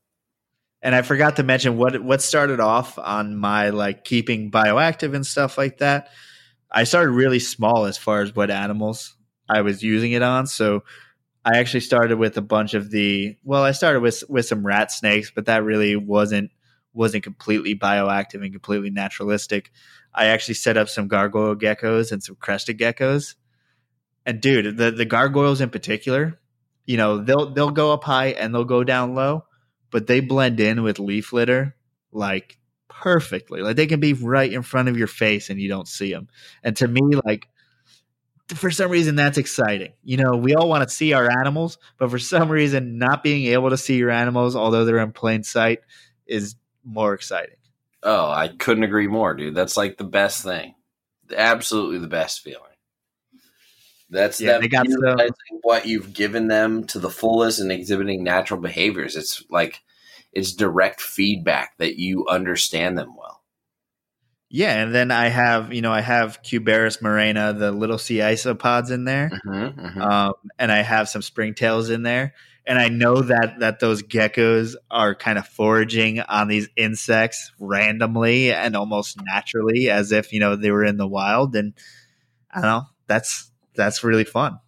And 0.84 0.94
i 0.94 1.02
forgot 1.02 1.38
to 1.38 1.44
mention 1.44 1.78
what 1.78 2.04
what 2.04 2.22
started 2.22 2.60
off 2.60 3.00
on 3.00 3.36
my 3.36 3.72
like 3.72 4.04
keeping 4.04 4.52
bioactive 4.52 5.16
and 5.16 5.26
stuff 5.26 5.58
like 5.58 5.80
that. 5.80 6.10
I 6.72 6.84
started 6.84 7.10
really 7.10 7.40
small 7.40 7.86
as 7.86 7.98
far 7.98 8.22
as 8.22 8.36
what 8.36 8.52
animals 8.52 9.16
i 9.50 9.62
was 9.62 9.82
using 9.82 10.12
it 10.12 10.22
on. 10.22 10.46
So 10.46 10.84
i 11.44 11.58
actually 11.58 11.80
started 11.80 12.20
with 12.20 12.38
a 12.38 12.42
bunch 12.42 12.76
of 12.76 12.92
the 12.92 13.36
well 13.44 13.64
i 13.64 13.72
started 13.72 14.02
with 14.02 14.24
with 14.30 14.46
some 14.46 14.64
rat 14.64 14.92
snakes 14.92 15.32
but 15.34 15.46
that 15.48 15.64
really 15.64 15.96
wasn't 15.96 16.52
wasn't 16.94 17.24
completely 17.24 17.76
bioactive 17.76 18.44
and 18.44 18.52
completely 18.52 18.90
naturalistic. 18.90 19.72
I 20.14 20.28
actually 20.28 20.56
set 20.56 20.78
up 20.78 20.90
some 20.90 21.08
gargoyle 21.08 21.56
geckos 21.56 22.12
and 22.12 22.22
some 22.22 22.36
crested 22.36 22.78
geckos. 22.78 23.36
And 24.26 24.42
dude, 24.42 24.78
the 24.78 24.92
the 24.92 25.06
gargoyles 25.06 25.62
in 25.62 25.70
particular, 25.70 26.40
you 26.86 26.98
know, 26.98 27.18
they'll 27.20 27.54
they'll 27.54 27.72
go 27.72 27.94
up 27.94 28.04
high 28.04 28.28
and 28.28 28.54
they'll 28.54 28.66
go 28.66 28.84
down 28.84 29.16
low, 29.16 29.46
but 29.90 30.08
they 30.08 30.20
blend 30.20 30.60
in 30.60 30.84
with 30.84 31.00
leaf 31.00 31.34
litter 31.34 31.76
like 32.12 32.60
perfectly. 32.88 33.62
Like 33.62 33.78
they 33.78 33.88
can 33.88 34.00
be 34.00 34.14
right 34.14 34.52
in 34.52 34.62
front 34.62 34.90
of 34.90 34.98
your 34.98 35.08
face 35.08 35.50
and 35.50 35.60
you 35.60 35.70
don't 35.70 35.88
see 35.88 36.12
them. 36.12 36.28
And 36.64 36.76
to 36.78 36.88
me, 36.88 37.02
like 37.26 37.48
for 38.54 38.70
some 38.70 38.92
reason 38.92 39.16
that's 39.16 39.38
exciting. 39.38 39.94
You 40.04 40.18
know, 40.18 40.32
we 40.38 40.56
all 40.56 40.70
want 40.70 40.88
to 40.88 40.94
see 40.94 41.14
our 41.14 41.32
animals, 41.40 41.78
but 41.98 42.12
for 42.12 42.20
some 42.20 42.50
reason 42.50 43.00
not 43.00 43.24
being 43.24 43.48
able 43.48 43.70
to 43.70 43.78
see 43.78 43.96
your 43.96 44.12
animals 44.12 44.56
although 44.56 44.86
they're 44.86 45.00
in 45.00 45.14
plain 45.14 45.44
sight 45.44 45.80
is 46.28 46.56
more 46.84 47.14
exciting. 47.14 47.56
Oh, 48.04 48.30
I 48.30 48.48
couldn't 48.48 48.84
agree 48.84 49.08
more, 49.08 49.34
dude. 49.34 49.56
That's 49.56 49.78
like 49.78 49.98
the 49.98 50.04
best 50.04 50.44
thing. 50.44 50.76
Absolutely 51.36 52.00
the 52.00 52.08
best 52.08 52.42
feeling. 52.42 52.64
That's 54.10 54.42
yeah, 54.42 54.58
them 54.60 54.70
utilizing 54.86 55.34
what 55.62 55.86
you've 55.86 56.14
given 56.14 56.48
them 56.48 56.86
to 56.88 57.00
the 57.00 57.10
fullest 57.10 57.62
and 57.62 57.72
exhibiting 57.72 58.24
natural 58.24 58.60
behaviors. 58.60 59.16
It's 59.16 59.44
like 59.50 59.82
it's 60.34 60.54
direct 60.54 61.00
feedback 61.02 61.78
that 61.78 61.98
you 61.98 62.28
understand 62.28 62.98
them 62.98 63.16
well. 63.18 63.42
Yeah, 64.50 64.84
and 64.84 64.94
then 64.94 65.12
I 65.12 65.30
have 65.30 65.72
you 65.74 65.82
know 65.82 65.94
I 65.94 66.02
have 66.02 66.44
Cubaris 66.44 67.02
murina, 67.02 67.58
the 67.58 67.72
little 67.72 67.98
sea 67.98 68.18
isopods 68.18 68.92
in 68.92 69.06
there, 69.06 69.32
Mm-hmm, 69.48 69.80
mm-hmm. 69.80 70.02
um, 70.02 70.34
and 70.60 70.74
I 70.74 70.82
have 70.82 71.08
some 71.08 71.22
springtails 71.22 71.90
in 71.90 72.04
there, 72.04 72.34
and 72.66 72.78
I 72.80 72.90
know 72.90 73.22
that 73.22 73.60
that 73.60 73.80
those 73.80 74.04
geckos 74.04 74.76
are 74.90 75.16
kind 75.16 75.38
of 75.38 75.48
foraging 75.48 76.20
on 76.20 76.48
these 76.48 76.70
insects 76.76 77.52
randomly 77.60 78.54
and 78.54 78.76
almost 78.76 79.18
naturally, 79.24 79.90
as 79.90 80.12
if 80.12 80.32
you 80.32 80.40
know 80.40 80.56
they 80.56 80.72
were 80.72 80.86
in 80.86 80.98
the 80.98 81.08
wild, 81.08 81.56
and 81.56 81.74
I 82.52 82.62
don't 82.62 82.70
know 82.70 82.86
that's 83.08 83.52
that's 83.76 84.04
really 84.04 84.24
fun. 84.24 84.60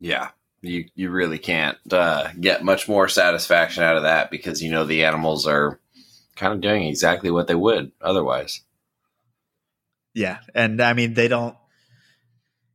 Yeah, 0.00 0.30
you 0.60 0.86
you 0.94 1.10
really 1.10 1.38
can't 1.38 1.78
uh, 1.90 2.28
get 2.40 2.64
much 2.64 2.88
more 2.88 3.08
satisfaction 3.08 3.82
out 3.82 3.96
of 3.96 4.02
that 4.02 4.30
because 4.30 4.62
you 4.62 4.70
know 4.70 4.84
the 4.84 5.04
animals 5.04 5.46
are 5.46 5.78
kind 6.36 6.52
of 6.52 6.60
doing 6.60 6.84
exactly 6.84 7.30
what 7.30 7.46
they 7.46 7.54
would 7.54 7.92
otherwise. 8.00 8.62
Yeah, 10.14 10.38
and 10.54 10.80
I 10.80 10.92
mean 10.94 11.14
they 11.14 11.28
don't. 11.28 11.56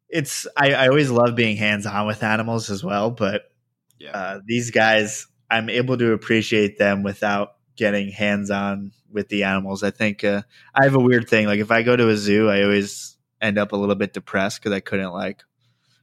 It's 0.10 0.48
I, 0.56 0.74
I 0.74 0.88
always 0.88 1.10
love 1.10 1.36
being 1.36 1.58
hands 1.58 1.86
on 1.86 2.08
with 2.08 2.24
animals 2.24 2.70
as 2.70 2.84
well, 2.84 3.12
but 3.12 3.52
Yeah, 4.00 4.12
uh, 4.12 4.40
these 4.46 4.72
guys 4.72 5.28
I'm 5.50 5.70
able 5.70 5.98
to 5.98 6.14
appreciate 6.14 6.78
them 6.78 7.04
without 7.04 7.56
getting 7.76 8.10
hands 8.10 8.50
on 8.52 8.92
with 9.12 9.30
the 9.30 9.44
animals. 9.44 9.84
I 9.84 9.92
think 9.92 10.24
uh, 10.24 10.42
I 10.76 10.84
have 10.84 10.96
a 10.96 11.00
weird 11.00 11.30
thing. 11.30 11.48
Like 11.48 11.60
if 11.60 11.72
I 11.72 11.84
go 11.84 11.96
to 11.96 12.10
a 12.10 12.18
zoo, 12.18 12.50
I 12.50 12.64
always 12.64 13.18
end 13.42 13.58
up 13.58 13.72
a 13.72 13.76
little 13.76 13.96
bit 13.96 14.14
depressed 14.14 14.62
because 14.62 14.76
I 14.76 14.80
couldn't 14.80 15.12
like, 15.12 15.44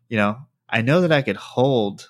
you 0.09 0.17
know, 0.17 0.39
I 0.69 0.83
know 0.83 1.03
that 1.03 1.13
I 1.13 1.23
could 1.23 1.37
hold 1.37 2.09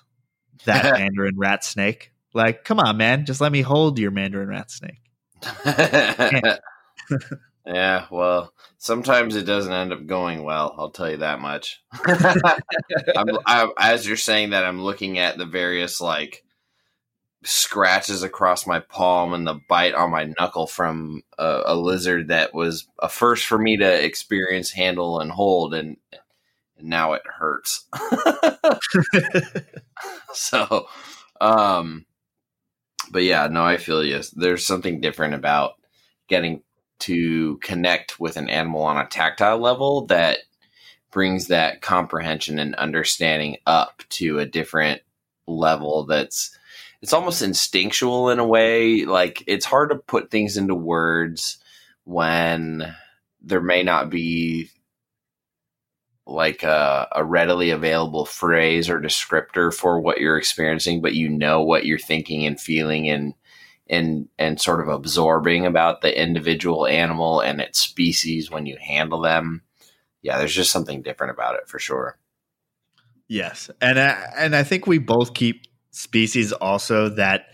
that 0.65 0.83
mandarin 0.97 1.37
rat 1.37 1.63
snake. 1.63 2.11
Like, 2.33 2.63
come 2.63 2.79
on, 2.79 2.97
man, 2.97 3.25
just 3.25 3.41
let 3.41 3.51
me 3.51 3.61
hold 3.61 3.97
your 3.99 4.11
mandarin 4.11 4.49
rat 4.49 4.71
snake. 4.71 5.01
yeah. 7.65 8.05
Well, 8.11 8.53
sometimes 8.77 9.35
it 9.35 9.43
doesn't 9.43 9.73
end 9.73 9.93
up 9.93 10.05
going 10.05 10.43
well. 10.43 10.75
I'll 10.77 10.91
tell 10.91 11.09
you 11.09 11.17
that 11.17 11.39
much. 11.39 11.81
I'm, 12.05 13.37
I, 13.45 13.69
as 13.79 14.07
you're 14.07 14.17
saying 14.17 14.51
that, 14.51 14.65
I'm 14.65 14.81
looking 14.81 15.17
at 15.17 15.37
the 15.37 15.45
various 15.45 15.99
like 15.99 16.43
scratches 17.43 18.23
across 18.23 18.65
my 18.65 18.79
palm 18.79 19.33
and 19.33 19.45
the 19.45 19.59
bite 19.69 19.93
on 19.93 20.11
my 20.11 20.33
knuckle 20.39 20.67
from 20.67 21.21
a, 21.37 21.61
a 21.67 21.75
lizard 21.75 22.27
that 22.29 22.53
was 22.53 22.87
a 22.99 23.07
first 23.07 23.45
for 23.45 23.57
me 23.57 23.77
to 23.77 24.05
experience, 24.05 24.71
handle, 24.71 25.19
and 25.19 25.31
hold, 25.31 25.73
and, 25.73 25.97
and 26.77 26.89
now 26.89 27.13
it 27.13 27.21
hurts. 27.25 27.85
so, 30.33 30.87
um, 31.39 32.05
but 33.11 33.23
yeah, 33.23 33.47
no, 33.47 33.63
I 33.63 33.77
feel 33.77 34.03
you. 34.03 34.21
There's 34.33 34.65
something 34.65 34.99
different 34.99 35.35
about 35.35 35.73
getting 36.27 36.63
to 36.99 37.57
connect 37.57 38.19
with 38.19 38.37
an 38.37 38.49
animal 38.49 38.83
on 38.83 38.97
a 38.97 39.07
tactile 39.07 39.59
level 39.59 40.05
that 40.07 40.39
brings 41.11 41.47
that 41.47 41.81
comprehension 41.81 42.59
and 42.59 42.75
understanding 42.75 43.57
up 43.65 44.03
to 44.09 44.39
a 44.39 44.45
different 44.45 45.01
level 45.47 46.05
that's 46.05 46.57
it's 47.01 47.13
almost 47.13 47.41
instinctual 47.41 48.29
in 48.29 48.39
a 48.39 48.45
way. 48.47 49.05
Like 49.05 49.43
it's 49.47 49.65
hard 49.65 49.91
to 49.91 49.95
put 49.95 50.31
things 50.31 50.57
into 50.57 50.73
words 50.73 51.57
when 52.03 52.95
there 53.41 53.61
may 53.61 53.83
not 53.83 54.09
be 54.09 54.69
like 56.27 56.63
a, 56.63 57.07
a 57.11 57.23
readily 57.23 57.69
available 57.69 58.25
phrase 58.25 58.89
or 58.89 58.99
descriptor 58.99 59.73
for 59.73 59.99
what 59.99 60.19
you're 60.19 60.37
experiencing 60.37 60.99
but 60.99 61.13
you 61.13 61.29
know 61.29 61.61
what 61.61 61.85
you're 61.85 61.99
thinking 61.99 62.45
and 62.47 62.59
feeling 62.59 63.07
and 63.07 63.35
and 63.89 64.27
and 64.37 64.59
sort 64.59 64.81
of 64.81 64.87
absorbing 64.87 65.65
about 65.65 66.01
the 66.01 66.21
individual 66.21 66.87
animal 66.87 67.39
and 67.39 67.61
its 67.61 67.79
species 67.79 68.49
when 68.49 68.65
you 68.65 68.77
handle 68.79 69.21
them 69.21 69.61
yeah 70.21 70.37
there's 70.37 70.55
just 70.55 70.71
something 70.71 71.01
different 71.01 71.31
about 71.31 71.55
it 71.55 71.67
for 71.67 71.79
sure 71.79 72.17
Yes, 73.27 73.71
and 73.81 73.99
I, 73.99 74.33
and 74.37 74.55
I 74.55 74.63
think 74.63 74.85
we 74.85 74.99
both 74.99 75.33
keep 75.33 75.63
species 75.91 76.51
also 76.51 77.09
that 77.09 77.47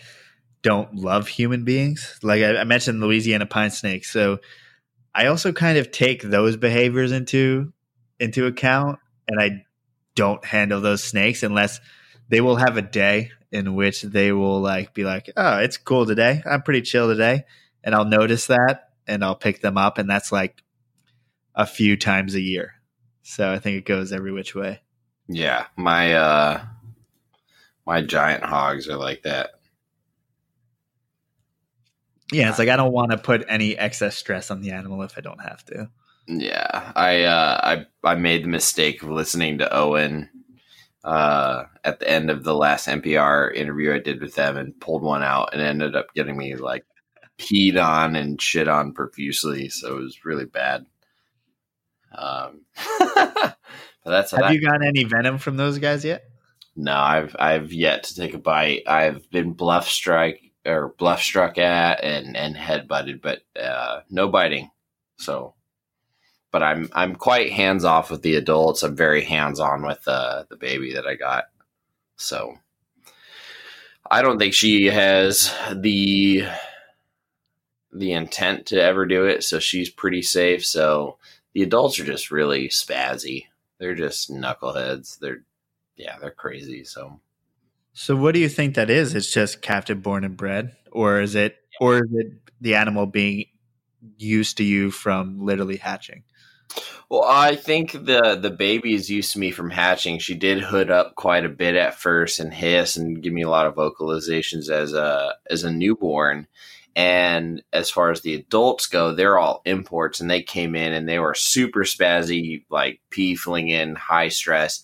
don't 0.62 0.94
love 0.96 1.28
human 1.28 1.64
beings. 1.64 2.20
Like 2.22 2.42
I, 2.42 2.58
I 2.58 2.64
mentioned, 2.66 3.00
Louisiana 3.00 3.46
pine 3.46 3.72
snake. 3.72 4.06
So 4.06 4.40
I 5.16 5.28
also 5.28 5.52
kind 5.54 5.78
of 5.78 5.92
take 5.92 6.24
those 6.24 6.58
behaviors 6.58 7.12
into 7.12 7.72
into 8.20 8.46
account, 8.46 9.00
and 9.28 9.40
I 9.40 9.64
don't 10.16 10.44
handle 10.44 10.82
those 10.82 11.04
snakes 11.04 11.42
unless 11.42 11.80
they 12.30 12.42
will 12.42 12.58
have 12.58 12.78
a 12.78 12.82
day 12.82 13.32
in 13.52 13.76
which 13.76 14.02
they 14.02 14.32
will 14.32 14.62
like 14.62 14.94
be 14.94 15.04
like, 15.04 15.30
"Oh, 15.36 15.58
it's 15.58 15.78
cool 15.78 16.06
today. 16.06 16.42
I'm 16.46 16.62
pretty 16.62 16.82
chill 16.82 17.08
today," 17.08 17.46
and 17.84 17.94
I'll 17.94 18.06
notice 18.06 18.48
that 18.48 18.90
and 19.08 19.24
I'll 19.24 19.36
pick 19.36 19.62
them 19.62 19.78
up, 19.78 19.98
and 19.98 20.10
that's 20.10 20.32
like 20.32 20.64
a 21.56 21.66
few 21.66 21.98
times 21.98 22.36
a 22.36 22.42
year. 22.42 22.76
So 23.24 23.52
I 23.52 23.60
think 23.60 23.78
it 23.78 23.86
goes 23.86 24.12
every 24.12 24.32
which 24.32 24.56
way. 24.56 24.82
Yeah, 25.28 25.68
my 25.76 26.14
uh 26.14 26.64
my 27.86 28.02
giant 28.02 28.44
hogs 28.44 28.88
are 28.88 28.98
like 28.98 29.24
that. 29.24 29.52
Yeah, 32.32 32.50
it's 32.50 32.60
like 32.60 32.70
I 32.70 32.78
don't 32.78 32.94
want 32.94 33.12
to 33.12 33.18
put 33.18 33.46
any 33.50 33.78
excess 33.78 34.16
stress 34.16 34.52
on 34.52 34.62
the 34.62 34.72
animal 34.72 35.04
if 35.04 35.18
I 35.18 35.22
don't 35.22 35.42
have 35.42 35.66
to. 35.66 35.90
Yeah, 36.28 36.94
I 36.96 37.24
uh 37.24 37.60
I 38.04 38.10
I 38.10 38.16
made 38.16 38.44
the 38.46 38.50
mistake 38.50 39.04
of 39.04 39.10
listening 39.10 39.58
to 39.58 39.76
Owen 39.76 40.30
uh 41.04 41.64
at 41.84 42.00
the 42.00 42.10
end 42.10 42.30
of 42.30 42.44
the 42.44 42.54
last 42.56 42.88
NPR 42.88 43.54
interview 43.56 43.94
I 43.94 44.00
did 44.00 44.22
with 44.22 44.36
them 44.36 44.58
and 44.58 44.80
pulled 44.80 45.02
one 45.02 45.24
out 45.24 45.50
and 45.54 45.62
ended 45.62 45.96
up 45.96 46.14
getting 46.14 46.38
me 46.38 46.56
like 46.56 46.86
peed 47.40 47.82
on 47.84 48.16
and 48.16 48.40
shit 48.42 48.68
on 48.68 48.94
profusely, 48.94 49.70
so 49.70 49.98
it 49.98 50.02
was 50.02 50.26
really 50.26 50.46
bad. 50.46 50.86
Um 52.16 52.62
but 53.16 53.56
that's 54.06 54.32
Have 54.32 54.42
that- 54.42 54.54
you 54.54 54.62
gotten 54.62 54.84
any 54.86 55.04
venom 55.06 55.38
from 55.38 55.58
those 55.58 55.80
guys 55.80 56.04
yet? 56.06 56.24
No, 56.76 56.96
I've 56.96 57.36
I've 57.38 57.74
yet 57.74 58.04
to 58.06 58.16
take 58.16 58.34
a 58.34 58.38
bite. 58.38 58.84
I've 58.88 59.30
been 59.30 59.54
bluff 59.54 59.90
strike 59.90 60.42
or 60.66 60.94
bluff 60.98 61.22
struck 61.22 61.58
at 61.58 62.04
and 62.04 62.38
and 62.38 62.56
head 62.56 62.88
butted, 62.88 63.22
but 63.22 63.42
uh, 63.62 64.02
no 64.10 64.30
biting. 64.30 64.70
So, 65.18 65.54
but 66.52 66.64
I'm 66.64 66.90
I'm 66.94 67.16
quite 67.16 67.52
hands 67.54 67.86
off 67.86 68.12
with 68.12 68.22
the 68.22 68.36
adults. 68.36 68.84
I'm 68.84 68.96
very 68.96 69.24
hands 69.24 69.60
on 69.60 69.84
with 69.86 70.08
uh, 70.08 70.44
the 70.50 70.58
baby 70.58 70.94
that 70.94 71.08
I 71.08 71.16
got. 71.16 71.46
So, 72.18 72.58
I 74.10 74.22
don't 74.22 74.38
think 74.40 74.54
she 74.54 74.86
has 74.88 75.54
the 75.74 76.46
the 77.94 78.12
intent 78.14 78.68
to 78.68 78.82
ever 78.82 79.06
do 79.06 79.26
it. 79.26 79.44
So 79.44 79.60
she's 79.60 79.90
pretty 79.90 80.22
safe. 80.22 80.66
So 80.66 81.18
the 81.54 81.64
adults 81.64 82.00
are 82.00 82.06
just 82.06 82.32
really 82.32 82.70
spazzy. 82.70 83.46
They're 83.80 83.96
just 83.96 84.30
knuckleheads. 84.32 85.20
They're 85.20 85.44
yeah, 85.96 86.18
they're 86.20 86.32
crazy. 86.32 86.84
So 86.84 87.20
So 87.94 88.16
what 88.16 88.34
do 88.34 88.40
you 88.40 88.50
think 88.50 88.76
that 88.76 88.90
is? 88.90 89.16
It's 89.16 89.32
just 89.32 89.62
captive 89.62 90.02
born 90.02 90.24
and 90.24 90.38
bred, 90.38 90.76
or 90.92 91.22
is 91.22 91.36
it, 91.36 91.58
or 91.80 91.98
is 91.98 92.10
it 92.14 92.34
the 92.62 92.76
animal 92.76 93.06
being 93.06 93.46
used 94.18 94.58
to 94.58 94.64
you 94.64 94.92
from 94.92 95.46
literally 95.46 95.78
hatching? 95.78 96.24
Well, 97.10 97.24
I 97.28 97.56
think 97.56 97.92
the 97.92 98.40
the 98.42 98.50
baby 98.50 98.94
is 98.94 99.10
used 99.10 99.34
to 99.34 99.40
me 99.40 99.52
from 99.52 99.70
hatching. 99.70 100.20
She 100.20 100.34
did 100.34 100.62
hood 100.62 100.90
up 100.90 101.16
quite 101.16 101.46
a 101.46 101.50
bit 101.50 101.76
at 101.76 102.00
first 102.00 102.40
and 102.40 102.54
hiss 102.54 102.96
and 102.96 103.22
give 103.22 103.34
me 103.34 103.42
a 103.42 103.50
lot 103.50 103.66
of 103.68 103.76
vocalizations 103.76 104.70
as 104.70 104.94
a 104.94 105.36
as 105.50 105.64
a 105.64 105.72
newborn. 105.72 106.48
And 106.96 107.64
as 107.72 107.90
far 107.90 108.12
as 108.12 108.22
the 108.22 108.34
adults 108.34 108.88
go, 108.88 109.14
they're 109.14 109.40
all 109.40 109.62
imports, 109.66 110.20
and 110.20 110.30
they 110.30 110.42
came 110.42 110.76
in 110.76 110.94
and 110.94 111.08
they 111.08 111.20
were 111.20 111.34
super 111.34 111.82
spazzy, 111.82 112.64
like 112.70 113.00
pee 113.10 113.36
flinging, 113.36 113.96
high 113.96 114.28
stress. 114.30 114.84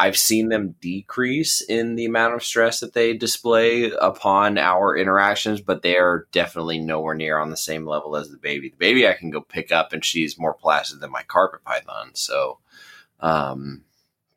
I've 0.00 0.16
seen 0.16 0.48
them 0.48 0.76
decrease 0.80 1.60
in 1.60 1.94
the 1.94 2.06
amount 2.06 2.32
of 2.32 2.42
stress 2.42 2.80
that 2.80 2.94
they 2.94 3.12
display 3.12 3.90
upon 3.90 4.56
our 4.56 4.96
interactions, 4.96 5.60
but 5.60 5.82
they 5.82 5.98
are 5.98 6.26
definitely 6.32 6.78
nowhere 6.78 7.14
near 7.14 7.36
on 7.36 7.50
the 7.50 7.56
same 7.58 7.84
level 7.84 8.16
as 8.16 8.30
the 8.30 8.38
baby. 8.38 8.70
The 8.70 8.78
baby 8.78 9.06
I 9.06 9.12
can 9.12 9.28
go 9.28 9.42
pick 9.42 9.70
up, 9.70 9.92
and 9.92 10.02
she's 10.02 10.38
more 10.38 10.54
placid 10.54 11.00
than 11.00 11.10
my 11.10 11.22
carpet 11.24 11.64
python. 11.64 12.12
So, 12.14 12.60
um, 13.20 13.82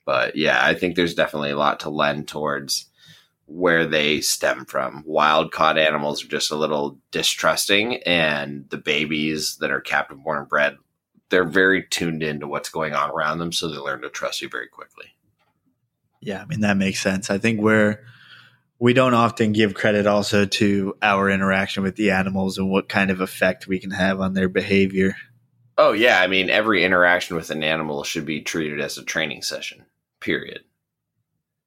but 0.03 0.35
yeah, 0.35 0.59
I 0.61 0.73
think 0.73 0.97
there's 0.97 1.15
definitely 1.15 1.51
a 1.51 1.57
lot 1.57 1.79
to 1.79 1.89
lend 1.89 2.27
towards 2.27 2.87
where 3.45 3.85
they 3.85 4.19
stem 4.19 4.65
from. 4.65 5.01
Wild 5.05 5.53
caught 5.53 5.77
animals 5.77 6.25
are 6.25 6.27
just 6.27 6.51
a 6.51 6.57
little 6.57 6.97
distrusting, 7.11 8.03
and 8.03 8.69
the 8.69 8.77
babies 8.77 9.55
that 9.61 9.71
are 9.71 9.79
captive 9.79 10.21
born 10.21 10.39
and 10.39 10.49
bred, 10.49 10.75
they're 11.29 11.45
very 11.45 11.83
tuned 11.83 12.21
into 12.21 12.47
what's 12.47 12.69
going 12.69 12.93
on 12.93 13.11
around 13.11 13.37
them, 13.37 13.53
so 13.53 13.69
they 13.69 13.77
learn 13.77 14.01
to 14.01 14.09
trust 14.09 14.41
you 14.41 14.49
very 14.49 14.67
quickly. 14.67 15.13
Yeah, 16.25 16.41
I 16.41 16.45
mean 16.45 16.61
that 16.61 16.77
makes 16.77 17.01
sense. 17.01 17.29
I 17.29 17.37
think 17.37 17.59
we're 17.59 17.99
we 18.79 18.93
don't 18.93 19.13
often 19.13 19.51
give 19.53 19.73
credit 19.73 20.07
also 20.07 20.45
to 20.45 20.95
our 21.01 21.29
interaction 21.29 21.83
with 21.83 21.95
the 21.95 22.11
animals 22.11 22.57
and 22.57 22.69
what 22.69 22.89
kind 22.89 23.11
of 23.11 23.21
effect 23.21 23.67
we 23.67 23.79
can 23.79 23.91
have 23.91 24.19
on 24.19 24.33
their 24.33 24.49
behavior. 24.49 25.15
Oh 25.77 25.91
yeah, 25.93 26.19
I 26.21 26.27
mean 26.27 26.49
every 26.49 26.83
interaction 26.83 27.35
with 27.35 27.49
an 27.49 27.63
animal 27.63 28.03
should 28.03 28.25
be 28.25 28.41
treated 28.41 28.79
as 28.81 28.97
a 28.97 29.03
training 29.03 29.41
session. 29.41 29.85
Period. 30.21 30.61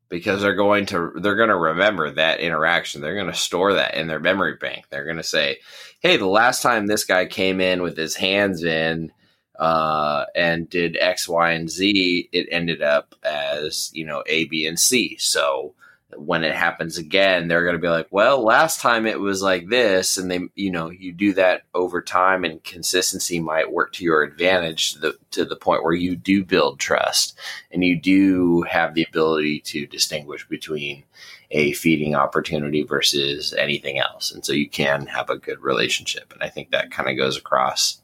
because 0.09 0.41
they're 0.43 0.55
going 0.55 0.87
to 0.87 1.13
they're 1.17 1.37
going 1.37 1.49
to 1.49 1.57
remember 1.57 2.11
that 2.13 2.41
interaction. 2.41 3.01
They're 3.01 3.15
going 3.15 3.27
to 3.27 3.35
store 3.35 3.75
that 3.75 3.95
in 3.95 4.07
their 4.07 4.21
memory 4.21 4.55
bank. 4.57 4.87
They're 4.91 5.05
going 5.05 5.17
to 5.17 5.23
say, 5.23 5.59
"Hey, 6.01 6.17
the 6.17 6.27
last 6.27 6.63
time 6.63 6.87
this 6.87 7.05
guy 7.05 7.27
came 7.27 7.61
in 7.61 7.83
with 7.83 7.97
his 7.97 8.15
hands 8.15 8.63
in 8.63 9.11
uh, 9.59 10.27
and 10.35 10.69
did 10.69 10.97
X, 11.01 11.29
Y, 11.29 11.53
and 11.53 11.71
Z, 11.71 12.29
it 12.33 12.49
ended 12.51 12.83
up 12.83 13.15
as 13.23 13.91
you 13.95 14.05
know 14.05 14.23
A, 14.27 14.47
B, 14.47 14.67
and 14.67 14.79
C." 14.79 15.17
So 15.19 15.75
when 16.15 16.45
it 16.45 16.55
happens 16.55 16.99
again, 16.99 17.49
they're 17.49 17.65
going 17.65 17.75
to 17.75 17.83
be 17.83 17.89
like, 17.89 18.07
well, 18.11 18.43
last 18.43 18.81
time 18.81 19.07
it 19.07 19.19
was 19.19 19.43
like 19.43 19.69
this. 19.69 20.17
And 20.17 20.31
they, 20.31 20.41
you 20.55 20.71
know, 20.71 20.91
you 20.91 21.13
do 21.13 21.33
that 21.35 21.63
over 21.75 22.01
time 22.01 22.45
and 22.45 22.63
consistency 22.63 23.41
might 23.41 23.73
work 23.73 23.93
to 23.95 24.05
your 24.05 24.23
advantage 24.23 24.93
to 24.93 24.99
the, 25.01 25.19
to 25.33 25.45
the 25.45 25.57
point 25.57 25.83
where 25.83 25.95
you 25.95 26.17
do 26.17 26.45
build 26.45 26.79
trust 26.79 27.37
and 27.71 27.85
you 27.85 28.01
do 28.01 28.63
have 28.63 28.95
the 28.95 29.07
ability 29.09 29.61
to 29.61 29.87
distinguish 29.87 30.47
between 30.49 31.05
a 31.51 31.73
feeding 31.73 32.15
opportunity 32.15 32.83
versus 32.83 33.53
anything 33.55 33.99
else. 33.99 34.33
And 34.33 34.45
so 34.45 34.53
you 34.53 34.69
can 34.69 35.07
have 35.07 35.31
a 35.31 35.39
good 35.39 35.61
relationship. 35.61 36.33
And 36.33 36.43
I 36.43 36.49
think 36.49 36.71
that 36.71 36.91
kind 36.91 37.09
of 37.09 37.17
goes 37.17 37.37
across 37.37 38.01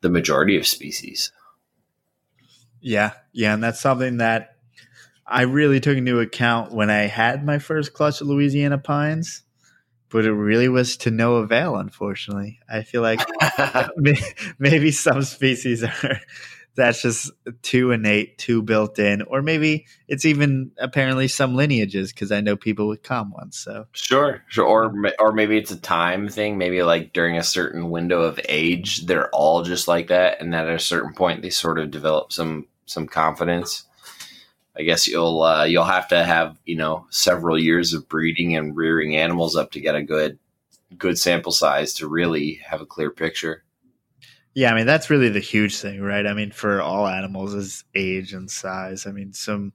the 0.00 0.10
majority 0.10 0.56
of 0.56 0.66
species. 0.66 1.32
Yeah. 2.80 3.12
Yeah. 3.32 3.54
And 3.54 3.62
that's 3.62 3.80
something 3.80 4.18
that 4.18 4.56
I 5.26 5.42
really 5.42 5.80
took 5.80 5.96
into 5.96 6.18
account 6.20 6.72
when 6.72 6.90
I 6.90 7.02
had 7.02 7.44
my 7.44 7.58
first 7.58 7.92
clutch 7.92 8.20
of 8.20 8.26
Louisiana 8.26 8.78
pines, 8.78 9.42
but 10.08 10.24
it 10.24 10.32
really 10.32 10.68
was 10.68 10.96
to 10.98 11.10
no 11.10 11.36
avail, 11.36 11.76
unfortunately. 11.76 12.58
I 12.68 12.82
feel 12.82 13.02
like 13.02 13.20
maybe 14.58 14.90
some 14.90 15.22
species 15.22 15.84
are 15.84 16.20
that's 16.80 17.02
just 17.02 17.30
too 17.62 17.90
innate, 17.90 18.38
too 18.38 18.62
built 18.62 18.98
in, 18.98 19.22
or 19.22 19.42
maybe 19.42 19.86
it's 20.08 20.24
even 20.24 20.72
apparently 20.78 21.28
some 21.28 21.54
lineages 21.54 22.12
because 22.12 22.32
I 22.32 22.40
know 22.40 22.56
people 22.56 22.88
with 22.88 23.02
calm 23.02 23.30
ones. 23.32 23.58
So 23.58 23.86
sure, 23.92 24.42
sure, 24.48 24.66
or 24.66 24.94
or 25.18 25.32
maybe 25.32 25.58
it's 25.58 25.70
a 25.70 25.80
time 25.80 26.28
thing. 26.28 26.56
Maybe 26.56 26.82
like 26.82 27.12
during 27.12 27.36
a 27.36 27.42
certain 27.42 27.90
window 27.90 28.22
of 28.22 28.40
age, 28.48 29.06
they're 29.06 29.28
all 29.30 29.62
just 29.62 29.88
like 29.88 30.08
that, 30.08 30.40
and 30.40 30.54
at 30.54 30.68
a 30.68 30.78
certain 30.78 31.12
point, 31.12 31.42
they 31.42 31.50
sort 31.50 31.78
of 31.78 31.90
develop 31.90 32.32
some 32.32 32.66
some 32.86 33.06
confidence. 33.06 33.84
I 34.76 34.82
guess 34.82 35.06
you'll 35.06 35.42
uh, 35.42 35.64
you'll 35.64 35.84
have 35.84 36.08
to 36.08 36.24
have 36.24 36.56
you 36.64 36.76
know 36.76 37.06
several 37.10 37.58
years 37.58 37.92
of 37.92 38.08
breeding 38.08 38.56
and 38.56 38.74
rearing 38.74 39.16
animals 39.16 39.54
up 39.54 39.72
to 39.72 39.80
get 39.80 39.94
a 39.94 40.02
good 40.02 40.38
good 40.96 41.18
sample 41.18 41.52
size 41.52 41.94
to 41.94 42.08
really 42.08 42.60
have 42.66 42.80
a 42.80 42.86
clear 42.86 43.10
picture. 43.10 43.62
Yeah, 44.54 44.72
I 44.72 44.74
mean 44.74 44.86
that's 44.86 45.10
really 45.10 45.28
the 45.28 45.40
huge 45.40 45.76
thing, 45.78 46.00
right? 46.00 46.26
I 46.26 46.34
mean 46.34 46.50
for 46.50 46.80
all 46.80 47.06
animals 47.06 47.54
is 47.54 47.84
age 47.94 48.32
and 48.32 48.50
size. 48.50 49.06
I 49.06 49.12
mean 49.12 49.32
some 49.32 49.72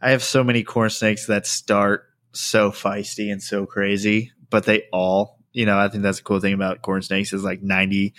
I 0.00 0.10
have 0.10 0.22
so 0.22 0.44
many 0.44 0.62
corn 0.62 0.90
snakes 0.90 1.26
that 1.26 1.46
start 1.46 2.04
so 2.32 2.70
feisty 2.70 3.32
and 3.32 3.42
so 3.42 3.66
crazy, 3.66 4.32
but 4.50 4.64
they 4.64 4.84
all, 4.92 5.38
you 5.52 5.66
know, 5.66 5.78
I 5.78 5.88
think 5.88 6.02
that's 6.02 6.18
a 6.18 6.22
cool 6.22 6.40
thing 6.40 6.52
about 6.52 6.82
corn 6.82 7.02
snakes 7.02 7.32
is 7.32 7.42
like 7.42 7.62
95% 7.62 8.12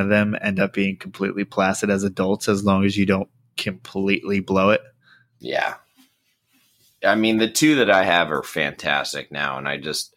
of 0.00 0.08
them 0.08 0.36
end 0.40 0.60
up 0.60 0.72
being 0.72 0.96
completely 0.96 1.44
placid 1.44 1.90
as 1.90 2.04
adults 2.04 2.48
as 2.48 2.64
long 2.64 2.84
as 2.84 2.96
you 2.96 3.06
don't 3.06 3.28
completely 3.56 4.40
blow 4.40 4.70
it. 4.70 4.82
Yeah. 5.38 5.74
I 7.04 7.14
mean, 7.14 7.38
the 7.38 7.50
two 7.50 7.76
that 7.76 7.90
I 7.90 8.04
have 8.04 8.30
are 8.30 8.42
fantastic 8.42 9.32
now, 9.32 9.58
and 9.58 9.66
I 9.66 9.76
just 9.76 10.11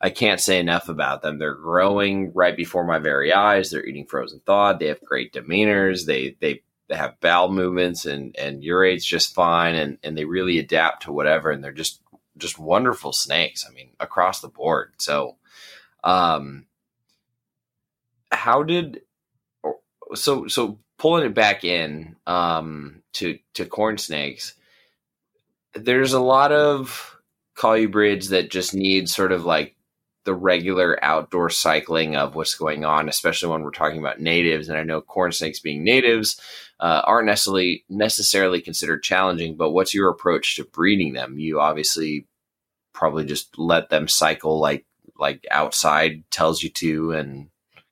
I 0.00 0.10
can't 0.10 0.40
say 0.40 0.58
enough 0.58 0.88
about 0.88 1.22
them. 1.22 1.38
They're 1.38 1.54
growing 1.54 2.32
right 2.34 2.56
before 2.56 2.84
my 2.84 2.98
very 2.98 3.32
eyes. 3.32 3.70
They're 3.70 3.86
eating 3.86 4.06
frozen 4.06 4.40
thawed. 4.44 4.78
They 4.78 4.88
have 4.88 5.00
great 5.00 5.32
demeanors. 5.32 6.06
They 6.06 6.36
they 6.40 6.62
they 6.88 6.96
have 6.96 7.20
bowel 7.20 7.50
movements 7.50 8.04
and 8.04 8.36
and 8.36 8.62
urates 8.62 9.04
just 9.04 9.34
fine, 9.34 9.74
and 9.74 9.98
and 10.02 10.16
they 10.16 10.24
really 10.24 10.58
adapt 10.58 11.04
to 11.04 11.12
whatever. 11.12 11.50
And 11.50 11.62
they're 11.62 11.72
just 11.72 12.02
just 12.36 12.58
wonderful 12.58 13.12
snakes. 13.12 13.64
I 13.68 13.72
mean, 13.72 13.90
across 14.00 14.40
the 14.40 14.48
board. 14.48 14.94
So, 14.98 15.36
um, 16.02 16.66
how 18.30 18.62
did 18.62 19.02
so 20.14 20.46
so 20.48 20.78
pulling 20.98 21.24
it 21.24 21.34
back 21.34 21.64
in 21.64 22.16
um, 22.26 23.02
to 23.14 23.38
to 23.54 23.64
corn 23.64 23.98
snakes, 23.98 24.54
there's 25.74 26.12
a 26.12 26.20
lot 26.20 26.52
of 26.52 27.16
colubrids 27.56 28.30
that 28.30 28.50
just 28.50 28.74
need 28.74 29.08
sort 29.08 29.32
of 29.32 29.44
like 29.44 29.73
the 30.24 30.34
regular 30.34 31.02
outdoor 31.02 31.50
cycling 31.50 32.16
of 32.16 32.34
what's 32.34 32.54
going 32.54 32.84
on, 32.84 33.08
especially 33.08 33.50
when 33.50 33.62
we're 33.62 33.70
talking 33.70 33.98
about 33.98 34.20
natives. 34.20 34.68
And 34.68 34.78
I 34.78 34.82
know 34.82 35.00
corn 35.00 35.32
snakes 35.32 35.60
being 35.60 35.84
natives 35.84 36.40
uh, 36.80 37.02
aren't 37.04 37.26
necessarily 37.26 37.84
necessarily 37.88 38.60
considered 38.60 39.02
challenging, 39.02 39.56
but 39.56 39.70
what's 39.70 39.94
your 39.94 40.08
approach 40.08 40.56
to 40.56 40.64
breeding 40.64 41.12
them? 41.12 41.38
You 41.38 41.60
obviously 41.60 42.26
probably 42.92 43.24
just 43.24 43.58
let 43.58 43.90
them 43.90 44.08
cycle 44.08 44.58
like 44.58 44.86
like 45.18 45.46
outside 45.50 46.24
tells 46.30 46.62
you 46.62 46.70
to, 46.70 47.12
and 47.12 47.48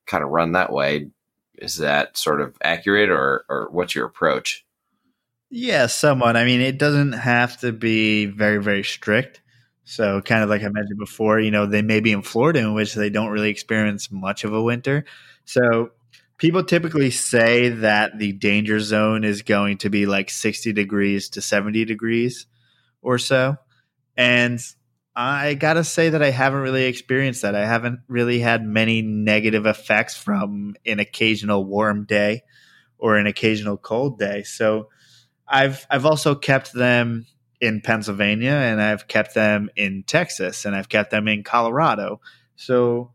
kind 0.07 0.25
of 0.25 0.31
run 0.31 0.53
that 0.53 0.73
way. 0.73 1.09
Is 1.57 1.77
that 1.77 2.17
sort 2.17 2.41
of 2.41 2.57
accurate, 2.63 3.11
or 3.11 3.45
or 3.49 3.69
what's 3.71 3.95
your 3.95 4.07
approach? 4.07 4.65
Yeah, 5.51 5.87
somewhat. 5.87 6.37
I 6.37 6.45
mean, 6.45 6.61
it 6.61 6.79
doesn't 6.79 7.13
have 7.13 7.61
to 7.61 7.73
be 7.73 8.27
very 8.27 8.61
very 8.61 8.83
strict. 8.83 9.43
So, 9.85 10.21
kind 10.21 10.43
of 10.43 10.49
like 10.49 10.63
I 10.63 10.69
mentioned 10.69 10.99
before, 10.99 11.41
you 11.41 11.51
know, 11.51 11.67
they 11.67 11.83
may 11.83 12.01
be 12.01 12.13
in 12.13 12.23
Florida 12.23 12.61
in 12.61 12.75
which 12.75 12.95
they 12.95 13.11
don't 13.11 13.31
really 13.31 13.51
experience 13.51 14.11
much 14.11 14.45
of 14.45 14.53
a 14.53 14.63
winter. 14.63 15.05
So, 15.45 15.91
people 16.39 16.65
typically 16.65 17.11
say 17.11 17.69
that 17.69 18.19
the 18.19 18.33
danger 18.33 18.81
zone 18.81 19.25
is 19.25 19.43
going 19.43 19.79
to 19.79 19.91
be 19.91 20.07
like 20.07 20.31
60 20.31 20.73
degrees 20.73 21.29
to 21.31 21.43
70 21.43 21.85
degrees 21.85 22.47
or 23.01 23.19
so. 23.19 23.57
And 24.17 24.61
I 25.15 25.55
got 25.55 25.75
to 25.75 25.85
say 25.85 26.09
that 26.09 26.23
I 26.23 26.31
haven't 26.31 26.61
really 26.61 26.85
experienced 26.85 27.43
that. 27.43 27.55
I 27.55 27.67
haven't 27.67 28.01
really 28.09 28.39
had 28.39 28.65
many 28.65 29.03
negative 29.03 29.67
effects 29.67 30.17
from 30.17 30.75
an 30.87 31.01
occasional 31.01 31.65
warm 31.65 32.05
day 32.05 32.43
or 32.99 33.17
an 33.17 33.27
occasional 33.27 33.77
cold 33.77 34.19
day. 34.19 34.43
So 34.45 34.89
I've 35.47 35.87
I've 35.91 36.07
also 36.07 36.35
kept 36.35 36.73
them 36.73 37.27
in 37.63 37.81
Pennsylvania 37.81 38.51
and 38.51 38.83
I've 38.83 39.09
kept 39.09 39.35
them 39.35 39.71
in 39.77 40.03
Texas 40.03 40.67
and 40.67 40.77
I've 40.77 40.91
kept 40.91 41.11
them 41.11 41.29
in 41.29 41.45
Colorado. 41.45 42.21
So 42.57 43.13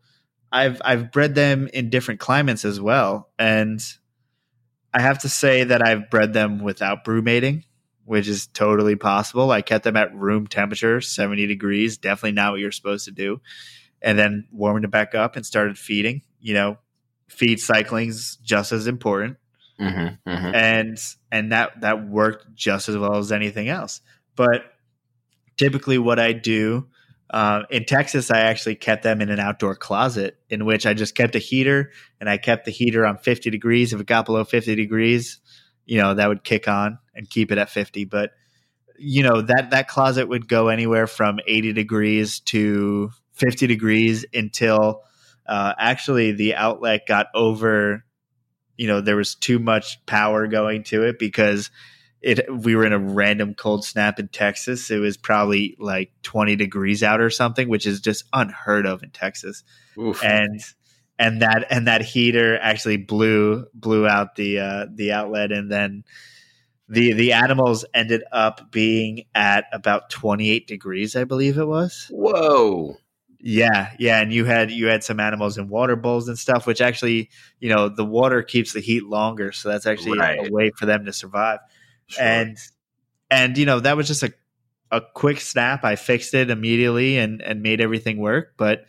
I've 0.52 0.82
I've 0.84 1.11
bred 1.11 1.36
them 1.36 1.68
in 1.74 1.90
different 1.90 2.19
climates 2.19 2.65
as 2.65 2.82
well. 2.82 3.30
And 3.38 3.80
I 4.94 5.02
have 5.02 5.19
to 5.19 5.30
say 5.30 5.65
that 5.65 5.86
I've 5.86 6.10
bred 6.10 6.34
them 6.34 6.64
without 6.64 7.03
brumating 7.06 7.64
which 8.07 8.30
is 8.30 8.48
totally 8.48 8.95
possible. 8.95 9.52
I 9.52 9.61
kept 9.61 9.84
them 9.84 9.98
at 9.98 10.15
room 10.15 10.48
temperature, 10.48 11.02
70 11.02 11.45
degrees, 11.45 11.98
definitely 11.98 12.32
not 12.32 12.53
what 12.53 12.61
you're 12.61 12.72
supposed 12.72 13.03
to 13.03 13.11
do. 13.11 13.41
And 14.02 14.18
then 14.18 14.48
warmed 14.49 14.86
it 14.86 14.91
back 14.91 15.14
up 15.14 15.36
and 15.36 15.45
started 15.45 15.78
feeding. 15.78 16.22
You 16.40 16.53
know, 16.53 16.78
feed 17.28 17.60
cycling's 17.60 18.38
just 18.38 18.72
as 18.72 18.88
important. 18.88 19.36
Mm-hmm, 19.78 20.30
mm-hmm. 20.30 20.56
And 20.56 20.98
and 21.34 21.52
that 21.52 21.82
that 21.82 22.07
worked 22.07 22.56
just 22.56 22.88
as 22.88 22.98
well 22.98 23.18
as 23.18 23.34
anything 23.34 23.68
else. 23.68 23.99
But 24.38 24.73
typically 25.57 25.97
what 25.97 26.19
I 26.19 26.31
do 26.31 26.88
uh, 27.30 27.64
in 27.69 27.84
Texas, 27.84 28.31
I 28.31 28.39
actually 28.39 28.76
kept 28.76 29.03
them 29.03 29.22
in 29.22 29.30
an 29.30 29.39
outdoor 29.39 29.76
closet 29.76 30.39
in 30.49 30.65
which 30.65 30.85
I 30.85 30.93
just 30.93 31.15
kept 31.15 31.35
a 31.35 31.39
heater 31.39 31.91
and 32.22 32.30
I 32.30 32.38
kept 32.38 32.64
the 32.65 32.72
heater 32.72 33.05
on 33.05 33.18
50 33.18 33.49
degrees. 33.49 33.91
If 33.91 33.99
it 33.99 34.07
got 34.07 34.26
below 34.26 34.45
50 34.45 34.76
degrees, 34.76 35.39
you 35.85 35.97
know, 35.97 36.14
that 36.14 36.30
would 36.30 36.43
kick 36.43 36.69
on 36.69 36.99
and 37.14 37.30
keep 37.30 37.51
it 37.51 37.57
at 37.57 37.69
50. 37.69 38.05
But, 38.05 38.31
you 38.97 39.23
know, 39.23 39.41
that, 39.41 39.72
that 39.72 39.89
closet 39.89 40.30
would 40.30 40.47
go 40.47 40.69
anywhere 40.69 41.07
from 41.07 41.39
80 41.45 41.73
degrees 41.73 42.39
to 42.41 43.11
50 43.34 43.68
degrees 43.68 44.26
until 44.34 45.01
uh, 45.45 45.73
actually 45.77 46.31
the 46.31 46.55
outlet 46.55 47.07
got 47.07 47.27
over, 47.34 48.05
you 48.77 48.88
know, 48.88 49.01
there 49.01 49.18
was 49.18 49.35
too 49.35 49.59
much 49.59 50.05
power 50.05 50.47
going 50.47 50.84
to 50.84 51.03
it 51.03 51.19
because 51.19 51.72
it 52.22 52.45
we 52.52 52.76
were 52.76 52.85
in 52.85 52.94
a 52.94 52.99
random 52.99 53.53
cold 53.53 53.85
snap 53.85 54.19
in 54.19 54.27
Texas. 54.27 54.89
It 54.89 54.98
was 54.98 55.18
probably 55.18 55.76
like 55.80 56.11
20 56.23 56.56
degrees 56.56 57.03
out 57.03 57.22
or 57.22 57.30
something, 57.30 57.69
which 57.69 57.85
is 57.85 58.02
just 58.02 58.23
unheard 58.34 58.85
of 58.85 59.03
in 59.03 59.11
Texas. 59.11 59.64
Oof. 59.98 60.23
And 60.23 60.61
and 61.19 61.41
that 61.41 61.68
and 61.69 61.88
that 61.88 62.02
heater 62.02 62.57
actually 62.60 62.98
blew 62.98 63.65
blew 63.73 64.07
out 64.07 64.35
the 64.35 64.60
uh, 64.60 64.85
the 64.94 65.11
outlet, 65.11 65.52
and 65.52 65.72
then 65.72 66.03
the 66.89 67.14
the 67.14 67.34
animals 67.34 67.85
ended 67.94 68.23
up 68.31 68.72
being 68.72 69.26
at 69.34 69.65
about 69.72 70.10
28 70.10 70.68
degrees, 70.68 71.15
I 71.15 71.23
believe 71.23 71.57
it 71.57 71.68
was. 71.68 72.07
Whoa. 72.11 72.98
Yeah, 73.39 73.91
yeah, 73.99 74.19
and 74.19 74.34
you 74.34 74.45
had 74.45 74.72
you 74.72 74.88
had 74.88 75.03
some 75.03 75.19
animals 75.19 75.57
in 75.57 75.69
water 75.69 75.95
bowls 75.95 76.27
and 76.27 76.38
stuff, 76.38 76.65
which 76.65 76.81
actually, 76.81 77.30
you 77.60 77.69
know, 77.69 77.88
the 77.88 78.06
water 78.06 78.41
keeps 78.41 78.73
the 78.73 78.80
heat 78.80 79.06
longer, 79.06 79.52
so 79.52 79.69
that's 79.69 79.85
actually 79.85 80.18
right. 80.18 80.48
a 80.48 80.52
way 80.52 80.72
for 80.76 80.88
them 80.88 81.06
to 81.06 81.14
survive. 81.14 81.60
Sure. 82.08 82.24
And 82.24 82.58
and 83.32 83.58
you 83.58 83.66
know 83.66 83.80
that 83.82 83.98
was 83.98 84.08
just 84.08 84.24
a 84.24 84.34
a 84.92 85.02
quick 85.02 85.42
snap. 85.42 85.84
I 85.86 85.96
fixed 85.96 86.34
it 86.34 86.50
immediately 86.52 87.18
and 87.18 87.42
and 87.42 87.62
made 87.64 87.82
everything 87.82 88.18
work, 88.20 88.54
but 88.58 88.86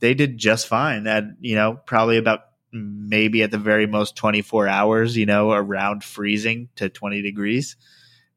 they 0.00 0.14
did 0.14 0.38
just 0.38 0.68
fine 0.68 1.04
That, 1.04 1.24
you 1.40 1.56
know 1.56 1.80
probably 1.86 2.18
about 2.18 2.40
maybe 2.72 3.42
at 3.42 3.50
the 3.50 3.58
very 3.58 3.86
most 3.86 4.16
24 4.16 4.68
hours 4.68 5.16
you 5.16 5.26
know 5.26 5.52
around 5.52 6.04
freezing 6.04 6.68
to 6.76 6.88
20 6.90 7.22
degrees 7.22 7.76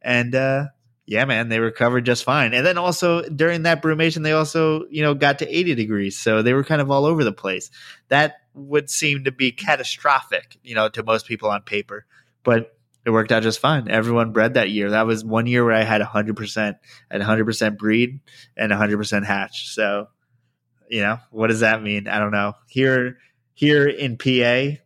and 0.02 0.36
uh 0.36 0.66
Yeah, 1.06 1.26
man, 1.26 1.50
they 1.50 1.60
recovered 1.60 2.06
just 2.06 2.24
fine. 2.24 2.54
And 2.54 2.66
then 2.66 2.78
also 2.78 3.24
during 3.30 3.64
that 3.64 3.82
brumation, 3.84 4.24
they 4.24 4.32
also, 4.32 4.86
you 4.90 5.04
know, 5.04 5.14
got 5.14 5.40
to 5.40 5.48
80 5.58 5.76
degrees. 5.76 6.18
So 6.18 6.42
they 6.42 6.54
were 6.54 6.64
kind 6.64 6.82
of 6.82 6.90
all 6.90 7.06
over 7.06 7.26
the 7.26 7.34
place. 7.34 7.70
That 8.08 8.36
would 8.54 8.90
seem 8.90 9.26
to 9.26 9.32
be 9.32 9.52
catastrophic, 9.52 10.58
you 10.64 10.76
know, 10.76 10.88
to 10.90 11.04
most 11.04 11.28
people 11.28 11.50
on 11.50 11.62
paper. 11.64 12.06
But 12.44 12.78
it 13.06 13.12
worked 13.12 13.32
out 13.32 13.44
just 13.44 13.60
fine. 13.60 13.90
Everyone 13.90 14.32
bred 14.32 14.54
that 14.54 14.70
year. 14.70 14.92
That 14.92 15.06
was 15.06 15.26
one 15.26 15.46
year 15.46 15.66
where 15.66 15.74
I 15.74 15.84
had 15.84 16.02
100% 16.02 16.76
and 17.12 17.24
100% 17.24 17.78
breed 17.78 18.22
and 18.56 18.72
100% 18.72 19.26
hatch. 19.26 19.70
So, 19.70 20.08
you 20.90 21.02
know, 21.02 21.18
what 21.30 21.48
does 21.48 21.60
that 21.60 21.84
mean? 21.84 22.08
I 22.08 22.20
don't 22.20 22.32
know. 22.32 22.54
Here, 22.68 23.18
here 23.54 23.88
in 23.88 24.18
PA, 24.18 24.80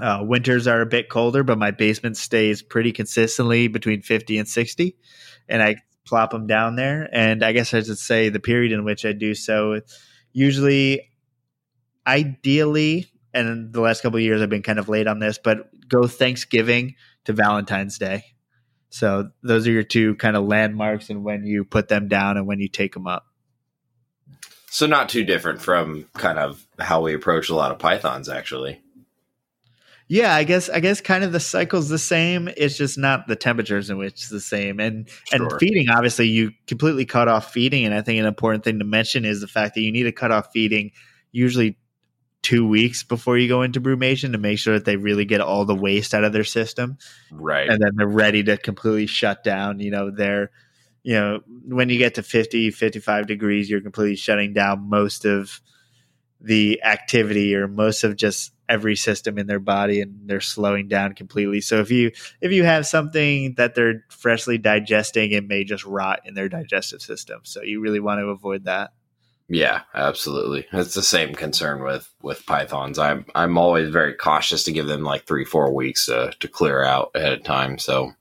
uh, 0.00 0.24
winters 0.24 0.66
are 0.66 0.82
a 0.82 0.86
bit 0.86 1.08
colder, 1.08 1.42
but 1.42 1.58
my 1.58 1.70
basement 1.70 2.16
stays 2.18 2.60
pretty 2.60 2.92
consistently 2.92 3.68
between 3.68 4.02
50 4.02 4.38
and 4.38 4.48
60. 4.48 4.96
And 5.48 5.62
I 5.62 5.76
plop 6.04 6.32
them 6.32 6.46
down 6.46 6.76
there. 6.76 7.08
And 7.12 7.42
I 7.42 7.52
guess 7.52 7.72
I 7.72 7.82
should 7.82 7.98
say 7.98 8.28
the 8.28 8.40
period 8.40 8.72
in 8.72 8.84
which 8.84 9.06
I 9.06 9.12
do 9.12 9.34
so, 9.34 9.80
usually, 10.32 11.10
ideally, 12.06 13.10
and 13.32 13.72
the 13.72 13.80
last 13.80 14.02
couple 14.02 14.20
years 14.20 14.42
I've 14.42 14.50
been 14.50 14.62
kind 14.62 14.78
of 14.78 14.90
late 14.90 15.06
on 15.06 15.18
this, 15.18 15.38
but 15.42 15.70
go 15.88 16.06
Thanksgiving 16.06 16.94
to 17.24 17.32
Valentine's 17.32 17.98
Day. 17.98 18.24
So 18.90 19.30
those 19.42 19.66
are 19.66 19.72
your 19.72 19.82
two 19.82 20.16
kind 20.16 20.36
of 20.36 20.44
landmarks 20.44 21.08
and 21.08 21.24
when 21.24 21.44
you 21.44 21.64
put 21.64 21.88
them 21.88 22.08
down 22.08 22.36
and 22.36 22.46
when 22.46 22.60
you 22.60 22.68
take 22.68 22.92
them 22.92 23.06
up. 23.06 23.26
So 24.70 24.86
not 24.86 25.08
too 25.08 25.24
different 25.24 25.60
from 25.60 26.08
kind 26.14 26.38
of 26.38 26.66
how 26.78 27.02
we 27.02 27.14
approach 27.14 27.48
a 27.48 27.54
lot 27.54 27.72
of 27.72 27.78
pythons 27.78 28.28
actually. 28.28 28.80
Yeah, 30.08 30.34
I 30.34 30.44
guess 30.44 30.68
I 30.68 30.80
guess 30.80 31.00
kind 31.00 31.24
of 31.24 31.32
the 31.32 31.40
cycle's 31.40 31.88
the 31.88 31.98
same. 31.98 32.50
It's 32.56 32.76
just 32.76 32.98
not 32.98 33.28
the 33.28 33.36
temperatures 33.36 33.88
in 33.88 33.96
which 33.96 34.12
it's 34.12 34.28
the 34.28 34.40
same. 34.40 34.78
And 34.78 35.08
sure. 35.08 35.48
and 35.48 35.58
feeding, 35.58 35.88
obviously, 35.88 36.28
you 36.28 36.50
completely 36.66 37.06
cut 37.06 37.28
off 37.28 37.50
feeding. 37.50 37.86
And 37.86 37.94
I 37.94 38.02
think 38.02 38.20
an 38.20 38.26
important 38.26 38.62
thing 38.62 38.78
to 38.80 38.84
mention 38.84 39.24
is 39.24 39.40
the 39.40 39.48
fact 39.48 39.74
that 39.74 39.80
you 39.80 39.90
need 39.90 40.02
to 40.02 40.12
cut 40.12 40.30
off 40.30 40.48
feeding 40.52 40.90
usually 41.30 41.78
two 42.42 42.66
weeks 42.66 43.04
before 43.04 43.38
you 43.38 43.48
go 43.48 43.62
into 43.62 43.80
brumation 43.80 44.32
to 44.32 44.38
make 44.38 44.58
sure 44.58 44.74
that 44.74 44.84
they 44.84 44.96
really 44.96 45.24
get 45.24 45.40
all 45.40 45.64
the 45.64 45.74
waste 45.74 46.12
out 46.12 46.24
of 46.24 46.32
their 46.32 46.44
system. 46.44 46.98
Right. 47.30 47.68
And 47.68 47.80
then 47.80 47.92
they're 47.96 48.06
ready 48.06 48.42
to 48.44 48.56
completely 48.56 49.06
shut 49.06 49.44
down. 49.44 49.78
You 49.78 49.92
know, 49.92 50.10
they're, 50.10 50.50
you 51.04 51.14
know, 51.14 51.40
when 51.66 51.88
you 51.88 51.98
get 51.98 52.16
to 52.16 52.22
50, 52.22 52.72
55 52.72 53.26
degrees, 53.26 53.70
you're 53.70 53.80
completely 53.80 54.16
shutting 54.16 54.52
down 54.52 54.88
most 54.88 55.24
of 55.24 55.60
the 56.40 56.82
activity 56.82 57.54
or 57.54 57.68
most 57.68 58.02
of 58.02 58.16
just 58.16 58.52
every 58.68 58.96
system 58.96 59.38
in 59.38 59.46
their 59.46 59.60
body 59.60 60.00
and 60.00 60.28
they're 60.28 60.40
slowing 60.40 60.88
down 60.88 61.14
completely. 61.14 61.60
So 61.60 61.78
if 61.78 61.90
you 61.90 62.10
if 62.40 62.52
you 62.52 62.64
have 62.64 62.86
something 62.86 63.54
that 63.56 63.74
they're 63.74 64.04
freshly 64.08 64.58
digesting, 64.58 65.30
it 65.32 65.46
may 65.46 65.62
just 65.62 65.84
rot 65.84 66.20
in 66.24 66.34
their 66.34 66.48
digestive 66.48 67.02
system. 67.02 67.40
So 67.44 67.62
you 67.62 67.80
really 67.80 68.00
want 68.00 68.20
to 68.20 68.26
avoid 68.26 68.64
that. 68.64 68.92
Yeah, 69.48 69.82
absolutely. 69.94 70.66
It's 70.72 70.94
the 70.94 71.02
same 71.02 71.34
concern 71.34 71.82
with 71.84 72.08
with 72.22 72.46
pythons. 72.46 72.98
I'm 72.98 73.26
I'm 73.34 73.58
always 73.58 73.90
very 73.90 74.14
cautious 74.14 74.64
to 74.64 74.72
give 74.72 74.86
them 74.86 75.02
like 75.02 75.26
three 75.26 75.44
four 75.44 75.74
weeks 75.74 76.06
to 76.06 76.32
to 76.40 76.48
clear 76.48 76.82
out 76.82 77.10
ahead 77.14 77.32
of 77.32 77.44
time. 77.44 77.78
So, 77.78 78.12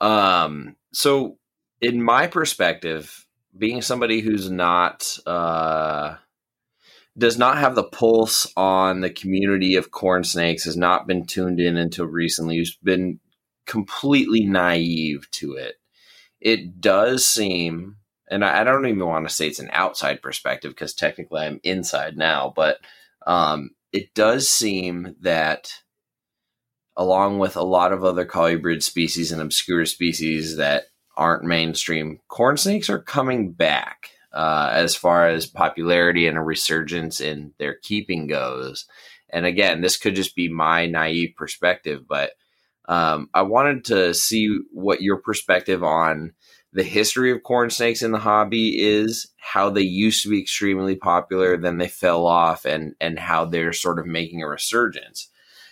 um, 0.00 0.76
so 0.92 1.38
in 1.80 2.02
my 2.02 2.26
perspective, 2.26 3.26
being 3.56 3.80
somebody 3.82 4.20
who's 4.20 4.50
not 4.50 5.18
uh 5.26 6.16
does 7.18 7.38
not 7.38 7.58
have 7.58 7.74
the 7.74 7.84
pulse 7.84 8.52
on 8.56 9.00
the 9.00 9.10
community 9.10 9.76
of 9.76 9.90
corn 9.90 10.24
snakes, 10.24 10.64
has 10.64 10.76
not 10.76 11.06
been 11.06 11.26
tuned 11.26 11.60
in 11.60 11.76
until 11.76 12.06
recently, 12.06 12.56
who's 12.56 12.76
been 12.76 13.18
completely 13.66 14.44
naive 14.44 15.30
to 15.32 15.54
it. 15.54 15.76
It 16.40 16.80
does 16.80 17.26
seem 17.26 17.96
and 18.30 18.44
I, 18.44 18.60
I 18.60 18.64
don't 18.64 18.86
even 18.86 19.04
want 19.04 19.28
to 19.28 19.34
say 19.34 19.48
it's 19.48 19.58
an 19.58 19.70
outside 19.72 20.22
perspective 20.22 20.70
because 20.70 20.94
technically 20.94 21.42
I'm 21.42 21.60
inside 21.64 22.16
now, 22.16 22.52
but 22.54 22.78
um, 23.26 23.70
it 23.92 24.14
does 24.14 24.48
seem 24.48 25.16
that 25.20 25.72
along 26.96 27.38
with 27.38 27.56
a 27.56 27.62
lot 27.62 27.92
of 27.92 28.04
other 28.04 28.24
colubrid 28.24 28.82
species 28.82 29.32
and 29.32 29.40
obscure 29.40 29.84
species 29.86 30.56
that 30.56 30.84
aren't 31.16 31.44
mainstream, 31.44 32.20
corn 32.28 32.56
snakes 32.56 32.88
are 32.88 33.02
coming 33.02 33.52
back 33.52 34.10
uh, 34.32 34.70
as 34.72 34.94
far 34.94 35.28
as 35.28 35.46
popularity 35.46 36.26
and 36.26 36.38
a 36.38 36.42
resurgence 36.42 37.20
in 37.20 37.52
their 37.58 37.76
keeping 37.82 38.26
goes. 38.26 38.86
And 39.28 39.46
again, 39.46 39.80
this 39.80 39.96
could 39.96 40.14
just 40.14 40.36
be 40.36 40.48
my 40.48 40.86
naive 40.86 41.34
perspective, 41.36 42.04
but 42.08 42.32
um, 42.88 43.28
I 43.34 43.42
wanted 43.42 43.84
to 43.86 44.14
see 44.14 44.58
what 44.72 45.02
your 45.02 45.18
perspective 45.18 45.82
on 45.84 46.32
the 46.72 46.82
history 46.84 47.32
of 47.32 47.42
corn 47.42 47.70
snakes 47.70 48.02
in 48.02 48.12
the 48.12 48.18
hobby 48.18 48.80
is, 48.80 49.26
how 49.36 49.70
they 49.70 49.80
used 49.82 50.22
to 50.22 50.30
be 50.30 50.40
extremely 50.40 50.94
popular, 50.94 51.56
then 51.56 51.78
they 51.78 51.88
fell 51.88 52.26
off, 52.26 52.64
and 52.64 52.94
and 53.00 53.18
how 53.18 53.44
they're 53.44 53.72
sort 53.72 53.98
of 53.98 54.06
making 54.06 54.42
a 54.42 54.48
resurgence. 54.48 55.28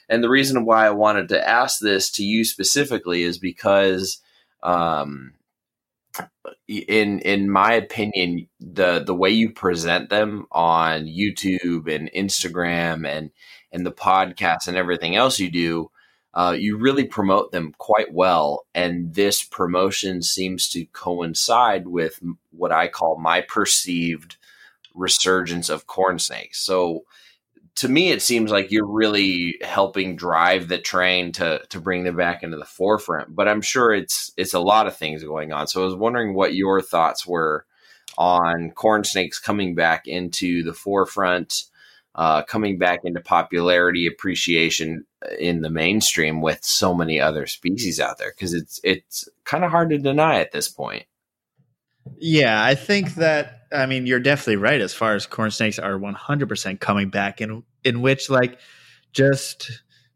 And 0.09 0.25
the 0.25 0.31
reason 0.31 0.65
why 0.65 0.87
I 0.87 0.91
wanted 0.91 1.29
to 1.29 1.49
ask 1.49 1.81
this 1.81 2.11
to 2.13 2.25
you 2.25 2.45
specifically 2.45 3.23
is 3.23 3.39
because, 3.39 4.21
um, 4.63 5.35
in 6.67 7.21
in 7.21 7.51
my 7.51 7.75
opinion, 7.75 8.49
the 8.59 9.01
the 9.01 9.15
way 9.15 9.31
you 9.31 9.51
present 9.51 10.11
them 10.11 10.47
on 10.51 11.05
YouTube 11.05 11.95
and 11.95 12.11
Instagram 12.17 13.07
and 13.07 13.31
and 13.71 13.87
the 13.87 13.93
podcast 13.93 14.67
and 14.67 14.77
everything 14.77 15.15
else 15.15 15.39
you 15.39 15.51
do 15.51 15.91
uh, 16.39 16.53
you 16.53 16.77
really 16.77 17.03
promote 17.03 17.51
them 17.51 17.75
quite 17.79 18.15
well. 18.15 18.65
And 18.73 19.13
this 19.13 19.43
promotion 19.43 20.23
seems 20.23 20.69
to 20.69 20.87
coincide 20.93 21.89
with 21.89 22.21
what 22.53 22.71
I 22.71 22.87
call 22.87 23.19
my 23.19 23.41
perceived 23.41 24.37
resurgence 24.95 25.69
of 25.69 25.89
corn 25.89 26.21
snakes. 26.21 26.61
So 26.61 27.03
to 27.75 27.89
me, 27.89 28.13
it 28.13 28.23
seems 28.23 28.53
like 28.53 28.71
you're 28.71 28.87
really 28.87 29.57
helping 29.63 30.15
drive 30.15 30.69
the 30.69 30.79
train 30.79 31.33
to 31.33 31.61
to 31.71 31.81
bring 31.81 32.05
them 32.05 32.15
back 32.15 32.45
into 32.45 32.57
the 32.57 32.65
forefront. 32.65 33.35
But 33.35 33.49
I'm 33.49 33.61
sure 33.61 33.93
it's 33.93 34.31
it's 34.37 34.55
a 34.55 34.61
lot 34.61 34.87
of 34.87 34.97
things 34.97 35.25
going 35.25 35.51
on. 35.51 35.67
So 35.67 35.83
I 35.83 35.87
was 35.87 35.97
wondering 35.97 36.35
what 36.35 36.55
your 36.55 36.81
thoughts 36.81 37.27
were 37.27 37.67
on 38.17 38.71
corn 38.77 39.03
snakes 39.03 39.41
coming 39.41 39.75
back 39.75 40.07
into 40.07 40.63
the 40.63 40.73
forefront 40.73 41.65
uh, 42.19 42.43
coming 42.43 42.79
back 42.79 43.05
into 43.05 43.21
popularity 43.21 44.05
appreciation 44.05 45.05
in 45.39 45.61
the 45.61 45.71
mainstream 45.71 46.43
with 46.43 46.65
so 46.65 46.93
many 46.93 47.21
other 47.21 47.47
species 47.47 48.01
out 48.01 48.19
there 48.19 48.33
because 48.37 48.53
it's 48.53 48.81
it's 48.83 49.29
kind 49.45 49.63
of 49.65 49.71
hard 49.71 49.89
to 49.91 49.99
deny 49.99 50.41
at 50.41 50.51
this 50.51 50.69
point. 50.69 51.05
Yeah, 52.19 52.61
I 52.61 52.75
think 52.75 53.15
that 53.15 53.61
I 53.71 53.87
mean 53.87 54.05
you're 54.05 54.19
definitely 54.19 54.57
right 54.57 54.81
as 54.81 54.93
far 54.93 55.15
as 55.15 55.27
corn 55.27 55.53
snakes 55.53 55.79
are 55.79 55.97
100% 55.97 56.81
coming 56.81 57.09
back 57.09 57.41
in 57.41 57.63
in 57.85 58.01
which 58.01 58.29
like 58.29 58.59
just 59.13 59.71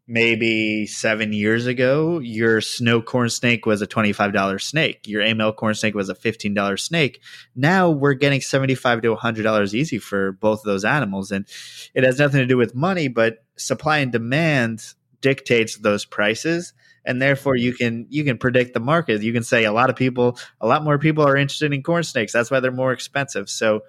maybe 0.07 0.85
seven 0.85 1.31
years 1.31 1.65
ago, 1.65 2.19
your 2.19 2.59
snow 2.59 3.01
corn 3.01 3.29
snake 3.29 3.65
was 3.65 3.81
a 3.81 3.87
$25 3.87 4.61
snake. 4.61 5.07
Your 5.07 5.21
Amel 5.21 5.53
corn 5.53 5.75
snake 5.75 5.95
was 5.95 6.09
a 6.09 6.15
$15 6.15 6.79
snake. 6.79 7.21
Now 7.55 7.89
we're 7.89 8.13
getting 8.13 8.41
75 8.41 9.01
to 9.03 9.15
$100 9.15 9.73
easy 9.73 9.99
for 9.99 10.33
both 10.33 10.59
of 10.59 10.65
those 10.65 10.83
animals. 10.83 11.31
And 11.31 11.47
it 11.93 12.03
has 12.03 12.19
nothing 12.19 12.41
to 12.41 12.45
do 12.45 12.57
with 12.57 12.75
money, 12.75 13.07
but 13.07 13.45
supply 13.55 13.99
and 13.99 14.11
demand 14.11 14.83
dictates 15.21 15.77
those 15.77 16.03
prices. 16.03 16.73
And 17.05 17.21
therefore 17.21 17.55
you 17.55 17.73
can, 17.73 18.05
you 18.09 18.25
can 18.25 18.37
predict 18.37 18.73
the 18.73 18.79
market. 18.79 19.21
You 19.21 19.33
can 19.33 19.43
say 19.43 19.63
a 19.63 19.71
lot 19.71 19.89
of 19.89 19.95
people, 19.95 20.37
a 20.59 20.67
lot 20.67 20.83
more 20.83 20.97
people 20.97 21.25
are 21.25 21.37
interested 21.37 21.71
in 21.71 21.81
corn 21.81 22.03
snakes. 22.03 22.33
That's 22.33 22.51
why 22.51 22.59
they're 22.59 22.71
more 22.71 22.91
expensive. 22.91 23.49
So 23.49 23.81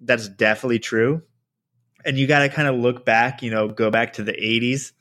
that's 0.00 0.28
definitely 0.28 0.80
true. 0.80 1.22
And 2.04 2.18
you 2.18 2.26
got 2.26 2.40
to 2.40 2.48
kind 2.50 2.68
of 2.68 2.76
look 2.76 3.04
back, 3.04 3.42
you 3.42 3.50
know, 3.50 3.68
go 3.68 3.90
back 3.90 4.14
to 4.14 4.22
the 4.22 4.32
80s 4.32 4.92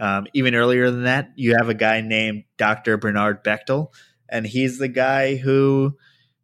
um, 0.00 0.26
even 0.32 0.54
earlier 0.54 0.90
than 0.90 1.04
that, 1.04 1.30
you 1.36 1.54
have 1.58 1.68
a 1.68 1.74
guy 1.74 2.00
named 2.00 2.44
Dr. 2.56 2.96
Bernard 2.96 3.44
Bechtel, 3.44 3.92
and 4.28 4.46
he's 4.46 4.78
the 4.78 4.88
guy 4.88 5.36
who 5.36 5.96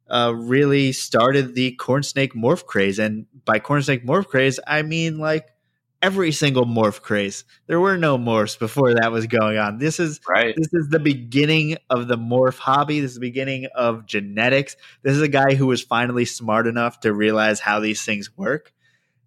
uh, 0.08 0.32
really 0.36 0.92
started 0.92 1.54
the 1.54 1.72
corn 1.72 2.02
snake 2.02 2.34
morph 2.34 2.66
craze. 2.66 2.98
And 2.98 3.26
by 3.44 3.58
corn 3.58 3.82
snake 3.82 4.06
morph 4.06 4.26
craze, 4.26 4.60
I 4.66 4.82
mean 4.82 5.18
like 5.18 5.48
every 6.02 6.32
single 6.32 6.66
morph 6.66 7.00
craze. 7.00 7.44
There 7.66 7.80
were 7.80 7.96
no 7.96 8.18
morphs 8.18 8.58
before 8.58 8.94
that 8.94 9.10
was 9.10 9.26
going 9.26 9.58
on. 9.58 9.78
This 9.78 9.98
is 9.98 10.20
right. 10.28 10.54
This 10.56 10.72
is 10.72 10.88
the 10.90 11.00
beginning 11.00 11.78
of 11.90 12.08
the 12.08 12.18
morph 12.18 12.58
hobby. 12.58 13.00
This 13.00 13.12
is 13.12 13.16
the 13.16 13.20
beginning 13.20 13.66
of 13.74 14.06
genetics. 14.06 14.76
This 15.02 15.16
is 15.16 15.22
a 15.22 15.28
guy 15.28 15.54
who 15.54 15.66
was 15.66 15.82
finally 15.82 16.24
smart 16.24 16.66
enough 16.66 17.00
to 17.00 17.12
realize 17.12 17.60
how 17.60 17.80
these 17.80 18.04
things 18.04 18.36
work. 18.36 18.72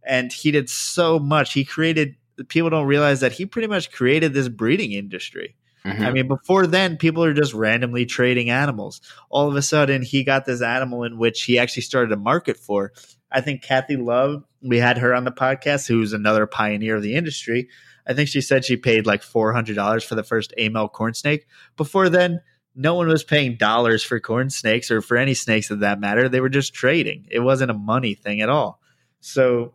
And 0.06 0.32
he 0.32 0.52
did 0.52 0.70
so 0.70 1.20
much. 1.20 1.54
He 1.54 1.66
created 1.66 2.16
people 2.48 2.70
don't 2.70 2.88
realize 2.88 3.20
that 3.20 3.34
he 3.34 3.46
pretty 3.46 3.68
much 3.68 3.92
created 3.92 4.34
this 4.34 4.48
breeding 4.48 4.92
industry. 4.92 5.56
Mm-hmm. 5.86 6.04
I 6.04 6.12
mean, 6.12 6.28
before 6.28 6.68
then, 6.68 6.98
people 6.98 7.24
are 7.24 7.34
just 7.34 7.54
randomly 7.54 8.06
trading 8.06 8.50
animals. 8.50 9.02
All 9.30 9.48
of 9.48 9.56
a 9.56 9.62
sudden, 9.62 10.02
he 10.02 10.24
got 10.24 10.46
this 10.46 10.62
animal 10.62 11.04
in 11.04 11.18
which 11.18 11.44
he 11.44 11.58
actually 11.58 11.84
started 11.84 12.12
a 12.12 12.18
market 12.18 12.58
for. 12.58 12.92
I 13.32 13.42
think 13.42 13.62
Kathy 13.62 13.96
Love, 13.96 14.44
we 14.62 14.78
had 14.78 14.98
her 14.98 15.14
on 15.14 15.24
the 15.24 15.32
podcast, 15.32 15.88
who's 15.88 16.14
another 16.14 16.46
pioneer 16.48 16.96
of 16.96 17.04
the 17.04 17.16
industry. 17.16 17.70
I 18.06 18.14
think 18.14 18.28
she 18.28 18.42
said 18.42 18.66
she 18.66 18.76
paid 18.76 19.06
like 19.06 19.22
$400 19.22 20.06
for 20.06 20.16
the 20.16 20.24
first 20.24 20.54
Amel 20.58 20.90
corn 20.90 21.14
snake. 21.14 21.46
Before 21.78 22.10
then, 22.10 22.42
no 22.76 22.96
one 22.96 23.08
was 23.08 23.24
paying 23.24 23.56
dollars 23.56 24.04
for 24.04 24.20
corn 24.20 24.50
snakes 24.50 24.90
or 24.90 25.02
for 25.02 25.16
any 25.16 25.34
snakes 25.34 25.70
of 25.70 25.80
that 25.82 26.00
matter. 26.00 26.28
They 26.28 26.42
were 26.42 26.50
just 26.50 26.74
trading. 26.74 27.28
It 27.30 27.40
wasn't 27.40 27.72
a 27.72 27.76
money 27.76 28.16
thing 28.16 28.42
at 28.42 28.50
all. 28.50 28.82
So 29.22 29.74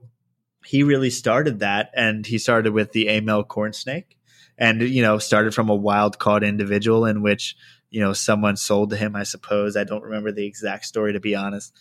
he 0.65 0.83
really 0.83 1.11
started 1.11 1.61
that, 1.61 1.91
and 1.95 2.27
he 2.27 2.39
started 2.39 2.73
with 2.73 2.93
the 2.93 3.09
Amel 3.09 3.45
corn 3.45 3.73
snake, 3.73 4.17
and 4.59 4.83
you 4.83 5.03
know 5.03 5.19
started 5.19 5.55
from 5.55 5.69
a 5.69 5.75
wild 5.75 6.19
caught 6.19 6.43
individual 6.43 7.05
in 7.05 7.23
which 7.23 7.57
you 7.91 8.01
know 8.01 8.13
someone 8.13 8.57
sold 8.57 8.91
to 8.91 8.97
him. 8.97 9.15
I 9.15 9.25
suppose 9.25 9.77
I 9.77 9.85
don't 9.85 10.03
remember 10.03 10.33
the 10.33 10.47
exact 10.47 10.87
story 10.87 11.13
to 11.13 11.21
be 11.21 11.35
honest, 11.35 11.77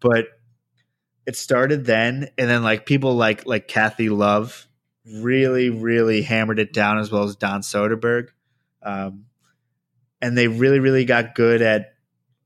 but 0.00 0.26
it 1.26 1.36
started 1.36 1.84
then, 1.84 2.28
and 2.38 2.48
then 2.48 2.62
like 2.62 2.86
people 2.86 3.14
like 3.14 3.46
like 3.46 3.68
Kathy 3.68 4.08
Love 4.08 4.68
really 5.04 5.70
really 5.70 6.22
hammered 6.22 6.58
it 6.58 6.72
down 6.72 6.98
as 6.98 7.10
well 7.10 7.24
as 7.24 7.36
Don 7.36 7.62
Soderberg, 7.62 8.28
um, 8.82 9.26
and 10.20 10.36
they 10.36 10.48
really 10.48 10.78
really 10.78 11.04
got 11.04 11.34
good 11.34 11.62
at 11.62 11.94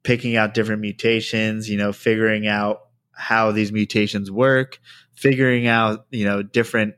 picking 0.02 0.36
out 0.36 0.54
different 0.54 0.80
mutations. 0.80 1.68
You 1.68 1.78
know, 1.78 1.92
figuring 1.92 2.46
out 2.46 2.80
how 3.20 3.52
these 3.52 3.70
mutations 3.70 4.30
work, 4.30 4.80
figuring 5.14 5.66
out, 5.66 6.06
you 6.10 6.24
know, 6.24 6.42
different 6.42 6.94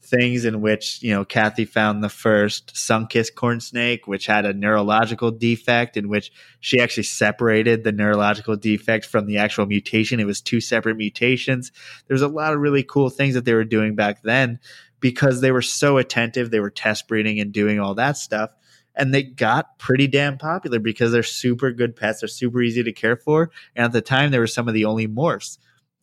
things 0.00 0.44
in 0.46 0.62
which, 0.62 1.02
you 1.02 1.12
know, 1.12 1.24
Kathy 1.24 1.66
found 1.66 2.02
the 2.02 2.08
first 2.08 2.74
Sunkist 2.74 3.34
corn 3.34 3.60
snake, 3.60 4.06
which 4.06 4.26
had 4.26 4.46
a 4.46 4.54
neurological 4.54 5.30
defect 5.30 5.96
in 5.96 6.08
which 6.08 6.32
she 6.60 6.80
actually 6.80 7.02
separated 7.02 7.84
the 7.84 7.92
neurological 7.92 8.56
defect 8.56 9.04
from 9.04 9.26
the 9.26 9.38
actual 9.38 9.66
mutation. 9.66 10.18
It 10.18 10.26
was 10.26 10.40
two 10.40 10.60
separate 10.60 10.96
mutations. 10.96 11.72
There's 12.06 12.22
a 12.22 12.28
lot 12.28 12.54
of 12.54 12.60
really 12.60 12.82
cool 12.82 13.10
things 13.10 13.34
that 13.34 13.44
they 13.44 13.54
were 13.54 13.64
doing 13.64 13.94
back 13.94 14.22
then 14.22 14.60
because 15.00 15.40
they 15.40 15.52
were 15.52 15.62
so 15.62 15.98
attentive. 15.98 16.50
They 16.50 16.60
were 16.60 16.70
test 16.70 17.06
breeding 17.06 17.38
and 17.38 17.52
doing 17.52 17.78
all 17.78 17.94
that 17.96 18.16
stuff. 18.16 18.50
And 18.98 19.14
they 19.14 19.22
got 19.22 19.78
pretty 19.78 20.08
damn 20.08 20.36
popular 20.36 20.80
because 20.80 21.12
they're 21.12 21.22
super 21.22 21.70
good 21.70 21.96
pets. 21.96 22.20
They're 22.20 22.28
super 22.28 22.60
easy 22.60 22.82
to 22.82 22.92
care 22.92 23.16
for. 23.16 23.50
And 23.76 23.84
at 23.84 23.92
the 23.92 24.02
time, 24.02 24.32
they 24.32 24.40
were 24.40 24.46
some 24.46 24.68
of 24.68 24.74
the 24.74 24.84
only 24.84 25.08
morphs 25.08 25.56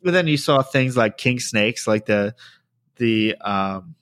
but 0.06 0.14
then 0.14 0.28
you 0.28 0.38
saw 0.38 0.62
things 0.62 0.96
like 0.96 1.18
king 1.18 1.40
snakes, 1.40 1.88
like 1.88 2.06
the 2.06 2.36
the 2.98 3.36
um, 3.42 3.96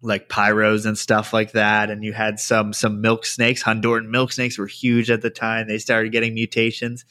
like 0.00 0.28
pyros 0.28 0.86
and 0.86 0.96
stuff 0.96 1.32
like 1.32 1.52
that, 1.52 1.90
and 1.90 2.04
you 2.04 2.12
had 2.12 2.38
some 2.38 2.72
some 2.72 3.00
milk 3.00 3.26
snakes. 3.26 3.60
Honduran 3.60 4.08
milk 4.08 4.32
snakes 4.32 4.56
were 4.56 4.68
huge 4.68 5.10
at 5.10 5.20
the 5.20 5.30
time. 5.30 5.66
They 5.66 5.78
started 5.78 6.12
getting 6.12 6.34
mutations, 6.34 7.04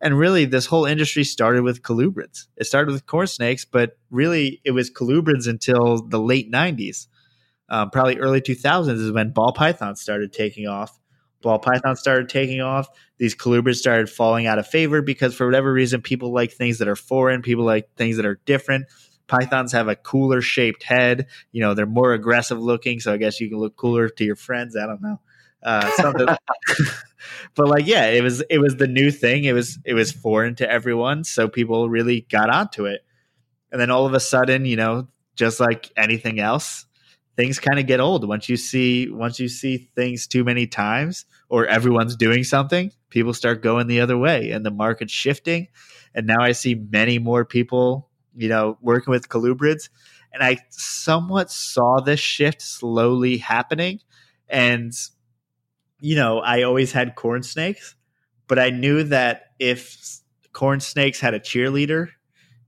and 0.00 0.18
really, 0.18 0.46
this 0.46 0.64
whole 0.64 0.86
industry 0.86 1.24
started 1.24 1.62
with 1.62 1.82
colubrids. 1.82 2.46
It 2.56 2.64
started 2.64 2.90
with 2.90 3.04
corn 3.04 3.26
snakes, 3.26 3.66
but 3.66 3.98
really, 4.10 4.62
it 4.64 4.70
was 4.70 4.90
colubrids 4.90 5.46
until 5.46 6.00
the 6.00 6.18
late 6.18 6.50
'90s. 6.50 7.06
Um, 7.68 7.90
probably 7.90 8.18
early 8.18 8.40
2000s 8.40 9.00
is 9.00 9.10
when 9.10 9.30
ball 9.30 9.52
pythons 9.52 10.00
started 10.00 10.32
taking 10.32 10.66
off 10.66 10.98
ball 11.44 11.60
python 11.60 11.94
started 11.94 12.28
taking 12.28 12.60
off, 12.60 12.88
these 13.18 13.36
colubrids 13.36 13.76
started 13.76 14.10
falling 14.10 14.46
out 14.48 14.58
of 14.58 14.66
favor 14.66 15.00
because 15.02 15.36
for 15.36 15.46
whatever 15.46 15.72
reason, 15.72 16.02
people 16.02 16.32
like 16.32 16.50
things 16.50 16.78
that 16.78 16.88
are 16.88 16.96
foreign, 16.96 17.42
people 17.42 17.64
like 17.64 17.94
things 17.94 18.16
that 18.16 18.26
are 18.26 18.40
different. 18.46 18.86
Pythons 19.28 19.72
have 19.72 19.86
a 19.86 19.94
cooler 19.94 20.40
shaped 20.40 20.82
head. 20.82 21.26
You 21.52 21.60
know, 21.60 21.74
they're 21.74 21.86
more 21.86 22.12
aggressive 22.12 22.58
looking, 22.58 22.98
so 22.98 23.12
I 23.12 23.18
guess 23.18 23.40
you 23.40 23.48
can 23.48 23.58
look 23.58 23.76
cooler 23.76 24.08
to 24.08 24.24
your 24.24 24.36
friends. 24.36 24.76
I 24.76 24.86
don't 24.86 25.00
know. 25.00 25.20
Uh, 25.62 25.90
something, 25.92 26.26
but 27.54 27.68
like, 27.68 27.86
yeah, 27.86 28.06
it 28.06 28.22
was 28.22 28.42
it 28.50 28.58
was 28.58 28.76
the 28.76 28.88
new 28.88 29.10
thing. 29.10 29.44
It 29.44 29.52
was 29.52 29.78
it 29.84 29.94
was 29.94 30.12
foreign 30.12 30.56
to 30.56 30.70
everyone, 30.70 31.24
so 31.24 31.48
people 31.48 31.88
really 31.88 32.22
got 32.22 32.50
onto 32.50 32.84
it. 32.84 33.02
And 33.72 33.80
then 33.80 33.90
all 33.90 34.04
of 34.04 34.12
a 34.12 34.20
sudden, 34.20 34.66
you 34.66 34.76
know, 34.76 35.08
just 35.36 35.60
like 35.60 35.90
anything 35.96 36.38
else, 36.38 36.84
things 37.36 37.58
kind 37.58 37.78
of 37.78 37.86
get 37.86 38.00
old. 38.00 38.26
Once 38.26 38.48
you 38.48 38.56
see 38.56 39.08
once 39.10 39.40
you 39.40 39.48
see 39.48 39.76
things 39.94 40.26
too 40.26 40.44
many 40.44 40.66
times 40.66 41.26
or 41.48 41.66
everyone's 41.66 42.16
doing 42.16 42.44
something 42.44 42.92
people 43.10 43.32
start 43.32 43.62
going 43.62 43.86
the 43.86 44.00
other 44.00 44.18
way 44.18 44.50
and 44.50 44.66
the 44.66 44.70
market's 44.70 45.12
shifting. 45.12 45.68
And 46.14 46.26
now 46.26 46.40
i 46.40 46.52
see 46.52 46.74
many 46.74 47.18
more 47.18 47.44
people 47.44 48.10
you 48.36 48.48
know 48.48 48.78
working 48.80 49.10
with 49.10 49.28
colubrids. 49.28 49.88
And 50.32 50.42
i 50.42 50.58
somewhat 50.70 51.50
saw 51.50 52.00
this 52.00 52.20
shift 52.20 52.60
slowly 52.62 53.38
happening. 53.38 54.00
And 54.48 54.92
you 56.00 56.16
know 56.16 56.40
i 56.40 56.62
always 56.62 56.92
had 56.92 57.14
corn 57.14 57.42
snakes 57.42 57.96
but 58.46 58.58
i 58.58 58.68
knew 58.70 59.04
that 59.04 59.52
if 59.58 60.20
corn 60.52 60.80
snakes 60.80 61.18
had 61.18 61.32
a 61.32 61.40
cheerleader 61.40 62.08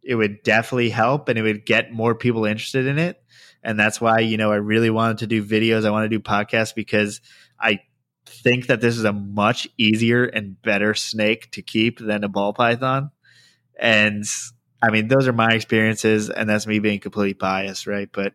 it 0.03 0.15
would 0.15 0.43
definitely 0.43 0.89
help 0.89 1.29
and 1.29 1.39
it 1.39 1.43
would 1.43 1.67
get 1.67 1.93
more 1.93 2.15
people 2.15 2.47
interested 2.47 2.87
in 2.87 2.99
it 2.99 3.23
and 3.67 3.79
that's 3.79 4.01
why 4.01 4.21
you 4.21 4.37
know 4.37 4.53
I 4.53 4.57
really 4.57 4.91
wanted 4.91 5.19
to 5.19 5.27
do 5.27 5.45
videos. 5.45 5.85
I 5.85 5.91
want 5.91 6.05
to 6.05 6.09
do 6.09 6.23
podcasts 6.23 6.73
because 6.73 7.21
I 7.61 7.81
think 8.25 8.69
that 8.69 8.81
this 8.81 8.97
is 8.97 9.05
a 9.05 9.13
much 9.13 9.67
easier 9.77 10.25
and 10.25 10.61
better 10.63 10.95
snake 10.95 11.51
to 11.51 11.63
keep 11.63 11.99
than 11.99 12.23
a 12.23 12.29
ball 12.29 12.53
python. 12.53 13.11
And 13.79 14.25
I 14.81 14.91
mean, 14.91 15.09
those 15.09 15.27
are 15.27 15.33
my 15.33 15.51
experiences, 15.51 16.31
and 16.31 16.49
that's 16.49 16.69
me 16.69 16.79
being 16.79 17.01
completely 17.01 17.33
biased, 17.33 17.89
right? 17.89 18.09
But 18.11 18.35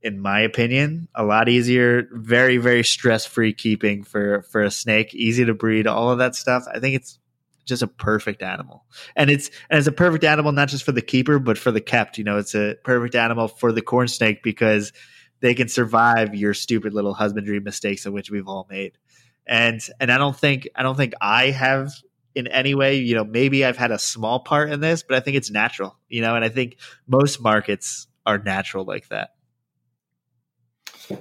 in 0.00 0.20
my 0.20 0.40
opinion, 0.40 1.08
a 1.12 1.24
lot 1.24 1.48
easier, 1.48 2.08
very, 2.12 2.58
very 2.58 2.84
stress 2.84 3.26
free 3.26 3.52
keeping 3.52 4.04
for 4.04 4.42
for 4.42 4.62
a 4.62 4.70
snake, 4.70 5.12
easy 5.12 5.44
to 5.44 5.54
breed, 5.54 5.88
all 5.88 6.12
of 6.12 6.18
that 6.18 6.36
stuff. 6.36 6.66
I 6.72 6.78
think 6.78 6.94
it's 6.94 7.18
just 7.64 7.82
a 7.82 7.86
perfect 7.86 8.42
animal. 8.42 8.84
And 9.16 9.30
it's 9.30 9.50
and 9.70 9.78
it's 9.78 9.86
a 9.86 9.92
perfect 9.92 10.24
animal 10.24 10.52
not 10.52 10.68
just 10.68 10.84
for 10.84 10.92
the 10.92 11.02
keeper 11.02 11.38
but 11.38 11.58
for 11.58 11.70
the 11.70 11.80
kept. 11.80 12.18
You 12.18 12.24
know, 12.24 12.38
it's 12.38 12.54
a 12.54 12.76
perfect 12.84 13.14
animal 13.14 13.48
for 13.48 13.72
the 13.72 13.82
corn 13.82 14.08
snake 14.08 14.42
because 14.42 14.92
they 15.40 15.54
can 15.54 15.68
survive 15.68 16.34
your 16.34 16.54
stupid 16.54 16.94
little 16.94 17.14
husbandry 17.14 17.60
mistakes 17.60 18.06
of 18.06 18.12
which 18.12 18.30
we've 18.30 18.48
all 18.48 18.66
made. 18.70 18.98
And 19.46 19.80
and 20.00 20.10
I 20.10 20.18
don't 20.18 20.36
think 20.36 20.68
I 20.74 20.82
don't 20.82 20.96
think 20.96 21.14
I 21.20 21.50
have 21.50 21.92
in 22.34 22.46
any 22.46 22.74
way, 22.74 22.96
you 22.96 23.14
know, 23.14 23.24
maybe 23.24 23.64
I've 23.64 23.76
had 23.76 23.90
a 23.90 23.98
small 23.98 24.40
part 24.40 24.70
in 24.70 24.80
this, 24.80 25.02
but 25.02 25.16
I 25.16 25.20
think 25.20 25.36
it's 25.36 25.50
natural, 25.50 25.98
you 26.08 26.22
know, 26.22 26.34
and 26.34 26.44
I 26.44 26.48
think 26.48 26.78
most 27.06 27.42
markets 27.42 28.06
are 28.24 28.38
natural 28.38 28.84
like 28.84 29.08
that. 29.08 29.30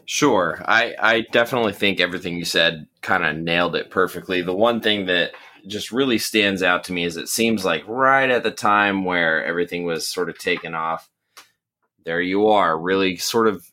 Sure. 0.06 0.64
I, 0.66 0.96
I 1.00 1.22
definitely 1.32 1.74
think 1.74 2.00
everything 2.00 2.38
you 2.38 2.46
said 2.46 2.88
kind 3.02 3.26
of 3.26 3.36
nailed 3.36 3.76
it 3.76 3.90
perfectly. 3.90 4.42
The 4.42 4.56
one 4.56 4.80
thing 4.80 5.08
that 5.08 5.32
just 5.68 5.92
really 5.92 6.18
stands 6.18 6.64
out 6.64 6.84
to 6.86 6.94
me 6.94 7.04
is 7.04 7.18
it 7.18 7.30
seems 7.30 7.66
like 7.66 7.84
right 7.88 8.30
at 8.30 8.44
the 8.44 8.52
time 8.52 9.06
where 9.06 9.44
everything 9.44 9.84
was 9.84 10.08
sort 10.08 10.30
of 10.30 10.38
taken 10.38 10.74
off, 10.74 11.10
there 12.04 12.22
you 12.22 12.48
are, 12.48 12.78
really 12.78 13.18
sort 13.18 13.48
of 13.48 13.72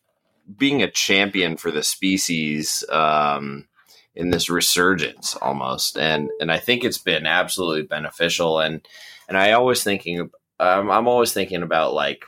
being 0.56 0.82
a 0.82 0.90
champion 0.90 1.56
for 1.56 1.70
the 1.70 1.82
species 1.82 2.84
um, 2.90 3.66
in 4.14 4.30
this 4.30 4.50
resurgence 4.50 5.34
almost, 5.36 5.96
and 5.96 6.30
and 6.40 6.50
I 6.50 6.58
think 6.58 6.84
it's 6.84 6.98
been 6.98 7.26
absolutely 7.26 7.82
beneficial. 7.82 8.60
And 8.60 8.86
and 9.28 9.36
I 9.36 9.52
always 9.52 9.82
thinking, 9.82 10.30
um, 10.58 10.90
I'm 10.90 11.08
always 11.08 11.32
thinking 11.32 11.62
about 11.62 11.94
like, 11.94 12.24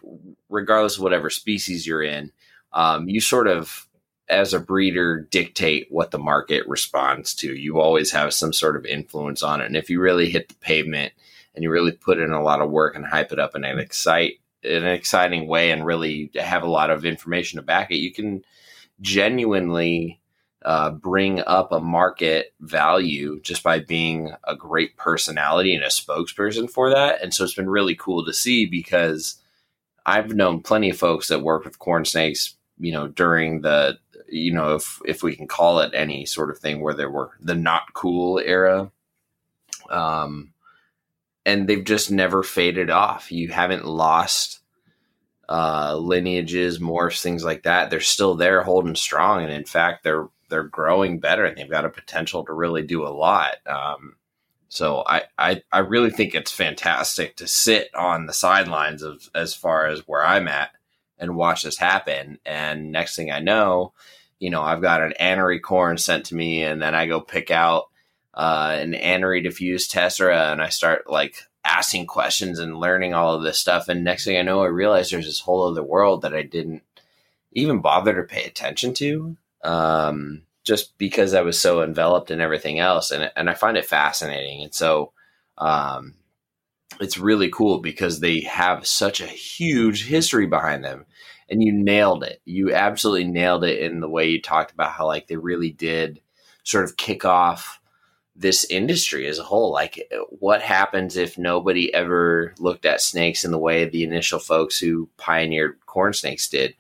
regardless 0.49 0.97
of 0.97 1.03
whatever 1.03 1.31
species 1.31 1.87
you're 1.87 2.03
in, 2.03 2.33
um, 2.73 3.09
you 3.09 3.21
sort 3.21 3.49
of 3.49 3.89
as 4.31 4.55
a 4.55 4.61
breeder 4.61 5.21
dictate 5.31 5.89
what 5.91 6.13
the 6.13 6.19
market 6.19 6.67
responds 6.69 7.35
to. 7.35 7.55
You 7.55 7.81
always 7.81 8.13
have 8.13 8.33
some 8.33 8.53
sort 8.53 8.77
of 8.77 8.87
influence 8.87 9.43
on 9.43 9.61
it. 9.61 9.67
And 9.67 9.77
if 9.77 9.91
you 9.91 10.01
really 10.01 10.31
hit 10.31 10.49
the 10.49 10.55
pavement 10.57 11.13
and 11.55 11.65
you 11.65 11.71
really 11.71 11.93
put 11.93 12.19
in 12.19 12.31
a 12.31 12.43
lot 12.43 12.61
of 12.61 12.71
work 12.71 12.95
and 12.95 13.05
hype 13.05 13.33
it 13.33 13.39
up 13.39 13.55
in 13.55 13.65
an 13.65 13.79
excite 13.79 14.35
in 14.63 14.85
an 14.85 14.93
exciting 14.93 15.49
way 15.49 15.71
and 15.71 15.87
really 15.87 16.31
have 16.35 16.63
a 16.63 16.71
lot 16.71 16.91
of 16.91 17.05
information 17.05 17.57
to 17.57 17.63
back 17.63 17.91
it, 17.91 17.97
you 17.97 18.13
can 18.13 18.45
genuinely 19.01 20.21
uh, 20.65 20.91
bring 20.91 21.41
up 21.47 21.73
a 21.73 21.81
market 21.81 22.53
value 22.61 23.41
just 23.41 23.63
by 23.63 23.79
being 23.79 24.33
a 24.45 24.55
great 24.55 24.97
personality 24.97 25.75
and 25.75 25.83
a 25.83 25.89
spokesperson 25.89 26.71
for 26.71 26.91
that. 26.91 27.23
And 27.23 27.33
so 27.33 27.45
it's 27.45 27.55
been 27.55 27.71
really 27.71 27.95
cool 27.95 28.25
to 28.27 28.33
see 28.35 28.67
because 28.67 29.41
I've 30.05 30.35
known 30.35 30.61
plenty 30.61 30.91
of 30.91 30.99
folks 30.99 31.29
that 31.29 31.43
work 31.43 31.65
with 31.65 31.79
corn 31.79 32.05
snakes, 32.05 32.55
you 32.79 32.93
know, 32.93 33.09
during 33.09 33.63
the 33.63 33.99
you 34.31 34.53
know, 34.53 34.77
if 34.77 35.01
if 35.05 35.23
we 35.23 35.37
can 35.37 35.49
call 35.49 35.81
it 35.81 35.93
any 35.95 36.27
sort 36.27 36.51
of 36.51 36.59
thing 36.59 36.81
where 36.81 36.95
there 36.95 37.11
were 37.11 37.33
the 37.41 37.55
not 37.55 37.93
cool 37.93 38.39
era. 38.39 38.91
Um, 39.91 40.53
and 41.47 41.67
they've 41.67 41.85
just 41.85 42.11
never 42.11 42.43
faded 42.43 42.91
off. 42.91 43.33
You 43.33 43.49
haven't 43.49 43.87
lost 43.87 44.61
uh, 45.49 45.97
lineages, 45.97 46.79
morphs, 46.79 47.23
things 47.23 47.45
like 47.45 47.65
that. 47.65 47.91
They're 47.91 48.01
still 48.01 48.37
there, 48.37 48.63
holding 48.63 48.95
strong, 48.95 49.43
and 49.43 49.53
in 49.53 49.65
fact, 49.65 50.05
they're 50.05 50.29
they're 50.49 50.65
growing 50.65 51.19
better, 51.21 51.45
and 51.45 51.57
they've 51.57 51.71
got 51.71 51.85
a 51.85 51.91
potential 51.91 52.45
to 52.45 52.53
really 52.53 52.83
do 52.83 53.07
a 53.07 53.09
lot. 53.09 53.57
Um, 53.67 54.17
so 54.69 55.03
I, 55.07 55.23
I 55.37 55.63
I 55.73 55.81
really 55.81 56.11
think 56.11 56.35
it's 56.35 56.53
fantastic 56.53 57.37
to 57.37 57.49
sit 57.49 57.93
on 57.95 58.27
the 58.27 58.33
sidelines 58.33 59.03
of 59.03 59.29
as 59.35 59.55
far 59.55 59.87
as 59.87 60.07
where 60.07 60.25
I'm 60.25 60.47
at 60.47 60.71
and 61.19 61.37
watch 61.37 61.63
this 61.63 61.77
happen. 61.77 62.39
And 62.47 62.93
next 62.93 63.17
thing 63.17 63.31
I 63.33 63.41
know, 63.41 63.93
you 64.41 64.51
know, 64.51 64.63
I've 64.63 64.83
got 64.83 65.03
an 65.03 65.15
anery 65.21 65.61
corn 65.61 65.99
sent 65.99 66.27
to 66.27 66.35
me, 66.35 66.65
and 66.65 66.83
then 66.83 66.95
I 66.95 67.07
go 67.07 67.21
pick 67.21 67.51
out 67.51 67.89
uh, 68.35 68.77
an 68.81 68.95
anery 68.95 69.43
diffused 69.43 69.93
tessera, 69.93 70.51
and 70.51 70.61
I 70.61 70.71
start 70.71 71.09
like 71.09 71.45
asking 71.65 72.07
questions 72.07 72.59
and 72.59 72.81
learning 72.81 73.15
all 73.15 73.35
of 73.35 73.43
this 73.43 73.59
stuff. 73.59 73.89
And 73.89 74.03
next 74.03 74.25
thing 74.25 74.39
I 74.39 74.43
know, 74.43 74.63
I 74.63 74.69
realize 74.69 75.11
there's 75.11 75.27
this 75.27 75.41
whole 75.41 75.71
other 75.71 75.83
world 75.83 76.23
that 76.23 76.35
I 76.35 76.43
didn't 76.43 76.83
even 77.53 77.81
bother 77.81 78.15
to 78.15 78.23
pay 78.23 78.45
attention 78.45 78.95
to. 78.95 79.37
Um, 79.63 80.43
just 80.65 80.97
because 80.99 81.35
I 81.35 81.43
was 81.43 81.61
so 81.61 81.83
enveloped 81.83 82.31
in 82.31 82.41
everything 82.41 82.79
else, 82.81 83.11
and 83.11 83.31
and 83.37 83.51
I 83.51 83.55
find 83.55 83.77
it 83.77 83.85
fascinating, 83.85 84.63
and 84.63 84.75
so 84.75 85.13
um, 85.59 86.15
it's 87.01 87.19
really 87.19 87.51
cool 87.51 87.79
because 87.79 88.21
they 88.21 88.41
have 88.41 88.87
such 88.87 89.21
a 89.21 89.27
huge 89.27 90.07
history 90.07 90.47
behind 90.47 90.85
them, 90.85 91.07
and 91.51 91.63
you 91.63 91.73
nailed 91.73 92.23
it. 92.23 92.41
You 92.45 92.73
absolutely 92.73 93.25
nailed 93.25 93.65
it 93.65 93.81
in 93.81 94.01
the 94.01 94.09
way 94.09 94.29
you 94.29 94.41
talked 94.41 94.73
about 94.73 94.93
how 94.93 95.07
like 95.07 95.27
they 95.27 95.37
really 95.37 95.71
did 95.71 96.21
sort 96.63 96.85
of 96.85 96.97
kick 96.97 97.25
off 97.25 97.81
this 98.37 98.65
industry 98.65 99.27
as 99.27 99.39
a 99.39 99.43
whole. 99.43 99.73
Like, 99.73 100.11
what 100.31 100.63
happens 100.63 101.17
if 101.17 101.37
nobody 101.37 101.93
ever 101.93 102.55
looked 102.59 102.87
at 102.87 103.03
snakes 103.03 103.45
in 103.45 103.51
the 103.51 103.59
way 103.59 103.85
the 103.85 104.05
initial 104.05 104.39
folks 104.39 104.79
who 104.79 105.11
pioneered 105.17 105.79
corn 105.87 106.13
snakes 106.15 106.49
did? 106.49 106.75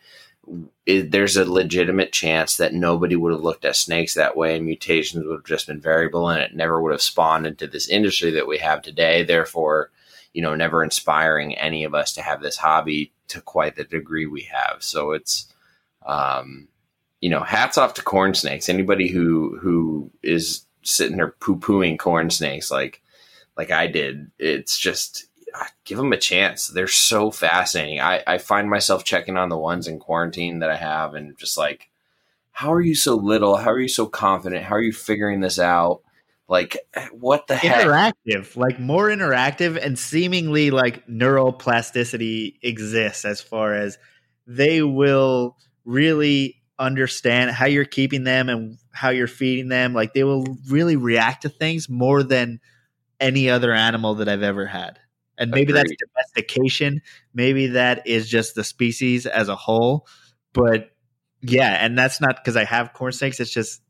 There's 0.86 1.36
a 1.36 1.44
legitimate 1.44 2.12
chance 2.12 2.56
that 2.56 2.72
nobody 2.72 3.14
would 3.14 3.32
have 3.32 3.42
looked 3.42 3.64
at 3.64 3.76
snakes 3.76 4.14
that 4.14 4.36
way 4.36 4.56
and 4.56 4.64
mutations 4.64 5.26
would 5.26 5.34
have 5.34 5.44
just 5.44 5.66
been 5.66 5.80
variable 5.80 6.28
and 6.28 6.40
it 6.40 6.54
never 6.54 6.80
would 6.80 6.92
have 6.92 7.02
spawned 7.02 7.46
into 7.46 7.66
this 7.66 7.88
industry 7.88 8.30
that 8.32 8.48
we 8.48 8.58
have 8.58 8.80
today. 8.82 9.22
Therefore, 9.22 9.90
you 10.32 10.42
know, 10.42 10.54
never 10.54 10.82
inspiring 10.82 11.56
any 11.56 11.84
of 11.84 11.94
us 11.94 12.12
to 12.14 12.22
have 12.22 12.40
this 12.40 12.56
hobby 12.56 13.12
to 13.28 13.40
quite 13.40 13.76
the 13.76 13.84
degree 13.84 14.26
we 14.26 14.42
have. 14.42 14.82
So 14.82 15.12
it's, 15.12 15.52
um, 16.06 16.68
you 17.20 17.30
know, 17.30 17.40
hats 17.40 17.78
off 17.78 17.94
to 17.94 18.02
corn 18.02 18.34
snakes. 18.34 18.68
Anybody 18.68 19.08
who 19.08 19.58
who 19.58 20.10
is 20.22 20.64
sitting 20.82 21.16
there 21.16 21.34
poo 21.40 21.56
pooing 21.56 21.98
corn 21.98 22.30
snakes 22.30 22.70
like 22.70 23.02
like 23.56 23.70
I 23.70 23.86
did, 23.86 24.30
it's 24.38 24.78
just 24.78 25.26
give 25.84 25.98
them 25.98 26.12
a 26.12 26.16
chance. 26.16 26.68
They're 26.68 26.88
so 26.88 27.30
fascinating. 27.30 28.00
I, 28.00 28.22
I 28.26 28.38
find 28.38 28.70
myself 28.70 29.04
checking 29.04 29.36
on 29.36 29.48
the 29.48 29.58
ones 29.58 29.88
in 29.88 29.98
quarantine 29.98 30.60
that 30.60 30.70
I 30.70 30.76
have 30.76 31.14
and 31.14 31.36
just 31.36 31.58
like, 31.58 31.90
how 32.52 32.72
are 32.72 32.80
you 32.80 32.94
so 32.94 33.16
little? 33.16 33.56
How 33.56 33.70
are 33.70 33.80
you 33.80 33.88
so 33.88 34.06
confident? 34.06 34.64
How 34.64 34.76
are 34.76 34.82
you 34.82 34.92
figuring 34.92 35.40
this 35.40 35.58
out? 35.58 36.02
Like, 36.50 36.76
what 37.12 37.46
the 37.46 37.54
heck? 37.54 37.86
Interactive, 37.86 38.56
like 38.56 38.80
more 38.80 39.08
interactive, 39.08 39.80
and 39.80 39.96
seemingly 39.96 40.72
like 40.72 41.06
neuroplasticity 41.06 42.56
exists 42.60 43.24
as 43.24 43.40
far 43.40 43.72
as 43.72 43.98
they 44.48 44.82
will 44.82 45.56
really 45.84 46.60
understand 46.76 47.52
how 47.52 47.66
you're 47.66 47.84
keeping 47.84 48.24
them 48.24 48.48
and 48.48 48.78
how 48.92 49.10
you're 49.10 49.28
feeding 49.28 49.68
them. 49.68 49.94
Like 49.94 50.12
they 50.12 50.24
will 50.24 50.44
really 50.68 50.96
react 50.96 51.42
to 51.42 51.48
things 51.48 51.88
more 51.88 52.24
than 52.24 52.58
any 53.20 53.48
other 53.48 53.72
animal 53.72 54.16
that 54.16 54.28
I've 54.28 54.42
ever 54.42 54.66
had. 54.66 54.98
And 55.38 55.52
maybe 55.52 55.70
Agreed. 55.70 55.76
that's 55.76 55.92
domestication. 56.16 57.00
Maybe 57.32 57.68
that 57.68 58.08
is 58.08 58.28
just 58.28 58.56
the 58.56 58.64
species 58.64 59.24
as 59.24 59.48
a 59.48 59.54
whole. 59.54 60.08
But 60.52 60.90
yeah, 61.42 61.76
and 61.84 61.96
that's 61.96 62.20
not 62.20 62.36
because 62.36 62.56
I 62.56 62.64
have 62.64 62.92
corn 62.92 63.12
snakes. 63.12 63.38
It's 63.38 63.52
just, 63.52 63.80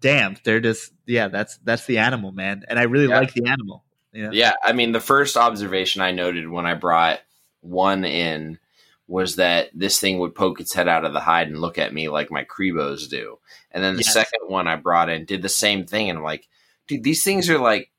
damn, 0.00 0.36
they're 0.44 0.60
just 0.60 0.92
yeah. 1.06 1.28
That's 1.28 1.58
that's 1.58 1.86
the 1.86 1.98
animal, 1.98 2.32
man. 2.32 2.64
And 2.68 2.78
I 2.78 2.84
really 2.84 3.08
yeah. 3.08 3.20
like 3.20 3.34
the 3.34 3.48
animal. 3.48 3.84
Yeah. 4.12 4.30
yeah, 4.32 4.52
I 4.64 4.72
mean, 4.72 4.90
the 4.90 5.00
first 5.00 5.36
observation 5.36 6.02
I 6.02 6.10
noted 6.10 6.48
when 6.48 6.66
I 6.66 6.74
brought 6.74 7.20
one 7.60 8.04
in 8.04 8.58
was 9.06 9.36
that 9.36 9.70
this 9.74 9.98
thing 9.98 10.18
would 10.18 10.34
poke 10.34 10.60
its 10.60 10.72
head 10.72 10.88
out 10.88 11.04
of 11.04 11.12
the 11.12 11.20
hide 11.20 11.48
and 11.48 11.60
look 11.60 11.78
at 11.78 11.92
me 11.92 12.08
like 12.08 12.30
my 12.30 12.44
Cribos 12.44 13.08
do. 13.08 13.38
And 13.72 13.82
then 13.82 13.94
the 13.94 14.02
yes. 14.04 14.12
second 14.12 14.40
one 14.46 14.68
I 14.68 14.76
brought 14.76 15.08
in 15.08 15.24
did 15.24 15.42
the 15.42 15.48
same 15.48 15.84
thing. 15.84 16.08
And 16.08 16.18
I'm 16.18 16.24
like, 16.24 16.48
dude, 16.86 17.02
these 17.02 17.24
things 17.24 17.50
are 17.50 17.58
like 17.58 17.90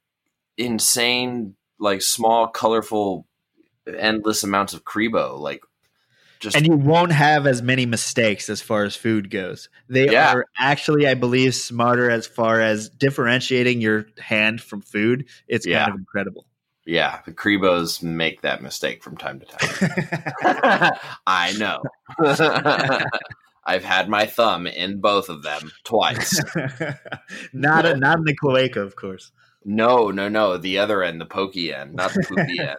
insane, 0.57 1.55
like 1.79 2.01
small, 2.01 2.47
colorful, 2.47 3.27
endless 3.85 4.43
amounts 4.43 4.73
of 4.73 4.85
Cribo. 4.85 5.37
Like, 5.37 5.63
just 6.41 6.57
and 6.57 6.65
you 6.65 6.76
won't 6.76 7.11
have 7.11 7.45
as 7.45 7.61
many 7.61 7.85
mistakes 7.85 8.49
as 8.49 8.61
far 8.61 8.84
as 8.84 8.95
food 8.95 9.30
goes. 9.30 9.69
They 9.88 10.09
yeah. 10.11 10.34
are 10.34 10.45
actually, 10.57 11.07
I 11.07 11.13
believe, 11.13 11.53
smarter 11.53 12.09
as 12.09 12.26
far 12.26 12.59
as 12.59 12.89
differentiating 12.89 13.80
your 13.80 14.07
hand 14.19 14.59
from 14.59 14.81
food. 14.81 15.27
It's 15.47 15.68
yeah. 15.68 15.84
kind 15.84 15.93
of 15.93 15.99
incredible. 15.99 16.47
Yeah, 16.85 17.19
the 17.26 17.31
Cribos 17.31 18.01
make 18.01 18.41
that 18.41 18.63
mistake 18.63 19.03
from 19.03 19.15
time 19.18 19.39
to 19.39 19.45
time. 19.45 20.91
I 21.27 21.53
know. 21.53 21.84
I've 23.63 23.84
had 23.84 24.09
my 24.09 24.26
thumb 24.26 24.65
in 24.65 24.99
both 24.99 25.30
of 25.30 25.43
them 25.43 25.72
twice. 25.84 26.41
not 27.53 27.85
a, 27.85 27.95
not 27.95 28.18
in 28.18 28.26
the 28.26 28.35
cloaca, 28.35 28.81
of 28.81 28.95
course. 28.95 29.31
No, 29.63 30.09
no, 30.09 30.27
no. 30.27 30.57
The 30.57 30.80
other 30.80 31.03
end, 31.03 31.22
the 31.22 31.27
pokey 31.27 31.72
end, 31.72 31.93
not 31.93 32.13
the 32.13 32.23
poopy 32.23 32.59
end. 32.59 32.77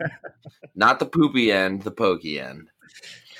Not 0.74 0.98
the 0.98 1.06
poopy 1.06 1.52
end, 1.52 1.82
the 1.82 1.92
pokey 1.92 2.40
end. 2.40 2.68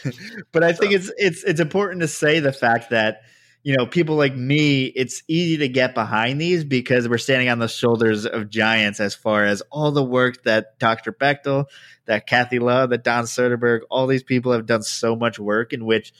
But 0.53 0.65
I 0.65 0.73
think 0.73 0.93
so. 0.93 0.99
it's 0.99 1.13
it's 1.17 1.45
it's 1.45 1.61
important 1.61 2.03
to 2.03 2.09
say 2.09 2.41
the 2.41 2.53
fact 2.53 2.91
that 2.91 3.23
you 3.63 3.77
know, 3.77 3.87
people 3.87 4.17
like 4.17 4.35
me, 4.35 4.87
it's 4.87 5.23
easy 5.29 5.59
to 5.59 5.69
get 5.69 5.95
behind 5.95 6.41
these 6.41 6.65
because 6.65 7.09
we're 7.09 7.19
standing 7.19 7.49
on 7.49 7.61
the 7.61 7.69
shoulders 7.69 8.27
of 8.27 8.51
giants 8.51 8.99
as 8.99 9.15
far 9.15 9.45
as 9.45 9.63
all 9.71 9.93
the 9.93 10.03
work 10.03 10.43
that 10.43 10.79
Dr. 10.81 11.13
Bechtel, 11.13 11.67
that 12.07 12.27
Kathy 12.27 12.59
Love, 12.59 12.91
that 12.91 13.05
Don 13.05 13.25
Soderberg, 13.25 13.81
all 13.89 14.09
these 14.09 14.25
people 14.25 14.53
have 14.53 14.67
done 14.67 14.83
so 14.83 15.15
much 15.15 15.39
work 15.39 15.73
in 15.73 15.85
which, 15.85 16.13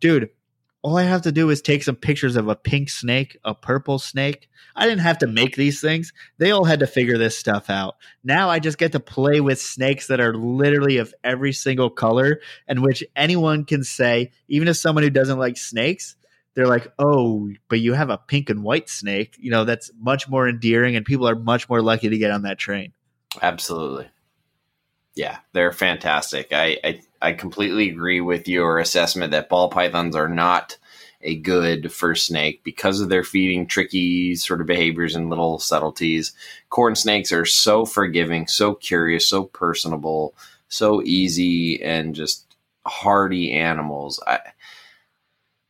dude, 0.00 0.30
all 0.82 0.96
I 0.96 1.02
have 1.02 1.22
to 1.22 1.32
do 1.32 1.50
is 1.50 1.60
take 1.60 1.82
some 1.82 1.96
pictures 1.96 2.36
of 2.36 2.48
a 2.48 2.56
pink 2.56 2.88
snake, 2.88 3.36
a 3.44 3.54
purple 3.54 3.98
snake. 3.98 4.48
I 4.76 4.86
didn't 4.86 5.00
have 5.00 5.18
to 5.18 5.26
make 5.26 5.56
these 5.56 5.80
things. 5.80 6.12
They 6.38 6.52
all 6.52 6.64
had 6.64 6.80
to 6.80 6.86
figure 6.86 7.18
this 7.18 7.36
stuff 7.36 7.68
out. 7.68 7.96
Now 8.22 8.48
I 8.48 8.60
just 8.60 8.78
get 8.78 8.92
to 8.92 9.00
play 9.00 9.40
with 9.40 9.60
snakes 9.60 10.06
that 10.06 10.20
are 10.20 10.34
literally 10.34 10.98
of 10.98 11.12
every 11.24 11.52
single 11.52 11.90
color, 11.90 12.40
and 12.68 12.82
which 12.82 13.02
anyone 13.16 13.64
can 13.64 13.82
say, 13.82 14.30
even 14.46 14.68
if 14.68 14.76
someone 14.76 15.02
who 15.02 15.10
doesn't 15.10 15.38
like 15.38 15.56
snakes, 15.56 16.14
they're 16.54 16.66
like, 16.66 16.92
oh, 16.98 17.50
but 17.68 17.80
you 17.80 17.94
have 17.94 18.10
a 18.10 18.18
pink 18.18 18.50
and 18.50 18.62
white 18.62 18.88
snake. 18.88 19.36
You 19.38 19.50
know, 19.50 19.64
that's 19.64 19.90
much 19.98 20.28
more 20.28 20.48
endearing, 20.48 20.96
and 20.96 21.04
people 21.04 21.28
are 21.28 21.36
much 21.36 21.68
more 21.68 21.82
likely 21.82 22.08
to 22.10 22.18
get 22.18 22.30
on 22.30 22.42
that 22.42 22.58
train. 22.58 22.92
Absolutely. 23.42 24.08
Yeah, 25.14 25.38
they're 25.52 25.72
fantastic. 25.72 26.52
I, 26.52 26.78
I, 26.84 27.00
I 27.20 27.32
completely 27.32 27.88
agree 27.90 28.20
with 28.20 28.48
your 28.48 28.78
assessment 28.78 29.32
that 29.32 29.48
ball 29.48 29.70
pythons 29.70 30.14
are 30.14 30.28
not 30.28 30.76
a 31.20 31.36
good 31.36 31.92
first 31.92 32.26
snake 32.26 32.62
because 32.62 33.00
of 33.00 33.08
their 33.08 33.24
feeding 33.24 33.66
tricky 33.66 34.36
sort 34.36 34.60
of 34.60 34.66
behaviors 34.68 35.16
and 35.16 35.30
little 35.30 35.58
subtleties. 35.58 36.32
Corn 36.70 36.94
snakes 36.94 37.32
are 37.32 37.44
so 37.44 37.84
forgiving, 37.84 38.46
so 38.46 38.74
curious, 38.74 39.28
so 39.28 39.44
personable, 39.44 40.34
so 40.68 41.02
easy, 41.02 41.82
and 41.82 42.14
just 42.14 42.56
hardy 42.86 43.52
animals. 43.52 44.22
I 44.26 44.40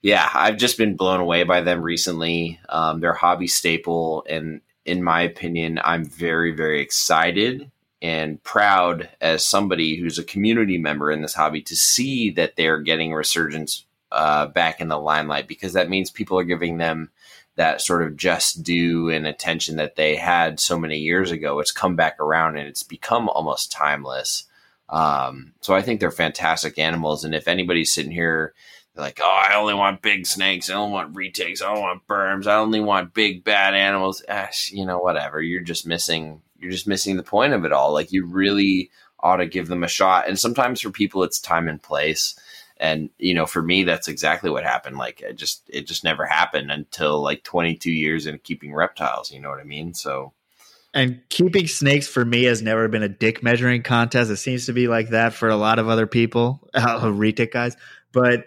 yeah, 0.01 0.31
I've 0.33 0.59
just 0.59 0.79
been 0.79 0.97
blown 0.97 1.19
away 1.21 1.43
by 1.43 1.61
them 1.61 1.83
recently. 1.83 2.61
Um, 2.69 3.01
they're 3.01 3.13
hobby 3.13 3.49
staple, 3.49 4.25
and 4.29 4.61
in 4.85 5.03
my 5.03 5.23
opinion, 5.23 5.81
I'm 5.83 6.05
very, 6.05 6.53
very 6.53 6.81
excited 6.81 7.71
and 8.01 8.43
proud 8.43 9.09
as 9.21 9.45
somebody 9.45 9.97
who's 9.97 10.19
a 10.19 10.25
community 10.25 10.79
member 10.79 11.11
in 11.11 11.23
this 11.23 11.35
hobby 11.35 11.63
to 11.63 11.77
see 11.77 12.31
that 12.31 12.57
they're 12.57 12.81
getting 12.81 13.13
resurgence 13.13 13.85
uh, 14.13 14.47
back 14.47 14.81
in 14.81 14.89
the 14.89 14.99
limelight 14.99 15.49
because 15.49 15.73
that 15.73 15.89
means 15.89 16.11
people 16.11 16.39
are 16.39 16.45
giving 16.45 16.79
them 16.79 17.11
that 17.57 17.81
sort 17.81 18.03
of 18.03 18.17
just 18.17 18.63
due 18.63 19.11
and 19.11 19.27
attention 19.27 19.77
that 19.77 19.97
they 19.97 20.15
had 20.15 20.61
so 20.61 20.79
many 20.79 20.99
years 20.99 21.33
ago. 21.33 21.59
It's 21.59 21.73
come 21.73 21.97
back 21.97 22.21
around 22.21 22.57
and 22.57 22.69
it's 22.69 22.85
become 22.85 23.29
almost 23.29 23.73
timeless. 23.73 24.45
Um, 24.89 25.53
so 25.61 25.75
I 25.75 25.83
think 25.83 26.01
they're 26.01 26.11
fantastic 26.11 26.79
animals, 26.79 27.25
and 27.25 27.35
if 27.35 27.47
anybody's 27.47 27.93
sitting 27.93 28.13
here 28.13 28.55
like, 28.99 29.21
oh, 29.23 29.43
I 29.49 29.55
only 29.55 29.75
want 29.75 30.03
big 30.03 30.27
snakes. 30.27 30.69
I 30.69 30.75
don't 30.75 30.91
want 30.91 31.15
retics. 31.15 31.63
I 31.63 31.73
don't 31.73 31.83
want 31.83 32.07
burms. 32.07 32.47
I 32.47 32.57
only 32.57 32.81
want 32.81 33.15
big 33.15 33.45
bad 33.45 33.75
animals. 33.75 34.23
You 34.71 34.85
know, 34.85 34.99
whatever. 34.99 35.41
You're 35.41 35.63
just 35.63 35.87
missing. 35.87 36.43
You're 36.59 36.71
just 36.71 36.89
missing 36.89 37.17
the 37.17 37.23
point 37.23 37.53
of 37.53 37.65
it 37.65 37.73
all. 37.73 37.93
Like 37.93 38.13
you 38.13 38.27
really 38.27 38.91
ought 39.21 39.37
to 39.37 39.47
give 39.47 39.69
them 39.69 39.83
a 39.83 39.89
shot. 39.89 40.29
And 40.29 40.39
sometimes 40.39 40.81
for 40.81 40.91
people, 40.91 41.23
it's 41.23 41.41
time 41.41 41.69
and 41.69 41.83
place. 41.83 42.39
And 42.79 43.11
you 43.19 43.35
know, 43.35 43.47
for 43.47 43.63
me, 43.63 43.85
that's 43.85 44.09
exactly 44.09 44.51
what 44.51 44.65
happened. 44.65 44.97
Like 44.97 45.21
it 45.21 45.35
just, 45.35 45.69
it 45.69 45.87
just 45.87 46.05
never 46.05 46.25
happened 46.25 46.71
until 46.71 47.21
like 47.21 47.43
22 47.43 47.91
years 47.91 48.27
into 48.27 48.39
keeping 48.39 48.75
reptiles. 48.75 49.33
You 49.33 49.41
know 49.41 49.51
what 49.51 49.61
I 49.61 49.65
mean? 49.65 49.95
So. 49.95 50.33
And 50.95 51.21
keeping 51.29 51.67
snakes 51.67 52.09
for 52.09 52.25
me 52.25 52.45
has 52.45 52.63
never 52.63 52.89
been 52.89 53.03
a 53.03 53.09
dick 53.09 53.43
measuring 53.43 53.83
contest. 53.83 54.31
It 54.31 54.37
seems 54.37 54.67
to 54.67 54.73
be 54.73 54.89
like 54.89 55.11
that 55.11 55.35
for 55.35 55.49
a 55.49 55.57
lot 55.57 55.79
of 55.79 55.89
other 55.89 56.07
people, 56.07 56.67
uh, 56.75 57.03
retic 57.03 57.53
guys. 57.53 57.77
But 58.13 58.47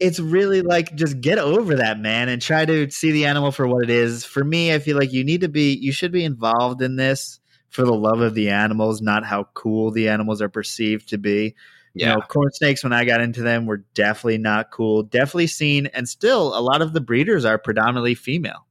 it's 0.00 0.18
really 0.18 0.62
like 0.62 0.94
just 0.94 1.20
get 1.20 1.38
over 1.38 1.76
that 1.76 1.98
man 1.98 2.28
and 2.28 2.42
try 2.42 2.64
to 2.64 2.90
see 2.90 3.12
the 3.12 3.26
animal 3.26 3.52
for 3.52 3.66
what 3.66 3.84
it 3.84 3.90
is. 3.90 4.24
For 4.24 4.42
me 4.42 4.72
i 4.74 4.78
feel 4.78 4.98
like 4.98 5.12
you 5.12 5.24
need 5.24 5.42
to 5.42 5.48
be 5.48 5.74
you 5.74 5.92
should 5.92 6.12
be 6.12 6.24
involved 6.24 6.82
in 6.82 6.96
this 6.96 7.40
for 7.70 7.84
the 7.84 7.94
love 7.94 8.20
of 8.20 8.34
the 8.34 8.50
animals 8.50 9.02
not 9.02 9.24
how 9.24 9.44
cool 9.54 9.90
the 9.90 10.08
animals 10.08 10.40
are 10.42 10.48
perceived 10.48 11.08
to 11.10 11.18
be. 11.18 11.54
Yeah. 11.96 12.08
you 12.08 12.14
know 12.14 12.20
corn 12.22 12.50
snakes 12.52 12.82
when 12.82 12.92
i 12.92 13.04
got 13.04 13.20
into 13.20 13.42
them 13.42 13.66
were 13.66 13.84
definitely 13.94 14.38
not 14.38 14.72
cool 14.72 15.04
definitely 15.04 15.46
seen 15.46 15.86
and 15.86 16.08
still 16.08 16.58
a 16.58 16.60
lot 16.60 16.82
of 16.82 16.92
the 16.92 17.00
breeders 17.00 17.44
are 17.44 17.58
predominantly 17.58 18.14
female. 18.14 18.66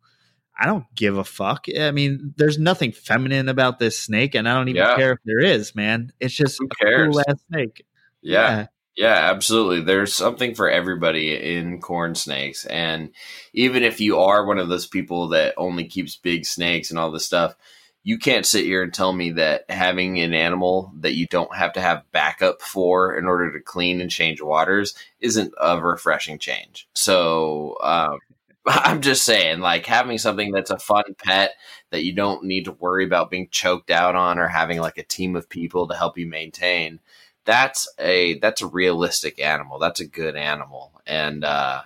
I 0.56 0.68
don't 0.68 0.86
give 0.94 1.18
a 1.18 1.24
fuck. 1.24 1.66
I 1.80 1.92
mean 1.92 2.34
there's 2.38 2.60
nothing 2.60 2.92
feminine 2.92 3.50
about 3.50 3.80
this 3.80 3.98
snake 3.98 4.36
and 4.36 4.48
i 4.48 4.54
don't 4.54 4.68
even 4.68 4.82
yeah. 4.82 4.96
care 4.98 5.14
if 5.14 5.20
there 5.26 5.40
is 5.40 5.74
man. 5.74 6.12
It's 6.20 6.34
just 6.34 6.60
Who 6.60 6.68
a 6.68 7.06
cool 7.06 7.20
ass 7.22 7.42
snake. 7.50 7.86
Yeah. 8.22 8.58
yeah 8.58 8.68
Yeah, 8.96 9.32
absolutely. 9.32 9.82
There's 9.82 10.14
something 10.14 10.54
for 10.54 10.70
everybody 10.70 11.36
in 11.56 11.82
corn 11.82 12.14
snakes. 12.14 12.66
And 12.66 13.10
even 13.54 13.82
if 13.84 14.00
you 14.00 14.20
are 14.20 14.46
one 14.46 14.60
of 14.60 14.70
those 14.70 14.86
people 14.86 15.30
that 15.30 15.56
only 15.58 15.86
keeps 15.86 16.16
big 16.16 16.46
snakes 16.46 16.92
and 16.92 17.00
all 17.00 17.10
this 17.12 17.26
stuff, 17.26 17.56
you 18.04 18.20
can't 18.20 18.46
sit 18.46 18.66
here 18.66 18.84
and 18.84 18.94
tell 18.94 19.12
me 19.14 19.32
that 19.32 19.66
having 19.70 20.20
an 20.20 20.34
animal 20.36 20.92
that 21.00 21.16
you 21.16 21.26
don't 21.26 21.56
have 21.56 21.74
to 21.74 21.82
have 21.82 22.04
backup 22.12 22.62
for 22.62 23.16
in 23.18 23.26
order 23.26 23.52
to 23.52 23.60
clean 23.62 24.00
and 24.00 24.12
change 24.12 24.42
waters 24.42 24.94
isn't 25.22 25.54
a 25.60 25.82
refreshing 25.82 26.38
change. 26.38 26.88
So, 26.94 27.78
um, 27.82 28.20
I'm 28.68 29.02
just 29.02 29.24
saying, 29.24 29.60
like 29.60 29.86
having 29.88 30.18
something 30.20 30.52
that's 30.52 30.70
a 30.72 30.78
fun 30.78 31.04
pet 31.18 31.54
that 31.92 32.04
you 32.04 32.14
don't 32.14 32.44
need 32.46 32.66
to 32.66 32.72
worry 32.74 33.04
about 33.06 33.32
being 33.32 33.48
choked 33.52 33.90
out 33.92 34.16
on 34.16 34.38
or 34.38 34.48
having 34.48 34.80
like 34.80 34.98
a 34.98 35.04
team 35.04 35.36
of 35.36 35.50
people 35.50 35.88
to 35.88 35.96
help 35.96 36.18
you 36.18 36.28
maintain 36.28 37.00
that's 37.46 37.88
a 38.00 38.40
that's 38.40 38.62
a 38.62 38.68
realistic 38.68 39.40
animal. 39.40 39.80
That's 39.80 40.00
a 40.00 40.08
good 40.08 40.36
animal. 40.36 40.92
And 41.06 41.44
uh, 41.44 41.82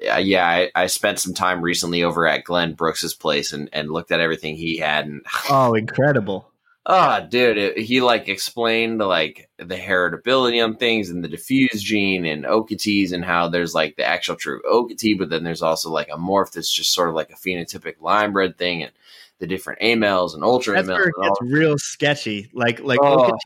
yeah, 0.00 0.46
I, 0.46 0.70
I, 0.74 0.86
spent 0.86 1.18
some 1.18 1.34
time 1.34 1.60
recently 1.60 2.02
over 2.02 2.26
at 2.26 2.44
Glenn 2.44 2.74
Brooks's 2.74 3.14
place 3.14 3.52
and, 3.52 3.68
and 3.72 3.90
looked 3.90 4.12
at 4.12 4.20
everything 4.20 4.56
he 4.56 4.78
had. 4.78 5.06
And 5.06 5.22
oh, 5.50 5.74
incredible! 5.74 6.50
Oh, 6.86 7.26
dude, 7.28 7.58
it, 7.58 7.78
he 7.78 8.00
like 8.00 8.28
explained 8.28 8.98
like 8.98 9.50
the 9.58 9.76
heritability 9.76 10.64
on 10.64 10.76
things 10.76 11.10
and 11.10 11.22
the 11.22 11.28
diffuse 11.28 11.82
gene 11.82 12.24
and 12.24 12.44
Okeetees 12.44 13.12
and 13.12 13.24
how 13.24 13.48
there's 13.48 13.74
like 13.74 13.96
the 13.96 14.04
actual 14.04 14.36
true 14.36 14.62
Okeetee, 14.62 15.18
but 15.18 15.28
then 15.28 15.44
there's 15.44 15.62
also 15.62 15.90
like 15.90 16.08
a 16.08 16.16
morph 16.16 16.52
that's 16.52 16.72
just 16.72 16.94
sort 16.94 17.10
of 17.10 17.14
like 17.14 17.30
a 17.30 17.34
phenotypic 17.34 18.00
line 18.00 18.32
bred 18.32 18.56
thing 18.56 18.82
and 18.82 18.92
the 19.40 19.46
different 19.46 19.80
amels 19.82 20.34
and 20.34 20.44
ultra 20.44 20.74
that's 20.74 20.88
amels. 20.88 21.10
It's 21.18 21.52
real 21.52 21.78
sketchy. 21.78 22.50
Like 22.54 22.80
like 22.80 23.00
oh. 23.02 23.36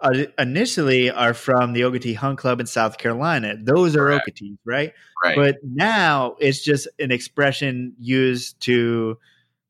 Uh, 0.00 0.26
initially 0.38 1.10
are 1.10 1.34
from 1.34 1.72
the 1.72 1.80
Okeetee 1.80 2.14
Hunt 2.14 2.38
Club 2.38 2.60
in 2.60 2.66
South 2.66 2.98
Carolina. 2.98 3.56
Those 3.60 3.96
are 3.96 4.04
right. 4.04 4.22
Okeetees, 4.22 4.56
right? 4.64 4.92
Right. 5.24 5.34
But 5.34 5.56
now 5.64 6.36
it's 6.38 6.62
just 6.62 6.86
an 7.00 7.10
expression 7.10 7.94
used 7.98 8.60
to, 8.60 9.18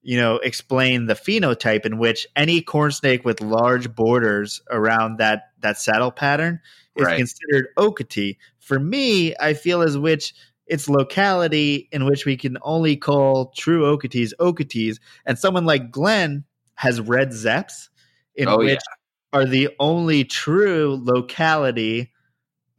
you 0.03 0.17
know, 0.19 0.37
explain 0.37 1.07
the 1.07 1.15
phenotype 1.15 1.87
in 1.87 1.97
which 1.97 2.27
any 2.37 2.61
corn 2.61 2.91
snake 2.91 3.25
with 3.25 3.41
large 3.41 3.95
borders 3.95 4.61
around 4.71 5.17
that 5.17 5.45
that 5.61 5.79
saddle 5.79 6.11
pattern 6.11 6.61
is 6.95 7.07
right. 7.07 7.17
considered 7.17 7.69
Okeetee. 7.79 8.37
For 8.59 8.79
me, 8.79 9.35
I 9.41 9.55
feel 9.55 9.81
as 9.81 9.97
which 9.97 10.35
it's 10.67 10.91
locality 10.91 11.89
in 11.91 12.05
which 12.05 12.27
we 12.27 12.37
can 12.37 12.59
only 12.61 12.97
call 12.97 13.47
true 13.57 13.85
Okeetees 13.97 14.35
Okeetees, 14.39 14.99
and 15.25 15.39
someone 15.39 15.65
like 15.65 15.91
Glenn 15.91 16.45
has 16.75 17.01
red 17.01 17.31
Zeps 17.31 17.89
in 18.35 18.47
oh, 18.47 18.59
which 18.59 18.73
yeah 18.73 18.98
are 19.33 19.45
the 19.45 19.69
only 19.79 20.25
true 20.25 21.01
locality 21.03 22.13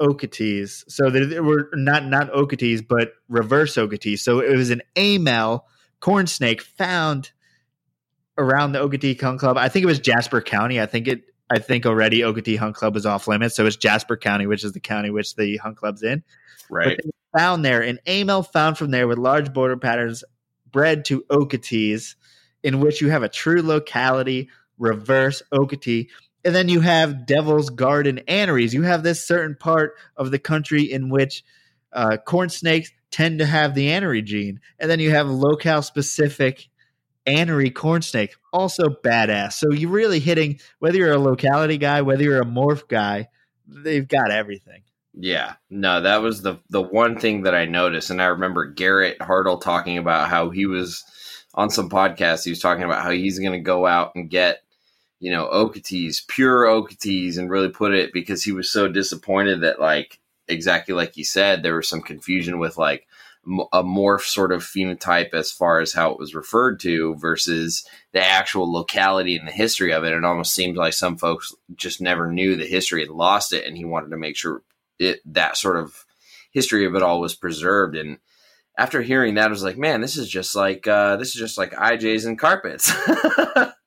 Okeetees. 0.01 0.85
So 0.87 1.09
they 1.09 1.39
were 1.39 1.69
not 1.73 2.05
not 2.05 2.31
Okeetees, 2.31 2.87
but 2.87 3.13
reverse 3.27 3.75
Okeetees. 3.75 4.19
So 4.19 4.39
it 4.39 4.55
was 4.55 4.69
an 4.69 4.81
amel 4.95 5.67
corn 5.99 6.27
snake 6.27 6.61
found 6.61 7.31
around 8.37 8.71
the 8.71 8.79
Okeetee 8.79 9.19
Hunt 9.19 9.39
Club. 9.39 9.57
I 9.57 9.67
think 9.67 9.83
it 9.83 9.87
was 9.87 9.99
Jasper 9.99 10.41
County. 10.41 10.79
I 10.79 10.85
think 10.85 11.07
it. 11.07 11.23
I 11.51 11.59
think 11.59 11.85
already 11.85 12.19
Okeetee 12.19 12.57
Hunt 12.57 12.75
Club 12.75 12.93
was 12.93 13.05
off 13.05 13.27
limits, 13.27 13.55
so 13.55 13.65
it's 13.65 13.75
Jasper 13.75 14.15
County, 14.15 14.45
which 14.45 14.63
is 14.63 14.71
the 14.71 14.79
county 14.79 15.09
which 15.09 15.35
the 15.35 15.57
Hunt 15.57 15.77
Club's 15.77 16.03
in. 16.03 16.23
Right. 16.69 16.99
found 17.35 17.65
there 17.65 17.81
an 17.81 17.99
amel 18.05 18.43
found 18.43 18.77
from 18.77 18.91
there 18.91 19.07
with 19.07 19.17
large 19.17 19.51
border 19.51 19.75
patterns 19.75 20.23
bred 20.71 21.05
to 21.05 21.21
Okeetees, 21.31 22.15
in 22.63 22.79
which 22.79 23.01
you 23.01 23.09
have 23.09 23.23
a 23.23 23.29
true 23.29 23.63
locality 23.63 24.49
reverse 24.77 25.41
Okeetee 25.51 26.09
and 26.45 26.55
then 26.55 26.69
you 26.69 26.81
have 26.81 27.25
Devil's 27.25 27.69
Garden 27.69 28.19
aneries. 28.27 28.73
You 28.73 28.83
have 28.83 29.03
this 29.03 29.25
certain 29.25 29.55
part 29.55 29.95
of 30.15 30.31
the 30.31 30.39
country 30.39 30.83
in 30.83 31.09
which 31.09 31.43
uh, 31.91 32.17
corn 32.17 32.49
snakes 32.49 32.91
tend 33.11 33.39
to 33.39 33.45
have 33.45 33.75
the 33.75 33.87
anery 33.87 34.23
gene, 34.23 34.59
and 34.79 34.89
then 34.89 34.99
you 34.99 35.11
have 35.11 35.27
locale 35.27 35.81
specific 35.81 36.69
anery 37.25 37.73
corn 37.73 38.01
snake, 38.01 38.35
also 38.53 38.89
badass. 38.89 39.53
So 39.53 39.71
you're 39.71 39.89
really 39.89 40.19
hitting 40.19 40.59
whether 40.79 40.97
you're 40.97 41.13
a 41.13 41.19
locality 41.19 41.77
guy, 41.77 42.01
whether 42.01 42.23
you're 42.23 42.41
a 42.41 42.45
morph 42.45 42.87
guy, 42.87 43.27
they've 43.67 44.07
got 44.07 44.31
everything. 44.31 44.83
Yeah, 45.13 45.55
no, 45.69 46.01
that 46.01 46.21
was 46.21 46.41
the 46.41 46.59
the 46.69 46.81
one 46.81 47.19
thing 47.19 47.43
that 47.43 47.55
I 47.55 47.65
noticed, 47.65 48.09
and 48.09 48.21
I 48.21 48.27
remember 48.27 48.65
Garrett 48.65 49.19
Hartle 49.19 49.61
talking 49.61 49.97
about 49.97 50.29
how 50.29 50.49
he 50.49 50.65
was 50.65 51.03
on 51.53 51.69
some 51.69 51.89
podcast. 51.89 52.43
He 52.43 52.51
was 52.51 52.59
talking 52.59 52.83
about 52.83 53.03
how 53.03 53.11
he's 53.11 53.39
going 53.39 53.53
to 53.53 53.59
go 53.59 53.85
out 53.85 54.11
and 54.15 54.29
get 54.29 54.61
you 55.19 55.31
know, 55.31 55.49
Okeetees, 55.49 56.27
pure 56.27 56.65
Okeetees, 56.65 57.37
and 57.37 57.49
really 57.49 57.69
put 57.69 57.93
it 57.93 58.13
because 58.13 58.43
he 58.43 58.51
was 58.51 58.69
so 58.69 58.87
disappointed 58.87 59.61
that, 59.61 59.79
like, 59.79 60.19
exactly 60.49 60.93
like 60.93 61.15
you 61.15 61.23
said, 61.23 61.61
there 61.63 61.75
was 61.75 61.87
some 61.87 62.01
confusion 62.01 62.59
with 62.59 62.77
like 62.77 63.07
a 63.71 63.83
morph 63.83 64.21
sort 64.21 64.51
of 64.51 64.63
phenotype 64.63 65.33
as 65.33 65.51
far 65.51 65.79
as 65.79 65.93
how 65.93 66.11
it 66.11 66.19
was 66.19 66.35
referred 66.35 66.79
to 66.81 67.15
versus 67.15 67.87
the 68.11 68.21
actual 68.21 68.71
locality 68.71 69.37
and 69.37 69.47
the 69.47 69.51
history 69.51 69.93
of 69.93 70.03
it. 70.03 70.11
It 70.11 70.25
almost 70.25 70.53
seemed 70.53 70.77
like 70.77 70.93
some 70.93 71.17
folks 71.17 71.55
just 71.75 72.01
never 72.01 72.31
knew 72.31 72.55
the 72.55 72.65
history 72.65 73.03
and 73.03 73.11
lost 73.11 73.53
it, 73.53 73.65
and 73.65 73.77
he 73.77 73.85
wanted 73.85 74.09
to 74.09 74.17
make 74.17 74.35
sure 74.35 74.61
it 74.99 75.21
that 75.33 75.55
sort 75.55 75.77
of 75.77 76.05
history 76.51 76.85
of 76.85 76.95
it 76.95 77.03
all 77.03 77.21
was 77.21 77.35
preserved. 77.35 77.95
And 77.95 78.17
after 78.77 79.01
hearing 79.01 79.35
that, 79.35 79.47
I 79.47 79.49
was 79.49 79.63
like, 79.63 79.77
man, 79.77 80.01
this 80.01 80.17
is 80.17 80.29
just 80.29 80.55
like 80.55 80.85
uh, 80.85 81.15
this 81.15 81.29
is 81.29 81.35
just 81.35 81.57
like 81.57 81.71
IJs 81.71 82.25
and 82.25 82.37
carpets. 82.37 82.91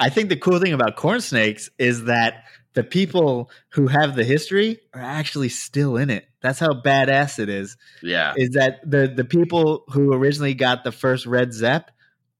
I 0.00 0.08
think 0.08 0.28
the 0.28 0.36
cool 0.36 0.58
thing 0.58 0.72
about 0.72 0.96
corn 0.96 1.20
snakes 1.20 1.70
is 1.78 2.04
that 2.04 2.44
the 2.74 2.84
people 2.84 3.50
who 3.70 3.86
have 3.88 4.14
the 4.16 4.24
history 4.24 4.80
are 4.94 5.00
actually 5.00 5.48
still 5.48 5.96
in 5.96 6.10
it. 6.10 6.26
That's 6.40 6.58
how 6.58 6.68
badass 6.68 7.38
it 7.38 7.48
is. 7.48 7.76
Yeah. 8.02 8.34
Is 8.36 8.50
that 8.50 8.80
the 8.88 9.12
the 9.14 9.24
people 9.24 9.84
who 9.88 10.12
originally 10.12 10.54
got 10.54 10.84
the 10.84 10.92
first 10.92 11.26
red 11.26 11.52
Zep 11.52 11.90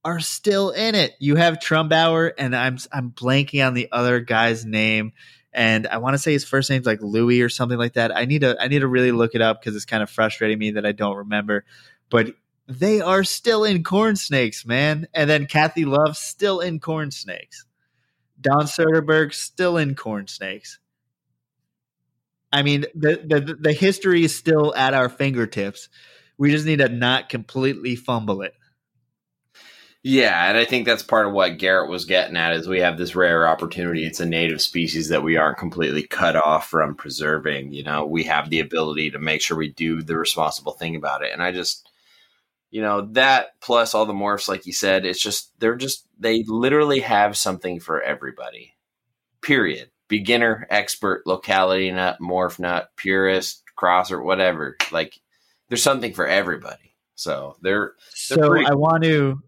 are 0.03 0.19
still 0.19 0.71
in 0.71 0.95
it. 0.95 1.13
You 1.19 1.35
have 1.35 1.59
Trumbauer 1.59 2.31
and 2.37 2.55
I'm 2.55 2.77
I'm 2.91 3.11
blanking 3.11 3.65
on 3.65 3.73
the 3.73 3.89
other 3.91 4.19
guy's 4.19 4.65
name 4.65 5.13
and 5.53 5.85
I 5.85 5.97
want 5.97 6.15
to 6.15 6.17
say 6.17 6.31
his 6.31 6.45
first 6.45 6.69
name's 6.69 6.85
like 6.85 7.01
Louis 7.01 7.41
or 7.41 7.49
something 7.49 7.77
like 7.77 7.93
that. 7.93 8.15
I 8.15 8.25
need 8.25 8.41
to 8.41 8.57
I 8.59 8.67
need 8.67 8.79
to 8.79 8.87
really 8.87 9.11
look 9.11 9.35
it 9.35 9.41
up 9.41 9.63
cuz 9.63 9.75
it's 9.75 9.85
kind 9.85 10.01
of 10.01 10.09
frustrating 10.09 10.57
me 10.57 10.71
that 10.71 10.85
I 10.85 10.93
don't 10.93 11.17
remember. 11.17 11.65
But 12.09 12.33
they 12.79 13.01
are 13.01 13.23
still 13.23 13.63
in 13.63 13.83
corn 13.83 14.15
snakes, 14.15 14.65
man. 14.65 15.07
And 15.13 15.29
then 15.29 15.45
Kathy 15.45 15.85
Love 15.85 16.17
still 16.17 16.59
in 16.59 16.79
corn 16.79 17.11
snakes. 17.11 17.65
Don 18.39 18.63
Soderberg 18.63 19.33
still 19.33 19.77
in 19.77 19.95
corn 19.95 20.27
snakes. 20.27 20.79
I 22.51 22.63
mean, 22.63 22.85
the, 22.95 23.21
the 23.23 23.57
the 23.59 23.73
history 23.73 24.23
is 24.23 24.35
still 24.37 24.75
at 24.75 24.93
our 24.93 25.09
fingertips. 25.09 25.89
We 26.37 26.51
just 26.51 26.65
need 26.65 26.79
to 26.79 26.89
not 26.89 27.29
completely 27.29 27.95
fumble 27.95 28.41
it. 28.41 28.53
Yeah, 30.03 30.49
and 30.49 30.57
I 30.57 30.65
think 30.65 30.87
that's 30.87 31.03
part 31.03 31.27
of 31.27 31.33
what 31.33 31.59
Garrett 31.59 31.89
was 31.89 32.05
getting 32.05 32.35
at 32.35 32.53
is 32.53 32.67
we 32.67 32.79
have 32.79 32.97
this 32.97 33.15
rare 33.15 33.47
opportunity. 33.47 34.03
It's 34.03 34.19
a 34.19 34.25
native 34.25 34.59
species 34.59 35.09
that 35.09 35.21
we 35.21 35.37
aren't 35.37 35.59
completely 35.59 36.01
cut 36.01 36.35
off 36.35 36.67
from 36.67 36.95
preserving. 36.95 37.71
You 37.71 37.83
know, 37.83 38.05
we 38.05 38.23
have 38.23 38.49
the 38.49 38.61
ability 38.61 39.11
to 39.11 39.19
make 39.19 39.41
sure 39.41 39.55
we 39.55 39.69
do 39.69 40.01
the 40.01 40.17
responsible 40.17 40.71
thing 40.71 40.95
about 40.95 41.21
it. 41.21 41.31
And 41.31 41.43
I 41.43 41.51
just 41.51 41.87
you 42.71 42.81
know 42.81 43.01
that 43.11 43.59
plus 43.61 43.93
all 43.93 44.05
the 44.05 44.13
morphs 44.13 44.47
like 44.47 44.65
you 44.65 44.73
said 44.73 45.05
it's 45.05 45.21
just 45.21 45.51
they're 45.59 45.75
just 45.75 46.07
they 46.17 46.43
literally 46.47 47.01
have 47.01 47.37
something 47.37 47.79
for 47.79 48.01
everybody. 48.01 48.75
Period. 49.41 49.89
Beginner 50.07 50.67
expert 50.69 51.23
locality 51.25 51.91
nut 51.91 52.17
morph 52.21 52.59
nut 52.59 52.89
purist 52.95 53.63
crosser 53.75 54.21
whatever. 54.21 54.77
Like 54.91 55.19
there's 55.67 55.83
something 55.83 56.13
for 56.13 56.27
everybody. 56.27 56.95
So 57.15 57.57
they're, 57.61 57.93
they're 58.29 58.37
so 58.37 58.65
i 58.65 58.73
want 58.73 59.03
to 59.03 59.41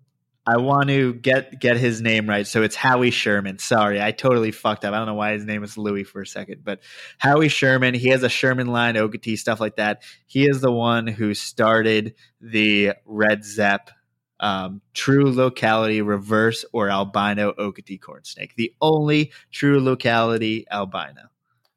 I 0.45 0.57
want 0.57 0.89
to 0.89 1.13
get 1.13 1.59
get 1.59 1.77
his 1.77 2.01
name 2.01 2.27
right. 2.27 2.45
So 2.45 2.63
it's 2.63 2.75
Howie 2.75 3.11
Sherman. 3.11 3.59
Sorry, 3.59 4.01
I 4.01 4.11
totally 4.11 4.51
fucked 4.51 4.83
up. 4.83 4.93
I 4.93 4.97
don't 4.97 5.07
know 5.07 5.13
why 5.13 5.33
his 5.33 5.45
name 5.45 5.63
is 5.63 5.77
Louis 5.77 6.03
for 6.03 6.21
a 6.21 6.27
second, 6.27 6.63
but 6.63 6.81
Howie 7.17 7.47
Sherman. 7.47 7.93
He 7.93 8.09
has 8.09 8.23
a 8.23 8.29
Sherman 8.29 8.67
line, 8.67 8.95
Okeetee, 8.95 9.37
stuff 9.37 9.61
like 9.61 9.77
that. 9.77 10.03
He 10.25 10.45
is 10.45 10.59
the 10.59 10.71
one 10.71 11.07
who 11.07 11.33
started 11.33 12.15
the 12.41 12.93
Red 13.05 13.45
Zep 13.45 13.89
um, 14.41 14.81
true 14.93 15.31
locality 15.31 16.01
reverse 16.01 16.65
or 16.73 16.89
albino 16.89 17.53
Okeetee 17.53 18.01
corn 18.01 18.25
snake. 18.25 18.55
The 18.57 18.73
only 18.81 19.31
true 19.51 19.79
locality 19.79 20.65
albino. 20.69 21.29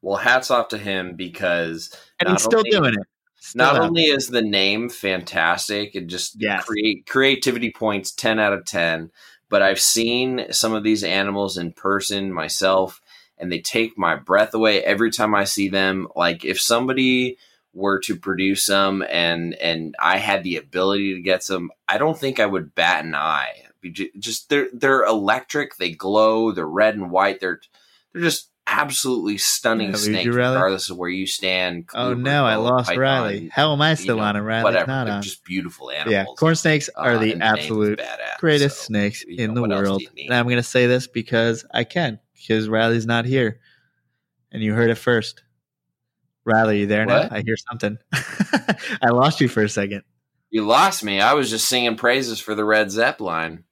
Well, 0.02 0.16
hats 0.16 0.51
off 0.51 0.68
to 0.68 0.78
him 0.78 1.14
because 1.14 1.97
and 2.18 2.28
he's 2.28 2.43
still 2.43 2.62
doing 2.62 2.94
it. 2.94 3.06
Still 3.47 3.64
Not 3.64 3.81
only 3.81 4.02
is 4.02 4.27
the 4.27 4.43
name 4.43 4.89
fantastic 4.89 5.94
and 5.94 6.10
just 6.10 6.35
yes. 6.36 6.64
create 6.64 7.06
creativity 7.06 7.70
points 7.70 8.10
10 8.10 8.40
out 8.40 8.52
of 8.52 8.64
10, 8.64 9.12
but 9.48 9.62
I've 9.62 9.78
seen 9.78 10.47
some 10.51 10.74
of 10.74 10.82
these 10.82 11.05
animals 11.05 11.56
in 11.56 11.70
person 11.70 12.32
myself 12.32 13.01
and 13.39 13.52
they 13.52 13.60
take 13.60 13.97
my 13.97 14.16
breath 14.16 14.52
away 14.52 14.82
every 14.82 15.12
time 15.12 15.32
I 15.32 15.44
see 15.44 15.68
them. 15.68 16.09
Like 16.16 16.44
if 16.44 16.60
somebody 16.60 17.39
were 17.73 18.01
to 18.01 18.16
produce 18.16 18.66
them 18.66 19.05
and 19.09 19.55
and 19.55 19.94
I 20.01 20.18
had 20.18 20.43
the 20.43 20.56
ability 20.56 21.14
to 21.14 21.20
get 21.20 21.44
some, 21.44 21.70
I 21.86 21.98
don't 21.98 22.18
think 22.18 22.40
I 22.40 22.47
would 22.47 22.74
bat 22.74 23.05
an 23.05 23.14
eye. 23.14 23.62
Just 24.18 24.48
they're 24.48 24.66
they're 24.73 25.05
electric, 25.05 25.77
they 25.77 25.93
glow, 25.93 26.51
they're 26.51 26.66
red 26.66 26.97
and 26.97 27.12
white, 27.12 27.39
they're 27.39 27.60
they're 28.12 28.23
just 28.23 28.51
absolutely 28.66 29.38
stunning 29.38 29.90
Yeah, 29.93 30.20
you, 30.20 30.32
Riley? 30.32 30.55
regardless 30.56 30.90
of 30.90 30.97
where 30.97 31.09
you 31.09 31.26
stand. 31.26 31.88
Oh 31.94 32.14
no, 32.14 32.44
I 32.44 32.56
lost 32.56 32.88
python, 32.88 33.01
Riley. 33.01 33.48
How 33.52 33.72
am 33.72 33.80
I 33.80 33.90
you 33.90 33.97
still 33.97 34.16
know, 34.16 34.22
on 34.24 34.36
and 34.36 34.47
Riley's 34.47 34.64
whatever. 34.64 34.86
not 34.86 35.09
on? 35.09 35.22
just 35.22 35.44
beautiful 35.44 35.90
animals. 35.90 36.12
Yeah, 36.12 36.24
corn 36.38 36.56
snakes 36.56 36.88
are 36.97 37.12
uh, 37.14 37.18
the 37.18 37.32
and 37.32 37.40
the 37.40 37.44
absolute 37.47 37.98
badass, 37.98 38.38
greatest 38.38 38.78
so, 38.78 38.84
snakes 38.84 39.24
you 39.26 39.36
in 39.44 39.55
the 39.55 39.60
what 39.60 39.72
else 39.72 39.82
do 39.82 39.90
world. 39.90 40.02
And 40.18 40.34
I'm 40.34 40.47
going 40.47 40.56
to 40.56 40.62
say 40.62 40.86
this 40.86 41.06
because 41.06 41.64
I 41.72 41.84
can, 41.84 42.18
because 42.34 42.68
Riley's 42.68 43.06
not 43.06 43.24
here. 43.24 43.60
And 44.52 44.62
you 44.62 44.74
heard 44.74 44.90
it 44.90 44.94
first. 44.97 45.43
Riley, 46.44 46.80
you 46.80 46.86
there 46.86 47.05
What? 47.06 47.30
now? 47.30 47.36
I 47.36 47.43
hear 47.43 47.56
something. 47.56 47.98
I 48.12 49.09
lost 49.10 49.40
you 49.40 49.48
for 49.48 49.62
a 49.62 49.68
second. 49.68 50.02
You 50.51 50.64
lost 50.64 51.02
me. 51.02 51.20
I 51.20 51.34
was 51.34 51.51
just 51.51 51.68
singing 51.68 51.97
praises 51.97 52.38
for 52.40 52.55
the 52.55 52.64
Red 52.64 52.90
Zepp 52.90 53.20
line. 53.20 53.64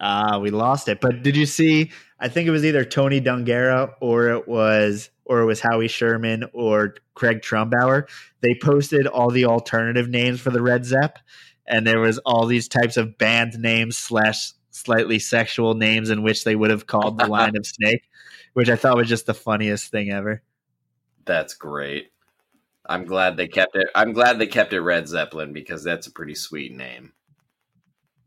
Ah, 0.00 0.38
we 0.38 0.50
lost 0.50 0.88
it. 0.88 1.00
But 1.00 1.22
did 1.22 1.36
you 1.36 1.46
see? 1.46 1.92
I 2.22 2.28
think 2.28 2.46
it 2.46 2.52
was 2.52 2.64
either 2.64 2.84
Tony 2.84 3.20
Dungera 3.20 3.94
or 4.00 4.28
it 4.28 4.46
was 4.46 5.10
or 5.24 5.40
it 5.40 5.44
was 5.44 5.60
Howie 5.60 5.88
Sherman 5.88 6.44
or 6.52 6.94
Craig 7.14 7.42
Trumbauer. 7.42 8.08
They 8.42 8.54
posted 8.62 9.08
all 9.08 9.30
the 9.30 9.46
alternative 9.46 10.08
names 10.08 10.40
for 10.40 10.50
the 10.50 10.62
Red 10.62 10.84
Zepp, 10.84 11.18
and 11.66 11.84
there 11.84 11.98
was 11.98 12.18
all 12.18 12.46
these 12.46 12.68
types 12.68 12.96
of 12.96 13.18
band 13.18 13.58
names 13.58 13.96
slash 13.96 14.52
slightly 14.70 15.18
sexual 15.18 15.74
names 15.74 16.10
in 16.10 16.22
which 16.22 16.44
they 16.44 16.54
would 16.54 16.70
have 16.70 16.86
called 16.86 17.18
the 17.18 17.26
line 17.26 17.56
of 17.56 17.66
snake, 17.66 18.08
which 18.52 18.70
I 18.70 18.76
thought 18.76 18.96
was 18.96 19.08
just 19.08 19.26
the 19.26 19.34
funniest 19.34 19.90
thing 19.90 20.12
ever. 20.12 20.42
That's 21.24 21.54
great. 21.54 22.12
I'm 22.86 23.04
glad 23.04 23.36
they 23.36 23.48
kept 23.48 23.74
it. 23.74 23.88
I'm 23.96 24.12
glad 24.12 24.38
they 24.38 24.46
kept 24.46 24.72
it 24.72 24.80
Red 24.80 25.08
Zeppelin 25.08 25.52
because 25.52 25.82
that's 25.82 26.06
a 26.06 26.12
pretty 26.12 26.36
sweet 26.36 26.72
name. 26.72 27.14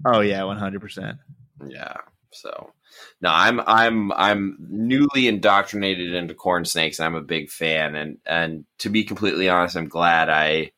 Oh 0.06 0.20
yeah, 0.20 0.44
one 0.44 0.58
hundred 0.58 0.82
percent. 0.82 1.18
Yeah. 1.66 1.96
So, 2.36 2.74
no, 3.22 3.30
I'm 3.32 3.60
I'm 3.62 4.12
I'm 4.14 4.58
newly 4.60 5.28
indoctrinated 5.28 6.14
into 6.14 6.34
corn 6.34 6.66
snakes. 6.66 7.00
And 7.00 7.06
I'm 7.08 7.16
a 7.16 7.22
big 7.22 7.50
fan, 7.50 7.96
and 7.96 8.18
and 8.26 8.66
to 8.80 8.90
be 8.90 9.04
completely 9.04 9.50
honest, 9.50 9.76
I'm 9.78 9.88
glad 9.88 10.30
I 10.30 10.72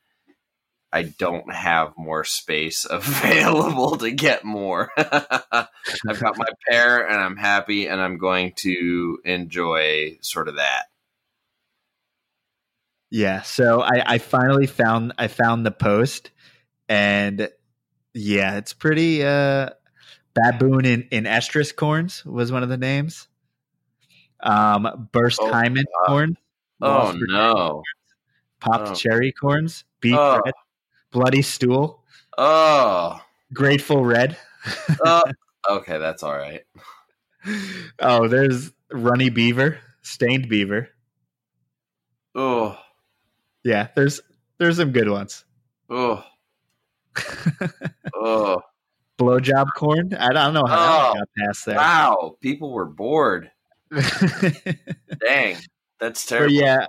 I 0.91 1.03
don't 1.03 1.51
have 1.53 1.93
more 1.97 2.23
space 2.23 2.85
available 2.89 3.97
to 3.97 4.11
get 4.11 4.43
more. 4.43 4.91
I've 4.97 6.19
got 6.19 6.37
my 6.37 6.47
pair, 6.69 7.05
and 7.07 7.19
I'm 7.19 7.37
happy, 7.37 7.87
and 7.87 8.01
I'm 8.01 8.17
going 8.17 8.53
to 8.57 9.19
enjoy 9.25 10.17
sort 10.21 10.47
of 10.47 10.55
that. 10.55 10.85
Yeah, 13.09 13.41
so 13.43 13.81
I, 13.81 14.03
I 14.05 14.17
finally 14.17 14.67
found 14.67 15.13
I 15.17 15.27
found 15.27 15.65
the 15.65 15.71
post, 15.71 16.31
and 16.89 17.49
yeah, 18.13 18.57
it's 18.57 18.73
pretty. 18.73 19.23
uh 19.25 19.71
Baboon 20.41 20.85
in, 20.85 21.07
in 21.11 21.23
estrus 21.25 21.75
corns 21.75 22.23
was 22.25 22.51
one 22.51 22.63
of 22.63 22.69
the 22.69 22.77
names. 22.77 23.27
Um, 24.41 25.09
burst 25.11 25.39
Oh, 25.41 25.51
hymen 25.51 25.83
God. 26.01 26.07
corn, 26.07 26.37
Oh 26.81 27.15
no! 27.27 27.83
popped 28.59 28.89
Oh. 28.89 28.93
cherry 28.93 29.31
corns, 29.31 29.83
beef 29.99 30.15
Oh. 30.17 30.39
red, 30.45 30.53
bloody 31.11 31.41
stool, 31.41 32.03
Oh, 32.37 33.19
grateful 33.53 34.05
red. 34.05 34.37
oh. 35.03 35.23
okay, 35.69 35.97
that's 35.97 36.21
all 36.21 36.37
right. 36.37 36.63
oh, 37.99 38.27
there's 38.27 38.71
runny 38.91 39.29
beaver, 39.29 39.79
stained 40.03 40.47
beaver. 40.49 40.89
Oh, 42.35 42.77
Yeah, 43.63 43.87
there's 43.95 44.21
there's 44.59 44.77
some 44.77 44.91
good 44.91 45.09
ones. 45.09 45.45
oh, 45.89 46.23
oh. 48.15 48.61
Blowjob 49.17 49.67
corn. 49.75 50.13
I 50.13 50.31
don't 50.31 50.53
know 50.53 50.65
how 50.65 50.75
that 50.75 51.01
Oh, 51.01 51.09
one 51.09 51.17
got 51.19 51.27
past 51.47 51.65
there. 51.65 51.75
Wow, 51.75 52.37
people 52.41 52.71
were 52.71 52.85
bored. 52.85 53.51
Dang, 53.91 55.57
that's 55.99 56.23
But 56.25 56.27
terrible. 56.29 56.53
yeah, 56.53 56.85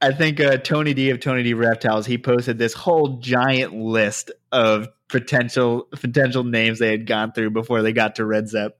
I 0.00 0.12
think 0.12 0.40
uh, 0.40 0.56
Tony 0.58 0.94
D 0.94 1.10
of 1.10 1.20
Tony 1.20 1.42
D 1.42 1.54
Reptiles 1.54 2.06
he 2.06 2.18
posted 2.18 2.58
this 2.58 2.72
whole 2.74 3.18
giant 3.20 3.74
list 3.74 4.30
of 4.52 4.88
potential 5.08 5.88
potential 5.90 6.44
names 6.44 6.78
they 6.78 6.90
had 6.90 7.06
gone 7.06 7.32
through 7.32 7.50
before 7.50 7.82
they 7.82 7.92
got 7.92 8.16
to 8.16 8.24
Red 8.24 8.48
Zep. 8.48 8.78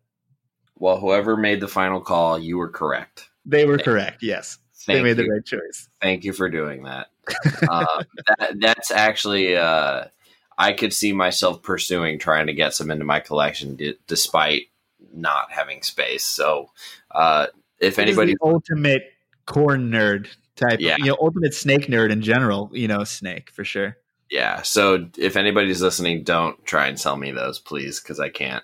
Well, 0.77 0.98
whoever 0.98 1.36
made 1.36 1.60
the 1.60 1.68
final 1.68 2.01
call, 2.01 2.39
you 2.39 2.56
were 2.59 2.70
correct. 2.70 3.28
They 3.44 3.66
were 3.66 3.78
correct. 3.78 4.22
Yes, 4.22 4.59
Thank 4.74 4.98
they 4.98 5.02
made 5.02 5.18
you. 5.18 5.24
the 5.24 5.31
right 5.31 5.44
choice. 5.44 5.89
Thank 6.01 6.24
you 6.24 6.32
for 6.32 6.48
doing 6.48 6.85
that. 6.85 7.09
uh, 7.68 8.02
that 8.39 8.56
that's 8.60 8.90
actually, 8.90 9.56
uh, 9.56 10.05
I 10.61 10.74
could 10.74 10.93
see 10.93 11.12
myself 11.12 11.62
pursuing 11.62 12.19
trying 12.19 12.47
to 12.49 12.53
get 12.53 12.74
some 12.74 12.91
into 12.91 13.05
my 13.05 13.19
collection, 13.20 13.77
d- 13.77 13.95
despite 14.07 14.65
not 15.15 15.51
having 15.51 15.82
space. 15.82 16.24
So, 16.24 16.70
uh, 17.12 17.47
if 17.81 17.99
It 17.99 18.03
anybody, 18.03 18.37
ultimate 18.43 19.05
corn 19.47 19.91
nerd 19.91 20.28
type, 20.57 20.78
Yeah. 20.81 20.97
you 20.99 21.07
know, 21.07 21.16
ultimate 21.20 21.55
snake 21.55 21.87
nerd 21.87 22.11
in 22.12 22.20
general. 22.20 22.70
You 22.74 22.89
know, 22.89 23.05
snake 23.05 23.51
for 23.51 23.65
sure. 23.65 23.97
yeah. 24.31 24.61
So, 24.62 25.09
if 25.16 25.37
anybody's 25.37 25.81
listening, 25.81 26.24
don't 26.24 26.62
try 26.66 26.87
and 26.89 27.01
sell 27.01 27.16
me 27.16 27.32
those, 27.32 27.59
please, 27.59 27.99
because 27.99 28.20
I 28.20 28.28
can't. 28.28 28.62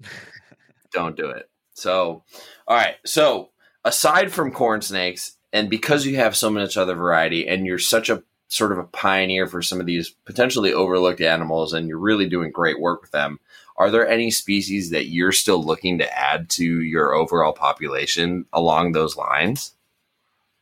don't 0.92 1.16
do 1.16 1.30
it. 1.30 1.48
So, 1.74 2.24
all 2.66 2.76
right. 2.76 2.96
So, 3.06 3.50
aside 3.84 4.32
from 4.32 4.50
corn 4.52 4.80
snakes, 4.82 5.36
and 5.52 5.70
because 5.70 6.04
you 6.06 6.16
have 6.16 6.36
so 6.36 6.50
much 6.50 6.76
other 6.76 6.94
variety, 6.96 7.46
and 7.48 7.64
you're 7.66 7.78
such 7.78 8.10
a 8.10 8.22
sort 8.54 8.72
of 8.72 8.78
a 8.78 8.84
pioneer 8.84 9.46
for 9.46 9.62
some 9.62 9.80
of 9.80 9.86
these 9.86 10.10
potentially 10.24 10.72
overlooked 10.72 11.20
animals, 11.20 11.72
and 11.72 11.88
you're 11.88 11.98
really 11.98 12.28
doing 12.28 12.52
great 12.52 12.80
work 12.80 13.02
with 13.02 13.10
them, 13.10 13.40
are 13.76 13.90
there 13.90 14.08
any 14.08 14.30
species 14.30 14.90
that 14.90 15.06
you're 15.06 15.32
still 15.32 15.62
looking 15.62 15.98
to 15.98 16.18
add 16.18 16.48
to 16.50 16.64
your 16.64 17.14
overall 17.14 17.52
population 17.52 18.46
along 18.52 18.92
those 18.92 19.16
lines? 19.16 19.72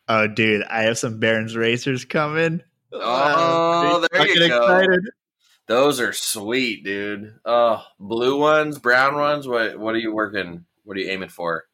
Oh, 0.08 0.26
dude, 0.26 0.64
I 0.64 0.82
have 0.82 0.98
some 0.98 1.18
Barons 1.18 1.54
racers 1.54 2.04
coming. 2.04 2.62
Oh, 2.92 4.00
I'm 4.02 4.08
there 4.10 4.28
you 4.28 4.48
go. 4.48 4.62
excited. 4.62 5.10
Those 5.66 6.00
are 6.00 6.12
sweet, 6.12 6.84
dude. 6.84 7.34
Oh, 7.44 7.84
blue 8.00 8.38
ones, 8.38 8.78
brown 8.78 9.14
ones. 9.14 9.46
What 9.46 9.78
what 9.78 9.94
are 9.94 9.98
you 9.98 10.12
working? 10.12 10.64
What 10.84 10.96
are 10.96 11.00
you 11.00 11.10
aiming 11.10 11.28
for? 11.28 11.64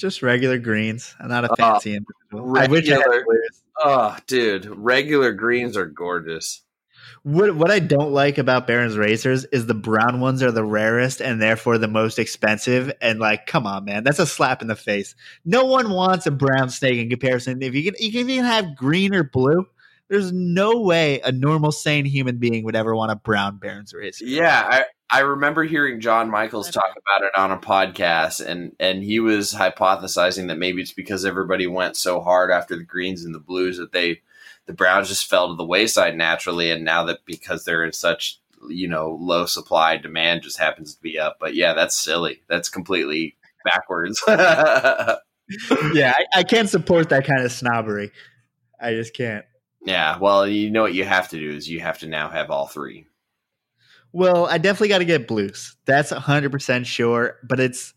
Just 0.00 0.22
regular 0.22 0.58
greens. 0.58 1.14
I'm 1.20 1.28
not 1.28 1.44
a 1.44 1.50
Oh, 1.52 1.54
fancy 1.56 1.94
individual. 1.96 2.56
I 2.56 2.62
I 2.62 2.66
regular- 2.66 3.24
Oh, 3.82 4.16
dude, 4.26 4.66
regular 4.66 5.32
greens 5.32 5.76
are 5.76 5.86
gorgeous. 5.86 6.62
What 7.22 7.54
what 7.54 7.70
I 7.70 7.80
don't 7.80 8.12
like 8.12 8.38
about 8.38 8.66
Baron's 8.66 8.96
racers 8.96 9.44
is 9.46 9.66
the 9.66 9.74
brown 9.74 10.20
ones 10.20 10.42
are 10.42 10.50
the 10.50 10.64
rarest 10.64 11.20
and 11.20 11.40
therefore 11.40 11.76
the 11.76 11.88
most 11.88 12.18
expensive. 12.18 12.90
And 13.02 13.18
like, 13.18 13.46
come 13.46 13.66
on, 13.66 13.84
man, 13.84 14.04
that's 14.04 14.18
a 14.18 14.26
slap 14.26 14.62
in 14.62 14.68
the 14.68 14.76
face. 14.76 15.14
No 15.44 15.64
one 15.66 15.90
wants 15.90 16.26
a 16.26 16.30
brown 16.30 16.70
snake 16.70 16.98
in 16.98 17.10
comparison. 17.10 17.62
If 17.62 17.74
you 17.74 17.84
can, 17.84 17.94
you 17.98 18.10
can 18.10 18.30
even 18.30 18.44
have 18.46 18.74
green 18.76 19.14
or 19.14 19.22
blue. 19.24 19.66
There's 20.08 20.32
no 20.32 20.80
way 20.80 21.20
a 21.20 21.30
normal, 21.30 21.72
sane 21.72 22.04
human 22.04 22.38
being 22.38 22.64
would 22.64 22.74
ever 22.76 22.96
want 22.96 23.12
a 23.12 23.16
brown 23.16 23.58
Baron's 23.58 23.92
racer. 23.94 24.24
Yeah, 24.24 24.66
I 24.70 24.84
I 25.12 25.20
remember 25.20 25.64
hearing 25.64 26.00
John 26.00 26.30
Michaels 26.30 26.70
talk 26.70 26.90
about 26.90 27.26
it 27.26 27.36
on 27.36 27.50
a 27.50 27.58
podcast, 27.58 28.44
and 28.44 28.76
and 28.78 29.02
he 29.02 29.18
was 29.18 29.52
hypothesizing 29.52 30.48
that 30.48 30.58
maybe 30.58 30.82
it's 30.82 30.92
because 30.92 31.24
everybody 31.24 31.66
went 31.66 31.96
so 31.96 32.20
hard 32.20 32.50
after 32.50 32.76
the 32.76 32.84
greens 32.84 33.24
and 33.24 33.34
the 33.34 33.40
blues 33.40 33.78
that 33.78 33.92
they 33.92 34.20
the 34.66 34.72
browns 34.72 35.08
just 35.08 35.28
fell 35.28 35.48
to 35.48 35.56
the 35.56 35.64
wayside 35.64 36.16
naturally, 36.16 36.70
and 36.70 36.84
now 36.84 37.04
that 37.04 37.24
because 37.26 37.64
they're 37.64 37.84
in 37.84 37.92
such 37.92 38.38
you 38.68 38.86
know 38.86 39.16
low 39.20 39.46
supply, 39.46 39.96
demand 39.96 40.42
just 40.42 40.58
happens 40.58 40.94
to 40.94 41.02
be 41.02 41.18
up. 41.18 41.38
But 41.40 41.54
yeah, 41.54 41.74
that's 41.74 41.96
silly. 41.96 42.42
That's 42.48 42.68
completely 42.68 43.36
backwards. 43.64 44.22
yeah, 44.28 46.14
I, 46.16 46.24
I 46.34 46.42
can't 46.44 46.68
support 46.68 47.08
that 47.08 47.24
kind 47.24 47.42
of 47.42 47.50
snobbery. 47.50 48.12
I 48.80 48.92
just 48.92 49.14
can't. 49.14 49.44
yeah, 49.84 50.18
well, 50.18 50.46
you 50.46 50.70
know 50.70 50.82
what 50.82 50.94
you 50.94 51.04
have 51.04 51.28
to 51.30 51.38
do 51.38 51.50
is 51.50 51.68
you 51.68 51.80
have 51.80 51.98
to 51.98 52.06
now 52.06 52.28
have 52.28 52.50
all 52.50 52.68
three. 52.68 53.06
Well, 54.12 54.46
I 54.46 54.58
definitely 54.58 54.88
got 54.88 54.98
to 54.98 55.04
get 55.04 55.28
blues. 55.28 55.76
That's 55.84 56.12
100% 56.12 56.86
sure, 56.86 57.38
but 57.44 57.60
it's 57.60 57.94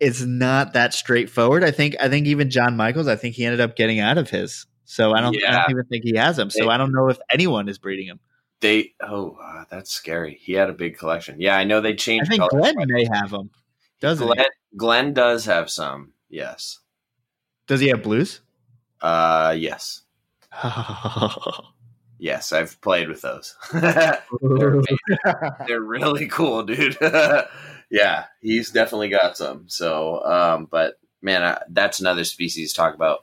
it's 0.00 0.22
not 0.22 0.74
that 0.74 0.94
straightforward. 0.94 1.64
I 1.64 1.72
think 1.72 1.96
I 2.00 2.08
think 2.08 2.26
even 2.26 2.50
John 2.50 2.76
Michaels, 2.76 3.08
I 3.08 3.16
think 3.16 3.34
he 3.34 3.44
ended 3.44 3.60
up 3.60 3.74
getting 3.74 3.98
out 3.98 4.18
of 4.18 4.30
his. 4.30 4.66
So 4.84 5.12
I 5.12 5.20
don't, 5.20 5.36
I 5.46 5.52
don't 5.52 5.70
even 5.70 5.84
think 5.86 6.04
he 6.04 6.16
has 6.16 6.36
them. 6.36 6.50
So 6.50 6.64
They- 6.64 6.70
I 6.70 6.76
don't 6.76 6.92
know 6.92 7.08
if 7.08 7.18
anyone 7.30 7.68
is 7.68 7.78
breeding 7.78 8.06
him. 8.06 8.20
They 8.60 8.94
oh, 9.00 9.36
uh, 9.40 9.64
that's 9.70 9.90
scary. 9.92 10.38
He 10.40 10.52
had 10.52 10.68
a 10.68 10.72
big 10.72 10.98
collection. 10.98 11.40
Yeah, 11.40 11.56
I 11.56 11.62
know 11.62 11.80
they 11.80 11.94
changed. 11.94 12.28
I 12.32 12.36
think. 12.36 12.50
Glenn 12.50 12.74
may 12.76 13.06
have 13.12 13.30
them. 13.30 13.50
Doesn't 14.00 14.26
Glenn, 14.26 14.46
Glenn 14.76 15.14
does 15.14 15.44
have 15.44 15.70
some. 15.70 16.12
Yes. 16.28 16.78
Does 17.68 17.80
he 17.80 17.88
have 17.88 18.02
blues? 18.02 18.40
Uh, 19.00 19.54
yes. 19.56 20.02
Yes, 22.18 22.52
I've 22.52 22.80
played 22.80 23.08
with 23.08 23.22
those. 23.22 23.56
They're 23.72 24.22
really 25.80 26.26
cool, 26.26 26.64
dude. 26.64 26.96
yeah, 27.90 28.24
he's 28.40 28.70
definitely 28.70 29.08
got 29.08 29.36
some. 29.36 29.68
So, 29.68 30.24
um, 30.24 30.66
but 30.70 30.98
man, 31.22 31.42
I, 31.44 31.62
that's 31.68 32.00
another 32.00 32.24
species 32.24 32.72
talk 32.72 32.94
about, 32.94 33.20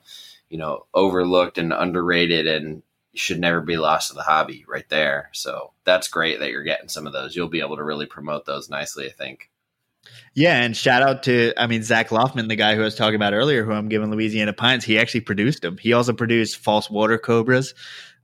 you 0.50 0.58
know, 0.58 0.86
overlooked 0.94 1.58
and 1.58 1.74
underrated 1.74 2.48
and 2.48 2.84
should 3.14 3.40
never 3.40 3.62
be 3.62 3.78
lost 3.78 4.10
to 4.10 4.14
the 4.14 4.22
hobby 4.22 4.66
right 4.68 4.88
there. 4.90 5.30
So 5.34 5.72
that's 5.84 6.08
great 6.08 6.40
that 6.40 6.52
you're 6.52 6.64
getting 6.64 6.90
some 6.90 7.08
of 7.08 7.14
those. 7.14 7.36
You'll 7.36 7.48
be 7.48 7.62
able 7.62 7.78
to 7.78 7.84
really 7.84 8.06
promote 8.06 8.46
those 8.46 8.70
nicely, 8.70 9.08
I 9.08 9.12
think. 9.12 9.50
Yeah, 10.34 10.62
and 10.62 10.76
shout 10.76 11.02
out 11.02 11.24
to 11.24 11.54
I 11.58 11.68
mean 11.68 11.82
Zach 11.82 12.12
Loughman, 12.12 12.48
the 12.48 12.56
guy 12.56 12.76
who 12.76 12.82
I 12.82 12.86
was 12.86 12.96
talking 12.96 13.16
about 13.16 13.34
earlier, 13.34 13.64
who 13.64 13.72
I'm 13.72 13.90
giving 13.90 14.12
Louisiana 14.12 14.54
pines. 14.54 14.84
He 14.84 15.00
actually 15.00 15.22
produced 15.22 15.62
them. 15.62 15.78
He 15.78 15.94
also 15.94 16.14
produced 16.14 16.58
false 16.58 16.90
water 16.90 17.18
cobras, 17.18 17.74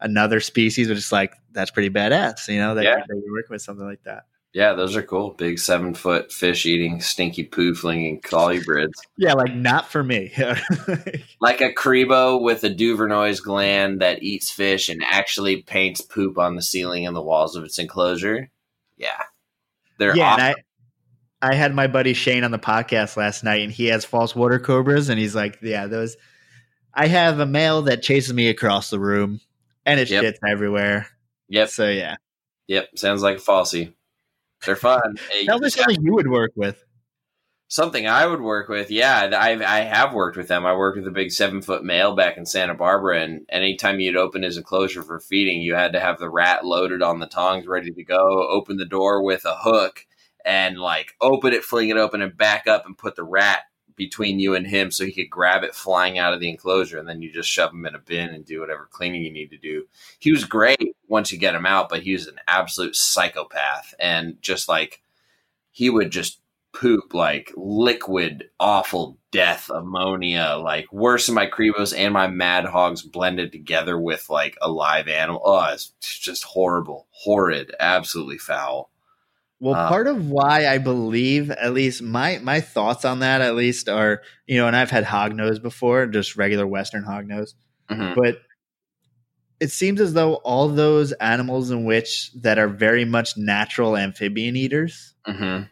another 0.02 0.40
species, 0.40 0.90
which 0.90 0.98
is 0.98 1.12
like 1.12 1.34
that's 1.52 1.72
pretty 1.72 1.90
badass. 1.90 2.48
You 2.48 2.60
know 2.60 2.76
that, 2.76 2.84
Yeah. 2.84 3.04
you're 3.08 3.32
working 3.32 3.52
with 3.52 3.62
something 3.62 3.86
like 3.86 4.04
that. 4.04 4.24
Yeah, 4.54 4.74
those 4.74 4.98
are 4.98 5.02
cool. 5.02 5.30
Big 5.32 5.60
seven 5.60 5.94
foot 5.94 6.30
fish 6.32 6.66
eating, 6.66 7.00
stinky 7.00 7.46
poo 7.46 7.74
flinging 7.74 8.20
colubrids. 8.20 8.92
Yeah, 9.18 9.32
like 9.34 9.54
not 9.56 9.88
for 9.88 10.04
me. 10.04 10.34
like 11.40 11.62
a 11.62 11.74
Crebo 11.74 12.42
with 12.42 12.64
a 12.66 12.70
Duvernoy's 12.70 13.40
gland 13.40 14.02
that 14.02 14.24
eats 14.24 14.52
fish 14.52 14.90
and 14.90 15.02
actually 15.10 15.62
paints 15.62 16.02
poop 16.02 16.38
on 16.38 16.56
the 16.58 16.62
ceiling 16.62 17.08
and 17.08 17.16
the 17.16 17.22
walls 17.22 17.56
of 17.56 17.64
its 17.64 17.80
enclosure. 17.80 18.50
Yeah. 18.98 19.22
They're 20.00 20.18
yeah, 20.18 20.32
awesome. 20.34 20.46
and 20.48 20.56
I 21.42 21.52
I 21.52 21.56
had 21.56 21.74
my 21.74 21.88
buddy 21.88 22.14
Shane 22.14 22.44
on 22.44 22.52
the 22.52 22.60
podcast 22.60 23.18
last 23.18 23.44
night, 23.44 23.62
and 23.62 23.72
he 23.72 23.86
has 23.88 24.04
false 24.06 24.36
water 24.36 24.60
cobras, 24.60 25.10
and 25.10 25.18
he's 25.20 25.34
like, 25.34 25.58
"Yeah, 25.62 25.88
those." 25.88 26.16
I 26.94 27.08
have 27.08 27.40
a 27.40 27.46
male 27.48 27.84
that 27.84 28.04
chases 28.04 28.34
me 28.34 28.50
across 28.50 28.90
the 28.92 29.00
room, 29.00 29.40
and 29.86 30.00
it 30.00 30.10
Yep. 30.10 30.24
shits 30.24 30.38
everywhere. 30.50 31.08
Yep. 31.50 31.70
So 31.70 31.90
yeah, 31.90 32.16
Yep. 32.68 32.90
Sounds 32.98 33.22
like 33.22 33.38
a 33.38 33.42
falsie. 33.42 33.94
They're 34.66 34.76
fun. 34.76 35.16
Hey, 35.32 35.46
tell 35.46 35.60
me 35.60 35.70
something 35.70 36.04
you 36.04 36.14
would 36.14 36.30
work 36.30 36.52
with. 36.56 36.84
Something 37.68 38.06
I 38.06 38.26
would 38.26 38.42
work 38.42 38.68
with, 38.68 38.92
yeah. 38.92 39.30
I 39.34 39.52
I 39.64 39.80
have 39.84 40.14
worked 40.14 40.36
with 40.36 40.50
them. 40.50 40.66
I 40.66 40.76
worked 40.76 40.98
with 40.98 41.08
a 41.08 41.12
big 41.12 41.32
seven 41.32 41.62
foot 41.62 41.86
male 41.86 42.14
back 42.16 42.36
in 42.36 42.46
Santa 42.46 42.74
Barbara, 42.74 43.22
and 43.22 43.46
anytime 43.48 44.02
you'd 44.02 44.18
open 44.18 44.44
his 44.44 44.58
enclosure 44.58 45.04
for 45.04 45.22
feeding, 45.22 45.62
you 45.62 45.74
had 45.76 45.94
to 45.94 46.00
have 46.02 46.20
the 46.20 46.30
rat 46.30 46.66
loaded 46.66 47.02
on 47.02 47.20
the 47.20 47.28
tongs, 47.28 47.66
ready 47.68 47.92
to 47.92 48.04
go. 48.04 48.46
Open 48.50 48.76
the 48.76 48.86
door 48.86 49.24
with 49.24 49.46
a 49.46 49.56
hook, 49.56 50.06
and 50.44 50.78
like 50.80 51.14
open 51.22 51.54
it, 51.54 51.64
fling 51.64 51.88
it 51.88 51.96
open, 51.96 52.22
and 52.22 52.36
back 52.36 52.68
up, 52.68 52.86
and 52.86 52.98
put 52.98 53.16
the 53.16 53.24
rat 53.24 53.62
between 53.96 54.40
you 54.40 54.56
and 54.56 54.68
him, 54.68 54.92
so 54.92 55.06
he 55.06 55.12
could 55.12 55.30
grab 55.30 55.64
it 55.64 55.76
flying 55.76 56.18
out 56.18 56.34
of 56.34 56.40
the 56.40 56.50
enclosure, 56.50 57.00
and 57.00 57.08
then 57.08 57.22
you 57.22 57.32
just 57.32 57.50
shove 57.50 57.72
him 57.72 57.86
in 57.86 57.96
a 57.96 58.00
bin 58.00 58.30
and 58.30 58.46
do 58.46 58.60
whatever 58.60 58.88
cleaning 58.92 59.24
you 59.24 59.32
need 59.32 59.50
to 59.52 59.58
do. 59.58 59.86
He 60.20 60.32
was 60.32 60.46
great 60.46 60.96
once 61.08 61.32
you 61.32 61.38
get 61.38 61.56
him 61.56 61.66
out, 61.66 61.90
but 61.90 62.04
he 62.04 62.14
was 62.14 62.28
an 62.28 62.40
absolute 62.48 62.96
psychopath, 62.96 63.94
and 64.00 64.42
just 64.42 64.70
like 64.70 65.02
he 65.72 65.90
would 65.90 66.12
just 66.12 66.42
poop 66.74 67.14
like 67.14 67.52
liquid, 67.56 68.50
awful 68.60 69.18
death 69.32 69.70
ammonia, 69.70 70.58
like 70.62 70.92
worse 70.92 71.26
than 71.26 71.36
my 71.36 71.48
Crebos 71.48 71.98
and 71.98 72.14
my 72.14 72.28
Mad 72.28 72.66
Hogs 72.66 73.02
blended 73.02 73.52
together 73.52 74.00
with 74.00 74.30
like 74.30 74.58
a 74.62 74.70
live 74.70 75.08
animal. 75.08 75.42
Oh, 75.44 75.66
it's 75.74 75.94
just 76.02 76.44
horrible, 76.44 77.08
horrid, 77.12 77.76
absolutely 77.80 78.38
foul. 78.38 78.91
Well, 79.62 79.76
Uh, 79.76 79.88
part 79.90 80.08
of 80.08 80.28
why 80.28 80.66
I 80.68 80.80
believe, 80.80 81.52
at 81.52 81.72
least 81.74 82.02
my 82.02 82.40
my 82.42 82.60
thoughts 82.62 83.06
on 83.06 83.20
that, 83.20 83.42
at 83.42 83.56
least 83.56 83.88
are 83.88 84.24
you 84.48 84.58
know, 84.58 84.66
and 84.68 84.76
I've 84.76 84.90
had 84.90 85.06
hognose 85.06 85.62
before, 85.62 86.08
just 86.08 86.36
regular 86.36 86.66
Western 86.68 87.04
hognose, 87.06 87.54
Mhm. 87.90 88.16
but 88.16 88.40
it 89.60 89.70
seems 89.72 90.02
as 90.02 90.14
though 90.14 90.36
all 90.38 90.68
those 90.68 91.12
animals 91.14 91.70
in 91.70 91.86
which 91.86 92.32
that 92.42 92.58
are 92.58 92.68
very 92.68 93.06
much 93.06 93.38
natural 93.38 93.96
amphibian 93.96 94.56
eaters, 94.56 95.14
Mhm. 95.28 95.70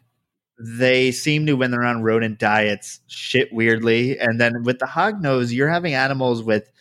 they 0.59 1.11
seem 1.11 1.47
to 1.47 1.53
when 1.53 1.71
they're 1.71 1.83
on 1.83 2.03
rodent 2.03 2.37
diets 2.37 2.99
shit 3.07 3.51
weirdly, 3.51 4.19
and 4.19 4.39
then 4.39 4.61
with 4.63 4.77
the 4.77 4.85
hognose, 4.85 5.51
you're 5.51 5.69
having 5.69 5.95
animals 5.95 6.43
with. 6.43 6.71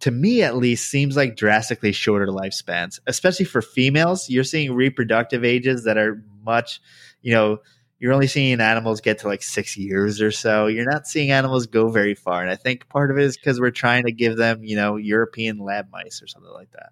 To 0.00 0.10
me, 0.10 0.42
at 0.42 0.56
least, 0.58 0.90
seems 0.90 1.16
like 1.16 1.36
drastically 1.36 1.90
shorter 1.90 2.26
lifespans, 2.26 3.00
especially 3.06 3.46
for 3.46 3.62
females. 3.62 4.28
You're 4.28 4.44
seeing 4.44 4.74
reproductive 4.74 5.42
ages 5.42 5.84
that 5.84 5.96
are 5.96 6.22
much, 6.46 6.80
you 7.20 7.34
know, 7.34 7.58
you're 7.98 8.12
only 8.12 8.26
seeing 8.26 8.60
animals 8.60 9.00
get 9.00 9.18
to 9.18 9.26
like 9.26 9.42
six 9.42 9.76
years 9.76 10.20
or 10.20 10.30
so. 10.30 10.66
You're 10.66 10.90
not 10.90 11.06
seeing 11.06 11.30
animals 11.30 11.66
go 11.66 11.88
very 11.88 12.14
far. 12.14 12.42
And 12.42 12.50
I 12.50 12.56
think 12.56 12.88
part 12.88 13.10
of 13.10 13.18
it 13.18 13.24
is 13.24 13.36
because 13.36 13.60
we're 13.60 13.70
trying 13.70 14.04
to 14.04 14.12
give 14.12 14.36
them, 14.36 14.62
you 14.62 14.76
know, 14.76 14.96
European 14.96 15.58
lab 15.58 15.90
mice 15.90 16.22
or 16.22 16.26
something 16.26 16.52
like 16.52 16.70
that. 16.72 16.90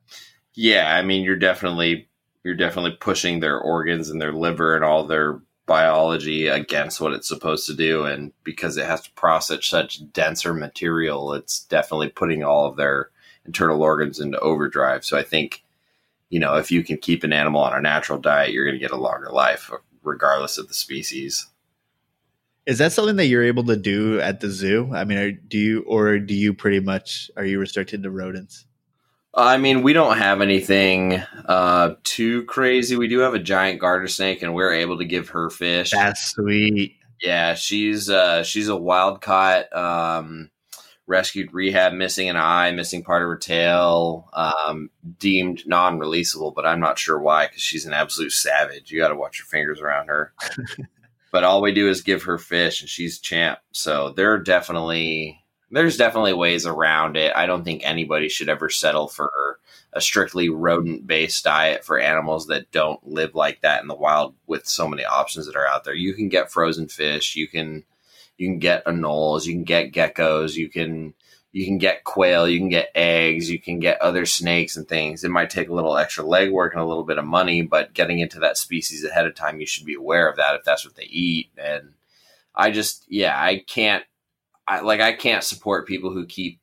Yeah, 0.54 0.94
I 0.94 1.02
mean, 1.02 1.24
you're 1.24 1.36
definitely 1.36 2.08
you're 2.44 2.54
definitely 2.54 2.96
pushing 3.00 3.40
their 3.40 3.58
organs 3.58 4.10
and 4.10 4.20
their 4.20 4.32
liver 4.32 4.76
and 4.76 4.84
all 4.84 5.06
their 5.06 5.40
biology 5.66 6.46
against 6.46 7.00
what 7.00 7.12
it's 7.12 7.26
supposed 7.26 7.66
to 7.66 7.74
do, 7.74 8.04
and 8.04 8.32
because 8.44 8.76
it 8.76 8.86
has 8.86 9.00
to 9.02 9.10
process 9.12 9.66
such 9.66 10.12
denser 10.12 10.52
material, 10.52 11.32
it's 11.32 11.64
definitely 11.64 12.10
putting 12.10 12.44
all 12.44 12.66
of 12.66 12.76
their 12.76 13.10
internal 13.46 13.82
organs 13.82 14.20
into 14.20 14.38
overdrive. 14.40 15.04
So 15.04 15.18
I 15.18 15.22
think, 15.22 15.63
you 16.34 16.40
know, 16.40 16.56
if 16.56 16.72
you 16.72 16.82
can 16.82 16.96
keep 16.96 17.22
an 17.22 17.32
animal 17.32 17.60
on 17.60 17.78
a 17.78 17.80
natural 17.80 18.18
diet, 18.18 18.50
you're 18.50 18.64
going 18.64 18.74
to 18.74 18.80
get 18.80 18.90
a 18.90 18.96
longer 18.96 19.30
life, 19.30 19.70
regardless 20.02 20.58
of 20.58 20.66
the 20.66 20.74
species. 20.74 21.46
Is 22.66 22.78
that 22.78 22.90
something 22.90 23.14
that 23.14 23.26
you're 23.26 23.44
able 23.44 23.62
to 23.66 23.76
do 23.76 24.18
at 24.18 24.40
the 24.40 24.50
zoo? 24.50 24.90
I 24.92 25.04
mean, 25.04 25.18
are, 25.18 25.30
do 25.30 25.58
you, 25.58 25.84
or 25.86 26.18
do 26.18 26.34
you 26.34 26.52
pretty 26.52 26.80
much, 26.80 27.30
are 27.36 27.44
you 27.44 27.60
restricted 27.60 28.02
to 28.02 28.10
rodents? 28.10 28.66
I 29.32 29.58
mean, 29.58 29.82
we 29.82 29.92
don't 29.92 30.18
have 30.18 30.40
anything 30.40 31.22
uh, 31.44 31.94
too 32.02 32.42
crazy. 32.46 32.96
We 32.96 33.06
do 33.06 33.20
have 33.20 33.34
a 33.34 33.38
giant 33.38 33.80
garter 33.80 34.08
snake, 34.08 34.42
and 34.42 34.56
we're 34.56 34.74
able 34.74 34.98
to 34.98 35.04
give 35.04 35.28
her 35.28 35.50
fish. 35.50 35.92
That's 35.92 36.32
sweet. 36.32 36.96
Yeah, 37.22 37.54
she's 37.54 38.10
uh, 38.10 38.42
she's 38.42 38.68
a 38.68 38.76
wild 38.76 39.20
caught, 39.20 39.72
um, 39.72 40.50
rescued, 41.06 41.52
rehab, 41.52 41.92
missing 41.92 42.28
an 42.28 42.36
eye, 42.36 42.70
missing 42.72 43.02
part 43.02 43.22
of 43.22 43.28
her 43.28 43.36
tail, 43.36 44.28
um, 44.32 44.90
deemed 45.18 45.66
non-releasable. 45.66 46.54
But 46.54 46.66
I'm 46.66 46.80
not 46.80 46.98
sure 46.98 47.18
why 47.18 47.46
because 47.46 47.62
she's 47.62 47.86
an 47.86 47.92
absolute 47.92 48.32
savage. 48.32 48.90
You 48.90 49.00
got 49.00 49.08
to 49.08 49.16
watch 49.16 49.38
your 49.38 49.46
fingers 49.46 49.80
around 49.80 50.08
her. 50.08 50.32
but 51.32 51.44
all 51.44 51.62
we 51.62 51.72
do 51.72 51.88
is 51.88 52.02
give 52.02 52.22
her 52.24 52.38
fish, 52.38 52.80
and 52.80 52.88
she's 52.88 53.18
champ. 53.18 53.58
So 53.72 54.10
there 54.10 54.32
are 54.32 54.38
definitely 54.38 55.44
there's 55.70 55.96
definitely 55.96 56.34
ways 56.34 56.66
around 56.66 57.16
it. 57.16 57.32
I 57.34 57.46
don't 57.46 57.64
think 57.64 57.82
anybody 57.84 58.28
should 58.28 58.48
ever 58.48 58.70
settle 58.70 59.08
for 59.08 59.58
a 59.92 60.00
strictly 60.00 60.48
rodent 60.48 61.06
based 61.06 61.44
diet 61.44 61.84
for 61.84 61.98
animals 61.98 62.46
that 62.46 62.70
don't 62.70 63.04
live 63.06 63.34
like 63.34 63.60
that 63.62 63.82
in 63.82 63.88
the 63.88 63.94
wild 63.94 64.34
with 64.46 64.66
so 64.66 64.86
many 64.86 65.04
options 65.04 65.46
that 65.46 65.56
are 65.56 65.66
out 65.66 65.84
there. 65.84 65.94
You 65.94 66.14
can 66.14 66.28
get 66.28 66.52
frozen 66.52 66.88
fish, 66.88 67.36
you 67.36 67.48
can 67.48 67.84
you 68.36 68.48
can 68.48 68.58
get 68.58 68.84
anoles, 68.84 69.46
you 69.46 69.52
can 69.52 69.64
get 69.64 69.92
geckos, 69.92 70.54
you 70.54 70.68
can 70.68 71.14
you 71.54 71.64
can 71.64 71.78
get 71.78 72.02
quail, 72.02 72.48
you 72.48 72.58
can 72.58 72.68
get 72.68 72.90
eggs, 72.96 73.48
you 73.48 73.60
can 73.60 73.78
get 73.78 74.02
other 74.02 74.26
snakes 74.26 74.76
and 74.76 74.88
things. 74.88 75.22
It 75.22 75.30
might 75.30 75.50
take 75.50 75.68
a 75.68 75.72
little 75.72 75.96
extra 75.96 76.24
legwork 76.24 76.72
and 76.72 76.80
a 76.80 76.84
little 76.84 77.04
bit 77.04 77.16
of 77.16 77.24
money, 77.24 77.62
but 77.62 77.94
getting 77.94 78.18
into 78.18 78.40
that 78.40 78.58
species 78.58 79.04
ahead 79.04 79.24
of 79.24 79.36
time, 79.36 79.60
you 79.60 79.66
should 79.66 79.86
be 79.86 79.94
aware 79.94 80.28
of 80.28 80.36
that 80.36 80.56
if 80.56 80.64
that's 80.64 80.84
what 80.84 80.96
they 80.96 81.04
eat. 81.04 81.50
And 81.56 81.92
I 82.56 82.72
just, 82.72 83.04
yeah, 83.08 83.40
I 83.40 83.58
can't, 83.58 84.02
I 84.66 84.80
like, 84.80 85.00
I 85.00 85.12
can't 85.12 85.44
support 85.44 85.86
people 85.86 86.12
who 86.12 86.26
keep 86.26 86.58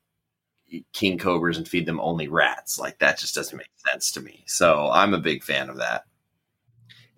king 0.91 1.18
cobras 1.18 1.57
and 1.57 1.68
feed 1.68 1.85
them 1.85 2.02
only 2.02 2.27
rats. 2.27 2.77
Like 2.77 2.99
that 2.99 3.18
just 3.18 3.34
doesn't 3.34 3.57
make 3.57 3.69
sense 3.89 4.11
to 4.11 4.22
me. 4.22 4.43
So 4.45 4.89
I'm 4.91 5.14
a 5.14 5.19
big 5.19 5.41
fan 5.41 5.69
of 5.69 5.77
that. 5.77 6.03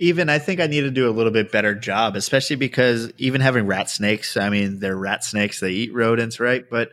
Even 0.03 0.27
I 0.27 0.37
think 0.37 0.59
I 0.59 0.67
need 0.67 0.81
to 0.81 0.91
do 0.91 1.09
a 1.09 1.11
little 1.11 1.31
bit 1.31 1.49
better 1.49 1.73
job, 1.73 2.17
especially 2.17 2.57
because 2.57 3.09
even 3.17 3.39
having 3.39 3.65
rat 3.67 3.89
snakes, 3.89 4.35
I 4.35 4.49
mean, 4.49 4.79
they're 4.79 4.97
rat 4.97 5.23
snakes, 5.23 5.61
they 5.61 5.71
eat 5.71 5.93
rodents, 5.93 6.41
right? 6.41 6.69
But 6.69 6.91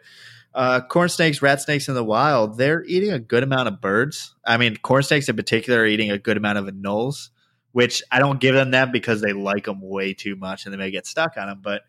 uh, 0.55 0.81
corn 0.82 1.09
snakes, 1.09 1.43
rat 1.43 1.61
snakes 1.61 1.89
in 1.89 1.95
the 1.95 2.05
wild, 2.05 2.57
they're 2.57 2.85
eating 2.85 3.11
a 3.11 3.19
good 3.19 3.43
amount 3.43 3.66
of 3.66 3.81
birds. 3.81 4.37
I 4.47 4.59
mean, 4.59 4.77
corn 4.77 5.03
snakes 5.03 5.28
in 5.28 5.35
particular 5.35 5.81
are 5.81 5.87
eating 5.87 6.12
a 6.12 6.19
good 6.19 6.37
amount 6.37 6.59
of 6.59 6.66
anoles, 6.66 7.31
which 7.73 8.01
I 8.12 8.20
don't 8.20 8.41
give 8.41 8.55
them 8.55 8.70
that 8.70 8.93
because 8.93 9.20
they 9.20 9.32
like 9.32 9.65
them 9.65 9.81
way 9.81 10.15
too 10.15 10.37
much 10.37 10.65
and 10.65 10.73
they 10.73 10.78
may 10.78 10.93
get 10.93 11.07
stuck 11.07 11.37
on 11.37 11.49
them. 11.49 11.61
But 11.62 11.82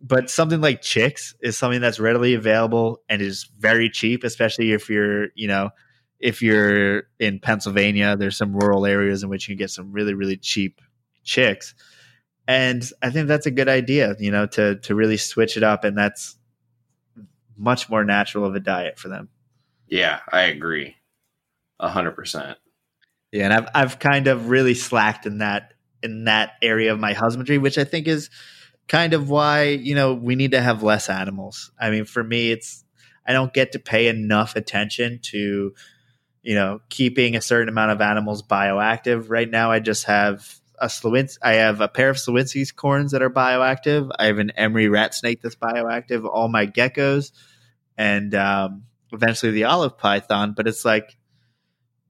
but 0.00 0.30
something 0.30 0.60
like 0.60 0.82
chicks 0.82 1.34
is 1.40 1.56
something 1.56 1.80
that's 1.80 1.98
readily 1.98 2.34
available 2.34 3.00
and 3.08 3.20
is 3.20 3.50
very 3.58 3.88
cheap, 3.90 4.22
especially 4.22 4.72
if 4.72 4.88
you're 4.88 5.28
you 5.34 5.48
know 5.48 5.70
if 6.18 6.42
you're 6.42 7.04
in 7.18 7.38
Pennsylvania. 7.38 8.16
There's 8.16 8.36
some 8.36 8.56
rural 8.56 8.86
areas 8.86 9.22
in 9.22 9.28
which 9.28 9.48
you 9.48 9.54
can 9.54 9.58
get 9.58 9.70
some 9.70 9.92
really 9.92 10.14
really 10.14 10.36
cheap 10.36 10.80
chicks, 11.22 11.74
and 12.46 12.88
I 13.02 13.10
think 13.10 13.28
that's 13.28 13.46
a 13.46 13.50
good 13.50 13.68
idea. 13.68 14.14
You 14.18 14.30
know, 14.30 14.46
to 14.46 14.76
to 14.76 14.94
really 14.94 15.16
switch 15.16 15.56
it 15.56 15.62
up, 15.62 15.84
and 15.84 15.96
that's 15.96 16.36
much 17.56 17.88
more 17.88 18.04
natural 18.04 18.44
of 18.44 18.54
a 18.54 18.60
diet 18.60 18.98
for 18.98 19.08
them. 19.08 19.28
Yeah, 19.86 20.20
I 20.30 20.42
agree. 20.42 20.96
A 21.80 21.88
hundred 21.88 22.12
percent. 22.12 22.58
Yeah, 23.32 23.44
and 23.44 23.52
I've 23.52 23.68
I've 23.74 23.98
kind 23.98 24.26
of 24.28 24.48
really 24.48 24.74
slacked 24.74 25.26
in 25.26 25.38
that 25.38 25.74
in 26.02 26.24
that 26.24 26.52
area 26.62 26.92
of 26.92 27.00
my 27.00 27.14
husbandry, 27.14 27.58
which 27.58 27.78
I 27.78 27.84
think 27.84 28.06
is 28.06 28.30
kind 28.88 29.14
of 29.14 29.30
why 29.30 29.64
you 29.64 29.94
know 29.94 30.14
we 30.14 30.36
need 30.36 30.52
to 30.52 30.60
have 30.60 30.82
less 30.82 31.08
animals. 31.08 31.70
I 31.80 31.90
mean, 31.90 32.04
for 32.04 32.22
me, 32.22 32.50
it's 32.50 32.84
I 33.26 33.32
don't 33.32 33.52
get 33.52 33.72
to 33.72 33.78
pay 33.78 34.08
enough 34.08 34.56
attention 34.56 35.18
to 35.24 35.74
you 36.44 36.54
know 36.54 36.80
keeping 36.88 37.34
a 37.34 37.40
certain 37.40 37.68
amount 37.68 37.90
of 37.90 38.00
animals 38.00 38.42
bioactive. 38.42 39.26
Right 39.28 39.50
now, 39.50 39.72
I 39.72 39.80
just 39.80 40.04
have 40.04 40.48
a 40.78 40.86
Slowins- 40.86 41.38
I 41.42 41.54
have 41.54 41.80
a 41.80 41.88
pair 41.88 42.10
of 42.10 42.16
Slowinski's 42.16 42.70
corns 42.70 43.12
that 43.12 43.22
are 43.22 43.30
bioactive. 43.30 44.10
I 44.18 44.26
have 44.26 44.38
an 44.38 44.50
Emory 44.52 44.88
rat 44.88 45.14
snake 45.14 45.42
that's 45.42 45.56
bioactive. 45.56 46.28
All 46.28 46.48
my 46.48 46.66
geckos, 46.66 47.32
and 47.98 48.34
um, 48.36 48.84
eventually 49.12 49.52
the 49.52 49.64
olive 49.64 49.98
python. 49.98 50.54
But 50.56 50.68
it's 50.68 50.84
like 50.84 51.16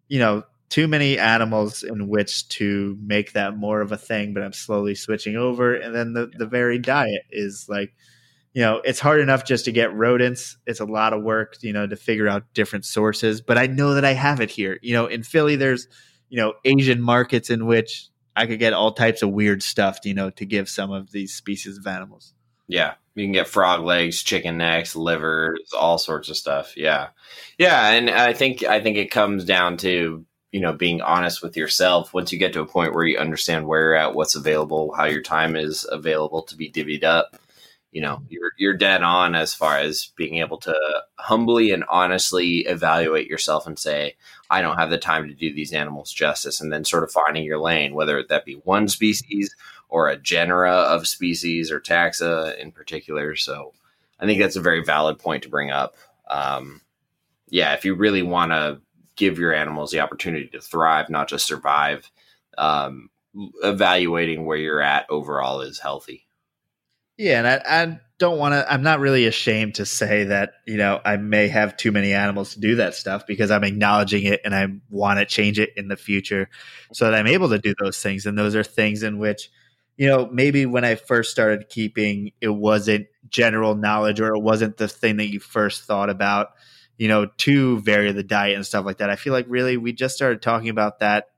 you 0.09 0.19
know 0.19 0.44
too 0.74 0.89
many 0.89 1.20
animals 1.20 1.85
in 1.85 2.09
which 2.09 2.48
to 2.48 2.98
make 3.01 3.32
that 3.35 3.56
more 3.56 3.81
of 3.81 3.93
a 3.93 3.97
thing, 3.97 4.35
but 4.35 4.43
I'm 4.43 4.52
slowly 4.52 4.97
switching 4.97 5.36
over. 5.36 5.74
And 5.77 5.94
then 5.94 6.15
the, 6.15 6.28
the 6.36 6.47
varied 6.47 6.82
diet 6.82 7.23
is 7.31 7.66
like, 7.69 7.94
you 8.55 8.62
know, 8.62 8.81
it's 8.85 9.01
hard 9.01 9.20
enough 9.20 9.44
just 9.44 9.64
to 9.64 9.72
get 9.72 9.93
rodents. 9.93 10.56
It's 10.64 10.81
a 10.81 10.85
lot 10.85 11.12
of 11.12 11.22
work, 11.22 11.56
you 11.60 11.72
know, 11.72 11.89
to 11.89 11.97
figure 11.97 12.28
out 12.28 12.44
different 12.55 12.85
sources. 12.85 13.40
But 13.40 13.59
I 13.59 13.66
know 13.66 13.94
that 13.94 14.05
I 14.05 14.12
have 14.12 14.40
it 14.40 14.51
here. 14.51 14.78
You 14.81 14.94
know, 14.94 15.06
in 15.06 15.24
Philly, 15.24 15.56
there's, 15.56 15.89
you 16.28 16.39
know, 16.39 16.55
Asian 16.64 17.02
markets 17.02 17.51
in 17.51 17.66
which 17.66 18.09
I 18.36 18.47
could 18.47 18.60
get 18.60 18.72
all 18.72 18.93
types 18.93 19.22
of 19.22 19.31
weird 19.31 19.62
stuff, 19.62 19.98
you 20.05 20.14
know, 20.14 20.31
to 20.31 20.47
give 20.47 20.68
some 20.68 20.93
of 20.93 21.10
these 21.10 21.35
species 21.35 21.78
of 21.78 21.86
animals. 21.86 22.32
Yeah, 22.68 22.94
you 23.14 23.24
can 23.24 23.32
get 23.32 23.48
frog 23.48 23.82
legs, 23.82 24.22
chicken 24.22 24.56
necks, 24.56 24.97
livers, 24.97 25.72
all 25.76 25.98
sorts 25.98 26.28
of 26.28 26.36
stuff. 26.36 26.76
Yeah, 26.76 27.09
yeah, 27.59 27.90
and 27.90 28.09
I 28.09 28.32
think 28.32 28.62
I 28.62 28.81
think 28.81 28.97
it 28.97 29.10
comes 29.10 29.44
down 29.44 29.76
to 29.78 30.24
you 30.51 30.60
know 30.60 30.72
being 30.72 31.02
honest 31.02 31.43
with 31.43 31.56
yourself. 31.56 32.14
Once 32.14 32.32
you 32.32 32.39
get 32.39 32.55
to 32.55 32.62
a 32.62 32.66
point 32.66 32.94
where 32.94 33.05
you 33.05 33.18
understand 33.18 33.66
where 33.66 33.81
you're 33.81 33.97
at, 33.97 34.14
what's 34.14 34.35
available, 34.35 34.94
how 34.94 35.05
your 35.05 35.20
time 35.20 35.56
is 35.56 35.86
available 35.90 36.43
to 36.44 36.56
be 36.56 36.70
divvied 36.70 37.05
up, 37.05 37.36
you 37.95 38.01
know, 38.01 38.21
you're 38.29 38.51
you're 38.59 38.77
dead 38.77 39.05
on 39.05 39.37
as 39.37 39.55
far 39.55 39.79
as 39.79 40.11
being 40.16 40.39
able 40.39 40.59
to 40.59 40.77
humbly 41.15 41.71
and 41.71 41.85
honestly 41.89 42.59
evaluate 42.66 43.29
yourself 43.29 43.69
and 43.69 43.79
say, 43.79 44.16
I 44.51 44.62
don't 44.62 44.79
have 44.79 44.91
the 44.91 44.99
time 44.99 45.29
to 45.29 45.33
do 45.33 45.55
these 45.55 45.73
animals 45.73 46.12
justice, 46.12 46.61
and 46.61 46.73
then 46.73 46.85
sort 46.85 47.05
of 47.05 47.12
finding 47.12 47.45
your 47.45 47.61
lane, 47.61 47.95
whether 47.95 48.21
that 48.25 48.45
be 48.45 48.55
one 48.55 48.89
species 48.89 49.55
or 49.89 50.09
a 50.09 50.16
genera 50.16 50.73
of 50.73 51.07
species 51.07 51.71
or 51.71 51.81
taxa 51.81 52.59
in 52.59 52.73
particular. 52.73 53.37
So 53.37 53.73
I 54.19 54.27
think 54.27 54.41
that's 54.41 54.57
a 54.57 54.61
very 54.61 54.83
valid 54.83 55.21
point 55.21 55.45
to 55.45 55.49
bring 55.49 55.71
up. 55.71 55.95
Um, 56.29 56.81
yeah, 57.49 57.75
if 57.75 57.85
you 57.85 57.95
really 57.95 58.23
want 58.23 58.51
to 58.51 58.81
give 59.15 59.39
your 59.39 59.55
animals 59.55 59.93
the 59.93 60.01
opportunity 60.01 60.49
to 60.49 60.61
thrive, 60.61 61.11
not 61.11 61.29
just 61.29 61.47
survive, 61.47 62.11
um, 62.59 63.09
evaluating 63.62 64.47
where 64.47 64.59
you're 64.59 64.83
at 64.83 65.09
overall 65.11 65.61
is 65.61 65.79
healthy. 65.79 66.23
Yeah, 67.16 67.39
and 67.39 67.47
I, 67.47 67.82
I 67.82 68.01
don't 68.19 68.39
want 68.39 68.55
to. 68.55 68.73
I'm 68.73 68.82
not 68.82 69.01
really 69.01 69.27
ashamed 69.27 69.77
to 69.77 69.86
say 69.86 70.24
that 70.24 70.55
you 70.66 70.77
know 70.77 71.01
I 71.05 71.16
may 71.16 71.49
have 71.49 71.77
too 71.77 71.93
many 71.93 72.12
animals 72.12 72.55
to 72.55 72.61
do 72.61 72.77
that 72.77 72.95
stuff 72.95 73.27
because 73.27 73.51
I'm 73.51 73.65
acknowledging 73.65 74.24
it 74.24 74.41
and 74.45 74.55
I 74.55 74.66
want 74.91 75.20
to 75.20 75.27
change 75.27 75.59
it 75.59 75.70
in 75.77 75.89
the 75.89 75.97
future 75.97 76.49
so 76.93 77.05
that 77.11 77.15
I'm 77.15 77.27
able 77.27 77.49
to 77.51 77.59
do 77.59 77.74
those 77.81 78.01
things. 78.03 78.27
And 78.27 78.36
those 78.36 78.55
are 78.57 78.65
things 78.65 79.03
in 79.03 79.19
which 79.19 79.51
you 79.97 80.09
know, 80.09 80.27
maybe 80.32 80.66
when 80.66 80.85
I 80.85 80.97
first 80.97 81.31
started 81.31 81.69
keeping, 81.69 82.32
it 82.41 82.49
wasn't 82.49 83.07
general 83.28 83.77
knowledge 83.77 84.20
or 84.20 84.35
it 84.35 84.41
wasn't 84.41 84.77
the 84.77 84.89
thing 84.89 85.19
that 85.19 85.32
you 85.32 85.39
first 85.39 85.85
thought 85.85 86.11
about, 86.11 86.49
you 86.99 87.07
know, 87.07 87.27
to 87.27 87.78
vary 87.78 88.11
the 88.11 88.24
diet 88.24 88.57
and 88.57 88.66
stuff 88.66 88.85
like 88.85 88.99
that. 88.99 89.09
I 89.09 89.15
feel 89.15 89.32
like 89.32 89.47
really 89.49 89.77
we 89.77 89.93
just 89.93 90.16
started 90.16 90.43
talking 90.43 90.69
about 90.69 90.99
that, 90.99 91.28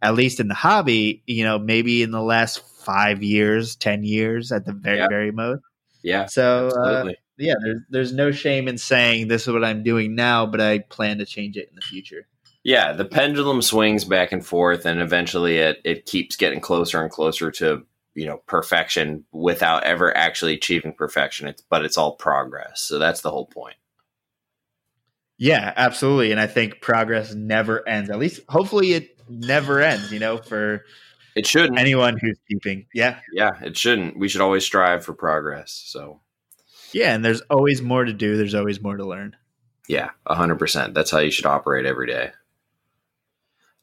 at 0.00 0.14
least 0.14 0.40
in 0.40 0.48
the 0.48 0.54
hobby, 0.54 1.22
you 1.26 1.44
know, 1.44 1.58
maybe 1.58 2.02
in 2.02 2.10
the 2.10 2.22
last 2.22 2.62
five 2.84 3.22
years, 3.22 3.76
10 3.76 4.04
years 4.04 4.52
at 4.52 4.64
the 4.64 4.72
very, 4.72 4.98
yeah. 4.98 5.08
very 5.08 5.30
most. 5.30 5.62
Yeah. 6.02 6.26
So, 6.26 6.68
uh, 6.68 7.12
yeah, 7.38 7.54
there's, 7.62 7.80
there's 7.88 8.12
no 8.12 8.30
shame 8.30 8.68
in 8.68 8.78
saying 8.78 9.28
this 9.28 9.46
is 9.46 9.52
what 9.52 9.64
I'm 9.64 9.82
doing 9.82 10.14
now, 10.14 10.46
but 10.46 10.60
I 10.60 10.80
plan 10.80 11.18
to 11.18 11.26
change 11.26 11.56
it 11.56 11.68
in 11.68 11.74
the 11.74 11.80
future. 11.80 12.26
Yeah, 12.64 12.92
the 12.92 13.04
pendulum 13.04 13.60
swings 13.60 14.04
back 14.04 14.30
and 14.30 14.44
forth, 14.44 14.86
and 14.86 15.00
eventually 15.00 15.58
it 15.58 15.80
it 15.84 16.06
keeps 16.06 16.36
getting 16.36 16.60
closer 16.60 17.02
and 17.02 17.10
closer 17.10 17.50
to 17.52 17.84
you 18.14 18.26
know 18.26 18.36
perfection 18.46 19.24
without 19.32 19.82
ever 19.82 20.16
actually 20.16 20.54
achieving 20.54 20.94
perfection. 20.94 21.48
It's 21.48 21.62
but 21.62 21.84
it's 21.84 21.98
all 21.98 22.14
progress. 22.14 22.82
So 22.82 23.00
that's 23.00 23.22
the 23.22 23.30
whole 23.30 23.46
point. 23.46 23.76
Yeah, 25.38 25.72
absolutely, 25.76 26.30
and 26.30 26.40
I 26.40 26.46
think 26.46 26.80
progress 26.80 27.34
never 27.34 27.86
ends. 27.88 28.10
At 28.10 28.20
least, 28.20 28.42
hopefully, 28.48 28.92
it 28.92 29.18
never 29.28 29.80
ends. 29.80 30.12
You 30.12 30.20
know, 30.20 30.38
for 30.38 30.84
it 31.34 31.46
shouldn't 31.46 31.78
anyone 31.78 32.18
who's 32.20 32.38
keeping. 32.48 32.86
Yeah, 32.94 33.18
yeah, 33.32 33.52
it 33.62 33.76
shouldn't. 33.76 34.18
We 34.18 34.28
should 34.28 34.40
always 34.40 34.64
strive 34.64 35.04
for 35.04 35.14
progress. 35.14 35.82
So 35.86 36.20
yeah, 36.92 37.14
and 37.14 37.24
there's 37.24 37.40
always 37.42 37.82
more 37.82 38.04
to 38.04 38.12
do. 38.12 38.36
There's 38.36 38.54
always 38.54 38.80
more 38.80 38.96
to 38.96 39.04
learn. 39.04 39.36
Yeah, 39.88 40.10
hundred 40.26 40.58
percent. 40.58 40.94
That's 40.94 41.10
how 41.10 41.18
you 41.18 41.30
should 41.30 41.46
operate 41.46 41.86
every 41.86 42.06
day. 42.06 42.32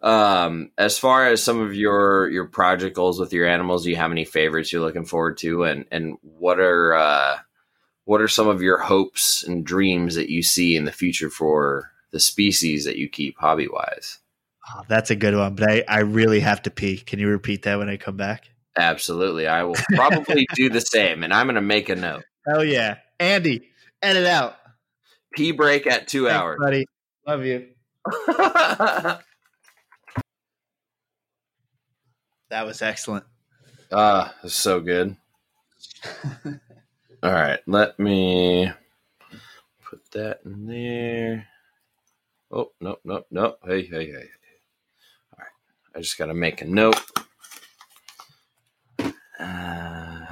Um, 0.01 0.71
as 0.77 0.97
far 0.97 1.27
as 1.27 1.43
some 1.43 1.59
of 1.59 1.76
your 1.76 2.30
your 2.30 2.45
project 2.45 2.95
goals 2.95 3.19
with 3.19 3.34
your 3.34 3.47
animals, 3.47 3.84
do 3.84 3.89
you 3.89 3.97
have 3.97 4.11
any 4.11 4.26
favorites 4.26 4.71
you're 4.71 4.81
looking 4.81 5.05
forward 5.05 5.38
to, 5.39 5.63
and 5.63 5.85
and 5.91 6.17
what 6.21 6.59
are 6.59 6.93
uh, 6.93 7.38
what 8.05 8.21
are 8.21 8.27
some 8.27 8.47
of 8.47 8.61
your 8.61 8.77
hopes 8.77 9.43
and 9.43 9.65
dreams 9.65 10.15
that 10.15 10.30
you 10.30 10.41
see 10.41 10.76
in 10.76 10.85
the 10.85 10.91
future 10.91 11.30
for 11.30 11.91
the 12.11 12.19
species 12.19 12.85
that 12.85 12.97
you 12.97 13.09
keep 13.09 13.38
hobby 13.38 13.67
wise? 13.67 14.19
Oh, 14.75 14.81
that's 14.87 15.09
a 15.09 15.15
good 15.15 15.35
one, 15.35 15.55
but 15.55 15.69
I, 15.69 15.83
I 15.87 15.99
really 15.99 16.39
have 16.41 16.61
to 16.63 16.71
pee. 16.71 16.97
Can 16.97 17.19
you 17.19 17.27
repeat 17.27 17.63
that 17.63 17.79
when 17.79 17.89
I 17.89 17.97
come 17.97 18.17
back? 18.17 18.49
Absolutely. 18.77 19.47
I 19.47 19.63
will 19.63 19.75
probably 19.95 20.47
do 20.53 20.69
the 20.69 20.81
same, 20.81 21.23
and 21.23 21.33
I'm 21.33 21.47
going 21.47 21.55
to 21.55 21.61
make 21.61 21.89
a 21.89 21.95
note. 21.95 22.23
Hell 22.45 22.63
yeah. 22.63 22.97
Andy, 23.19 23.69
edit 24.01 24.25
out. 24.25 24.55
Pee 25.33 25.51
break 25.51 25.87
at 25.87 26.07
two 26.07 26.25
Thanks, 26.25 26.39
hours. 26.39 26.57
buddy. 26.59 26.85
Love 27.25 27.45
you. 27.45 27.67
That 32.49 32.65
was 32.65 32.81
excellent. 32.81 33.25
Ah, 33.91 34.33
uh, 34.43 34.47
so 34.47 34.79
good. 34.79 35.15
All 37.23 37.31
right, 37.31 37.59
let 37.67 37.99
me 37.99 38.71
put 39.83 40.11
that 40.11 40.39
in 40.45 40.65
there. 40.65 41.47
Oh, 42.51 42.71
no, 42.81 42.97
no, 43.03 43.23
no. 43.29 43.55
Hey, 43.63 43.83
hey, 43.83 44.11
hey. 44.11 44.29
I 45.99 46.01
just 46.01 46.17
got 46.17 46.27
to 46.27 46.34
make 46.34 46.61
a 46.61 46.65
note. 46.65 46.95
Uh. 49.38 50.26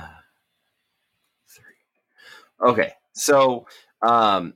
Okay, 2.65 2.93
so 3.11 3.67
um, 4.01 4.53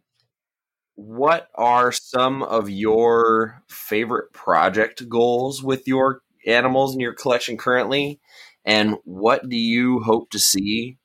what 0.96 1.50
are 1.54 1.92
some 1.92 2.42
of 2.42 2.70
your 2.70 3.62
favorite 3.68 4.32
project 4.32 5.10
goals 5.10 5.62
with 5.62 5.86
your 5.86 6.22
animals 6.48 6.94
in 6.94 7.02
your 7.02 7.14
collection 7.14 7.58
currently, 7.58 8.22
and 8.64 8.96
what 9.04 9.50
do 9.50 9.58
you 9.58 10.00
hope 10.00 10.30
to 10.30 10.40
see 10.40 10.98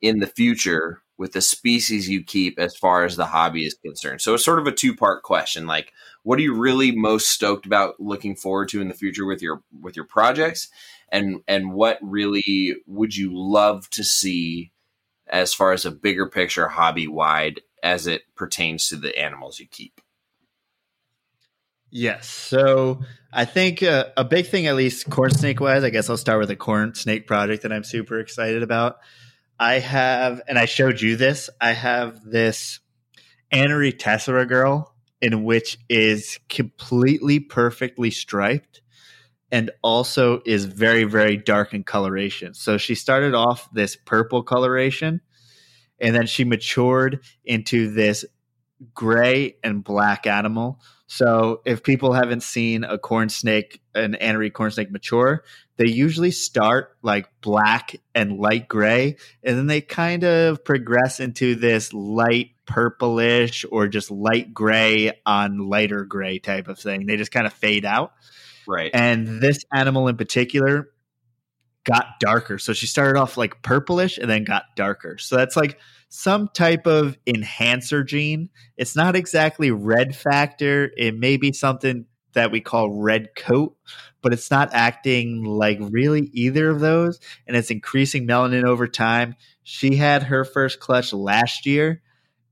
in 0.00 0.20
the 0.20 0.28
future 0.28 1.02
with 1.18 1.32
the 1.32 1.40
species 1.40 2.08
you 2.08 2.22
keep 2.22 2.58
as 2.58 2.76
far 2.76 3.04
as 3.04 3.16
the 3.16 3.26
hobby 3.26 3.66
is 3.66 3.74
concerned? 3.74 4.20
So 4.20 4.34
it's 4.34 4.44
sort 4.44 4.58
of 4.58 4.66
a 4.66 4.72
two 4.72 4.94
part 4.94 5.22
question. 5.22 5.66
Like, 5.66 5.92
what 6.22 6.38
are 6.38 6.42
you 6.42 6.54
really 6.54 6.92
most 6.92 7.28
stoked 7.28 7.66
about 7.66 8.00
looking 8.00 8.36
forward 8.36 8.68
to 8.70 8.80
in 8.80 8.88
the 8.88 8.94
future 8.94 9.26
with 9.26 9.42
your 9.42 9.62
with 9.80 9.96
your 9.96 10.06
projects, 10.06 10.68
and 11.10 11.40
and 11.46 11.72
what 11.72 11.98
really 12.00 12.76
would 12.86 13.16
you 13.16 13.30
love 13.34 13.90
to 13.90 14.04
see 14.04 14.72
as 15.26 15.52
far 15.52 15.72
as 15.72 15.84
a 15.84 15.90
bigger 15.90 16.26
picture 16.26 16.68
hobby 16.68 17.06
wide 17.06 17.60
as 17.82 18.06
it 18.06 18.22
pertains 18.34 18.88
to 18.88 18.96
the 18.96 19.16
animals 19.18 19.60
you 19.60 19.66
keep? 19.66 20.00
Yes. 21.90 22.28
So 22.28 23.00
I 23.32 23.44
think 23.44 23.82
uh, 23.82 24.06
a 24.16 24.24
big 24.24 24.46
thing, 24.46 24.66
at 24.66 24.76
least 24.76 25.08
corn 25.08 25.30
snake 25.30 25.60
wise, 25.60 25.84
I 25.84 25.90
guess 25.90 26.10
I'll 26.10 26.16
start 26.16 26.40
with 26.40 26.50
a 26.50 26.56
corn 26.56 26.94
snake 26.94 27.26
project 27.26 27.62
that 27.62 27.72
I'm 27.72 27.84
super 27.84 28.20
excited 28.20 28.62
about. 28.62 28.98
I 29.58 29.80
have, 29.80 30.40
and 30.46 30.58
I 30.58 30.66
showed 30.66 31.00
you 31.00 31.16
this, 31.16 31.50
I 31.60 31.72
have 31.72 32.22
this 32.24 32.80
Anery 33.52 33.96
Tessera 33.96 34.46
girl 34.46 34.94
in 35.20 35.44
which 35.44 35.78
is 35.88 36.38
completely 36.48 37.40
perfectly 37.40 38.10
striped 38.10 38.82
and 39.50 39.70
also 39.82 40.40
is 40.44 40.64
very, 40.66 41.04
very 41.04 41.36
dark 41.36 41.74
in 41.74 41.82
coloration. 41.82 42.54
So 42.54 42.76
she 42.76 42.94
started 42.94 43.34
off 43.34 43.68
this 43.72 43.96
purple 43.96 44.42
coloration 44.42 45.20
and 46.00 46.14
then 46.14 46.26
she 46.26 46.44
matured 46.44 47.24
into 47.44 47.92
this 47.92 48.24
gray 48.94 49.56
and 49.64 49.82
black 49.82 50.26
animal 50.26 50.80
so 51.10 51.62
if 51.64 51.82
people 51.82 52.12
haven't 52.12 52.42
seen 52.42 52.84
a 52.84 52.98
corn 52.98 53.30
snake, 53.30 53.80
an 53.94 54.14
anery 54.20 54.52
corn 54.52 54.70
snake 54.70 54.90
mature, 54.90 55.42
they 55.78 55.86
usually 55.86 56.30
start 56.30 56.94
like 57.00 57.30
black 57.40 57.96
and 58.14 58.38
light 58.38 58.68
gray, 58.68 59.16
and 59.42 59.56
then 59.56 59.66
they 59.66 59.80
kind 59.80 60.22
of 60.22 60.62
progress 60.64 61.18
into 61.18 61.54
this 61.54 61.94
light 61.94 62.50
purplish 62.66 63.64
or 63.72 63.88
just 63.88 64.10
light 64.10 64.52
gray 64.52 65.18
on 65.24 65.70
lighter 65.70 66.04
gray 66.04 66.38
type 66.38 66.68
of 66.68 66.78
thing. 66.78 67.06
They 67.06 67.16
just 67.16 67.32
kind 67.32 67.46
of 67.46 67.54
fade 67.54 67.86
out. 67.86 68.12
Right. 68.66 68.90
And 68.92 69.40
this 69.40 69.64
animal 69.72 70.08
in 70.08 70.18
particular 70.18 70.90
got 71.84 72.20
darker. 72.20 72.58
So 72.58 72.72
she 72.72 72.86
started 72.86 73.18
off 73.18 73.36
like 73.36 73.62
purplish 73.62 74.18
and 74.18 74.28
then 74.30 74.44
got 74.44 74.64
darker. 74.76 75.18
So 75.18 75.36
that's 75.36 75.56
like 75.56 75.78
some 76.08 76.48
type 76.54 76.86
of 76.86 77.16
enhancer 77.26 78.02
gene. 78.04 78.50
It's 78.76 78.96
not 78.96 79.16
exactly 79.16 79.70
red 79.70 80.14
factor. 80.16 80.90
It 80.96 81.16
may 81.16 81.36
be 81.36 81.52
something 81.52 82.06
that 82.32 82.50
we 82.52 82.60
call 82.60 82.90
red 82.90 83.34
coat, 83.34 83.76
but 84.22 84.32
it's 84.32 84.50
not 84.50 84.70
acting 84.72 85.44
like 85.44 85.78
really 85.80 86.30
either 86.32 86.70
of 86.70 86.80
those. 86.80 87.20
And 87.46 87.56
it's 87.56 87.70
increasing 87.70 88.26
melanin 88.26 88.64
over 88.64 88.86
time. 88.86 89.34
She 89.62 89.96
had 89.96 90.24
her 90.24 90.44
first 90.44 90.80
clutch 90.80 91.12
last 91.12 91.66
year, 91.66 92.02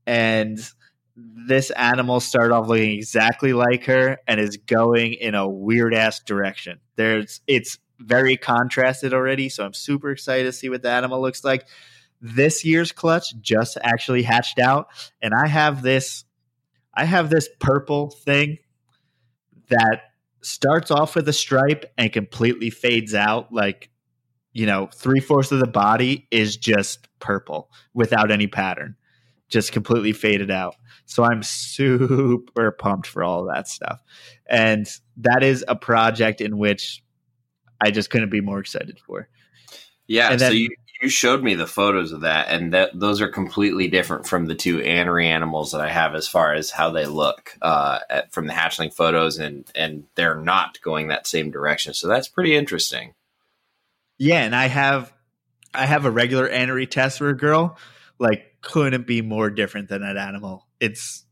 and 0.05 0.59
this 1.15 1.71
animal 1.71 2.19
started 2.19 2.53
off 2.53 2.67
looking 2.67 2.91
exactly 2.91 3.53
like 3.53 3.85
her 3.85 4.17
and 4.27 4.39
is 4.39 4.57
going 4.57 5.13
in 5.13 5.33
a 5.33 5.47
weird 5.49 5.93
ass 5.95 6.19
direction. 6.19 6.79
There's 6.95 7.41
it's 7.47 7.79
very 7.99 8.37
contrasted 8.37 9.13
already, 9.13 9.49
so 9.49 9.65
I'm 9.65 9.73
super 9.73 10.11
excited 10.11 10.43
to 10.43 10.51
see 10.51 10.69
what 10.69 10.81
the 10.81 10.89
animal 10.91 11.21
looks 11.21 11.43
like. 11.43 11.67
This 12.21 12.65
year's 12.65 12.91
clutch 12.91 13.35
just 13.41 13.77
actually 13.83 14.23
hatched 14.23 14.59
out, 14.59 14.87
and 15.21 15.33
I 15.33 15.47
have 15.47 15.81
this 15.81 16.25
I 16.93 17.05
have 17.05 17.29
this 17.29 17.47
purple 17.59 18.09
thing 18.09 18.57
that 19.69 20.01
starts 20.41 20.91
off 20.91 21.15
with 21.15 21.27
a 21.29 21.33
stripe 21.33 21.85
and 21.97 22.11
completely 22.11 22.69
fades 22.69 23.13
out 23.13 23.51
like 23.51 23.89
you 24.53 24.65
know 24.65 24.87
three 24.93 25.19
fourths 25.19 25.51
of 25.51 25.59
the 25.59 25.67
body 25.67 26.27
is 26.31 26.57
just 26.57 27.07
purple 27.19 27.69
without 27.93 28.31
any 28.31 28.47
pattern 28.47 28.95
just 29.49 29.71
completely 29.71 30.13
faded 30.13 30.49
out 30.49 30.75
so 31.05 31.23
i'm 31.23 31.43
super 31.43 32.71
pumped 32.71 33.07
for 33.07 33.23
all 33.23 33.45
that 33.45 33.67
stuff 33.67 33.99
and 34.49 34.87
that 35.17 35.43
is 35.43 35.65
a 35.67 35.75
project 35.75 36.39
in 36.39 36.57
which 36.57 37.03
i 37.81 37.91
just 37.91 38.09
couldn't 38.09 38.29
be 38.29 38.41
more 38.41 38.59
excited 38.59 38.99
for 38.99 39.27
yeah 40.07 40.35
then, 40.35 40.39
so 40.39 40.49
you 40.49 40.69
you 41.01 41.09
showed 41.09 41.43
me 41.43 41.53
the 41.53 41.67
photos 41.67 42.11
of 42.11 42.21
that, 42.21 42.49
and 42.49 42.73
that 42.73 42.97
those 42.99 43.21
are 43.21 43.27
completely 43.27 43.87
different 43.87 44.25
from 44.25 44.45
the 44.45 44.55
two 44.55 44.79
anery 44.79 45.25
animals 45.25 45.71
that 45.71 45.81
I 45.81 45.89
have 45.89 46.15
as 46.15 46.27
far 46.27 46.53
as 46.53 46.71
how 46.71 46.89
they 46.89 47.05
look 47.05 47.55
uh, 47.61 47.99
at, 48.09 48.33
from 48.33 48.47
the 48.47 48.53
hatchling 48.53 48.93
photos, 48.93 49.37
and 49.37 49.69
and 49.75 50.05
they're 50.15 50.39
not 50.39 50.81
going 50.81 51.07
that 51.07 51.27
same 51.27 51.51
direction. 51.51 51.93
So 51.93 52.07
that's 52.07 52.27
pretty 52.27 52.55
interesting. 52.55 53.13
Yeah, 54.17 54.43
and 54.43 54.55
I 54.55 54.67
have 54.67 55.13
I 55.73 55.85
have 55.85 56.05
a 56.05 56.11
regular 56.11 56.49
anery 56.49 56.89
tessera 56.89 57.37
girl. 57.37 57.77
Like, 58.19 58.55
couldn't 58.61 59.05
be 59.05 59.21
more 59.21 59.51
different 59.51 59.89
than 59.89 60.01
that 60.01 60.17
animal. 60.17 60.65
It's 60.79 61.23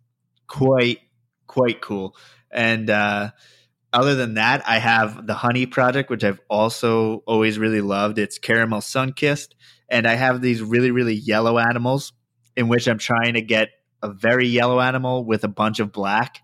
quite 0.47 0.99
quite 1.47 1.81
cool, 1.81 2.15
and 2.51 2.89
uh, 2.89 3.31
other 3.95 4.15
than 4.15 4.33
that, 4.33 4.61
I 4.67 4.77
have 4.77 5.25
the 5.25 5.33
Honey 5.33 5.65
Project, 5.65 6.09
which 6.09 6.25
I've 6.25 6.41
also 6.49 7.23
always 7.25 7.57
really 7.57 7.79
loved. 7.79 8.19
It's 8.19 8.37
caramel 8.37 8.81
sun 8.81 9.13
kissed, 9.13 9.55
and 9.89 10.05
I 10.05 10.15
have 10.15 10.41
these 10.41 10.61
really 10.61 10.91
really 10.91 11.13
yellow 11.13 11.57
animals 11.57 12.11
in 12.57 12.67
which 12.67 12.87
I'm 12.87 12.97
trying 12.97 13.35
to 13.35 13.41
get 13.41 13.69
a 14.03 14.09
very 14.09 14.47
yellow 14.47 14.81
animal 14.81 15.23
with 15.23 15.45
a 15.45 15.47
bunch 15.47 15.79
of 15.79 15.93
black. 15.93 16.41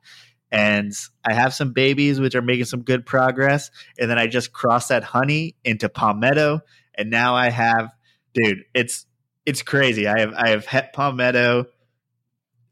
And 0.49 0.93
I 1.25 1.33
have 1.33 1.53
some 1.53 1.73
babies 1.73 2.19
which 2.19 2.35
are 2.35 2.41
making 2.41 2.65
some 2.65 2.83
good 2.83 3.05
progress. 3.05 3.69
And 3.99 4.09
then 4.09 4.17
I 4.17 4.27
just 4.27 4.51
cross 4.51 4.87
that 4.87 5.03
honey 5.03 5.55
into 5.63 5.89
palmetto, 5.89 6.61
and 6.95 7.09
now 7.09 7.35
I 7.35 7.49
have, 7.49 7.93
dude, 8.33 8.63
it's 8.73 9.05
it's 9.45 9.61
crazy. 9.61 10.07
I 10.07 10.19
have 10.21 10.33
I 10.33 10.49
have 10.49 10.65
het 10.65 10.93
palmetto. 10.93 11.65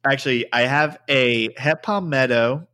Actually, 0.09 0.45
I 0.53 0.61
have 0.61 0.97
a 1.09 1.49
het 1.57 1.83
palmetto 1.83 2.68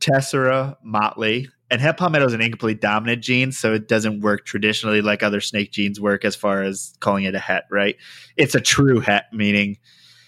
Tessera, 0.00 0.76
Motley, 0.82 1.48
and 1.70 1.80
het 1.80 1.96
palmetto 1.96 2.26
is 2.26 2.32
an 2.32 2.40
incomplete 2.40 2.80
dominant 2.80 3.24
gene, 3.24 3.52
so 3.52 3.72
it 3.72 3.88
doesn't 3.88 4.20
work 4.20 4.44
traditionally 4.44 5.00
like 5.02 5.22
other 5.22 5.40
snake 5.40 5.72
genes 5.72 6.00
work 6.00 6.24
as 6.24 6.36
far 6.36 6.62
as 6.62 6.94
calling 7.00 7.24
it 7.24 7.34
a 7.34 7.38
het, 7.38 7.64
right? 7.70 7.96
It's 8.36 8.54
a 8.54 8.60
true 8.60 9.00
het, 9.00 9.24
meaning 9.32 9.78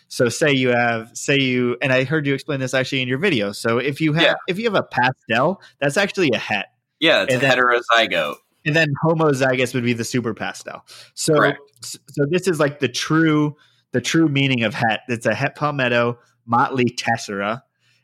so 0.08 0.28
say 0.28 0.52
you 0.52 0.70
have 0.70 1.10
say 1.14 1.38
you 1.38 1.76
and 1.80 1.92
I 1.92 2.04
heard 2.04 2.26
you 2.26 2.34
explain 2.34 2.60
this 2.60 2.74
actually 2.74 3.02
in 3.02 3.08
your 3.08 3.18
video. 3.18 3.52
So 3.52 3.78
if 3.78 4.00
you 4.00 4.14
have 4.14 4.22
yeah. 4.22 4.34
if 4.48 4.58
you 4.58 4.64
have 4.64 4.74
a 4.74 4.82
pastel, 4.82 5.60
that's 5.80 5.96
actually 5.96 6.30
a 6.34 6.38
het. 6.38 6.66
Yeah, 6.98 7.22
it's 7.22 7.34
and 7.34 7.42
a 7.42 7.46
then, 7.46 7.58
heterozygote. 7.58 8.36
And 8.66 8.74
then 8.74 8.88
homozygous 9.04 9.74
would 9.74 9.84
be 9.84 9.92
the 9.92 10.04
super 10.04 10.34
pastel. 10.34 10.84
So 11.14 11.34
Correct. 11.34 11.60
so 11.82 12.24
this 12.30 12.48
is 12.48 12.58
like 12.58 12.80
the 12.80 12.88
true 12.88 13.54
the 13.92 14.00
true 14.00 14.28
meaning 14.28 14.64
of 14.64 14.74
het. 14.74 15.00
It's 15.08 15.26
a 15.26 15.34
het 15.34 15.54
palmetto 15.54 16.18
motley 16.46 16.86
tessera 16.96 17.62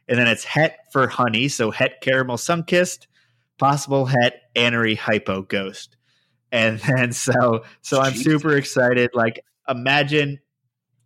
and 0.08 0.18
then 0.18 0.26
it's 0.26 0.44
het 0.44 0.78
for 0.92 1.08
honey, 1.08 1.48
so 1.48 1.70
het 1.70 2.00
caramel 2.02 2.36
sunkissed, 2.36 3.06
possible 3.58 4.06
het 4.06 4.34
anery 4.56 4.96
hypo 4.96 5.42
ghost. 5.42 5.96
And 6.52 6.78
then 6.86 7.12
so 7.12 7.64
so 7.82 8.00
I'm 8.00 8.14
super 8.14 8.56
excited. 8.56 9.10
Like 9.14 9.44
imagine, 9.68 10.40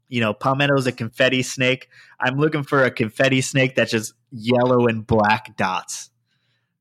you 0.08 0.20
know, 0.20 0.34
palmetto's 0.34 0.86
a 0.86 0.92
confetti 0.92 1.42
snake. 1.42 1.88
I'm 2.20 2.38
looking 2.38 2.64
for 2.64 2.84
a 2.84 2.90
confetti 2.90 3.40
snake 3.40 3.76
that's 3.76 3.92
just 3.92 4.14
yellow 4.30 4.86
and 4.88 5.06
black 5.06 5.56
dots, 5.56 6.10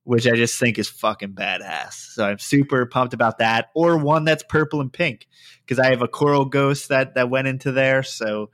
which 0.04 0.28
I 0.28 0.36
just 0.36 0.60
think 0.60 0.80
is 0.80 0.90
fucking 0.90 1.34
badass. 1.34 1.94
So 2.14 2.26
I'm 2.26 2.40
super 2.40 2.86
pumped 2.86 3.14
about 3.14 3.38
that. 3.38 3.70
Or 3.76 3.98
one 3.98 4.26
that's 4.26 4.44
purple 4.44 4.82
and 4.82 4.92
pink 4.92 5.28
because 5.62 5.80
I 5.80 5.92
have 5.92 6.02
a 6.02 6.08
coral 6.08 6.46
ghost 6.46 6.90
that 6.90 7.16
that 7.16 7.30
went 7.30 7.48
into 7.48 7.72
there. 7.72 8.02
So 8.02 8.50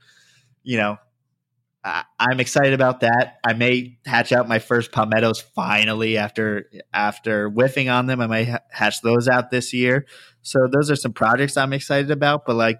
you 0.64 0.78
know, 0.78 0.96
I'm 1.84 2.40
excited 2.40 2.72
about 2.72 3.00
that. 3.00 3.40
I 3.44 3.52
may 3.52 3.98
hatch 4.06 4.32
out 4.32 4.48
my 4.48 4.58
first 4.58 4.90
palmettos 4.90 5.40
finally 5.40 6.16
after 6.16 6.70
after 6.94 7.50
whiffing 7.50 7.90
on 7.90 8.06
them. 8.06 8.22
I 8.22 8.26
may 8.26 8.56
hatch 8.70 9.02
those 9.02 9.28
out 9.28 9.50
this 9.50 9.74
year. 9.74 10.06
So 10.40 10.60
those 10.72 10.90
are 10.90 10.96
some 10.96 11.12
projects 11.12 11.58
I'm 11.58 11.74
excited 11.74 12.10
about. 12.10 12.46
But 12.46 12.56
like 12.56 12.78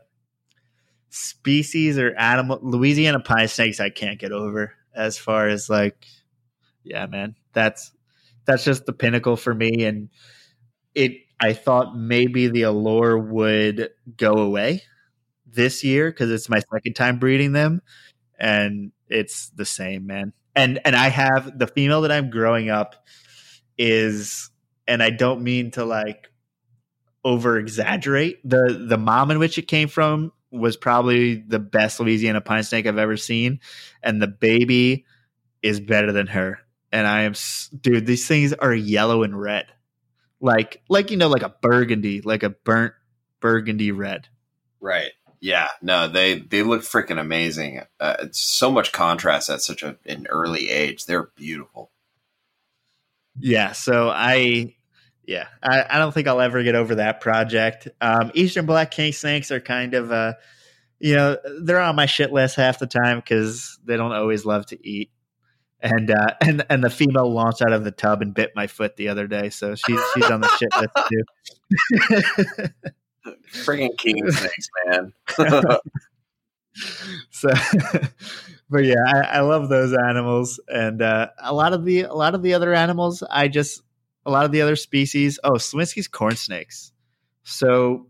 species 1.11 1.99
or 1.99 2.15
animal, 2.17 2.59
Louisiana 2.63 3.21
pine 3.21 3.49
snakes, 3.49 3.79
I 3.79 3.91
can't 3.91 4.19
get 4.19 4.33
over. 4.33 4.73
As 4.97 5.19
far 5.19 5.49
as 5.49 5.69
like, 5.69 6.07
yeah, 6.83 7.05
man, 7.05 7.35
that's 7.53 7.93
that's 8.47 8.65
just 8.65 8.87
the 8.87 8.95
pinnacle 8.95 9.37
for 9.37 9.53
me. 9.53 9.85
And 9.85 10.09
it, 10.95 11.13
I 11.41 11.53
thought 11.53 11.95
maybe 11.95 12.49
the 12.49 12.63
allure 12.63 13.19
would 13.19 13.91
go 14.17 14.33
away 14.35 14.83
this 15.47 15.85
year 15.85 16.11
because 16.11 16.31
it's 16.31 16.49
my 16.49 16.61
second 16.73 16.95
time 16.95 17.19
breeding 17.19 17.53
them 17.53 17.83
and 18.45 18.93
it's 19.09 19.49
the 19.57 19.65
same, 19.65 20.07
man. 20.07 20.35
And 20.55 20.79
and 20.85 20.95
I 20.95 21.09
have 21.09 21.59
the 21.59 21.67
female 21.67 22.03
that 22.03 22.13
I'm 22.13 22.29
growing 22.29 22.69
up 22.69 23.07
is 23.79 24.51
and 24.87 25.03
I 25.03 25.09
don't 25.09 25.43
mean 25.43 25.71
to 25.73 25.85
like 25.87 26.31
over 27.25 27.59
exaggerate. 27.59 28.39
The 28.49 28.85
the 28.87 28.99
mom 28.99 29.31
in 29.31 29.39
which 29.39 29.57
it 29.57 29.67
came 29.67 29.89
from 29.89 30.31
was 30.51 30.77
probably 30.77 31.37
the 31.37 31.59
best 31.59 31.99
Louisiana 31.99 32.43
pine 32.43 32.63
snake 32.63 32.87
I've 32.87 32.99
ever 32.99 33.17
seen 33.17 33.61
and 34.03 34.21
the 34.21 34.29
baby 34.29 35.07
is 35.63 35.81
better 35.81 36.13
than 36.13 36.27
her. 36.27 36.61
And 36.93 37.07
I 37.07 37.23
am 37.23 37.33
dude, 37.81 38.05
these 38.05 38.29
things 38.29 38.53
are 38.53 38.75
yellow 38.75 39.23
and 39.23 39.41
red. 39.41 39.67
Like 40.39 40.83
like 40.91 41.11
you 41.11 41.17
know 41.17 41.29
like 41.29 41.43
a 41.43 41.55
burgundy, 41.63 42.21
like 42.21 42.43
a 42.43 42.51
burnt 42.51 42.93
burgundy 43.41 43.91
red. 43.91 44.29
Right. 44.81 45.13
Yeah, 45.45 45.69
no, 45.83 46.09
they 46.09 46.39
they 46.39 46.63
look 46.63 46.81
freaking 46.81 47.21
amazing. 47.21 47.83
Uh, 48.01 48.17
it's 48.21 48.41
so 48.41 48.71
much 48.71 48.93
contrast 48.93 49.51
at 49.51 49.61
such 49.61 49.83
a, 49.83 49.99
an 50.07 50.27
early 50.31 50.71
age. 50.71 51.05
They're 51.05 51.29
beautiful. 51.37 51.91
Yeah, 53.39 53.73
so 53.73 54.09
I 54.09 54.75
yeah, 55.27 55.49
I, 55.63 55.85
I 55.91 55.99
don't 55.99 56.15
think 56.15 56.29
I'll 56.29 56.41
ever 56.41 56.63
get 56.63 56.77
over 56.77 56.95
that 56.95 57.21
project. 57.21 57.89
Um, 58.01 58.31
Eastern 58.33 58.65
Black 58.65 58.91
King 58.91 59.13
Snakes 59.13 59.51
are 59.51 59.61
kind 59.61 59.93
of 59.93 60.11
uh 60.11 60.33
you 60.99 61.15
know, 61.15 61.37
they're 61.61 61.79
on 61.79 61.95
my 61.95 62.07
shit 62.07 62.33
list 62.33 62.57
half 62.57 62.79
the 62.79 62.87
time 62.87 63.19
because 63.19 63.79
they 63.85 63.99
don't 63.99 64.13
always 64.13 64.47
love 64.47 64.65
to 64.69 64.89
eat. 64.89 65.11
And 65.83 66.11
uh, 66.11 66.37
and 66.41 66.65
and 66.71 66.83
the 66.83 66.89
female 66.89 67.31
launched 67.31 67.61
out 67.61 67.75
of 67.75 67.85
the 67.85 67.91
tub 67.91 68.23
and 68.23 68.33
bit 68.33 68.53
my 68.57 68.67
foot 68.67 68.97
the 68.97 69.09
other 69.09 69.27
day, 69.27 69.51
so 69.51 69.75
she's 69.75 70.01
she's 70.15 70.31
on 70.31 70.41
the 70.41 70.49
shit 70.57 70.71
list 70.75 70.97
too. 72.57 72.91
Freaking 73.53 73.97
king 73.99 74.31
snakes, 74.31 74.69
man. 74.87 75.13
so, 77.31 77.49
but 78.71 78.85
yeah, 78.85 78.97
I, 79.07 79.21
I, 79.21 79.41
love 79.41 79.69
those 79.69 79.95
animals, 79.95 80.61
and 80.69 81.01
uh, 81.01 81.29
a 81.39 81.55
lot 81.55 81.73
of 81.73 81.85
the 81.85 82.03
a 82.03 82.15
lot 82.15 82.35
of 82.35 82.43
the 82.43 82.55
other 82.55 82.75
animals, 82.75 83.23
I 83.31 83.49
just 83.49 83.83
a 84.27 84.31
lot 84.31 84.45
of 84.45 84.53
the 84.53 84.63
other 84.63 84.77
species. 84.77 85.39
Oh, 85.45 85.53
Slowinski's 85.53 86.09
corn 86.09 86.37
snakes. 86.37 86.93
So, 87.45 88.09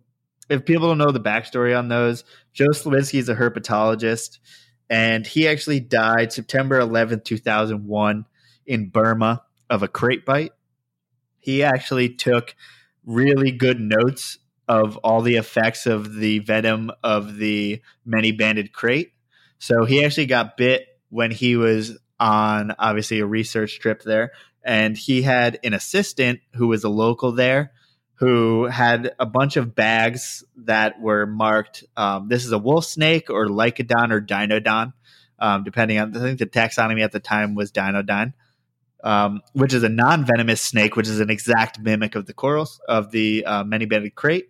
if 0.49 0.65
people 0.65 0.89
don't 0.89 0.99
know 0.99 1.13
the 1.13 1.21
backstory 1.21 1.79
on 1.79 1.89
those, 1.89 2.25
Joe 2.53 2.69
Slawinski 2.69 3.19
is 3.19 3.29
a 3.29 3.35
herpetologist, 3.35 4.39
and 4.89 5.27
he 5.27 5.47
actually 5.47 5.81
died 5.81 6.33
September 6.33 6.81
11th, 6.81 7.25
2001, 7.25 8.25
in 8.67 8.89
Burma 8.89 9.43
of 9.71 9.83
a 9.83 9.89
krait 9.89 10.25
bite. 10.25 10.53
He 11.39 11.63
actually 11.63 12.09
took 12.09 12.55
really 13.05 13.51
good 13.51 13.81
notes 13.81 14.39
of 14.69 14.97
all 14.99 15.21
the 15.21 15.37
effects 15.37 15.87
of 15.87 16.15
the 16.15 16.39
venom 16.41 16.91
of 17.03 17.37
the 17.37 17.81
many 18.05 18.33
banded 18.33 18.73
krait. 18.73 19.11
So 19.59 19.85
he 19.85 20.05
actually 20.05 20.27
got 20.27 20.57
bit 20.57 20.87
when 21.11 21.31
he 21.31 21.57
was 21.57 21.99
on 22.19 22.75
obviously 22.79 23.21
a 23.21 23.27
research 23.27 23.81
trip 23.81 24.03
there. 24.03 24.33
And 24.65 24.97
he 24.97 25.23
had 25.23 25.59
an 25.63 25.75
assistant 25.75 26.41
who 26.55 26.69
was 26.69 26.85
a 26.85 26.89
local 26.89 27.33
there 27.33 27.73
who 28.17 28.65
had 28.65 29.13
a 29.19 29.27
bunch 29.27 29.57
of 29.57 29.75
bags 29.75 30.45
that 30.57 31.01
were 31.01 31.27
marked 31.27 31.85
um, 31.97 32.29
this 32.29 32.45
is 32.45 32.53
a 32.53 32.59
wolf 32.59 32.85
snake 32.85 33.29
or 33.29 33.47
lycodon 33.47 34.13
or 34.13 34.21
dinodon, 34.21 34.93
um, 35.39 35.65
depending 35.65 35.99
on 35.99 36.17
I 36.17 36.21
think 36.21 36.39
the 36.39 36.47
taxonomy 36.47 37.03
at 37.03 37.13
the 37.13 37.21
time 37.21 37.55
was 37.55 37.73
dinodon. 37.73 38.33
Um, 39.03 39.43
which 39.53 39.75
is 39.75 39.83
a 39.83 39.91
non-venomous 39.91 40.63
snake, 40.63 40.97
which 40.97 41.09
is 41.09 41.21
an 41.21 41.29
exact 41.29 41.79
mimic 41.79 42.15
of 42.15 42.25
the 42.25 42.33
corals 42.33 42.81
of 42.89 43.11
the 43.11 43.45
uh, 43.45 43.63
many-banded 43.63 44.15
krait 44.15 44.45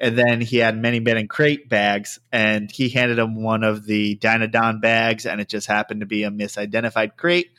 and 0.00 0.16
then 0.16 0.40
he 0.40 0.56
had 0.56 0.80
many 0.80 0.98
men 0.98 1.18
in 1.18 1.28
crate 1.28 1.68
bags, 1.68 2.18
and 2.32 2.70
he 2.70 2.88
handed 2.88 3.18
him 3.18 3.42
one 3.42 3.62
of 3.62 3.84
the 3.84 4.16
Dinodon 4.16 4.80
bags, 4.80 5.26
and 5.26 5.42
it 5.42 5.48
just 5.48 5.66
happened 5.66 6.00
to 6.00 6.06
be 6.06 6.24
a 6.24 6.30
misidentified 6.30 7.16
krait. 7.16 7.50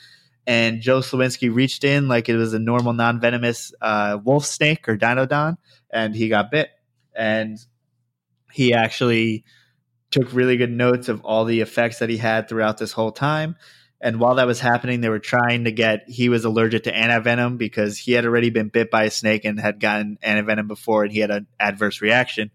And 0.48 0.82
Joe 0.82 1.02
Slowinski 1.02 1.54
reached 1.54 1.84
in 1.84 2.08
like 2.08 2.28
it 2.28 2.36
was 2.36 2.56
a 2.56 2.60
normal 2.60 2.94
non 2.94 3.22
venomous 3.22 3.72
uh, 3.80 4.18
wolf 4.24 4.46
snake 4.46 4.90
or 4.90 4.98
Dinodon, 4.98 5.58
and 5.92 6.16
he 6.16 6.30
got 6.30 6.50
bit. 6.50 6.72
And 7.16 7.60
he 8.52 8.74
actually 8.74 9.46
took 10.10 10.34
really 10.34 10.58
good 10.58 10.72
notes 10.72 11.10
of 11.10 11.24
all 11.24 11.46
the 11.46 11.62
effects 11.62 12.00
that 12.00 12.10
he 12.10 12.18
had 12.18 12.50
throughout 12.50 12.80
this 12.80 12.92
whole 12.92 13.12
time. 13.12 13.56
And 14.04 14.20
while 14.20 14.36
that 14.36 14.48
was 14.48 14.60
happening, 14.60 15.02
they 15.02 15.10
were 15.10 15.20
trying 15.20 15.66
to 15.66 15.72
get 15.72 16.10
he 16.10 16.28
was 16.28 16.44
allergic 16.44 16.84
to 16.84 16.92
antivenom 16.92 17.60
because 17.60 18.00
he 18.00 18.14
had 18.14 18.26
already 18.26 18.50
been 18.50 18.70
bit 18.70 18.90
by 18.90 19.04
a 19.04 19.12
snake 19.12 19.46
and 19.46 19.60
had 19.60 19.80
gotten 19.80 20.18
antivenom 20.24 20.68
before 20.68 21.04
and 21.04 21.14
he 21.14 21.20
had 21.20 21.30
an 21.30 21.48
adverse 21.60 22.02
reaction. 22.02 22.50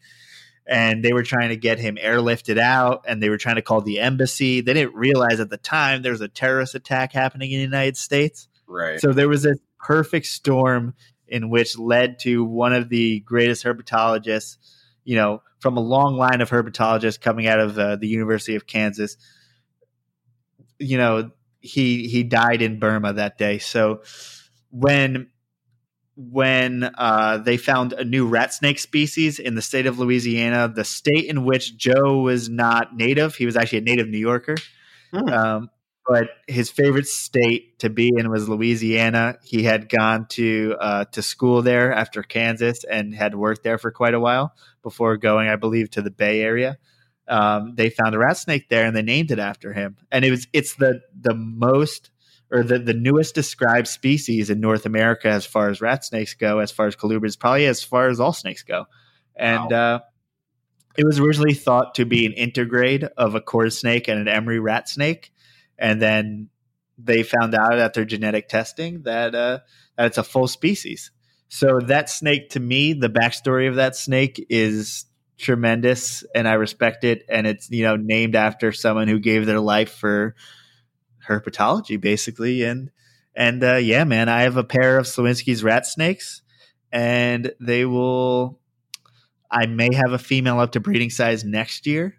And 0.68 1.05
they 1.05 1.12
were 1.12 1.23
trying 1.23 1.51
to 1.51 1.56
get 1.56 1.78
him 1.78 1.97
airlifted 2.02 2.59
out 2.59 3.05
and 3.06 3.23
they 3.23 3.31
were 3.31 3.39
trying 3.39 3.55
to 3.55 3.62
call 3.62 3.81
the 3.81 4.01
embassy. 4.01 4.60
They 4.60 4.74
didn't 4.74 4.97
realize 4.97 5.39
at 5.39 5.48
the 5.48 5.56
time 5.56 6.02
there 6.02 6.10
was 6.10 6.20
a 6.20 6.27
terrorist 6.27 6.74
attack 6.74 7.12
happening 7.12 7.52
in 7.52 7.59
the 7.59 7.64
United 7.64 7.97
States. 7.97 8.48
Right. 8.66 9.01
So 9.01 9.12
there 9.12 9.28
was 9.28 9.47
a 9.47 9.55
perfect 9.78 10.27
storm 10.27 10.94
in 11.28 11.48
which 11.48 11.78
led 11.78 12.18
to 12.20 12.44
one 12.44 12.73
of 12.73 12.89
the 12.89 13.20
greatest 13.20 13.62
herpetologists, 13.62 14.56
you 15.05 15.14
know, 15.14 15.43
from 15.60 15.77
a 15.77 15.81
long 15.81 16.16
line 16.16 16.40
of 16.40 16.51
herpetologists 16.51 17.20
coming 17.20 17.47
out 17.47 17.60
of 17.60 17.78
uh, 17.78 17.94
the 17.94 18.09
University 18.09 18.56
of 18.56 18.66
Kansas. 18.66 19.16
You 20.78 20.98
know, 20.98 21.31
he 21.61 22.09
he 22.09 22.23
died 22.23 22.62
in 22.62 22.78
Burma 22.78 23.12
that 23.15 23.39
day. 23.39 23.59
So 23.59 24.03
when 24.70 25.28
when 26.16 26.90
uh, 26.97 27.39
they 27.39 27.59
found 27.59 27.93
a 27.93 28.05
new 28.05 28.27
rat 28.27 28.55
snake 28.55 28.78
species 28.78 29.39
in 29.39 29.55
the 29.55 29.62
state 29.62 29.86
of 29.86 29.98
Louisiana, 29.98 30.73
the 30.74 30.85
state 30.85 31.27
in 31.27 31.44
which 31.44 31.77
Joe 31.77 32.23
was 32.23 32.48
not 32.48 32.97
native, 32.97 33.36
he 33.36 33.44
was 33.44 33.57
actually 33.57 33.78
a 33.78 33.82
native 33.82 34.09
New 34.09 34.19
Yorker. 34.19 34.57
Hmm. 35.12 35.28
Um, 35.28 35.70
but 36.09 36.28
his 36.47 36.70
favorite 36.70 37.09
state 37.09 37.81
to 37.81 37.90
be 37.90 38.12
in 38.16 38.31
was 38.31 38.48
Louisiana. 38.48 39.39
He 39.43 39.65
had 39.65 39.89
gone 39.89 40.27
to 40.31 40.77
uh, 40.81 41.05
to 41.07 41.20
school 41.20 41.62
there 41.62 41.93
after 41.93 42.23
Kansas 42.23 42.85
and 42.85 43.15
had 43.15 43.35
worked 43.35 43.65
there 43.65 43.77
for 43.77 43.90
quite 43.90 44.15
a 44.15 44.20
while 44.20 44.55
before 44.82 45.16
going, 45.16 45.48
I 45.48 45.57
believe, 45.57 45.90
to 45.90 46.03
the 46.03 46.11
Bay 46.11 46.40
Area 46.43 46.78
um, 47.28 47.74
they 47.74 47.90
found 47.90 48.15
a 48.15 48.19
rat 48.19 48.36
snake 48.36 48.69
there 48.69 48.86
and 48.86 48.97
they 48.97 49.03
named 49.03 49.31
it 49.31 49.39
after 49.39 49.73
him. 49.73 49.97
And 50.11 50.24
it 50.24 50.31
was 50.31 50.47
it's 50.53 50.74
the 50.77 51.01
the 51.19 51.35
most 51.35 52.11
or 52.51 52.62
the, 52.62 52.78
the 52.78 52.94
newest 52.94 53.35
described 53.35 53.89
species 53.89 54.51
in 54.51 54.61
North 54.61 54.86
America 54.86 55.28
as 55.28 55.44
far 55.44 55.69
as 55.69 55.81
rat 55.81 56.05
snakes 56.05 56.35
go, 56.35 56.61
as 56.61 56.70
far 56.70 56.86
as 56.86 56.94
colubrids, 56.94 57.39
probably 57.39 57.66
as 57.66 57.82
far 57.82 58.09
as 58.09 58.20
all 58.20 58.32
snakes 58.32 58.62
go. 58.62 58.86
And 59.35 59.70
wow. 59.70 59.94
uh, 59.94 59.98
it 60.97 61.05
was 61.05 61.19
originally 61.19 61.55
thought 61.55 61.97
to 61.97 62.05
be 62.05 62.24
an 62.24 62.32
intergrade 62.32 63.09
of 63.16 63.35
a 63.35 63.40
cord 63.40 63.73
snake 63.73 64.09
and 64.09 64.20
an 64.20 64.28
Emory 64.28 64.61
rat 64.61 64.89
snake. 64.89 65.32
And 65.78 66.01
then 66.01 66.48
they 66.98 67.23
found 67.23 67.55
out 67.55 67.78
after 67.78 68.05
genetic 68.05 68.48
testing 68.48 69.03
that 69.03 69.35
uh, 69.35 69.59
that 69.97 70.07
it's 70.07 70.19
a 70.19 70.23
full 70.23 70.47
species. 70.47 71.11
So 71.48 71.81
that 71.86 72.11
snake, 72.11 72.51
to 72.51 72.61
me, 72.61 72.93
the 72.93 73.09
backstory 73.09 73.69
of 73.69 73.77
that 73.77 73.97
snake 73.97 74.44
is 74.48 75.05
tremendous 75.38 76.24
and 76.34 76.48
I 76.48 76.54
respect 76.54 77.04
it. 77.04 77.24
And 77.28 77.46
it's, 77.46 77.70
you 77.70 77.84
know, 77.84 77.96
named 77.96 78.34
after 78.34 78.72
someone 78.72 79.08
who 79.08 79.18
gave 79.18 79.46
their 79.46 79.60
life 79.60 79.92
for 79.92 80.34
herpetology, 81.28 82.00
basically. 82.00 82.62
And, 82.64 82.90
and, 83.34 83.62
uh, 83.62 83.76
yeah, 83.76 84.04
man, 84.04 84.28
I 84.28 84.42
have 84.42 84.56
a 84.56 84.64
pair 84.64 84.98
of 84.98 85.06
Slowinski's 85.06 85.62
rat 85.62 85.86
snakes 85.86 86.42
and 86.92 87.52
they 87.60 87.84
will, 87.84 88.58
I 89.50 89.66
may 89.66 89.94
have 89.94 90.12
a 90.12 90.18
female 90.18 90.60
up 90.60 90.72
to 90.72 90.80
breeding 90.80 91.10
size 91.10 91.44
next 91.44 91.86
year. 91.86 92.16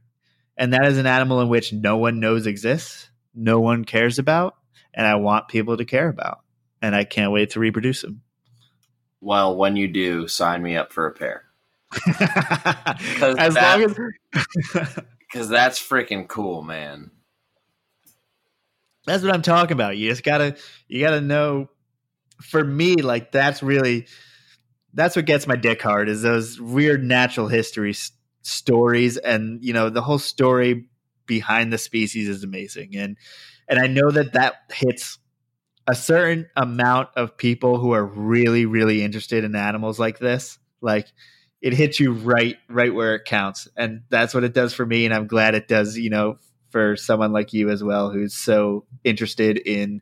And 0.58 0.74
that 0.74 0.86
is 0.86 0.98
an 0.98 1.06
animal 1.06 1.42
in 1.42 1.50
which 1.50 1.72
no 1.72 1.98
one 1.98 2.20
knows 2.20 2.48
exists, 2.48 3.10
no 3.36 3.60
one 3.60 3.86
cares 3.86 4.18
about, 4.18 4.56
and 4.94 5.06
I 5.06 5.16
want 5.16 5.48
people 5.48 5.78
to 5.78 5.86
care 5.86 6.10
about. 6.10 6.40
And 6.82 6.96
I 6.96 7.04
can't 7.04 7.32
wait 7.32 7.52
to 7.52 7.60
reproduce 7.60 8.02
them. 8.02 8.22
Well, 9.22 9.56
when 9.56 9.76
you 9.76 9.88
do, 9.88 10.28
sign 10.28 10.62
me 10.62 10.76
up 10.76 10.94
for 10.94 11.08
a 11.08 11.12
pair. 11.12 11.47
As 12.08 13.54
that, 13.56 13.80
long 13.80 13.84
as 13.84 14.96
because 15.20 15.50
that's 15.50 15.80
freaking 15.80 16.28
cool, 16.28 16.62
man. 16.62 17.12
That's 19.06 19.24
what 19.24 19.34
I'm 19.34 19.42
talking 19.42 19.74
about. 19.74 19.98
You 19.98 20.10
just 20.10 20.24
gotta 20.24 20.58
you 20.88 21.02
gotta 21.02 21.22
know. 21.22 21.70
For 22.42 22.64
me, 22.64 22.98
like 22.98 23.32
that's 23.32 23.64
really 23.64 24.06
that's 24.94 25.16
what 25.16 25.26
gets 25.26 25.48
my 25.48 25.56
dick 25.56 25.82
hard 25.82 26.08
is 26.08 26.22
those 26.22 26.60
weird 26.62 27.04
natural 27.04 27.48
history 27.48 27.92
s- 27.92 28.12
stories, 28.44 29.18
and 29.18 29.64
you 29.64 29.74
know 29.74 29.90
the 29.90 30.02
whole 30.02 30.20
story 30.20 30.88
behind 31.26 31.74
the 31.74 31.78
species 31.78 32.30
is 32.30 32.44
amazing, 32.44 32.96
and 32.96 33.18
and 33.68 33.80
I 33.80 33.88
know 33.88 34.12
that 34.12 34.34
that 34.34 34.56
hits 34.72 35.18
a 35.88 35.96
certain 35.96 36.48
amount 36.56 37.10
of 37.16 37.38
people 37.38 37.80
who 37.80 37.92
are 37.92 38.06
really 38.06 38.66
really 38.66 39.04
interested 39.04 39.44
in 39.44 39.56
animals 39.56 40.00
like 40.00 40.20
this, 40.20 40.60
like 40.82 41.08
it 41.62 41.74
hits 41.74 42.00
you 42.00 42.14
right 42.14 42.58
right 42.70 42.94
where 42.94 43.16
it 43.16 43.26
counts. 43.26 43.68
And 43.76 44.02
that's 44.10 44.34
what 44.34 44.44
it 44.44 44.54
does 44.54 44.74
for 44.74 44.86
me. 44.86 45.06
And 45.06 45.14
i'm 45.14 45.28
glad 45.28 45.56
it 45.56 45.68
does 45.68 45.98
you 45.98 46.10
know 46.10 46.38
for 46.70 46.96
someone 46.96 47.32
like 47.32 47.54
you 47.54 47.70
as 47.70 47.84
well 47.84 48.10
who's 48.10 48.36
so 48.36 48.86
interested 49.04 49.58
in 49.58 50.02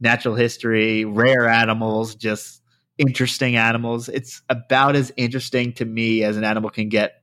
natural 0.00 0.34
history 0.34 1.04
rare 1.04 1.48
animals 1.48 2.14
just 2.14 2.62
interesting 2.98 3.56
animals. 3.56 4.08
It's 4.08 4.42
about 4.48 4.96
as 4.96 5.12
interesting 5.16 5.72
to 5.74 5.84
me 5.84 6.22
as 6.22 6.36
an 6.36 6.44
animal 6.44 6.70
can 6.70 6.88
get 6.88 7.22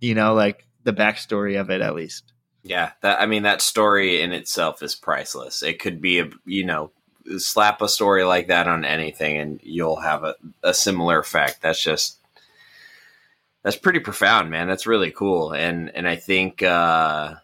you 0.00 0.14
know 0.14 0.34
like 0.34 0.66
the 0.84 0.92
backstory 0.92 1.60
of 1.60 1.70
it 1.70 1.80
at 1.80 1.94
least. 1.94 2.32
Yeah 2.64 2.92
that 3.02 3.20
i 3.20 3.26
mean 3.26 3.42
that 3.42 3.60
story 3.60 4.20
in 4.20 4.32
itself 4.32 4.82
is 4.82 4.94
priceless. 4.94 5.62
It 5.62 5.78
could 5.78 6.00
be 6.00 6.20
a 6.20 6.30
you 6.44 6.64
know 6.64 6.92
slap 7.38 7.80
a 7.82 7.88
story 7.88 8.24
like 8.24 8.48
that 8.48 8.66
on 8.66 8.84
anything 8.84 9.38
and 9.38 9.60
you'll 9.62 10.00
have 10.00 10.24
a, 10.24 10.34
a 10.62 10.74
similar 10.74 11.18
effect. 11.20 11.62
That's 11.62 11.82
just 11.82 12.18
that's 13.62 13.76
pretty 13.76 14.00
profound, 14.00 14.50
man. 14.50 14.68
That's 14.68 14.86
really 14.86 15.10
cool, 15.10 15.52
and 15.52 15.90
and 15.94 16.08
I 16.08 16.16
think 16.16 16.62
uh, 16.62 17.34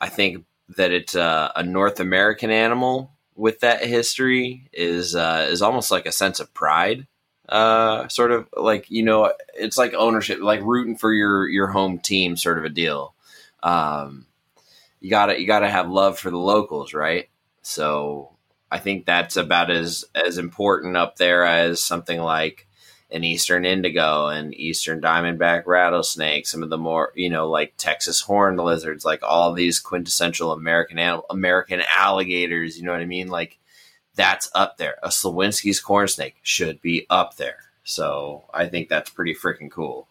I 0.00 0.08
think 0.08 0.44
that 0.76 0.92
it's 0.92 1.14
uh, 1.14 1.52
a 1.56 1.62
North 1.62 2.00
American 2.00 2.50
animal 2.50 3.12
with 3.34 3.60
that 3.60 3.84
history 3.84 4.68
is 4.72 5.14
uh, 5.14 5.46
is 5.50 5.62
almost 5.62 5.90
like 5.90 6.06
a 6.06 6.12
sense 6.12 6.40
of 6.40 6.52
pride, 6.54 7.06
uh, 7.48 8.08
sort 8.08 8.32
of 8.32 8.48
like 8.56 8.90
you 8.90 9.02
know, 9.02 9.32
it's 9.54 9.78
like 9.78 9.94
ownership, 9.94 10.40
like 10.40 10.60
rooting 10.62 10.96
for 10.96 11.12
your 11.12 11.48
your 11.48 11.68
home 11.68 11.98
team, 11.98 12.36
sort 12.36 12.58
of 12.58 12.64
a 12.64 12.70
deal. 12.70 13.14
Um, 13.62 14.26
you 15.00 15.10
gotta 15.10 15.40
you 15.40 15.46
gotta 15.46 15.70
have 15.70 15.90
love 15.90 16.18
for 16.18 16.30
the 16.30 16.38
locals, 16.38 16.94
right? 16.94 17.28
So 17.62 18.30
I 18.70 18.78
think 18.78 19.06
that's 19.06 19.36
about 19.36 19.70
as 19.70 20.04
as 20.14 20.38
important 20.38 20.96
up 20.96 21.16
there 21.16 21.44
as 21.44 21.82
something 21.82 22.20
like 22.20 22.67
an 23.10 23.24
eastern 23.24 23.64
indigo 23.64 24.26
and 24.26 24.54
eastern 24.54 25.00
diamondback 25.00 25.66
rattlesnake, 25.66 26.46
some 26.46 26.62
of 26.62 26.70
the 26.70 26.78
more 26.78 27.12
you 27.14 27.30
know 27.30 27.48
like 27.48 27.74
Texas 27.76 28.20
horned 28.20 28.58
lizards, 28.58 29.04
like 29.04 29.22
all 29.22 29.52
these 29.52 29.80
quintessential 29.80 30.52
American 30.52 30.98
American 31.30 31.82
alligators. 31.88 32.78
You 32.78 32.84
know 32.84 32.92
what 32.92 33.00
I 33.00 33.06
mean? 33.06 33.28
Like 33.28 33.58
that's 34.14 34.50
up 34.54 34.76
there. 34.76 34.96
A 35.02 35.08
Slowinski's 35.08 35.80
corn 35.80 36.08
snake 36.08 36.36
should 36.42 36.82
be 36.82 37.06
up 37.08 37.36
there. 37.36 37.58
So 37.84 38.44
I 38.52 38.66
think 38.66 38.88
that's 38.88 39.10
pretty 39.10 39.34
freaking 39.34 39.70
cool. 39.70 40.08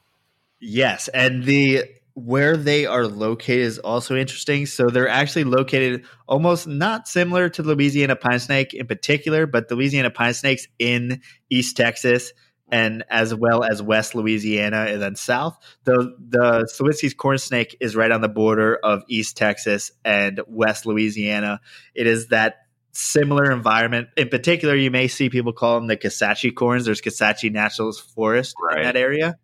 Yes, 0.59 1.07
and 1.09 1.43
the 1.43 1.83
where 2.15 2.57
they 2.57 2.87
are 2.87 3.05
located 3.05 3.59
is 3.59 3.77
also 3.77 4.15
interesting. 4.15 4.65
So 4.65 4.87
they're 4.87 5.07
actually 5.07 5.43
located 5.43 6.03
almost 6.27 6.65
not 6.65 7.07
similar 7.07 7.47
to 7.49 7.61
Louisiana 7.61 8.15
pine 8.15 8.39
snake 8.39 8.73
in 8.73 8.87
particular, 8.87 9.45
but 9.45 9.69
Louisiana 9.69 10.09
pine 10.09 10.33
snakes 10.33 10.67
in 10.79 11.21
East 11.51 11.77
Texas 11.77 12.33
and 12.69 13.03
as 13.10 13.34
well 13.34 13.64
as 13.64 13.81
West 13.81 14.15
Louisiana 14.15 14.88
and 14.89 15.02
then 15.02 15.15
South. 15.15 15.57
The 15.84 16.15
the 16.19 16.68
Slowinski's 16.73 17.14
corn 17.14 17.38
snake 17.38 17.77
is 17.80 17.95
right 17.95 18.11
on 18.11 18.22
the 18.22 18.30
border 18.30 18.76
of 18.76 19.03
East 19.07 19.38
Texas 19.38 19.91
and 20.03 20.41
West 20.48 20.85
Louisiana. 20.85 21.61
It 21.95 22.07
is 22.07 22.27
that 22.27 22.57
similar 22.91 23.52
environment. 23.52 24.10
In 24.18 24.30
particular, 24.30 24.76
you 24.76 24.91
may 24.91 25.07
see 25.07 25.30
people 25.30 25.53
call 25.53 25.76
them 25.76 25.88
the 25.88 25.98
Kisatchie 25.98 26.56
corns. 26.56 26.85
There's 26.85 27.02
Kisatchie 27.02 27.52
National 27.52 27.94
Forest 27.94 28.56
right. 28.61 28.80
in 28.80 28.84
that 28.84 28.98
area, 28.98 29.38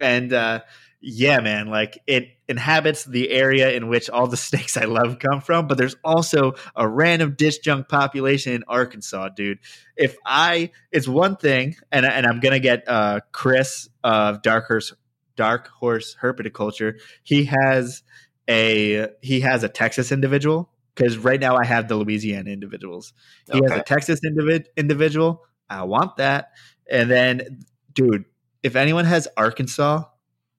and 0.00 0.32
uh, 0.32 0.60
yeah, 1.08 1.38
man, 1.38 1.68
like 1.68 2.02
it 2.08 2.30
inhabits 2.48 3.04
the 3.04 3.30
area 3.30 3.70
in 3.70 3.86
which 3.86 4.10
all 4.10 4.26
the 4.26 4.36
snakes 4.48 4.76
I 4.76 4.86
love 4.86 5.20
come 5.20 5.40
from, 5.40 5.68
but 5.68 5.78
there's 5.78 5.94
also 6.02 6.54
a 6.74 6.88
random 6.88 7.36
disjunct 7.36 7.88
population 7.88 8.54
in 8.54 8.64
Arkansas, 8.66 9.28
dude. 9.28 9.60
If 9.96 10.16
I, 10.26 10.72
it's 10.90 11.06
one 11.06 11.36
thing, 11.36 11.76
and, 11.92 12.04
and 12.04 12.26
I'm 12.26 12.40
gonna 12.40 12.58
get 12.58 12.88
uh, 12.88 13.20
Chris 13.30 13.88
of 14.02 14.42
Dark 14.42 14.66
Horse, 14.66 14.92
Dark 15.36 15.68
Horse 15.68 16.16
Herpetoculture. 16.20 16.94
He 17.22 17.44
has 17.44 18.02
a 18.50 19.06
he 19.22 19.40
has 19.40 19.62
a 19.62 19.68
Texas 19.68 20.10
individual 20.10 20.70
because 20.96 21.18
right 21.18 21.40
now 21.40 21.56
I 21.56 21.64
have 21.64 21.86
the 21.86 21.94
Louisiana 21.94 22.50
individuals. 22.50 23.12
He 23.52 23.60
okay. 23.60 23.70
has 23.70 23.80
a 23.80 23.84
Texas 23.84 24.20
individ, 24.26 24.66
individual. 24.76 25.44
I 25.70 25.84
want 25.84 26.16
that, 26.16 26.50
and 26.90 27.08
then, 27.08 27.64
dude, 27.92 28.24
if 28.64 28.74
anyone 28.74 29.04
has 29.04 29.28
Arkansas 29.36 30.02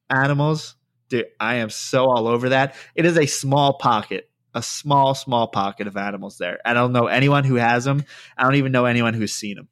animals, 0.10 0.76
dude, 1.10 1.28
I 1.40 1.56
am 1.56 1.70
so 1.70 2.06
all 2.06 2.28
over 2.28 2.50
that. 2.50 2.76
It 2.96 3.06
is 3.06 3.18
a 3.18 3.26
small 3.26 3.78
pocket, 3.78 4.30
a 4.54 4.62
small, 4.62 5.14
small 5.16 5.48
pocket 5.48 5.88
of 5.88 5.98
animals 5.98 6.38
there. 6.38 6.60
I 6.66 6.74
don't 6.74 6.94
know 6.94 7.08
anyone 7.08 7.44
who 7.44 7.56
has 7.56 7.86
them. 7.86 8.04
I 8.38 8.44
don't 8.44 8.56
even 8.56 8.72
know 8.72 8.86
anyone 8.86 9.14
who's 9.14 9.34
seen 9.34 9.56
them. 9.56 9.68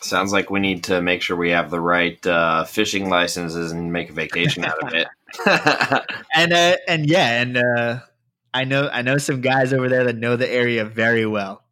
Sounds 0.00 0.32
like 0.32 0.50
we 0.50 0.60
need 0.60 0.84
to 0.84 1.00
make 1.00 1.22
sure 1.22 1.36
we 1.36 1.50
have 1.50 1.70
the 1.70 1.80
right 1.80 2.24
uh, 2.26 2.64
fishing 2.64 3.08
licenses 3.08 3.72
and 3.72 3.92
make 3.92 4.10
a 4.10 4.12
vacation 4.12 4.64
out 4.64 4.82
of 4.82 4.92
it. 4.92 5.08
and 6.34 6.52
uh, 6.52 6.76
and 6.86 7.08
yeah, 7.08 7.40
and 7.40 7.56
uh, 7.56 8.00
I 8.52 8.64
know 8.64 8.90
I 8.92 9.00
know 9.02 9.16
some 9.16 9.40
guys 9.40 9.72
over 9.72 9.88
there 9.88 10.04
that 10.04 10.16
know 10.16 10.36
the 10.36 10.50
area 10.50 10.84
very 10.84 11.24
well 11.24 11.63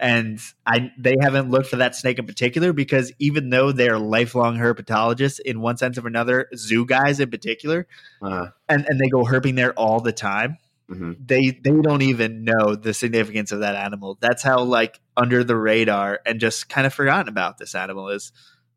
and 0.00 0.40
I 0.66 0.90
they 0.98 1.14
haven't 1.20 1.50
looked 1.50 1.68
for 1.68 1.76
that 1.76 1.94
snake 1.94 2.18
in 2.18 2.26
particular 2.26 2.72
because 2.72 3.12
even 3.18 3.50
though 3.50 3.70
they're 3.70 3.98
lifelong 3.98 4.56
herpetologists 4.56 5.40
in 5.40 5.60
one 5.60 5.76
sense 5.76 5.98
or 5.98 6.06
another, 6.06 6.48
zoo 6.56 6.86
guys 6.86 7.20
in 7.20 7.30
particular, 7.30 7.86
uh, 8.22 8.46
and 8.68 8.86
and 8.88 8.98
they 8.98 9.08
go 9.08 9.24
herping 9.24 9.56
there 9.56 9.72
all 9.74 10.00
the 10.00 10.12
time. 10.12 10.56
Mm-hmm. 10.90 11.12
They 11.24 11.50
they 11.50 11.70
don't 11.82 12.02
even 12.02 12.44
know 12.44 12.74
the 12.74 12.94
significance 12.94 13.52
of 13.52 13.60
that 13.60 13.76
animal. 13.76 14.18
That's 14.20 14.42
how 14.42 14.60
like 14.64 14.98
under 15.16 15.44
the 15.44 15.56
radar 15.56 16.20
and 16.24 16.40
just 16.40 16.68
kind 16.68 16.86
of 16.86 16.94
forgotten 16.94 17.28
about 17.28 17.58
this 17.58 17.74
animal 17.74 18.08
is. 18.08 18.32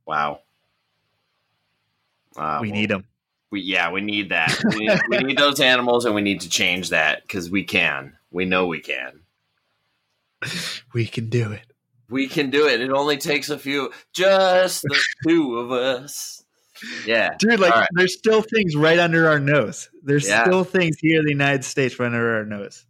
Wow. 0.05 0.41
Uh, 2.35 2.59
we 2.61 2.69
well, 2.69 2.79
need 2.79 2.89
them. 2.89 3.05
We 3.49 3.61
yeah, 3.61 3.91
we 3.91 4.01
need 4.01 4.29
that. 4.29 4.59
we, 4.69 4.87
need, 4.87 5.01
we 5.09 5.17
need 5.19 5.37
those 5.37 5.59
animals, 5.61 6.05
and 6.05 6.13
we 6.13 6.21
need 6.21 6.41
to 6.41 6.49
change 6.49 6.89
that 6.89 7.21
because 7.21 7.49
we 7.49 7.63
can. 7.63 8.17
We 8.31 8.45
know 8.45 8.67
we 8.67 8.81
can. 8.81 9.22
we 10.93 11.05
can 11.05 11.29
do 11.29 11.51
it. 11.51 11.65
We 12.09 12.27
can 12.27 12.49
do 12.49 12.67
it. 12.67 12.81
It 12.81 12.91
only 12.91 13.17
takes 13.17 13.49
a 13.49 13.57
few, 13.57 13.91
just 14.13 14.83
the 14.83 14.99
two 15.27 15.57
of 15.57 15.71
us. 15.71 16.43
Yeah, 17.05 17.35
dude. 17.39 17.59
Like, 17.59 17.73
right. 17.73 17.87
there's 17.93 18.17
still 18.17 18.41
things 18.41 18.75
right 18.75 18.99
under 18.99 19.27
our 19.27 19.39
nose. 19.39 19.89
There's 20.03 20.27
yeah. 20.27 20.43
still 20.43 20.63
things 20.63 20.97
here 20.99 21.19
in 21.19 21.25
the 21.25 21.31
United 21.31 21.63
States 21.63 21.97
right 21.97 22.07
under 22.07 22.37
our 22.37 22.45
nose. 22.45 22.85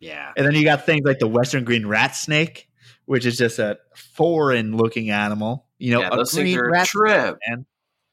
Yeah, 0.00 0.32
and 0.36 0.46
then 0.46 0.54
you 0.54 0.64
got 0.64 0.86
things 0.86 1.02
like 1.04 1.18
the 1.18 1.28
western 1.28 1.64
green 1.64 1.86
rat 1.86 2.14
snake, 2.14 2.68
which 3.04 3.26
is 3.26 3.36
just 3.36 3.58
a 3.58 3.78
foreign-looking 4.14 5.10
animal. 5.10 5.66
You 5.78 5.94
know, 5.94 6.00
yeah, 6.00 6.10
those 6.10 6.32
things 6.32 6.56
are 6.56 6.70
a 6.70 6.86
trip. 6.86 7.38
Man. 7.48 7.66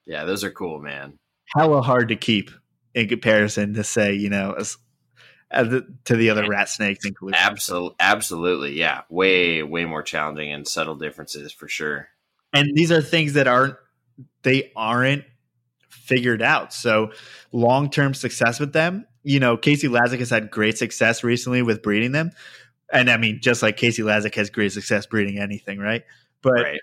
Yeah, 0.06 0.26
those 0.26 0.44
are 0.44 0.52
cool, 0.52 0.80
man. 0.80 1.18
Hella 1.56 1.82
hard 1.82 2.10
to 2.10 2.16
keep 2.16 2.52
in 2.94 3.08
comparison 3.08 3.74
to 3.76 3.84
say, 3.84 4.14
you 4.14 4.30
know, 4.30 4.56
the, 5.52 5.88
to 6.06 6.16
the 6.16 6.30
other 6.30 6.48
rat 6.48 6.70
snakes 6.70 7.06
including. 7.06 7.40
Absolutely, 7.40 7.96
absolutely, 8.00 8.74
yeah. 8.74 9.02
Way, 9.10 9.64
way 9.64 9.86
more 9.86 10.04
challenging 10.04 10.52
and 10.52 10.68
subtle 10.68 10.96
differences 10.96 11.52
for 11.52 11.68
sure. 11.68 12.08
And 12.54 12.76
these 12.76 12.92
are 12.92 13.02
things 13.02 13.34
that 13.34 13.48
aren't 13.48 13.76
they 14.44 14.72
aren't 14.76 15.26
figured 15.90 16.42
out. 16.42 16.74
So 16.74 17.12
long 17.52 17.90
term 17.90 18.14
success 18.14 18.60
with 18.60 18.74
them. 18.74 19.06
You 19.24 19.40
know, 19.40 19.58
Casey 19.58 19.88
Lazick 19.88 20.20
has 20.20 20.30
had 20.30 20.52
great 20.52 20.78
success 20.78 21.24
recently 21.24 21.62
with 21.62 21.82
breeding 21.82 22.12
them, 22.12 22.32
and 22.92 23.10
I 23.10 23.18
mean, 23.18 23.40
just 23.42 23.64
like 23.64 23.76
Casey 23.76 24.04
Lazick 24.04 24.36
has 24.36 24.50
great 24.50 24.72
success 24.72 25.06
breeding 25.08 25.40
anything, 25.40 25.80
right? 25.80 26.04
But 26.42 26.62
right. 26.62 26.80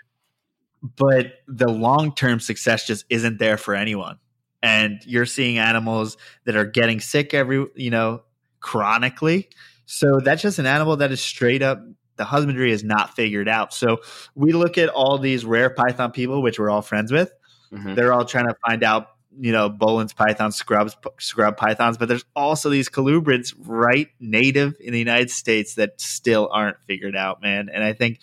but 0.97 1.34
the 1.47 1.68
long 1.68 2.14
term 2.14 2.40
success 2.40 2.86
just 2.86 3.05
isn't 3.09 3.39
there 3.39 3.56
for 3.56 3.74
anyone 3.74 4.18
and 4.62 5.01
you're 5.05 5.26
seeing 5.26 5.59
animals 5.59 6.16
that 6.44 6.56
are 6.56 6.64
getting 6.64 7.01
sick 7.01 7.34
every 7.34 7.66
you 7.74 7.90
know 7.90 8.22
chronically. 8.62 9.51
So 9.84 10.20
that's 10.20 10.40
just 10.40 10.59
an 10.59 10.66
animal 10.66 10.97
that 10.97 11.12
is 11.12 11.20
straight 11.20 11.62
up 11.62 11.82
the 12.16 12.24
husbandry 12.24 12.72
is 12.72 12.84
not 12.84 13.16
figured 13.16 13.48
out. 13.48 13.72
So 13.72 13.98
we 14.34 14.52
look 14.52 14.78
at 14.78 14.89
all 14.89 15.18
these 15.18 15.44
rare 15.44 15.70
python 15.70 16.12
people, 16.12 16.43
which 16.43 16.59
we're 16.59 16.70
all 16.70 16.82
friends 16.82 17.12
with. 17.12 17.32
Mm-hmm. 17.72 17.94
They're 17.94 18.12
all 18.12 18.24
trying 18.24 18.48
to 18.48 18.55
find 18.66 18.84
out, 18.84 19.09
you 19.39 19.52
know, 19.52 19.70
Boelen's 19.70 20.12
pythons, 20.12 20.56
scrubs, 20.56 20.97
scrub 21.18 21.56
pythons, 21.56 21.97
but 21.97 22.09
there's 22.09 22.24
also 22.36 22.68
these 22.68 22.89
colubrids 22.89 23.55
right 23.59 24.09
native 24.20 24.76
in 24.78 24.93
the 24.93 24.98
United 24.98 25.30
States 25.30 25.74
that 25.76 26.01
still 26.01 26.48
aren't 26.52 26.76
figured 26.86 27.16
out, 27.16 27.40
man. 27.40 27.70
And 27.72 27.82
I 27.82 27.94
think 27.94 28.20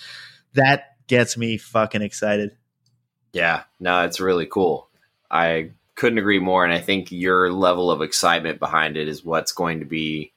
that 0.53 0.95
gets 1.07 1.36
me 1.36 1.57
fucking 1.57 2.02
excited. 2.02 2.56
Yeah, 3.34 3.64
no, 3.80 4.06
it's 4.06 4.20
really 4.20 4.45
cool. 4.45 4.90
I 5.32 5.72
couldn't 6.00 6.18
agree 6.18 6.40
more. 6.40 6.64
And 6.64 6.74
I 6.74 6.80
think 6.80 7.12
your 7.12 7.52
level 7.52 7.92
of 7.92 8.02
excitement 8.02 8.58
behind 8.58 8.96
it 8.96 9.10
is 9.10 9.26
what's 9.26 9.52
going 9.52 9.80
to 9.80 9.86
be 9.86 10.32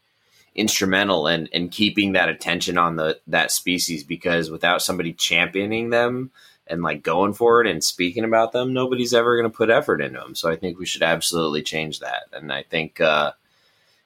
instrumental 0.57 1.29
in, 1.29 1.47
in 1.47 1.69
keeping 1.69 2.13
that 2.13 2.29
attention 2.29 2.77
on 2.77 2.97
the 2.97 3.21
that 3.29 3.53
species 3.53 4.03
because 4.03 4.51
without 4.51 4.83
somebody 4.83 5.13
championing 5.13 5.91
them 5.91 6.33
and 6.67 6.83
like 6.83 7.05
going 7.05 7.33
for 7.33 7.61
it 7.61 7.71
and 7.71 7.83
speaking 7.85 8.25
about 8.25 8.51
them, 8.51 8.73
nobody's 8.73 9.15
ever 9.15 9.37
going 9.37 9.51
to 9.51 9.57
put 9.57 9.71
effort 9.71 10.01
into 10.01 10.19
them. 10.19 10.35
So 10.35 10.51
I 10.51 10.57
think 10.57 10.79
we 10.79 10.85
should 10.85 11.03
absolutely 11.03 11.63
change 11.63 12.01
that. 12.01 12.25
And 12.33 12.53
I 12.53 12.65
think 12.65 13.01
uh, 13.01 13.31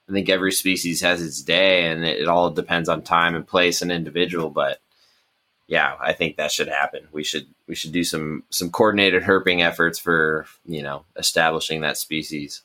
I 0.09 0.13
think 0.13 0.29
every 0.29 0.53
species 0.53 1.01
has 1.01 1.23
its 1.23 1.43
day, 1.43 1.91
and 1.91 2.05
it, 2.05 2.21
it 2.21 2.29
all 2.29 2.51
depends 2.51 2.91
on 2.91 3.01
time 3.01 3.35
and 3.35 3.47
place 3.47 3.81
and 3.81 3.91
individual. 3.91 4.51
But 4.51 4.79
yeah, 5.69 5.97
I 6.01 6.13
think 6.13 6.37
that 6.37 6.53
should 6.53 6.69
happen. 6.69 7.09
We 7.13 7.25
should 7.25 7.47
we 7.67 7.75
should 7.75 7.93
do 7.93 8.05
some 8.05 8.45
some 8.51 8.71
coordinated 8.71 9.25
herping 9.25 9.63
efforts 9.63 9.99
for 9.99 10.47
you 10.65 10.83
know 10.83 11.05
establishing 11.17 11.81
that 11.81 11.97
species. 11.97 12.63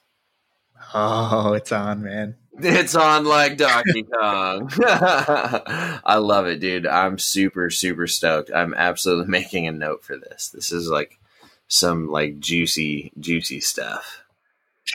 Oh, 0.94 1.53
it's 1.53 1.72
on, 1.72 2.03
man! 2.03 2.36
It's 2.60 2.95
on 2.95 3.26
like 3.26 3.57
Donkey 3.57 4.03
Kong. 4.14 4.69
I 4.84 6.18
love 6.18 6.45
it, 6.48 6.60
dude. 6.60 6.86
I'm 6.86 7.18
super 7.18 7.69
super 7.69 8.07
stoked. 8.07 8.52
I'm 8.53 8.73
absolutely 8.73 9.28
making 9.30 9.68
a 9.68 9.72
note 9.72 10.03
for 10.03 10.18
this. 10.18 10.49
This 10.49 10.72
is 10.72 10.88
like 10.88 11.19
some 11.68 12.10
like 12.10 12.40
juicy 12.40 13.11
juicy 13.19 13.61
stuff. 13.61 14.23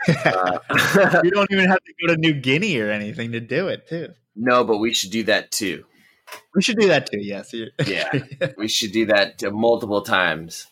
uh, 0.07 0.59
you 1.23 1.31
don't 1.31 1.51
even 1.51 1.67
have 1.67 1.83
to 1.83 1.93
go 2.01 2.13
to 2.13 2.19
New 2.19 2.33
Guinea 2.33 2.79
or 2.79 2.91
anything 2.91 3.31
to 3.31 3.39
do 3.39 3.67
it, 3.69 3.87
too. 3.87 4.13
No, 4.35 4.63
but 4.63 4.77
we 4.77 4.93
should 4.93 5.11
do 5.11 5.23
that 5.23 5.51
too. 5.51 5.85
We 6.55 6.61
should 6.61 6.77
do 6.77 6.87
that 6.87 7.09
too. 7.09 7.19
Yes. 7.19 7.53
yeah, 7.85 8.11
we 8.57 8.67
should 8.67 8.91
do 8.91 9.05
that 9.07 9.41
multiple 9.53 10.01
times. 10.01 10.67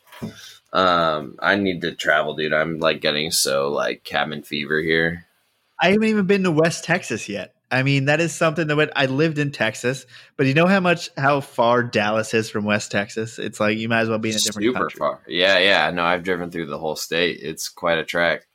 Um, 0.74 1.36
I 1.40 1.56
need 1.56 1.82
to 1.82 1.96
travel, 1.96 2.36
dude. 2.36 2.54
I'm 2.54 2.80
like 2.80 3.02
getting 3.02 3.32
so 3.32 3.70
like 3.70 4.04
cabin 4.04 4.44
fever 4.44 4.82
here. 4.82 5.26
I 5.82 5.90
haven't 5.92 6.08
even 6.08 6.26
been 6.26 6.44
to 6.44 6.52
West 6.52 6.84
Texas 6.84 7.30
yet. 7.30 7.54
I 7.72 7.84
mean, 7.84 8.06
that 8.06 8.22
is 8.22 8.34
something 8.34 8.68
that 8.68 8.92
I 8.96 9.08
lived 9.08 9.40
in 9.40 9.52
Texas, 9.52 10.06
but 10.38 10.46
you 10.46 10.54
know 10.54 10.68
how 10.68 10.80
much 10.80 11.10
how 11.18 11.42
far 11.42 11.84
Dallas 11.84 12.34
is 12.34 12.50
from 12.50 12.64
West 12.64 12.92
Texas? 12.92 13.40
It's 13.40 13.60
like 13.60 13.78
you 13.78 13.90
might 13.90 14.02
as 14.02 14.10
well 14.10 14.20
be 14.20 14.30
in 14.30 14.36
a 14.36 14.40
different 14.40 14.66
super 14.66 14.80
country. 14.80 14.98
far. 14.98 15.22
Yeah, 15.28 15.58
yeah. 15.58 15.90
No, 15.92 16.04
I've 16.04 16.24
driven 16.24 16.52
through 16.52 16.68
the 16.68 16.78
whole 16.78 16.96
state. 16.96 17.40
It's 17.42 17.70
quite 17.70 17.98
a 17.98 18.06
trek. 18.06 18.46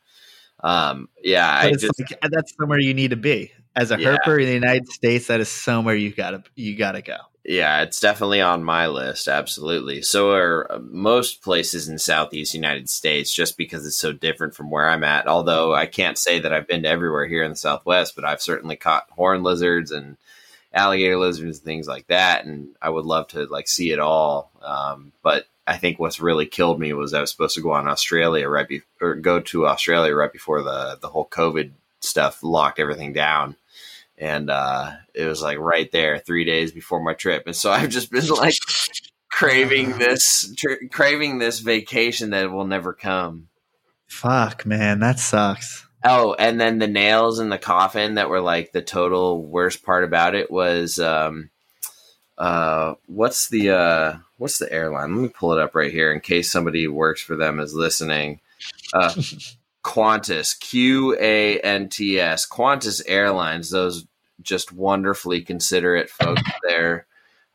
Um, 0.62 1.08
yeah, 1.22 1.50
I 1.50 1.72
just, 1.72 1.98
like, 1.98 2.20
that's 2.30 2.54
somewhere 2.58 2.78
you 2.78 2.94
need 2.94 3.10
to 3.10 3.16
be 3.16 3.52
as 3.76 3.90
a 3.90 4.00
yeah. 4.00 4.16
herper 4.16 4.40
in 4.40 4.46
the 4.46 4.54
United 4.54 4.88
States, 4.88 5.28
that 5.28 5.40
is 5.40 5.48
somewhere 5.48 5.94
you 5.94 6.12
gotta 6.12 6.42
you 6.54 6.76
gotta 6.76 7.02
go. 7.02 7.16
Yeah, 7.44 7.82
it's 7.82 8.00
definitely 8.00 8.42
on 8.42 8.64
my 8.64 8.86
list. 8.86 9.26
Absolutely. 9.26 10.02
So 10.02 10.32
are 10.32 10.70
uh, 10.70 10.78
most 10.78 11.42
places 11.42 11.88
in 11.88 11.98
Southeast 11.98 12.54
United 12.54 12.90
States, 12.90 13.32
just 13.32 13.56
because 13.56 13.86
it's 13.86 13.96
so 13.96 14.12
different 14.12 14.54
from 14.54 14.70
where 14.70 14.88
I'm 14.88 15.04
at. 15.04 15.26
Although 15.26 15.74
I 15.74 15.86
can't 15.86 16.18
say 16.18 16.38
that 16.40 16.52
I've 16.52 16.68
been 16.68 16.82
to 16.82 16.88
everywhere 16.88 17.26
here 17.26 17.42
in 17.42 17.50
the 17.50 17.56
Southwest, 17.56 18.14
but 18.14 18.24
I've 18.24 18.42
certainly 18.42 18.76
caught 18.76 19.08
horn 19.10 19.42
lizards 19.42 19.90
and 19.90 20.18
alligator 20.72 21.18
lizards 21.18 21.58
and 21.58 21.64
things 21.64 21.88
like 21.88 22.06
that. 22.08 22.44
And 22.44 22.68
I 22.80 22.90
would 22.90 23.06
love 23.06 23.28
to 23.28 23.46
like 23.46 23.68
see 23.68 23.90
it 23.90 23.98
all. 23.98 24.50
Um, 24.62 25.12
but 25.22 25.46
I 25.66 25.78
think 25.78 25.98
what's 25.98 26.20
really 26.20 26.46
killed 26.46 26.78
me 26.78 26.92
was 26.92 27.14
I 27.14 27.20
was 27.20 27.30
supposed 27.30 27.54
to 27.54 27.62
go 27.62 27.72
on 27.72 27.88
Australia 27.88 28.48
right 28.48 28.82
or 29.00 29.14
go 29.14 29.40
to 29.40 29.66
Australia 29.66 30.14
right 30.14 30.32
before 30.32 30.62
the 30.62 30.98
the 31.00 31.08
whole 31.08 31.26
COVID 31.26 31.72
stuff 32.00 32.42
locked 32.42 32.78
everything 32.78 33.12
down 33.12 33.56
and 34.20 34.50
uh, 34.50 34.92
it 35.14 35.24
was 35.24 35.40
like 35.40 35.58
right 35.58 35.90
there 35.90 36.18
three 36.18 36.44
days 36.44 36.72
before 36.72 37.02
my 37.02 37.14
trip. 37.14 37.44
And 37.46 37.56
so 37.56 37.72
i've 37.72 37.88
just 37.88 38.12
been 38.12 38.26
like 38.28 38.54
craving 39.30 39.90
this 39.98 40.52
tr- 40.56 40.86
craving 40.92 41.38
this 41.38 41.60
vacation 41.60 42.30
that 42.30 42.52
will 42.52 42.66
never 42.66 42.92
come. 42.92 43.48
Fuck 44.06 44.66
man 44.66 45.00
that 45.00 45.18
sucks. 45.18 45.86
Oh 46.04 46.34
and 46.38 46.60
then 46.60 46.78
the 46.78 46.86
nails 46.86 47.38
in 47.38 47.48
the 47.48 47.58
coffin 47.58 48.14
that 48.14 48.28
were 48.28 48.40
like 48.40 48.72
the 48.72 48.82
total 48.82 49.42
worst 49.44 49.82
part 49.82 50.04
about 50.04 50.34
it 50.34 50.50
was 50.50 50.98
um 50.98 51.50
uh 52.36 52.94
what's 53.06 53.48
the 53.48 53.70
uh 53.70 54.16
what's 54.36 54.58
the 54.58 54.70
airline? 54.72 55.14
Let 55.14 55.22
me 55.22 55.28
pull 55.28 55.52
it 55.52 55.60
up 55.60 55.74
right 55.74 55.92
here 55.92 56.12
in 56.12 56.20
case 56.20 56.50
somebody 56.50 56.88
works 56.88 57.22
for 57.22 57.36
them 57.36 57.60
is 57.60 57.74
listening. 57.74 58.40
Uh 58.92 59.14
Qantas, 59.82 60.58
Q 60.60 61.16
A 61.18 61.58
N 61.60 61.88
T 61.88 62.20
S, 62.20 62.46
Qantas 62.46 63.02
Airlines, 63.06 63.70
those 63.70 64.06
just 64.42 64.72
wonderfully 64.72 65.42
considerate 65.42 66.10
folks 66.10 66.42
there, 66.68 67.06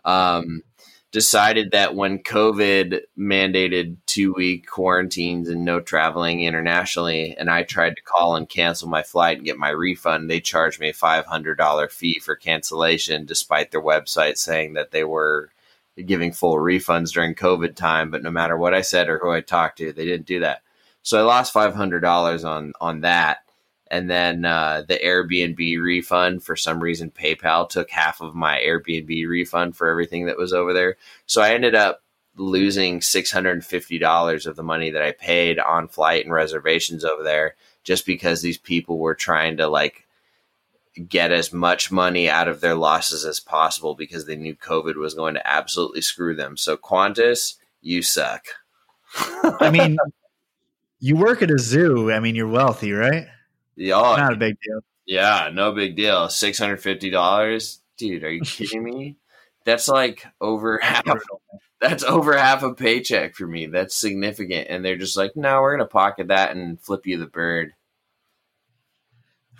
um, 0.03 0.63
decided 1.11 1.71
that 1.71 1.95
when 1.95 2.19
COVID 2.19 3.01
mandated 3.17 3.95
two 4.05 4.33
week 4.33 4.67
quarantines 4.67 5.47
and 5.47 5.63
no 5.63 5.79
traveling 5.79 6.41
internationally, 6.43 7.35
and 7.37 7.49
I 7.49 7.63
tried 7.63 7.95
to 7.95 8.03
call 8.03 8.35
and 8.35 8.49
cancel 8.49 8.89
my 8.89 9.01
flight 9.01 9.37
and 9.37 9.45
get 9.45 9.57
my 9.57 9.69
refund, 9.69 10.29
they 10.29 10.41
charged 10.41 10.79
me 10.79 10.89
a 10.89 10.93
$500 10.93 11.91
fee 11.91 12.19
for 12.19 12.35
cancellation, 12.35 13.25
despite 13.25 13.71
their 13.71 13.81
website 13.81 14.37
saying 14.37 14.73
that 14.73 14.91
they 14.91 15.05
were 15.05 15.51
giving 16.05 16.33
full 16.33 16.57
refunds 16.57 17.13
during 17.13 17.33
COVID 17.33 17.75
time. 17.75 18.11
But 18.11 18.23
no 18.23 18.31
matter 18.31 18.57
what 18.57 18.73
I 18.73 18.81
said 18.81 19.07
or 19.07 19.19
who 19.19 19.31
I 19.31 19.41
talked 19.41 19.77
to, 19.77 19.93
they 19.93 20.05
didn't 20.05 20.27
do 20.27 20.41
that. 20.41 20.63
So 21.01 21.19
I 21.19 21.21
lost 21.21 21.53
five 21.53 21.75
hundred 21.75 22.01
dollars 22.01 22.43
on 22.43 22.73
on 22.81 23.01
that, 23.01 23.44
and 23.87 24.09
then 24.09 24.45
uh, 24.45 24.83
the 24.87 24.97
Airbnb 24.97 25.81
refund 25.81 26.43
for 26.43 26.55
some 26.55 26.81
reason 26.81 27.11
PayPal 27.11 27.69
took 27.69 27.89
half 27.89 28.21
of 28.21 28.35
my 28.35 28.59
Airbnb 28.59 29.27
refund 29.27 29.75
for 29.75 29.87
everything 29.87 30.25
that 30.25 30.37
was 30.37 30.53
over 30.53 30.73
there. 30.73 30.97
So 31.27 31.41
I 31.41 31.53
ended 31.53 31.75
up 31.75 32.01
losing 32.37 33.01
six 33.01 33.31
hundred 33.31 33.51
and 33.51 33.65
fifty 33.65 33.97
dollars 33.97 34.45
of 34.45 34.55
the 34.55 34.63
money 34.63 34.91
that 34.91 35.01
I 35.01 35.11
paid 35.11 35.59
on 35.59 35.87
flight 35.87 36.25
and 36.25 36.33
reservations 36.33 37.05
over 37.05 37.23
there 37.23 37.55
just 37.83 38.05
because 38.05 38.41
these 38.41 38.57
people 38.57 38.97
were 38.97 39.15
trying 39.15 39.57
to 39.57 39.67
like 39.67 40.05
get 41.07 41.31
as 41.31 41.53
much 41.53 41.91
money 41.91 42.29
out 42.29 42.47
of 42.47 42.61
their 42.61 42.75
losses 42.75 43.25
as 43.25 43.39
possible 43.39 43.95
because 43.95 44.25
they 44.25 44.35
knew 44.35 44.55
COVID 44.55 44.95
was 44.95 45.13
going 45.13 45.33
to 45.35 45.47
absolutely 45.47 46.01
screw 46.01 46.35
them. 46.35 46.57
So 46.57 46.77
Qantas, 46.77 47.55
you 47.81 48.01
suck. 48.01 48.45
I 49.59 49.69
mean, 49.71 49.97
you 50.99 51.17
work 51.17 51.41
at 51.41 51.51
a 51.51 51.59
zoo. 51.59 52.11
I 52.11 52.19
mean, 52.19 52.35
you're 52.35 52.47
wealthy, 52.47 52.93
right? 52.93 53.27
Yeah, 53.75 53.95
Not 53.95 54.33
a 54.33 54.37
big 54.37 54.57
deal. 54.61 54.79
yeah, 55.05 55.49
no 55.53 55.71
big 55.73 55.95
deal. 55.95 56.29
Six 56.29 56.57
hundred 56.57 56.77
fifty 56.81 57.09
dollars, 57.09 57.81
dude. 57.97 58.23
Are 58.23 58.31
you 58.31 58.41
kidding 58.45 58.83
me? 58.83 59.17
That's 59.65 59.87
like 59.87 60.25
over 60.39 60.77
half. 60.79 61.03
That's 61.81 62.03
over 62.03 62.37
half 62.37 62.63
a 62.63 62.73
paycheck 62.73 63.35
for 63.35 63.45
me. 63.45 63.65
That's 63.67 63.95
significant, 63.95 64.67
and 64.69 64.83
they're 64.83 64.95
just 64.97 65.17
like, 65.17 65.35
no, 65.35 65.61
we're 65.61 65.75
gonna 65.77 65.87
pocket 65.89 66.27
that 66.29 66.55
and 66.55 66.79
flip 66.79 67.05
you 67.05 67.17
the 67.17 67.25
bird. 67.27 67.73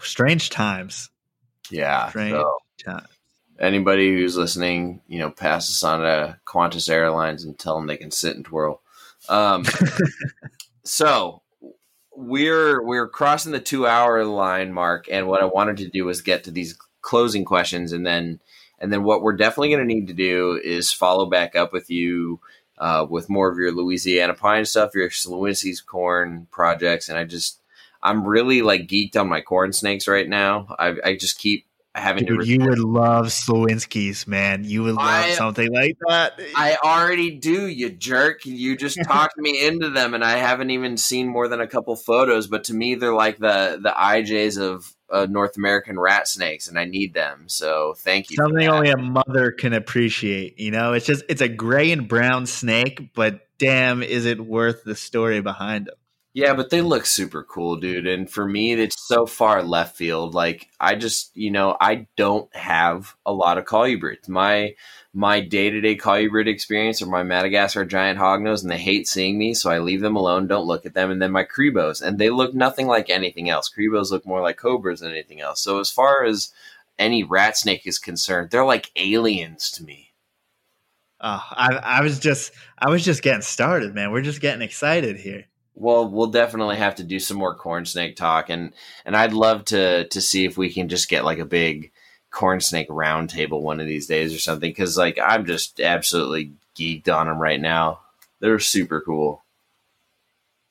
Strange 0.01 0.49
times. 0.49 1.09
Yeah. 1.69 2.09
Strange 2.09 2.35
so- 2.35 2.57
times. 2.83 3.07
anybody 3.59 4.13
who's 4.13 4.37
listening, 4.37 5.01
you 5.07 5.19
know, 5.19 5.31
pass 5.31 5.67
this 5.67 5.83
on 5.83 6.01
to 6.01 6.37
Qantas 6.45 6.89
Airlines 6.89 7.43
and 7.43 7.57
tell 7.57 7.75
them 7.77 7.87
they 7.87 7.97
can 7.97 8.11
sit 8.11 8.35
and 8.35 8.45
twirl. 8.45 8.81
Um, 9.29 9.65
so 10.83 11.41
we're 12.15 12.83
we're 12.83 13.07
crossing 13.07 13.51
the 13.51 13.59
two 13.59 13.87
hour 13.87 14.23
line 14.25 14.71
mark, 14.73 15.07
and 15.11 15.27
what 15.27 15.41
I 15.41 15.45
wanted 15.45 15.77
to 15.77 15.89
do 15.89 16.05
was 16.05 16.21
get 16.21 16.43
to 16.45 16.51
these 16.51 16.77
closing 17.01 17.45
questions, 17.45 17.91
and 17.91 18.05
then 18.05 18.39
and 18.79 18.91
then 18.91 19.03
what 19.03 19.21
we're 19.21 19.35
definitely 19.35 19.69
going 19.69 19.87
to 19.87 19.93
need 19.93 20.07
to 20.07 20.13
do 20.13 20.59
is 20.63 20.91
follow 20.91 21.25
back 21.25 21.55
up 21.55 21.73
with 21.73 21.89
you. 21.89 22.39
Uh, 22.77 23.07
with 23.09 23.29
more 23.29 23.49
of 23.49 23.57
your 23.57 23.71
Louisiana 23.71 24.33
pine 24.33 24.65
stuff, 24.65 24.93
your 24.93 25.09
Slowinski's 25.09 25.79
corn 25.79 26.45
projects, 26.51 27.07
and 27.07 27.17
I 27.17 27.23
just, 27.23 27.61
I'm 28.03 28.27
really 28.27 28.61
like 28.61 28.81
geeked 28.81 29.15
on 29.15 29.29
my 29.29 29.39
corn 29.39 29.71
snakes 29.71 30.09
right 30.09 30.27
now. 30.27 30.75
I, 30.77 30.95
I 31.01 31.15
just 31.15 31.39
keep 31.39 31.65
having 31.95 32.26
to 32.26 32.38
Dude, 32.38 32.47
you 32.47 32.59
would 32.65 32.80
love 32.80 33.27
Slowinski's, 33.27 34.27
man. 34.27 34.63
You 34.63 34.84
would 34.84 34.95
love 34.95 35.26
I- 35.26 35.31
something 35.31 35.72
like 35.72 35.97
that. 36.07 36.39
I 36.55 36.77
already 36.84 37.31
do, 37.31 37.67
you 37.67 37.89
jerk. 37.89 38.45
You 38.45 38.76
just 38.76 38.97
talked 39.07 39.38
me 39.38 39.65
into 39.65 39.89
them, 39.89 40.13
and 40.13 40.23
I 40.23 40.38
haven't 40.38 40.69
even 40.72 40.97
seen 40.97 41.27
more 41.27 41.47
than 41.47 41.61
a 41.61 41.67
couple 41.67 41.95
photos. 41.95 42.47
But 42.47 42.65
to 42.65 42.73
me, 42.73 42.95
they're 42.95 43.13
like 43.13 43.38
the 43.38 43.80
the 43.81 43.93
IJs 43.95 44.59
of 44.59 44.93
uh, 45.09 45.27
North 45.30 45.57
American 45.57 45.99
rat 45.99 46.27
snakes, 46.27 46.67
and 46.67 46.77
I 46.77 46.85
need 46.85 47.13
them. 47.13 47.45
So 47.47 47.95
thank 47.97 48.30
you. 48.30 48.35
something 48.35 48.67
only 48.67 48.89
a 48.89 48.97
mother 48.97 49.51
can 49.51 49.73
appreciate. 49.73 50.59
You 50.59 50.72
know, 50.72 50.93
it's 50.93 51.05
just 51.05 51.23
it's 51.30 51.41
a 51.41 51.49
gray 51.49 51.91
and 51.91 52.07
brown 52.07 52.45
snake, 52.45 53.13
but 53.13 53.47
damn, 53.57 54.03
is 54.03 54.26
it 54.26 54.39
worth 54.39 54.84
the 54.84 54.95
story 54.95 55.41
behind 55.41 55.88
them? 55.88 55.95
Yeah, 56.35 56.53
but 56.53 56.69
they 56.69 56.81
look 56.81 57.05
super 57.05 57.43
cool, 57.43 57.77
dude. 57.77 58.05
And 58.05 58.29
for 58.29 58.45
me, 58.45 58.73
it's 58.73 59.07
so 59.07 59.25
far 59.25 59.63
left 59.63 59.95
field. 59.95 60.33
Like 60.33 60.67
I 60.81 60.95
just, 60.95 61.31
you 61.33 61.49
know, 61.49 61.77
I 61.79 62.07
don't 62.17 62.53
have 62.53 63.15
a 63.25 63.31
lot 63.31 63.57
of 63.57 63.63
colubrids. 63.63 64.27
My 64.27 64.75
my 65.13 65.39
day 65.39 65.69
to 65.69 65.79
day 65.79 65.95
colubrid 65.95 66.47
experience 66.47 67.01
are 67.01 67.05
my 67.05 67.23
Madagascar 67.23 67.85
giant 67.85 68.19
hognose, 68.19 68.63
and 68.63 68.69
they 68.69 68.77
hate 68.77 69.07
seeing 69.07 69.37
me, 69.37 69.53
so 69.53 69.71
I 69.71 69.79
leave 69.79 70.01
them 70.01 70.17
alone, 70.17 70.45
don't 70.45 70.67
look 70.67 70.85
at 70.85 70.93
them. 70.93 71.09
And 71.09 71.21
then 71.21 71.31
my 71.31 71.45
Crebos, 71.45 72.01
and 72.01 72.19
they 72.19 72.29
look 72.29 72.53
nothing 72.53 72.87
like 72.87 73.09
anything 73.09 73.49
else. 73.49 73.71
Crebos 73.73 74.11
look 74.11 74.25
more 74.25 74.41
like 74.41 74.57
cobras 74.57 74.99
than 74.99 75.11
anything 75.11 75.39
else. 75.39 75.61
So 75.61 75.79
as 75.79 75.89
far 75.89 76.25
as 76.25 76.51
any 76.99 77.23
rat 77.23 77.55
snake 77.55 77.87
is 77.87 77.97
concerned, 77.97 78.49
they're 78.51 78.65
like 78.65 78.91
aliens 78.97 79.71
to 79.71 79.85
me. 79.85 80.11
Oh, 81.21 81.43
I, 81.49 81.75
I 81.81 82.01
was 82.01 82.19
just 82.19 82.51
I 82.77 82.89
was 82.89 83.05
just 83.05 83.21
getting 83.21 83.41
started, 83.41 83.95
man. 83.95 84.11
We're 84.11 84.21
just 84.21 84.41
getting 84.41 84.61
excited 84.61 85.15
here. 85.15 85.45
Well, 85.76 86.07
we'll 86.07 86.27
definitely 86.27 86.77
have 86.77 86.95
to 86.95 87.03
do 87.03 87.19
some 87.19 87.38
more 87.38 87.53
corn 87.53 87.85
snake 87.85 88.15
talk, 88.15 88.49
and 88.49 88.73
and 89.06 89.15
I'd 89.15 89.34
love 89.34 89.65
to 89.65 90.07
to 90.07 90.22
see 90.22 90.45
if 90.45 90.57
we 90.57 90.72
can 90.72 90.88
just 90.88 91.10
get 91.10 91.26
like 91.26 91.39
a 91.39 91.45
big 91.45 91.91
corn 92.31 92.61
snake 92.61 92.89
roundtable 92.89 93.61
one 93.61 93.80
of 93.80 93.88
these 93.88 94.07
days 94.07 94.34
or 94.34 94.39
something. 94.39 94.69
Because 94.69 94.97
like 94.97 95.19
I'm 95.22 95.45
just 95.45 95.81
absolutely 95.81 96.53
geeked 96.77 97.10
on 97.10 97.27
them 97.27 97.41
right 97.41 97.60
now. 97.60 98.02
They're 98.39 98.60
super 98.60 99.02
cool. 99.02 99.43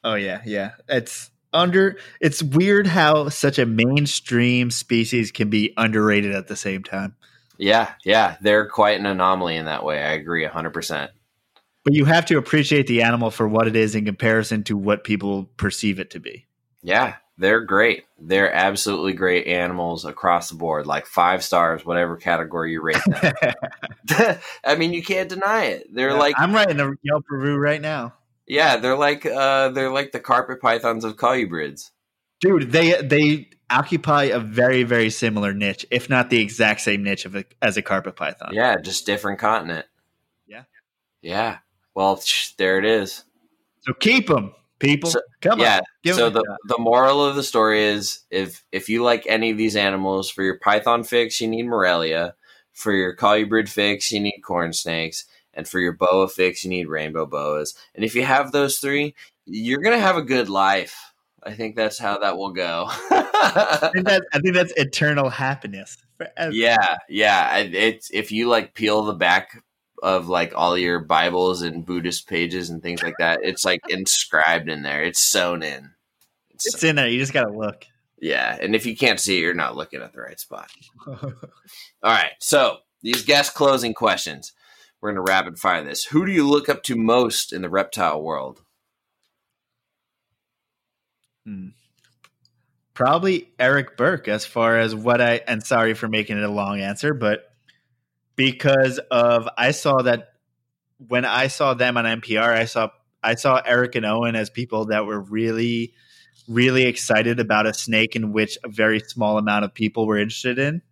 Oh 0.03 0.15
yeah, 0.15 0.41
yeah. 0.45 0.73
It's 0.89 1.31
under. 1.53 1.99
It's 2.21 2.43
weird 2.43 2.87
how 2.87 3.29
such 3.29 3.59
a 3.59 3.67
mainstream 3.67 4.71
species 4.71 5.31
can 5.31 5.51
be 5.51 5.73
underrated 5.77 6.35
at 6.35 6.49
the 6.49 6.57
same 6.57 6.83
time. 6.83 7.15
Yeah, 7.57 7.93
yeah, 8.05 8.37
they're 8.41 8.69
quite 8.69 8.99
an 8.99 9.07
anomaly 9.07 9.57
in 9.57 9.67
that 9.67 9.85
way. 9.85 10.03
I 10.03 10.13
agree 10.13 10.45
hundred 10.45 10.73
percent. 10.73 11.11
But 11.85 11.93
you 11.93 12.07
have 12.07 12.25
to 12.27 12.39
appreciate 12.39 12.87
the 12.87 13.03
animal 13.03 13.31
for 13.31 13.47
what 13.47 13.69
it 13.69 13.77
is 13.77 13.95
in 13.95 14.05
comparison 14.07 14.65
to 14.65 14.77
what 14.77 15.05
people 15.05 15.45
perceive 15.57 15.99
it 15.99 16.11
to 16.11 16.21
be. 16.21 16.47
Yeah, 16.83 17.17
they're 17.37 17.61
great. 17.61 18.05
They're 18.19 18.53
absolutely 18.53 19.13
great 19.13 19.47
animals 19.47 20.05
across 20.05 20.49
the 20.49 20.57
board, 20.57 20.87
like 20.87 21.07
five 21.07 21.43
stars, 21.43 21.85
whatever 21.85 22.17
category 22.17 22.73
you 22.73 22.83
rate 22.83 22.97
them. 23.07 23.35
I 24.65 24.77
mean, 24.77 24.93
you 24.93 25.03
can't 25.03 25.29
deny 25.29 25.65
it. 25.65 25.93
They're 25.93 26.15
like 26.15 26.37
I'm 26.39 26.55
writing 26.55 26.81
a 26.81 26.93
Yelp 27.03 27.25
review 27.29 27.57
right 27.57 27.81
now. 27.81 28.15
Yeah, 28.47 28.77
they're 28.77 28.97
like 28.97 29.27
uh 29.27 29.71
they're 29.71 29.91
like 29.91 30.13
the 30.13 30.21
carpet 30.21 30.61
pythons 30.61 31.05
of 31.05 31.17
colubrids. 31.17 31.91
dude 32.41 32.71
they 32.71 33.01
they 33.03 33.49
occupy 33.71 34.25
a 34.25 34.39
very 34.39 34.83
very 34.83 35.09
similar 35.09 35.55
niche 35.55 35.87
if 35.91 36.11
not 36.11 36.29
the 36.29 36.41
exact 36.41 36.83
same 36.83 37.03
niche 37.03 37.25
of 37.25 37.35
a, 37.35 37.45
as 37.63 37.79
a 37.79 37.83
carpet 37.83 38.15
python 38.15 38.51
Yeah, 38.53 38.77
just 38.81 39.07
different 39.07 39.39
continent. 39.39 39.87
Yeah. 40.47 40.65
Yeah. 41.23 41.59
Well, 41.95 42.21
sh- 42.21 42.51
there 42.59 42.79
it 42.79 42.85
is. 42.85 43.25
so 43.81 43.93
keep 43.95 44.27
them 44.29 44.53
people 44.79 45.11
So- 45.11 45.21
come 45.41 45.61
yeah. 45.61 45.81
on 46.07 46.15
so 46.15 46.29
the 46.31 46.43
the 46.67 46.77
moral 46.79 47.25
of 47.25 47.37
the 47.37 47.43
story 47.43 47.83
is 47.85 48.21
if 48.31 48.65
if 48.73 48.89
you 48.89 49.03
like 49.03 49.25
any 49.29 49.51
of 49.51 49.57
these 49.59 49.77
animals, 49.77 50.31
for 50.31 50.43
your 50.43 50.59
python 50.59 51.05
fix 51.05 51.41
you 51.41 51.49
need 51.49 51.67
Morelia, 51.67 52.35
for 52.73 52.93
your 52.93 53.15
colubrid 53.17 53.69
fix 53.69 54.11
you 54.13 54.21
need 54.21 54.41
corn 54.45 54.73
snakes, 54.73 55.25
and 55.55 55.67
for 55.69 55.79
your 55.81 55.93
boa 55.93 56.29
fix 56.29 56.65
you 56.65 56.71
need 56.71 56.89
rainbow 56.89 57.25
boas. 57.27 57.75
And 57.95 58.05
if 58.05 58.15
you 58.15 58.25
have 58.25 58.53
those 58.53 58.79
three, 58.79 59.15
you're 59.47 59.81
gonna 59.81 59.99
have 60.01 60.17
a 60.17 60.23
good 60.23 60.49
life. 60.49 61.13
I 61.47 61.53
think 61.55 61.77
that's 61.77 61.99
how 61.99 62.19
that 62.19 62.37
will 62.39 62.53
go. 62.53 62.87
I 63.11 63.91
think, 63.93 64.07
that, 64.07 64.23
I 64.33 64.39
think 64.41 64.55
that's 64.55 64.73
eternal 64.77 65.29
happiness 65.29 65.99
forever. 66.17 66.53
Yeah, 66.53 66.97
yeah. 67.09 67.59
It's 67.59 68.11
if 68.13 68.33
you 68.33 68.49
like 68.49 68.73
peel 68.75 69.05
the 69.05 69.13
back 69.13 69.63
of 70.05 70.29
like 70.29 70.53
all 70.55 70.79
your 70.79 71.01
Bibles 71.01 71.63
and 71.63 71.85
Buddhist 71.85 72.29
pages 72.29 72.71
and 72.71 72.81
things 72.83 73.03
like 73.03 73.17
that, 73.19 73.41
it's 73.43 73.65
like 73.65 73.81
inscribed 73.89 74.69
in 74.69 74.83
there. 74.83 75.03
It's 75.03 75.21
sewn 75.21 75.65
in. 75.65 75.91
It's 76.51 76.67
it's 76.73 76.85
in 76.85 76.95
there 76.95 77.09
you 77.09 77.19
just 77.19 77.33
gotta 77.33 77.51
look 77.51 77.87
yeah, 78.25 78.57
and 78.59 78.75
if 78.75 78.87
you 78.87 78.97
can't 78.97 79.21
see 79.21 79.37
it, 79.37 79.43
you're 79.43 79.53
not 79.53 79.77
looking 79.77 80.01
at 80.01 80.15
the 80.15 80.21
right 80.23 80.41
spot. 80.41 80.71
All 81.07 81.17
right, 82.03 82.33
so 82.39 82.79
these 83.03 83.23
guest 83.23 83.53
closing 83.53 83.93
questions. 83.93 84.53
We're 85.01 85.11
gonna 85.11 85.21
rapid 85.21 85.59
fire 85.59 85.85
this. 85.85 86.05
Who 86.05 86.25
do 86.25 86.33
you 86.33 86.49
look 86.49 86.71
up 86.71 86.83
to 86.85 86.97
most 86.97 87.53
in 87.53 87.61
the 87.61 87.69
reptile 87.69 88.23
world? 88.23 88.63
Hmm. 91.45 91.69
Probably 92.95 93.51
Eric 93.59 93.99
Burke, 93.99 94.29
as 94.29 94.47
far 94.47 94.79
as 94.79 94.95
what 94.95 95.21
I, 95.21 95.43
and 95.47 95.63
sorry 95.63 95.93
for 95.93 96.09
making 96.09 96.39
it 96.39 96.45
a 96.45 96.51
long 96.51 96.81
answer, 96.81 97.13
but 97.13 97.54
because 98.37 98.99
of, 99.11 99.49
I 99.57 99.71
saw 99.71 100.03
that 100.03 100.29
when 100.99 101.25
I 101.25 101.49
saw 101.49 101.75
them 101.75 101.97
on 101.97 102.05
NPR, 102.05 102.43
I 102.43 102.65
saw, 102.65 102.89
I 103.23 103.35
saw 103.35 103.61
Eric 103.65 103.95
and 103.95 104.07
Owen 104.07 104.37
as 104.37 104.51
people 104.51 104.87
that 104.87 105.07
were 105.07 105.21
really, 105.21 105.95
really 106.49 106.85
excited 106.85 107.41
about 107.41 107.67
a 107.67 107.75
snake 107.75 108.17
in 108.17 108.33
which 108.33 108.59
a 108.65 108.69
very 108.69 109.01
small 109.01 109.39
amount 109.39 109.65
of 109.65 109.75
people 109.75 110.07
were 110.07 110.19
interested 110.19 110.59
in. 110.59 110.83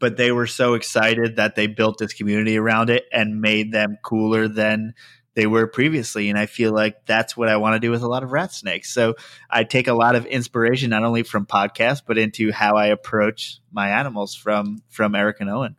But 0.00 0.16
they 0.16 0.30
were 0.30 0.46
so 0.46 0.74
excited 0.74 1.36
that 1.36 1.56
they 1.56 1.66
built 1.66 1.98
this 1.98 2.12
community 2.12 2.56
around 2.56 2.88
it 2.88 3.04
and 3.12 3.40
made 3.40 3.72
them 3.72 3.98
cooler 4.02 4.46
than 4.46 4.94
they 5.38 5.46
were 5.46 5.68
previously. 5.68 6.28
And 6.30 6.36
I 6.36 6.46
feel 6.46 6.72
like 6.72 7.06
that's 7.06 7.36
what 7.36 7.48
I 7.48 7.58
want 7.58 7.74
to 7.74 7.78
do 7.78 7.92
with 7.92 8.02
a 8.02 8.08
lot 8.08 8.24
of 8.24 8.32
rat 8.32 8.52
snakes. 8.52 8.92
So 8.92 9.14
I 9.48 9.62
take 9.62 9.86
a 9.86 9.94
lot 9.94 10.16
of 10.16 10.26
inspiration 10.26 10.90
not 10.90 11.04
only 11.04 11.22
from 11.22 11.46
podcasts 11.46 12.02
but 12.04 12.18
into 12.18 12.50
how 12.50 12.74
I 12.74 12.86
approach 12.86 13.60
my 13.70 13.90
animals 13.90 14.34
from 14.34 14.82
from 14.88 15.14
Eric 15.14 15.36
and 15.38 15.48
Owen. 15.48 15.76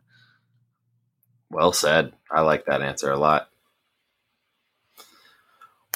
Well 1.50 1.72
said. 1.72 2.12
I 2.30 2.42
like 2.42 2.66
that 2.66 2.82
answer 2.82 3.10
a 3.10 3.18
lot. 3.18 3.48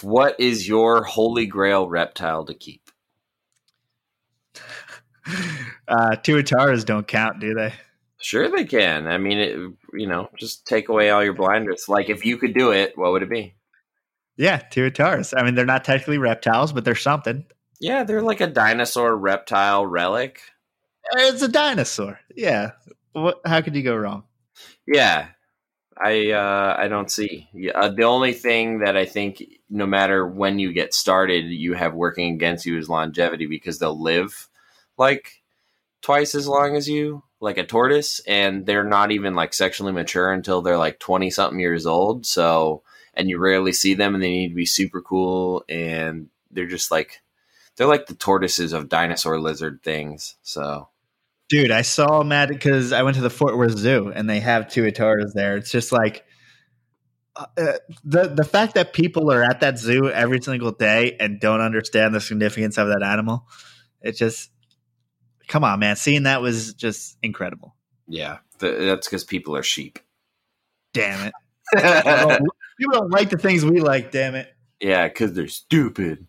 What 0.02 0.38
is 0.40 0.68
your 0.68 1.04
holy 1.04 1.46
grail 1.46 1.88
reptile 1.88 2.44
to 2.46 2.54
keep? 2.54 2.90
Uh, 5.86 6.16
tuataras 6.16 6.84
don't 6.86 7.06
count, 7.06 7.40
do 7.40 7.52
they? 7.52 7.72
Sure, 8.18 8.48
they 8.48 8.64
can. 8.64 9.06
I 9.06 9.18
mean, 9.18 9.38
it, 9.38 9.58
you 9.92 10.06
know, 10.06 10.30
just 10.38 10.66
take 10.66 10.88
away 10.88 11.10
all 11.10 11.22
your 11.22 11.34
blinders. 11.34 11.90
Like, 11.90 12.08
if 12.08 12.24
you 12.24 12.38
could 12.38 12.54
do 12.54 12.70
it, 12.70 12.96
what 12.96 13.12
would 13.12 13.22
it 13.22 13.28
be? 13.28 13.54
Yeah, 14.38 14.62
tuatars. 14.70 15.34
I 15.36 15.42
mean, 15.42 15.54
they're 15.54 15.66
not 15.66 15.84
technically 15.84 16.16
reptiles, 16.16 16.72
but 16.72 16.86
they're 16.86 16.94
something. 16.94 17.44
Yeah, 17.80 18.04
they're 18.04 18.22
like 18.22 18.40
a 18.40 18.46
dinosaur 18.46 19.14
reptile 19.14 19.84
relic. 19.84 20.40
It's 21.16 21.42
a 21.42 21.48
dinosaur. 21.48 22.18
Yeah. 22.34 22.72
What? 23.12 23.40
How 23.44 23.60
could 23.60 23.76
you 23.76 23.82
go 23.82 23.94
wrong? 23.94 24.24
Yeah, 24.86 25.28
I 25.96 26.32
uh, 26.32 26.76
I 26.78 26.88
don't 26.88 27.10
see. 27.10 27.48
Uh, 27.74 27.88
the 27.88 28.04
only 28.04 28.32
thing 28.32 28.80
that 28.80 28.96
I 28.96 29.04
think, 29.04 29.42
no 29.70 29.86
matter 29.86 30.26
when 30.26 30.58
you 30.58 30.72
get 30.72 30.94
started, 30.94 31.44
you 31.44 31.74
have 31.74 31.94
working 31.94 32.34
against 32.34 32.66
you 32.66 32.78
is 32.78 32.88
longevity 32.88 33.46
because 33.46 33.78
they'll 33.78 34.00
live 34.00 34.48
like 34.96 35.42
twice 36.02 36.34
as 36.34 36.48
long 36.48 36.76
as 36.76 36.88
you, 36.88 37.22
like 37.40 37.58
a 37.58 37.64
tortoise, 37.64 38.20
and 38.26 38.66
they're 38.66 38.84
not 38.84 39.12
even 39.12 39.34
like 39.34 39.54
sexually 39.54 39.92
mature 39.92 40.32
until 40.32 40.62
they're 40.62 40.78
like 40.78 40.98
twenty 40.98 41.30
something 41.30 41.60
years 41.60 41.86
old. 41.86 42.26
So, 42.26 42.82
and 43.14 43.28
you 43.28 43.38
rarely 43.38 43.72
see 43.72 43.94
them, 43.94 44.14
and 44.14 44.22
they 44.22 44.30
need 44.30 44.48
to 44.50 44.54
be 44.54 44.66
super 44.66 45.00
cool, 45.00 45.64
and 45.68 46.28
they're 46.50 46.66
just 46.66 46.90
like 46.90 47.22
they're 47.76 47.86
like 47.86 48.06
the 48.06 48.14
tortoises 48.14 48.72
of 48.72 48.88
dinosaur 48.88 49.38
lizard 49.40 49.80
things. 49.82 50.36
So 50.42 50.88
Dude, 51.48 51.70
I 51.70 51.82
saw 51.82 52.22
at 52.30 52.48
because 52.48 52.92
I 52.92 53.02
went 53.02 53.16
to 53.16 53.22
the 53.22 53.30
Fort 53.30 53.56
Worth 53.56 53.76
Zoo 53.76 54.10
and 54.14 54.28
they 54.28 54.40
have 54.40 54.68
two 54.68 54.82
tuatars 54.84 55.32
there. 55.34 55.56
It's 55.56 55.70
just 55.70 55.92
like 55.92 56.24
uh, 57.36 57.46
uh, 57.58 57.72
the 58.04 58.28
the 58.28 58.44
fact 58.44 58.74
that 58.74 58.92
people 58.92 59.30
are 59.30 59.42
at 59.42 59.60
that 59.60 59.78
zoo 59.78 60.08
every 60.08 60.40
single 60.40 60.72
day 60.72 61.16
and 61.18 61.40
don't 61.40 61.60
understand 61.60 62.14
the 62.14 62.20
significance 62.20 62.78
of 62.78 62.88
that 62.88 63.02
animal. 63.02 63.46
It 64.00 64.12
just 64.12 64.50
come 65.48 65.64
on, 65.64 65.80
man. 65.80 65.96
Seeing 65.96 66.22
that 66.22 66.40
was 66.40 66.74
just 66.74 67.18
incredible. 67.22 67.74
Yeah, 68.06 68.38
th- 68.60 68.78
that's 68.78 69.06
because 69.06 69.24
people 69.24 69.56
are 69.56 69.62
sheep. 69.62 69.98
Damn 70.92 71.26
it. 71.26 71.34
people, 71.74 72.28
don't, 72.28 72.48
people 72.78 73.00
don't 73.00 73.10
like 73.10 73.30
the 73.30 73.38
things 73.38 73.64
we 73.64 73.80
like. 73.80 74.12
Damn 74.12 74.34
it. 74.34 74.48
Yeah, 74.80 75.08
because 75.08 75.34
they're 75.34 75.48
stupid. 75.48 76.26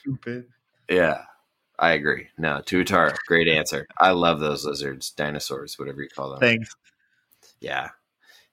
Stupid. 0.00 0.46
Yeah. 0.88 1.22
I 1.78 1.92
agree. 1.92 2.28
No, 2.38 2.60
Tuatara, 2.64 3.16
great 3.26 3.48
answer. 3.48 3.86
I 3.98 4.12
love 4.12 4.40
those 4.40 4.64
lizards, 4.64 5.10
dinosaurs, 5.10 5.78
whatever 5.78 6.02
you 6.02 6.08
call 6.08 6.30
them. 6.30 6.40
Thanks. 6.40 6.74
Yeah. 7.60 7.88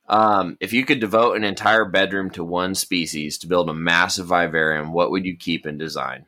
Um, 0.09 0.57
if 0.59 0.73
you 0.73 0.85
could 0.85 0.99
devote 0.99 1.37
an 1.37 1.43
entire 1.43 1.85
bedroom 1.85 2.31
to 2.31 2.43
one 2.43 2.75
species 2.75 3.37
to 3.39 3.47
build 3.47 3.69
a 3.69 3.73
massive 3.73 4.27
vivarium, 4.27 4.91
what 4.91 5.11
would 5.11 5.25
you 5.25 5.37
keep 5.37 5.65
in 5.65 5.77
design? 5.77 6.25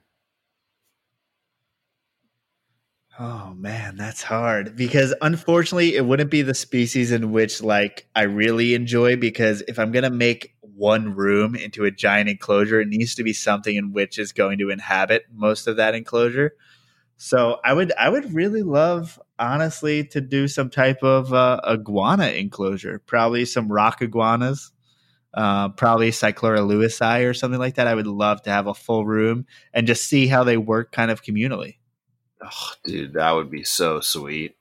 Oh 3.19 3.53
man, 3.55 3.95
that's 3.95 4.23
hard 4.23 4.75
because 4.75 5.13
unfortunately 5.21 5.95
it 5.95 6.05
wouldn't 6.05 6.31
be 6.31 6.41
the 6.41 6.55
species 6.55 7.11
in 7.11 7.31
which 7.31 7.61
like 7.61 8.07
I 8.15 8.23
really 8.23 8.73
enjoy 8.73 9.17
because 9.17 9.61
if 9.67 9.77
I'm 9.77 9.91
going 9.91 10.03
to 10.03 10.09
make 10.09 10.55
one 10.61 11.15
room 11.15 11.55
into 11.55 11.85
a 11.85 11.91
giant 11.91 12.29
enclosure, 12.29 12.81
it 12.81 12.87
needs 12.87 13.13
to 13.15 13.23
be 13.23 13.33
something 13.33 13.75
in 13.75 13.93
which 13.93 14.17
is 14.17 14.31
going 14.31 14.57
to 14.59 14.71
inhabit 14.71 15.25
most 15.31 15.67
of 15.67 15.77
that 15.77 15.93
enclosure. 15.93 16.55
So 17.23 17.61
I 17.63 17.71
would 17.71 17.93
I 17.97 18.09
would 18.09 18.33
really 18.33 18.63
love 18.63 19.17
honestly 19.39 20.03
to 20.07 20.19
do 20.19 20.49
some 20.49 20.69
type 20.69 21.03
of 21.03 21.33
uh, 21.33 21.61
iguana 21.65 22.27
enclosure, 22.27 22.99
probably 22.99 23.45
some 23.45 23.71
rock 23.71 24.01
iguanas, 24.01 24.73
uh, 25.33 25.69
probably 25.69 26.11
Cyclura 26.11 26.59
lewisi 26.59 27.25
or 27.25 27.33
something 27.33 27.61
like 27.61 27.75
that. 27.75 27.87
I 27.87 27.95
would 27.95 28.07
love 28.07 28.41
to 28.41 28.49
have 28.49 28.67
a 28.67 28.73
full 28.73 29.05
room 29.05 29.45
and 29.73 29.87
just 29.87 30.03
see 30.03 30.27
how 30.27 30.43
they 30.43 30.57
work 30.57 30.91
kind 30.91 31.09
of 31.09 31.23
communally. 31.23 31.77
Oh, 32.43 32.71
dude, 32.83 33.13
that 33.13 33.31
would 33.31 33.49
be 33.49 33.63
so 33.63 34.01
sweet. 34.01 34.57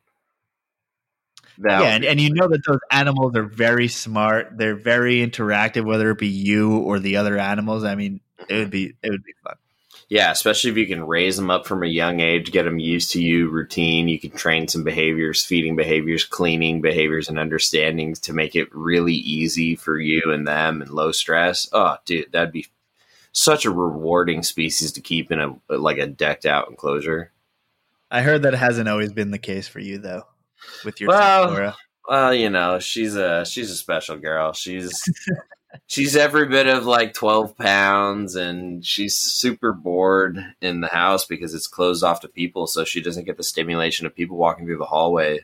That 1.59 1.81
yeah, 1.81 1.95
and, 1.97 2.05
and 2.05 2.21
you 2.21 2.33
know 2.33 2.47
that 2.47 2.65
those 2.65 2.79
animals 2.93 3.35
are 3.35 3.43
very 3.43 3.89
smart. 3.89 4.57
They're 4.57 4.77
very 4.77 5.17
interactive, 5.17 5.85
whether 5.85 6.13
it 6.13 6.19
be 6.19 6.29
you 6.29 6.79
or 6.79 7.01
the 7.01 7.17
other 7.17 7.37
animals. 7.39 7.83
I 7.83 7.97
mean, 7.97 8.21
it 8.49 8.55
would 8.55 8.71
be 8.71 8.95
it 9.03 9.11
would 9.11 9.25
be 9.25 9.35
fun. 9.43 9.57
Yeah, 10.13 10.31
especially 10.31 10.71
if 10.71 10.77
you 10.77 10.87
can 10.87 11.07
raise 11.07 11.39
them 11.39 11.51
up 11.51 11.67
from 11.67 11.83
a 11.83 11.87
young 11.87 12.21
age, 12.21 12.53
get 12.53 12.65
them 12.65 12.79
used 12.79 13.13
to 13.13 13.23
you, 13.23 13.49
routine. 13.49 14.09
You 14.09 14.21
can 14.21 14.33
train 14.33 14.69
some 14.69 14.85
behaviors, 14.85 15.43
feeding 15.43 15.75
behaviors, 15.75 16.23
cleaning 16.23 16.83
behaviors, 16.83 17.31
and 17.31 17.39
understandings 17.39 18.21
to 18.21 18.35
make 18.35 18.55
it 18.55 18.69
really 18.75 19.15
easy 19.15 19.75
for 19.75 19.99
you 19.99 20.21
and 20.27 20.47
them 20.47 20.83
and 20.83 20.91
low 20.91 21.13
stress. 21.13 21.67
Oh, 21.73 21.97
dude, 22.05 22.31
that'd 22.31 22.53
be 22.53 22.67
such 23.33 23.65
a 23.65 23.71
rewarding 23.71 24.43
species 24.43 24.93
to 24.93 25.01
keep 25.01 25.33
in 25.33 25.41
a 25.41 25.57
like 25.75 25.97
a 25.97 26.07
decked 26.07 26.45
out 26.45 26.69
enclosure. 26.69 27.33
I 28.11 28.21
heard 28.21 28.43
that 28.43 28.53
hasn't 28.53 28.91
always 28.91 29.15
been 29.15 29.31
the 29.31 29.39
case 29.39 29.67
for 29.67 29.81
you 29.81 29.97
though, 29.97 30.27
with 30.85 31.01
your 31.01 31.09
well, 31.09 31.75
well, 32.07 32.35
you 32.35 32.51
know, 32.51 32.81
she's 32.81 33.17
a 33.17 33.47
she's 33.47 33.71
a 33.71 33.77
special 33.77 34.19
girl. 34.19 34.53
She's 34.53 35.03
she's 35.87 36.17
every 36.17 36.47
bit 36.47 36.67
of 36.67 36.87
like 36.87 37.15
12 37.15 37.57
pounds 37.57 38.35
and 38.35 38.85
she's 38.85 39.17
super 39.17 39.73
bored 39.73 40.39
in 40.61 40.81
the 40.81 40.89
house 40.89 41.25
because 41.25 41.55
it's 41.55 41.67
closed 41.67 42.05
off 42.05 42.21
to 42.21 42.29
people 42.29 42.67
so 42.67 42.85
she 42.85 43.01
doesn't 43.01 43.25
get 43.25 43.37
the 43.37 43.43
stimulation 43.43 44.07
of 44.07 44.15
people 44.15 44.37
walking 44.37 44.67
through 44.67 44.79
the 44.79 44.85
hallway. 44.85 45.41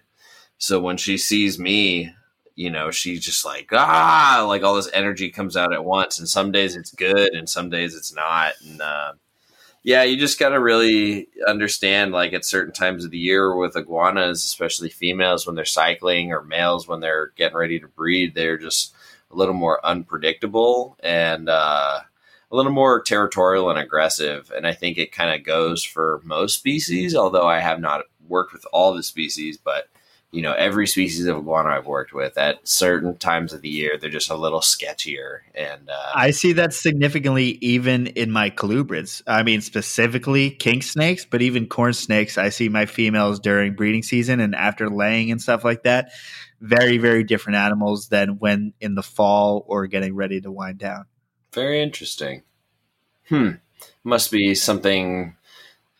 So 0.59 0.80
when 0.80 0.96
she 0.96 1.16
sees 1.18 1.59
me 1.59 2.12
you 2.59 2.70
know 2.70 2.90
she's 2.90 3.24
just 3.24 3.44
like 3.44 3.68
ah! 3.72 4.44
Like 4.46 4.64
all 4.64 4.74
this 4.74 4.90
energy 4.92 5.30
comes 5.30 5.56
out 5.56 5.72
at 5.72 5.84
once 5.84 6.18
and 6.18 6.28
some 6.28 6.50
days 6.50 6.74
it's 6.74 6.90
good 6.90 7.32
and 7.32 7.48
some 7.48 7.70
days 7.70 7.94
it's 7.94 8.12
not 8.12 8.55
and 8.66 8.80
uh, 8.82 9.12
yeah 9.84 10.02
you 10.02 10.16
just 10.16 10.40
got 10.40 10.48
to 10.48 10.60
really 10.60 11.28
understand 11.46 12.10
like 12.10 12.32
at 12.32 12.44
certain 12.44 12.74
times 12.74 13.05
of 13.05 13.12
the 13.12 13.18
year 13.18 13.55
with 13.55 13.76
iguanas 13.76 14.44
especially 14.44 14.90
females 14.90 15.46
when 15.46 15.55
they're 15.55 15.64
cycling 15.64 16.32
or 16.32 16.42
males 16.42 16.88
when 16.88 16.98
they're 16.98 17.32
getting 17.36 17.56
ready 17.56 17.78
to 17.78 17.86
breed 17.86 18.34
they're 18.34 18.59
just 18.59 18.92
a 19.30 19.36
little 19.36 19.55
more 19.55 19.84
unpredictable 19.84 20.96
and 21.00 21.48
uh, 21.48 22.00
a 22.50 22.56
little 22.56 22.72
more 22.72 23.02
territorial 23.02 23.70
and 23.70 23.78
aggressive. 23.78 24.50
And 24.55 24.66
I 24.66 24.72
think 24.72 24.98
it 24.98 25.12
kind 25.12 25.38
of 25.38 25.46
goes 25.46 25.84
for 25.84 26.20
most 26.24 26.55
species, 26.59 27.14
although 27.14 27.46
I 27.46 27.60
have 27.60 27.80
not 27.80 28.05
worked 28.26 28.52
with 28.52 28.64
all 28.72 28.94
the 28.94 29.02
species, 29.02 29.59
but 29.59 29.88
you 30.30 30.42
know, 30.42 30.52
every 30.52 30.86
species 30.86 31.26
of 31.26 31.38
iguana 31.38 31.70
I've 31.70 31.86
worked 31.86 32.12
with 32.12 32.36
at 32.36 32.66
certain 32.68 33.16
times 33.16 33.55
of 33.55 33.62
the 33.62 33.68
year, 33.70 33.96
they're 33.98 34.10
just 34.10 34.28
a 34.28 34.36
little 34.36 34.60
sketchier. 34.60 35.38
And 35.55 35.88
uh, 35.88 36.12
I 36.14 36.32
see 36.32 36.52
that 36.52 36.74
significantly 36.74 37.59
even 37.62 38.09
in 38.09 38.30
my 38.30 38.50
colubrids. 38.50 39.22
I 39.26 39.42
mean, 39.42 39.62
specifically 39.62 40.50
king 40.50 40.82
snakes, 40.82 41.24
but 41.24 41.40
even 41.40 41.66
corn 41.66 41.94
snakes. 41.94 42.36
I 42.36 42.50
see 42.50 42.68
my 42.68 42.84
females 42.84 43.40
during 43.40 43.74
breeding 43.74 44.02
season 44.02 44.38
and 44.40 44.55
after 44.55 44.90
laying 44.90 45.30
and 45.30 45.40
stuff 45.40 45.64
like 45.64 45.84
that 45.84 46.10
very, 46.60 46.98
very 46.98 47.24
different 47.24 47.59
animals 47.59 48.09
than 48.09 48.39
when 48.39 48.72
in 48.80 48.94
the 48.94 49.02
fall 49.02 49.64
or 49.68 49.86
getting 49.86 50.14
ready 50.14 50.40
to 50.40 50.51
wind 50.51 50.78
down. 50.78 51.06
Very 51.52 51.82
interesting. 51.82 52.43
Hmm. 53.28 53.52
Must 54.05 54.30
be 54.30 54.55
something 54.55 55.36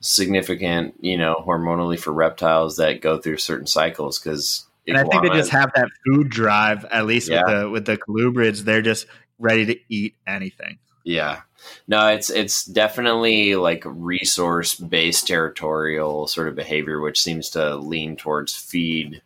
significant, 0.01 0.95
you 1.01 1.17
know, 1.17 1.43
hormonally 1.47 1.99
for 1.99 2.13
reptiles 2.13 2.77
that 2.77 3.01
go 3.01 3.19
through 3.19 3.39
certain 3.39 3.67
cycles 3.67 4.19
because. 4.19 4.65
And 4.87 4.97
I 4.97 5.05
think 5.05 5.23
they 5.23 5.29
just 5.31 5.51
have 5.51 5.71
that 5.75 5.89
food 6.07 6.31
drive. 6.31 6.87
At 6.87 7.07
least 7.07 7.29
yeah. 7.29 7.43
with 7.43 7.55
the 7.55 7.71
with 7.71 7.85
the 7.85 7.99
colubrids, 7.99 8.61
they're 8.61 8.81
just 8.81 9.07
ready 9.39 9.67
to 9.67 9.79
eat 9.91 10.15
anything. 10.27 10.79
Yeah, 11.05 11.43
no, 11.87 12.07
it's 12.09 12.31
it's 12.31 12.65
definitely 12.65 13.55
like 13.57 13.83
resource 13.85 14.75
based 14.75 15.27
territorial 15.27 16.27
sort 16.27 16.49
of 16.49 16.55
behavior, 16.55 17.01
which 17.01 17.21
seems 17.21 17.51
to 17.51 17.77
lean 17.77 18.17
towards 18.17 18.55
feed 18.55 19.23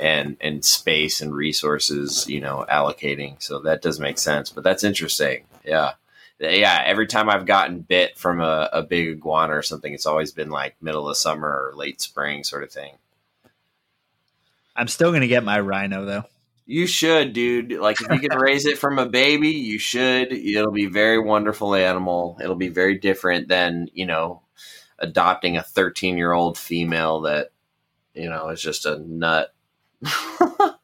and 0.00 0.36
and 0.40 0.64
space 0.64 1.20
and 1.20 1.34
resources, 1.34 2.28
you 2.28 2.40
know, 2.40 2.64
allocating. 2.70 3.42
So 3.42 3.60
that 3.60 3.82
does 3.82 4.00
make 4.00 4.18
sense. 4.18 4.50
But 4.50 4.64
that's 4.64 4.84
interesting. 4.84 5.44
Yeah. 5.64 5.92
Yeah, 6.40 6.84
every 6.86 7.08
time 7.08 7.28
I've 7.28 7.46
gotten 7.46 7.80
bit 7.80 8.16
from 8.16 8.40
a, 8.40 8.70
a 8.72 8.82
big 8.84 9.08
iguana 9.08 9.56
or 9.56 9.62
something, 9.62 9.92
it's 9.92 10.06
always 10.06 10.30
been 10.30 10.50
like 10.50 10.76
middle 10.80 11.08
of 11.08 11.16
summer 11.16 11.48
or 11.48 11.72
late 11.74 12.00
spring 12.00 12.44
sort 12.44 12.62
of 12.62 12.70
thing. 12.70 12.92
I'm 14.76 14.86
still 14.86 15.10
gonna 15.10 15.26
get 15.26 15.42
my 15.42 15.58
rhino 15.58 16.04
though. 16.04 16.24
You 16.70 16.86
should, 16.86 17.32
dude. 17.32 17.72
Like 17.72 18.00
if 18.00 18.12
you 18.12 18.28
can 18.28 18.38
raise 18.38 18.66
it 18.66 18.76
from 18.76 18.98
a 18.98 19.08
baby, 19.08 19.48
you 19.48 19.78
should. 19.78 20.32
It'll 20.32 20.70
be 20.70 20.84
very 20.84 21.18
wonderful 21.18 21.74
animal. 21.74 22.38
It'll 22.42 22.56
be 22.56 22.68
very 22.68 22.98
different 22.98 23.48
than, 23.48 23.88
you 23.94 24.04
know, 24.04 24.42
adopting 24.98 25.56
a 25.56 25.62
13 25.62 26.18
year 26.18 26.32
old 26.32 26.58
female 26.58 27.22
that, 27.22 27.52
you 28.12 28.28
know, 28.28 28.50
is 28.50 28.60
just 28.60 28.84
a 28.84 28.98
nut 28.98 29.54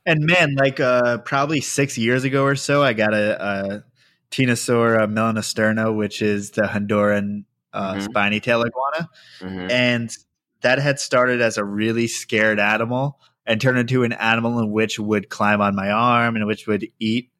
and 0.06 0.24
man, 0.24 0.54
like 0.56 0.80
uh, 0.80 1.18
probably 1.18 1.60
six 1.60 1.96
years 1.96 2.24
ago 2.24 2.44
or 2.44 2.56
so, 2.56 2.82
I 2.82 2.92
got 2.92 3.14
a, 3.14 3.42
a 3.42 3.84
Ctenosaura 4.30 5.06
melanosterna, 5.06 5.94
which 5.96 6.22
is 6.22 6.52
the 6.52 6.62
Honduran 6.62 7.44
uh, 7.72 7.94
mm-hmm. 7.94 8.02
spiny 8.02 8.40
tail 8.40 8.62
iguana, 8.62 9.08
mm-hmm. 9.40 9.70
and 9.70 10.16
that 10.62 10.78
had 10.78 10.98
started 10.98 11.40
as 11.40 11.58
a 11.58 11.64
really 11.64 12.06
scared 12.06 12.58
animal 12.58 13.20
and 13.46 13.60
turned 13.60 13.78
into 13.78 14.02
an 14.04 14.12
animal 14.12 14.58
in 14.58 14.70
which 14.70 14.98
would 14.98 15.28
climb 15.28 15.60
on 15.60 15.74
my 15.74 15.90
arm 15.90 16.36
and 16.36 16.46
which 16.46 16.66
would 16.66 16.88
eat. 16.98 17.30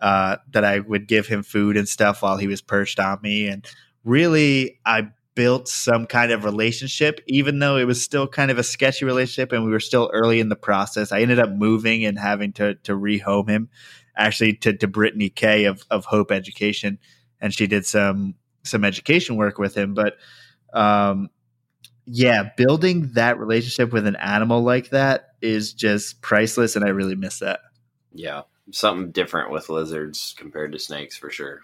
Uh, 0.00 0.36
that 0.50 0.64
I 0.64 0.80
would 0.80 1.06
give 1.06 1.28
him 1.28 1.44
food 1.44 1.76
and 1.76 1.88
stuff 1.88 2.22
while 2.22 2.36
he 2.36 2.48
was 2.48 2.60
perched 2.60 2.98
on 2.98 3.20
me, 3.22 3.46
and 3.46 3.64
really, 4.02 4.80
I 4.84 5.10
built 5.34 5.68
some 5.68 6.06
kind 6.06 6.30
of 6.30 6.44
relationship, 6.44 7.20
even 7.26 7.58
though 7.58 7.76
it 7.76 7.84
was 7.84 8.02
still 8.02 8.28
kind 8.28 8.50
of 8.50 8.58
a 8.58 8.62
sketchy 8.62 9.04
relationship 9.04 9.52
and 9.52 9.64
we 9.64 9.70
were 9.70 9.80
still 9.80 10.10
early 10.12 10.40
in 10.40 10.48
the 10.48 10.56
process. 10.56 11.12
I 11.12 11.20
ended 11.20 11.38
up 11.38 11.50
moving 11.50 12.04
and 12.04 12.18
having 12.18 12.52
to 12.54 12.74
to 12.74 12.92
rehome 12.92 13.48
him 13.48 13.68
actually 14.16 14.54
to, 14.54 14.72
to 14.74 14.86
Brittany 14.86 15.30
K 15.30 15.64
of, 15.64 15.84
of 15.90 16.04
Hope 16.04 16.30
Education. 16.30 16.98
and 17.40 17.52
she 17.54 17.66
did 17.66 17.84
some 17.84 18.34
some 18.64 18.84
education 18.84 19.36
work 19.36 19.58
with 19.58 19.76
him. 19.76 19.94
But 19.94 20.16
um, 20.72 21.28
yeah, 22.06 22.50
building 22.56 23.12
that 23.14 23.38
relationship 23.38 23.92
with 23.92 24.06
an 24.06 24.16
animal 24.16 24.62
like 24.62 24.90
that 24.90 25.34
is 25.40 25.72
just 25.72 26.20
priceless, 26.22 26.76
and 26.76 26.84
I 26.84 26.88
really 26.88 27.16
miss 27.16 27.40
that. 27.40 27.60
Yeah, 28.12 28.42
something 28.70 29.10
different 29.10 29.50
with 29.50 29.68
lizards 29.68 30.34
compared 30.38 30.72
to 30.72 30.78
snakes 30.78 31.16
for 31.16 31.30
sure. 31.30 31.60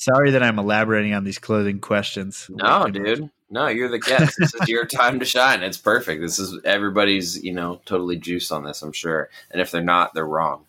Sorry 0.00 0.30
that 0.30 0.42
I'm 0.42 0.58
elaborating 0.58 1.12
on 1.12 1.24
these 1.24 1.38
clothing 1.38 1.78
questions. 1.78 2.46
No, 2.48 2.86
dude. 2.86 3.30
No, 3.50 3.66
you're 3.66 3.90
the 3.90 3.98
guest. 3.98 4.34
this 4.38 4.54
is 4.54 4.66
your 4.66 4.86
time 4.86 5.18
to 5.18 5.26
shine. 5.26 5.62
It's 5.62 5.76
perfect. 5.76 6.22
This 6.22 6.38
is 6.38 6.58
everybody's, 6.64 7.44
you 7.44 7.52
know, 7.52 7.82
totally 7.84 8.16
juiced 8.16 8.50
on 8.50 8.64
this, 8.64 8.80
I'm 8.80 8.92
sure. 8.92 9.28
And 9.50 9.60
if 9.60 9.70
they're 9.70 9.82
not, 9.82 10.14
they're 10.14 10.26
wrong. 10.26 10.64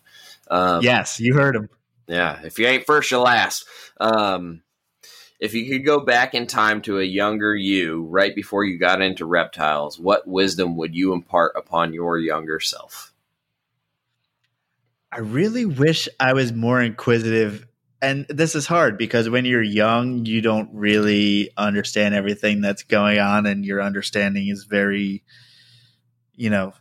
Um, 0.50 0.82
yes, 0.82 1.18
you 1.18 1.32
heard 1.32 1.54
them. 1.54 1.70
Yeah, 2.06 2.42
if 2.44 2.58
you 2.58 2.66
ain't 2.66 2.84
first, 2.84 3.10
you're 3.10 3.20
last. 3.20 3.64
Um, 3.98 4.60
if 5.40 5.54
you 5.54 5.66
could 5.70 5.86
go 5.86 6.00
back 6.00 6.34
in 6.34 6.46
time 6.46 6.82
to 6.82 7.00
a 7.00 7.02
younger 7.02 7.56
you, 7.56 8.04
right 8.04 8.34
before 8.34 8.64
you 8.64 8.78
got 8.78 9.00
into 9.00 9.24
reptiles, 9.24 9.98
what 9.98 10.28
wisdom 10.28 10.76
would 10.76 10.94
you 10.94 11.14
impart 11.14 11.52
upon 11.56 11.94
your 11.94 12.18
younger 12.18 12.60
self? 12.60 13.14
I 15.10 15.20
really 15.20 15.64
wish 15.64 16.06
I 16.20 16.34
was 16.34 16.52
more 16.52 16.82
inquisitive. 16.82 17.66
And 18.02 18.26
this 18.28 18.56
is 18.56 18.66
hard 18.66 18.98
because 18.98 19.30
when 19.30 19.44
you're 19.44 19.62
young, 19.62 20.26
you 20.26 20.40
don't 20.42 20.68
really 20.74 21.50
understand 21.56 22.16
everything 22.16 22.60
that's 22.60 22.82
going 22.82 23.20
on, 23.20 23.46
and 23.46 23.64
your 23.64 23.80
understanding 23.80 24.48
is 24.48 24.64
very, 24.64 25.22
you 26.34 26.50
know, 26.50 26.74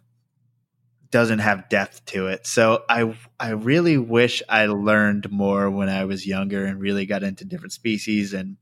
doesn't 1.11 1.39
have 1.39 1.69
depth 1.69 2.03
to 2.05 2.27
it. 2.27 2.47
So 2.47 2.83
I 2.89 3.15
I 3.39 3.49
really 3.51 3.97
wish 3.97 4.41
I 4.49 4.65
learned 4.65 5.29
more 5.29 5.69
when 5.69 5.89
I 5.89 6.05
was 6.05 6.25
younger 6.25 6.65
and 6.65 6.79
really 6.81 7.05
got 7.05 7.21
into 7.21 7.45
different 7.45 7.73
species 7.73 8.33
and 8.33 8.57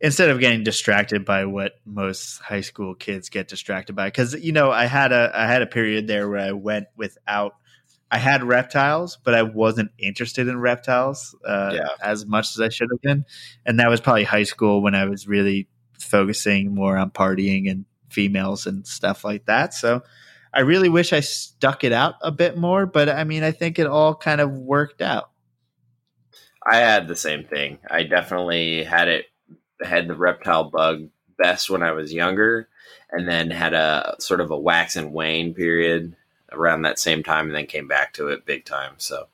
instead 0.00 0.30
of 0.30 0.38
getting 0.38 0.62
distracted 0.62 1.24
by 1.24 1.44
what 1.44 1.72
most 1.84 2.38
high 2.38 2.60
school 2.60 2.94
kids 2.94 3.28
get 3.28 3.48
distracted 3.48 3.96
by 3.96 4.08
cuz 4.10 4.34
you 4.34 4.52
know 4.52 4.70
I 4.70 4.86
had 4.86 5.10
a 5.10 5.32
I 5.34 5.46
had 5.46 5.60
a 5.60 5.66
period 5.66 6.06
there 6.06 6.28
where 6.28 6.40
I 6.40 6.52
went 6.52 6.86
without 6.96 7.54
I 8.10 8.18
had 8.18 8.42
reptiles, 8.42 9.18
but 9.22 9.34
I 9.34 9.42
wasn't 9.42 9.90
interested 9.98 10.48
in 10.48 10.58
reptiles 10.58 11.36
uh, 11.46 11.72
yeah. 11.74 11.88
as 12.02 12.24
much 12.24 12.50
as 12.50 12.60
I 12.60 12.70
should 12.70 12.88
have 12.90 13.02
been, 13.02 13.24
and 13.66 13.78
that 13.80 13.88
was 13.88 14.00
probably 14.00 14.24
high 14.24 14.44
school 14.44 14.82
when 14.82 14.94
I 14.94 15.04
was 15.04 15.28
really 15.28 15.68
focusing 15.98 16.74
more 16.74 16.96
on 16.96 17.10
partying 17.10 17.70
and 17.70 17.84
females 18.10 18.66
and 18.66 18.86
stuff 18.86 19.24
like 19.24 19.46
that. 19.46 19.74
So 19.74 20.02
I 20.54 20.60
really 20.60 20.88
wish 20.88 21.12
I 21.12 21.20
stuck 21.20 21.84
it 21.84 21.92
out 21.92 22.14
a 22.22 22.32
bit 22.32 22.56
more, 22.56 22.86
but 22.86 23.08
I 23.08 23.24
mean, 23.24 23.42
I 23.42 23.50
think 23.50 23.78
it 23.78 23.86
all 23.86 24.14
kind 24.14 24.40
of 24.40 24.50
worked 24.50 25.02
out. 25.02 25.30
I 26.66 26.76
had 26.76 27.08
the 27.08 27.16
same 27.16 27.44
thing. 27.44 27.78
I 27.90 28.02
definitely 28.04 28.84
had 28.84 29.08
it 29.08 29.26
had 29.82 30.08
the 30.08 30.16
reptile 30.16 30.70
bug 30.70 31.08
best 31.38 31.70
when 31.70 31.82
I 31.82 31.92
was 31.92 32.12
younger, 32.12 32.68
and 33.10 33.28
then 33.28 33.50
had 33.50 33.74
a 33.74 34.16
sort 34.18 34.40
of 34.40 34.50
a 34.50 34.58
wax 34.58 34.96
and 34.96 35.12
wane 35.12 35.54
period 35.54 36.16
around 36.52 36.82
that 36.82 36.98
same 36.98 37.22
time, 37.22 37.46
and 37.46 37.54
then 37.54 37.66
came 37.66 37.88
back 37.88 38.14
to 38.14 38.28
it 38.28 38.46
big 38.46 38.64
time. 38.64 38.94
So, 38.98 39.28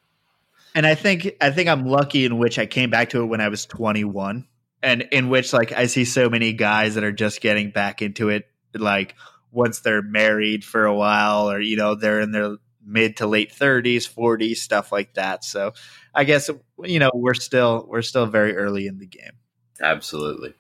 and 0.75 0.87
I 0.87 0.95
think 0.95 1.37
I 1.41 1.51
think 1.51 1.69
I'm 1.69 1.87
lucky 1.87 2.25
in 2.25 2.39
which 2.39 2.59
I 2.59 2.67
came 2.67 2.91
back 2.91 3.11
to 3.11 3.23
it 3.23 3.27
when 3.27 3.41
I 3.41 3.49
was 3.49 3.67
21, 3.67 4.47
and 4.83 5.03
in 5.13 5.29
which 5.29 5.53
like 5.53 5.73
I 5.73 5.87
see 5.87 6.05
so 6.05 6.29
many 6.29 6.53
guys 6.53 6.95
that 6.95 7.05
are 7.05 7.13
just 7.13 7.41
getting 7.41 7.71
back 7.71 8.03
into 8.03 8.29
it, 8.29 8.49
like 8.75 9.15
once 9.53 9.81
they're 9.81 10.03
married 10.03 10.65
for 10.65 10.85
a 10.85 10.95
while 10.95 11.51
or 11.51 11.61
you 11.61 11.77
know 11.77 11.95
they're 11.95 12.21
in 12.21 12.33
their 12.33 12.57
mid 12.87 13.17
to 13.17 13.27
late 13.27 13.51
30s 13.51 14.13
40s 14.13 14.57
stuff 14.57 14.93
like 14.93 15.15
that. 15.15 15.43
So 15.43 15.73
i 16.15 16.25
guess 16.25 16.51
you 16.83 16.99
know 16.99 17.11
we're 17.15 17.35
still 17.35 17.87
we're 17.89 18.03
still 18.03 18.27
very 18.27 18.57
early 18.57 18.87
in 18.87 18.99
the 18.99 19.07
game. 19.07 19.33
Absolutely. 19.81 20.55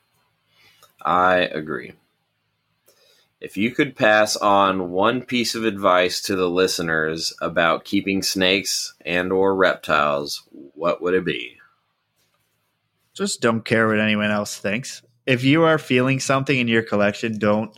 I 1.03 1.37
agree 1.37 1.93
if 3.45 3.57
you 3.57 3.71
could 3.71 3.95
pass 3.95 4.37
on 4.37 4.91
one 4.91 5.23
piece 5.23 5.55
of 5.55 5.65
advice 5.65 6.23
to 6.23 6.35
the 6.35 6.49
listeners 6.49 7.35
about 7.41 7.85
keeping 7.85 8.23
snakes 8.23 8.95
and 9.05 9.33
or 9.33 9.55
reptiles 9.55 10.43
what 10.51 11.03
would 11.03 11.15
it 11.15 11.25
be 11.25 11.57
just 13.13 13.41
don't 13.41 13.65
care 13.65 13.87
what 13.87 14.01
anyone 14.01 14.31
else 14.31 14.59
thinks 14.59 15.03
if 15.27 15.45
you 15.45 15.63
are 15.65 15.79
feeling 15.79 16.21
something 16.21 16.59
in 16.59 16.69
your 16.69 16.83
collection 16.83 17.39
don't 17.39 17.77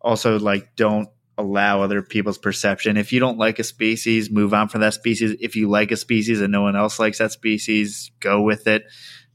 also 0.00 0.38
like 0.38 0.74
don't 0.76 1.08
allow 1.38 1.82
other 1.82 2.02
people's 2.02 2.38
perception. 2.38 2.96
If 2.96 3.12
you 3.12 3.20
don't 3.20 3.38
like 3.38 3.58
a 3.58 3.64
species, 3.64 4.30
move 4.30 4.54
on 4.54 4.68
from 4.68 4.80
that 4.80 4.94
species. 4.94 5.36
If 5.40 5.56
you 5.56 5.68
like 5.68 5.90
a 5.90 5.96
species 5.96 6.40
and 6.40 6.50
no 6.50 6.62
one 6.62 6.76
else 6.76 6.98
likes 6.98 7.18
that 7.18 7.32
species, 7.32 8.10
go 8.20 8.42
with 8.42 8.66
it. 8.66 8.84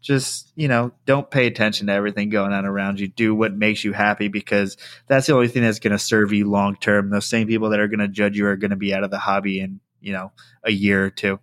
Just, 0.01 0.51
you 0.55 0.67
know, 0.67 0.91
don't 1.05 1.29
pay 1.29 1.45
attention 1.45 1.87
to 1.87 1.93
everything 1.93 2.29
going 2.29 2.53
on 2.53 2.65
around 2.65 2.99
you. 2.99 3.07
Do 3.07 3.35
what 3.35 3.53
makes 3.53 3.83
you 3.83 3.93
happy 3.93 4.27
because 4.27 4.77
that's 5.07 5.27
the 5.27 5.33
only 5.33 5.47
thing 5.47 5.61
that's 5.61 5.79
going 5.79 5.91
to 5.91 5.99
serve 5.99 6.33
you 6.33 6.49
long 6.49 6.75
term. 6.75 7.09
Those 7.09 7.27
same 7.27 7.47
people 7.47 7.69
that 7.69 7.79
are 7.79 7.87
going 7.87 7.99
to 7.99 8.07
judge 8.07 8.35
you 8.35 8.47
are 8.47 8.55
going 8.55 8.71
to 8.71 8.77
be 8.77 8.93
out 8.93 9.03
of 9.03 9.11
the 9.11 9.19
hobby 9.19 9.59
in, 9.59 9.79
you 9.99 10.13
know, 10.13 10.31
a 10.63 10.71
year 10.71 11.05
or 11.05 11.11
two. 11.11 11.39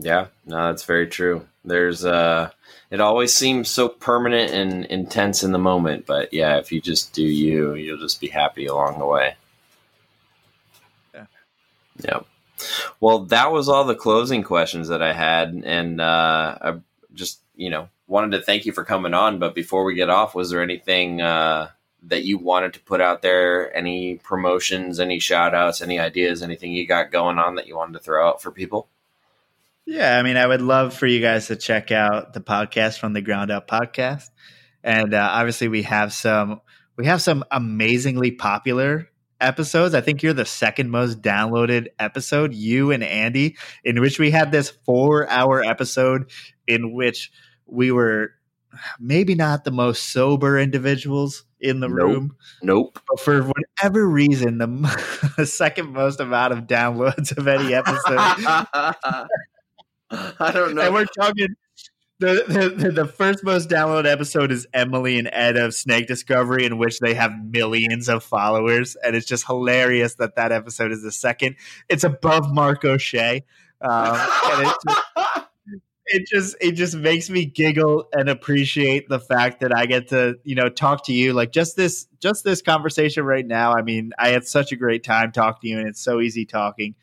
Yeah, 0.00 0.26
no, 0.46 0.68
that's 0.68 0.84
very 0.84 1.08
true. 1.08 1.46
There's 1.64 2.04
uh 2.04 2.50
it 2.90 3.00
always 3.00 3.34
seems 3.34 3.68
so 3.68 3.88
permanent 3.88 4.52
and 4.52 4.84
intense 4.86 5.42
in 5.42 5.52
the 5.52 5.58
moment, 5.58 6.06
but 6.06 6.32
yeah, 6.32 6.58
if 6.58 6.72
you 6.72 6.80
just 6.80 7.12
do 7.12 7.22
you, 7.22 7.74
you'll 7.74 7.98
just 7.98 8.20
be 8.20 8.28
happy 8.28 8.66
along 8.66 8.98
the 8.98 9.06
way. 9.06 9.34
Yeah. 11.14 11.26
Yeah. 12.00 12.20
Well, 13.00 13.20
that 13.26 13.52
was 13.52 13.68
all 13.68 13.84
the 13.84 13.94
closing 13.94 14.42
questions 14.42 14.88
that 14.88 15.02
I 15.02 15.12
had, 15.12 15.62
and 15.64 16.00
uh, 16.00 16.58
I 16.60 16.74
just 17.18 17.42
you 17.56 17.68
know 17.68 17.88
wanted 18.06 18.36
to 18.36 18.42
thank 18.42 18.64
you 18.64 18.72
for 18.72 18.84
coming 18.84 19.12
on. 19.12 19.38
But 19.38 19.54
before 19.54 19.84
we 19.84 19.94
get 19.94 20.08
off, 20.08 20.34
was 20.34 20.50
there 20.50 20.62
anything 20.62 21.20
uh, 21.20 21.68
that 22.04 22.24
you 22.24 22.38
wanted 22.38 22.72
to 22.74 22.80
put 22.80 23.00
out 23.00 23.20
there? 23.20 23.76
Any 23.76 24.16
promotions, 24.16 25.00
any 25.00 25.18
shout 25.18 25.54
outs, 25.54 25.82
any 25.82 25.98
ideas, 25.98 26.42
anything 26.42 26.72
you 26.72 26.86
got 26.86 27.10
going 27.10 27.38
on 27.38 27.56
that 27.56 27.66
you 27.66 27.76
wanted 27.76 27.94
to 27.94 28.04
throw 28.04 28.26
out 28.26 28.40
for 28.40 28.50
people? 28.50 28.88
Yeah, 29.84 30.18
I 30.18 30.22
mean, 30.22 30.36
I 30.36 30.46
would 30.46 30.60
love 30.60 30.94
for 30.94 31.06
you 31.06 31.20
guys 31.20 31.46
to 31.46 31.56
check 31.56 31.90
out 31.90 32.34
the 32.34 32.40
podcast 32.40 32.98
from 32.98 33.14
the 33.14 33.22
Ground 33.22 33.50
Up 33.50 33.68
Podcast, 33.68 34.30
and 34.84 35.14
uh, 35.14 35.28
obviously 35.32 35.68
we 35.68 35.82
have 35.82 36.12
some 36.12 36.60
we 36.96 37.06
have 37.06 37.22
some 37.22 37.44
amazingly 37.50 38.30
popular 38.30 39.08
episodes. 39.40 39.94
I 39.94 40.00
think 40.00 40.22
you're 40.22 40.32
the 40.32 40.44
second 40.44 40.90
most 40.90 41.22
downloaded 41.22 41.88
episode, 41.98 42.54
you 42.54 42.90
and 42.90 43.02
Andy, 43.02 43.56
in 43.84 44.00
which 44.00 44.18
we 44.18 44.30
had 44.30 44.52
this 44.52 44.70
four 44.70 45.28
hour 45.28 45.62
episode 45.62 46.30
in 46.66 46.92
which 46.92 47.30
we 47.66 47.90
were 47.90 48.32
maybe 49.00 49.34
not 49.34 49.64
the 49.64 49.70
most 49.70 50.12
sober 50.12 50.58
individuals 50.58 51.44
in 51.60 51.80
the 51.80 51.88
nope. 51.88 51.98
room. 51.98 52.36
Nope. 52.62 52.98
But 53.08 53.20
for 53.20 53.42
whatever 53.42 54.06
reason, 54.08 54.58
the, 54.58 55.32
the 55.36 55.46
second 55.46 55.92
most 55.92 56.20
amount 56.20 56.52
of 56.52 56.60
downloads 56.66 57.36
of 57.36 57.48
any 57.48 57.74
episode. 57.74 57.98
I 60.10 60.52
don't 60.52 60.74
know. 60.74 60.82
And 60.82 60.94
we're 60.94 61.04
talking. 61.04 61.48
The, 62.20 62.72
the, 62.76 62.90
the 62.90 63.06
first 63.06 63.44
most 63.44 63.68
downloaded 63.68 64.10
episode 64.10 64.50
is 64.50 64.66
Emily 64.74 65.18
and 65.18 65.30
Ed 65.32 65.56
of 65.56 65.72
Snake 65.72 66.08
Discovery, 66.08 66.64
in 66.64 66.76
which 66.76 66.98
they 66.98 67.14
have 67.14 67.30
millions 67.44 68.08
of 68.08 68.24
followers, 68.24 68.96
and 69.04 69.14
it's 69.14 69.26
just 69.26 69.46
hilarious 69.46 70.16
that 70.16 70.34
that 70.34 70.50
episode 70.50 70.90
is 70.90 71.02
the 71.02 71.12
second. 71.12 71.54
It's 71.88 72.02
above 72.02 72.52
Mark 72.52 72.84
O'Shea, 72.84 73.44
um, 73.80 74.16
it 74.16 74.74
just, 74.84 75.00
it 76.06 76.26
just 76.26 76.56
it 76.60 76.72
just 76.72 76.96
makes 76.96 77.30
me 77.30 77.44
giggle 77.44 78.08
and 78.12 78.28
appreciate 78.28 79.08
the 79.08 79.20
fact 79.20 79.60
that 79.60 79.74
I 79.74 79.86
get 79.86 80.08
to 80.08 80.36
you 80.42 80.54
know 80.54 80.68
talk 80.68 81.04
to 81.06 81.12
you 81.12 81.32
like 81.32 81.52
just 81.52 81.76
this 81.76 82.06
just 82.20 82.44
this 82.44 82.62
conversation 82.62 83.24
right 83.24 83.46
now. 83.46 83.72
I 83.72 83.82
mean, 83.82 84.12
I 84.18 84.30
had 84.30 84.46
such 84.46 84.72
a 84.72 84.76
great 84.76 85.04
time 85.04 85.32
talking 85.32 85.60
to 85.62 85.68
you, 85.68 85.78
and 85.78 85.88
it's 85.88 86.00
so 86.00 86.20
easy 86.20 86.44
talking. 86.44 86.94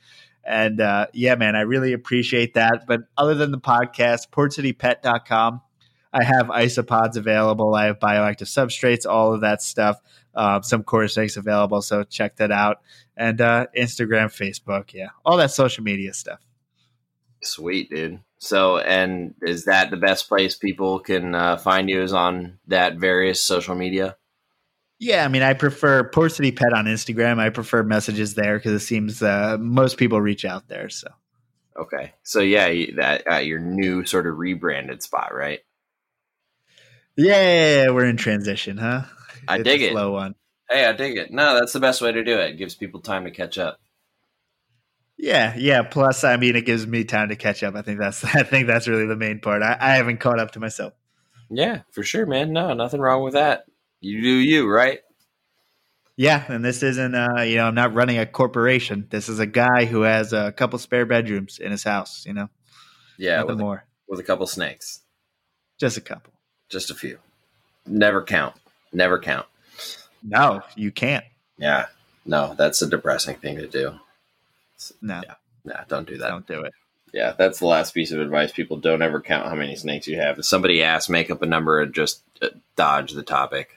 And 0.45 0.79
uh, 0.79 1.07
yeah, 1.13 1.35
man, 1.35 1.55
I 1.55 1.61
really 1.61 1.93
appreciate 1.93 2.53
that. 2.53 2.85
But 2.87 3.01
other 3.17 3.33
than 3.33 3.51
the 3.51 3.59
podcast, 3.59 4.29
portcitypet.com, 4.29 5.61
I 6.13 6.23
have 6.23 6.47
isopods 6.47 7.17
available. 7.17 7.75
I 7.75 7.85
have 7.85 7.99
bioactive 7.99 8.43
substrates, 8.43 9.09
all 9.09 9.33
of 9.33 9.41
that 9.41 9.61
stuff. 9.61 9.99
Um, 10.33 10.63
some 10.63 10.83
corn 10.83 11.09
snakes 11.09 11.35
available. 11.35 11.81
So 11.81 12.03
check 12.03 12.37
that 12.37 12.51
out. 12.51 12.81
And 13.17 13.41
uh, 13.41 13.67
Instagram, 13.77 14.27
Facebook, 14.27 14.93
yeah, 14.93 15.09
all 15.25 15.37
that 15.37 15.51
social 15.51 15.83
media 15.83 16.13
stuff. 16.13 16.39
Sweet, 17.41 17.89
dude. 17.89 18.19
So, 18.37 18.77
and 18.77 19.33
is 19.41 19.65
that 19.65 19.91
the 19.91 19.97
best 19.97 20.27
place 20.27 20.55
people 20.55 20.99
can 20.99 21.35
uh, 21.35 21.57
find 21.57 21.89
you? 21.89 22.01
Is 22.01 22.13
on 22.13 22.59
that 22.67 22.97
various 22.97 23.41
social 23.41 23.75
media? 23.75 24.17
Yeah, 24.99 25.25
I 25.25 25.27
mean, 25.27 25.41
I 25.41 25.53
prefer 25.53 26.09
Port 26.09 26.31
City 26.31 26.51
Pet 26.51 26.73
on 26.73 26.85
Instagram. 26.85 27.39
I 27.39 27.49
prefer 27.49 27.83
messages 27.83 28.33
there 28.35 28.57
because 28.57 28.71
it 28.71 28.85
seems 28.85 29.21
uh, 29.21 29.57
most 29.59 29.97
people 29.97 30.21
reach 30.21 30.45
out 30.45 30.69
there. 30.69 30.89
So, 30.89 31.09
okay, 31.77 32.13
so 32.23 32.39
yeah, 32.39 32.67
that 32.95 33.23
uh, 33.29 33.37
your 33.37 33.59
new 33.59 34.05
sort 34.05 34.25
of 34.25 34.37
rebranded 34.37 35.03
spot, 35.03 35.33
right? 35.33 35.59
Yeah, 37.17 37.89
we're 37.89 38.05
in 38.05 38.17
transition, 38.17 38.77
huh? 38.77 39.03
I 39.47 39.55
it's 39.55 39.63
dig 39.63 39.81
it. 39.81 39.91
Slow 39.91 40.13
one. 40.13 40.35
Hey, 40.69 40.85
I 40.85 40.93
dig 40.93 41.17
it. 41.17 41.31
No, 41.31 41.55
that's 41.55 41.73
the 41.73 41.79
best 41.79 42.01
way 42.01 42.11
to 42.11 42.23
do 42.23 42.39
it. 42.39 42.51
it. 42.51 42.57
Gives 42.57 42.75
people 42.75 43.01
time 43.01 43.25
to 43.25 43.31
catch 43.31 43.57
up. 43.57 43.79
Yeah, 45.17 45.53
yeah. 45.57 45.83
Plus, 45.83 46.23
I 46.23 46.37
mean, 46.37 46.55
it 46.55 46.65
gives 46.65 46.85
me 46.87 47.03
time 47.03 47.29
to 47.29 47.35
catch 47.35 47.63
up. 47.63 47.75
I 47.75 47.81
think 47.81 47.99
that's 47.99 48.23
I 48.35 48.43
think 48.43 48.67
that's 48.67 48.87
really 48.87 49.05
the 49.05 49.15
main 49.15 49.39
part. 49.39 49.61
I, 49.61 49.77
I 49.79 49.95
haven't 49.95 50.19
caught 50.19 50.39
up 50.39 50.51
to 50.51 50.59
myself. 50.59 50.93
Yeah, 51.49 51.81
for 51.91 52.03
sure, 52.03 52.25
man. 52.25 52.53
No, 52.53 52.73
nothing 52.73 53.01
wrong 53.01 53.23
with 53.23 53.33
that. 53.33 53.65
You 54.05 54.21
do 54.21 54.29
you, 54.29 54.67
right? 54.69 54.99
Yeah, 56.15 56.45
and 56.47 56.63
this 56.63 56.83
isn't 56.83 57.15
uh, 57.15 57.41
you 57.41 57.55
know, 57.55 57.65
I'm 57.65 57.73
not 57.73 57.95
running 57.95 58.19
a 58.19 58.25
corporation. 58.27 59.07
This 59.09 59.27
is 59.29 59.39
a 59.39 59.47
guy 59.47 59.85
who 59.85 60.01
has 60.03 60.31
a 60.31 60.51
couple 60.51 60.77
spare 60.77 61.07
bedrooms 61.07 61.57
in 61.57 61.71
his 61.71 61.83
house, 61.83 62.23
you 62.25 62.33
know. 62.33 62.47
Yeah, 63.17 63.37
Nothing 63.37 63.47
with 63.47 63.59
a, 63.59 63.63
more. 63.63 63.85
with 64.07 64.19
a 64.19 64.23
couple 64.23 64.45
snakes, 64.45 65.01
Just 65.79 65.97
a 65.97 66.01
couple. 66.01 66.33
just 66.69 66.91
a 66.91 66.93
few. 66.93 67.17
Never 67.87 68.21
count. 68.23 68.55
Never 68.93 69.17
count. 69.17 69.47
No, 70.21 70.61
you 70.75 70.91
can't. 70.91 71.25
Yeah, 71.57 71.87
no, 72.27 72.53
that's 72.55 72.81
a 72.83 72.87
depressing 72.89 73.37
thing 73.37 73.57
to 73.57 73.67
do. 73.67 73.99
No, 75.01 75.21
Yeah. 75.25 75.33
Nah, 75.63 75.83
don't 75.87 76.07
do 76.07 76.17
that. 76.19 76.27
don't 76.29 76.45
do 76.45 76.61
it. 76.61 76.73
Yeah, 77.11 77.33
that's 77.35 77.57
the 77.59 77.65
last 77.65 77.93
piece 77.95 78.11
of 78.11 78.19
advice. 78.19 78.51
People 78.51 78.77
don't 78.77 79.01
ever 79.01 79.19
count 79.19 79.47
how 79.47 79.55
many 79.55 79.75
snakes 79.75 80.07
you 80.07 80.17
have. 80.17 80.37
If 80.37 80.45
somebody 80.45 80.83
asks, 80.83 81.09
make 81.09 81.31
up 81.31 81.41
a 81.41 81.45
number 81.47 81.81
and 81.81 81.91
just 81.93 82.21
uh, 82.41 82.49
dodge 82.75 83.13
the 83.13 83.23
topic. 83.23 83.74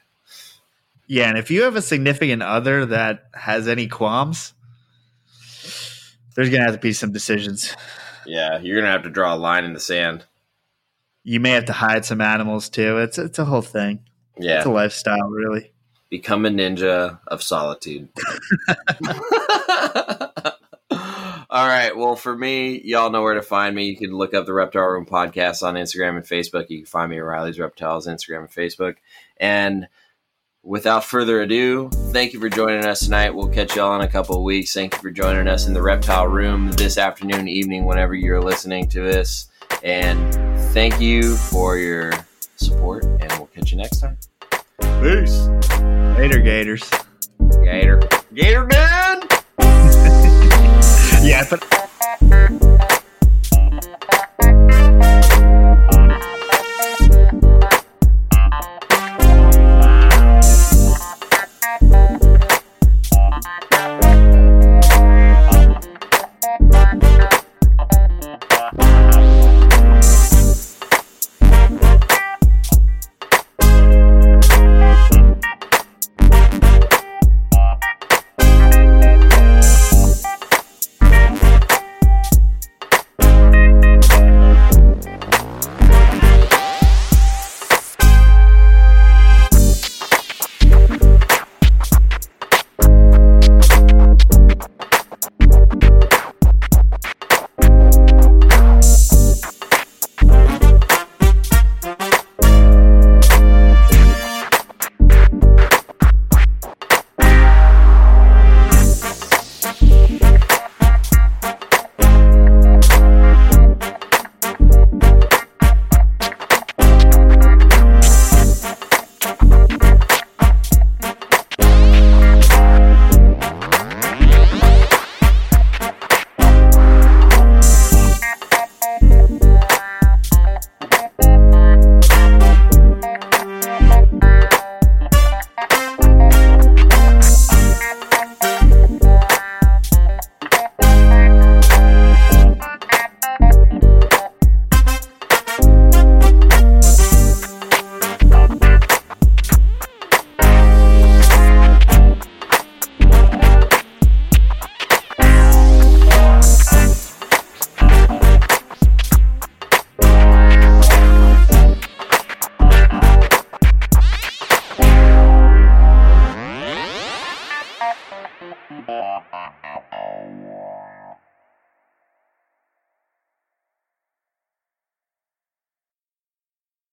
Yeah, 1.09 1.29
and 1.29 1.39
if 1.39 1.51
you 1.51 1.63
have 1.63 1.75
a 1.75 1.83
significant 1.83 2.43
other 2.43 2.85
that 2.87 3.25
has 3.35 3.67
any 3.67 3.89
qualms, 3.89 4.53
there's 6.37 6.51
gonna 6.51 6.65
have 6.65 6.75
to 6.75 6.81
be 6.81 6.93
some 6.93 7.13
decisions. 7.13 7.75
Yeah, 8.27 8.59
you're 8.59 8.79
gonna 8.79 8.93
have 8.93 9.05
to 9.05 9.11
draw 9.11 9.35
a 9.35 9.37
line 9.37 9.65
in 9.65 9.73
the 9.73 9.81
sand. 9.81 10.25
You 11.25 11.41
may 11.41 11.51
have 11.53 11.65
to 11.67 11.73
hide 11.73 12.05
some 12.05 12.21
animals 12.21 12.69
too. 12.69 12.99
It's 12.99 13.17
it's 13.19 13.39
a 13.39 13.45
whole 13.47 13.63
thing. 13.63 14.01
Yeah, 14.39 14.59
It's 14.59 14.67
a 14.67 14.71
lifestyle, 14.71 15.29
really. 15.31 15.73
become 16.11 16.45
a 16.47 16.51
ninja 16.51 17.19
of 17.27 17.43
solitude. 17.43 18.09
All 21.51 21.67
right. 21.67 21.97
Well, 21.97 22.15
for 22.15 22.37
me, 22.37 22.81
y'all 22.83 23.11
know 23.11 23.23
where 23.23 23.35
to 23.35 23.43
find 23.43 23.75
me. 23.75 23.87
You 23.87 23.97
can 23.97 24.13
look 24.15 24.35
up 24.35 24.45
the 24.47 24.53
Reptile 24.53 24.83
Room 24.87 25.07
podcast 25.07 25.63
on 25.63 25.75
Instagram 25.75 26.17
and 26.17 26.25
Facebook. 26.25 26.69
You 26.69 26.79
can 26.79 26.87
find 26.87 27.11
me 27.11 27.17
at 27.17 27.25
Riley's 27.25 27.59
Reptiles, 27.59 28.07
Instagram 28.07 28.41
and 28.41 28.51
Facebook. 28.51 28.97
And 29.39 29.89
without 30.63 31.05
further 31.05 31.41
ado, 31.43 31.91
thank 32.13 32.33
you 32.33 32.41
for 32.41 32.49
joining 32.49 32.85
us 32.85 33.01
tonight. 33.01 33.35
We'll 33.35 33.49
catch 33.49 33.77
y'all 33.77 33.95
in 33.95 34.03
a 34.03 34.11
couple 34.11 34.37
of 34.37 34.43
weeks. 34.43 34.73
Thank 34.73 34.95
you 34.95 35.01
for 35.01 35.11
joining 35.11 35.49
us 35.49 35.67
in 35.67 35.75
the 35.75 35.83
Reptile 35.83 36.27
Room 36.27 36.73
this 36.73 36.99
afternoon, 36.99 37.49
evening, 37.49 37.85
whenever 37.85 38.15
you're 38.15 38.41
listening 38.41 38.89
to 38.89 39.01
this. 39.01 39.49
And 39.83 40.35
thank 40.73 41.01
you 41.01 41.37
for 41.37 41.77
your 41.77 42.13
support, 42.57 43.05
and 43.05 43.31
we'll 43.33 43.47
catch 43.47 43.71
you 43.71 43.79
next 43.79 44.01
time. 44.01 44.17
Peace. 45.03 45.49
Later, 46.19 46.41
Gators. 46.41 46.91
Gator. 47.63 48.01
Gator 48.35 48.67
man! 48.67 49.23
Yeah, 51.21 51.45
but 51.51 51.63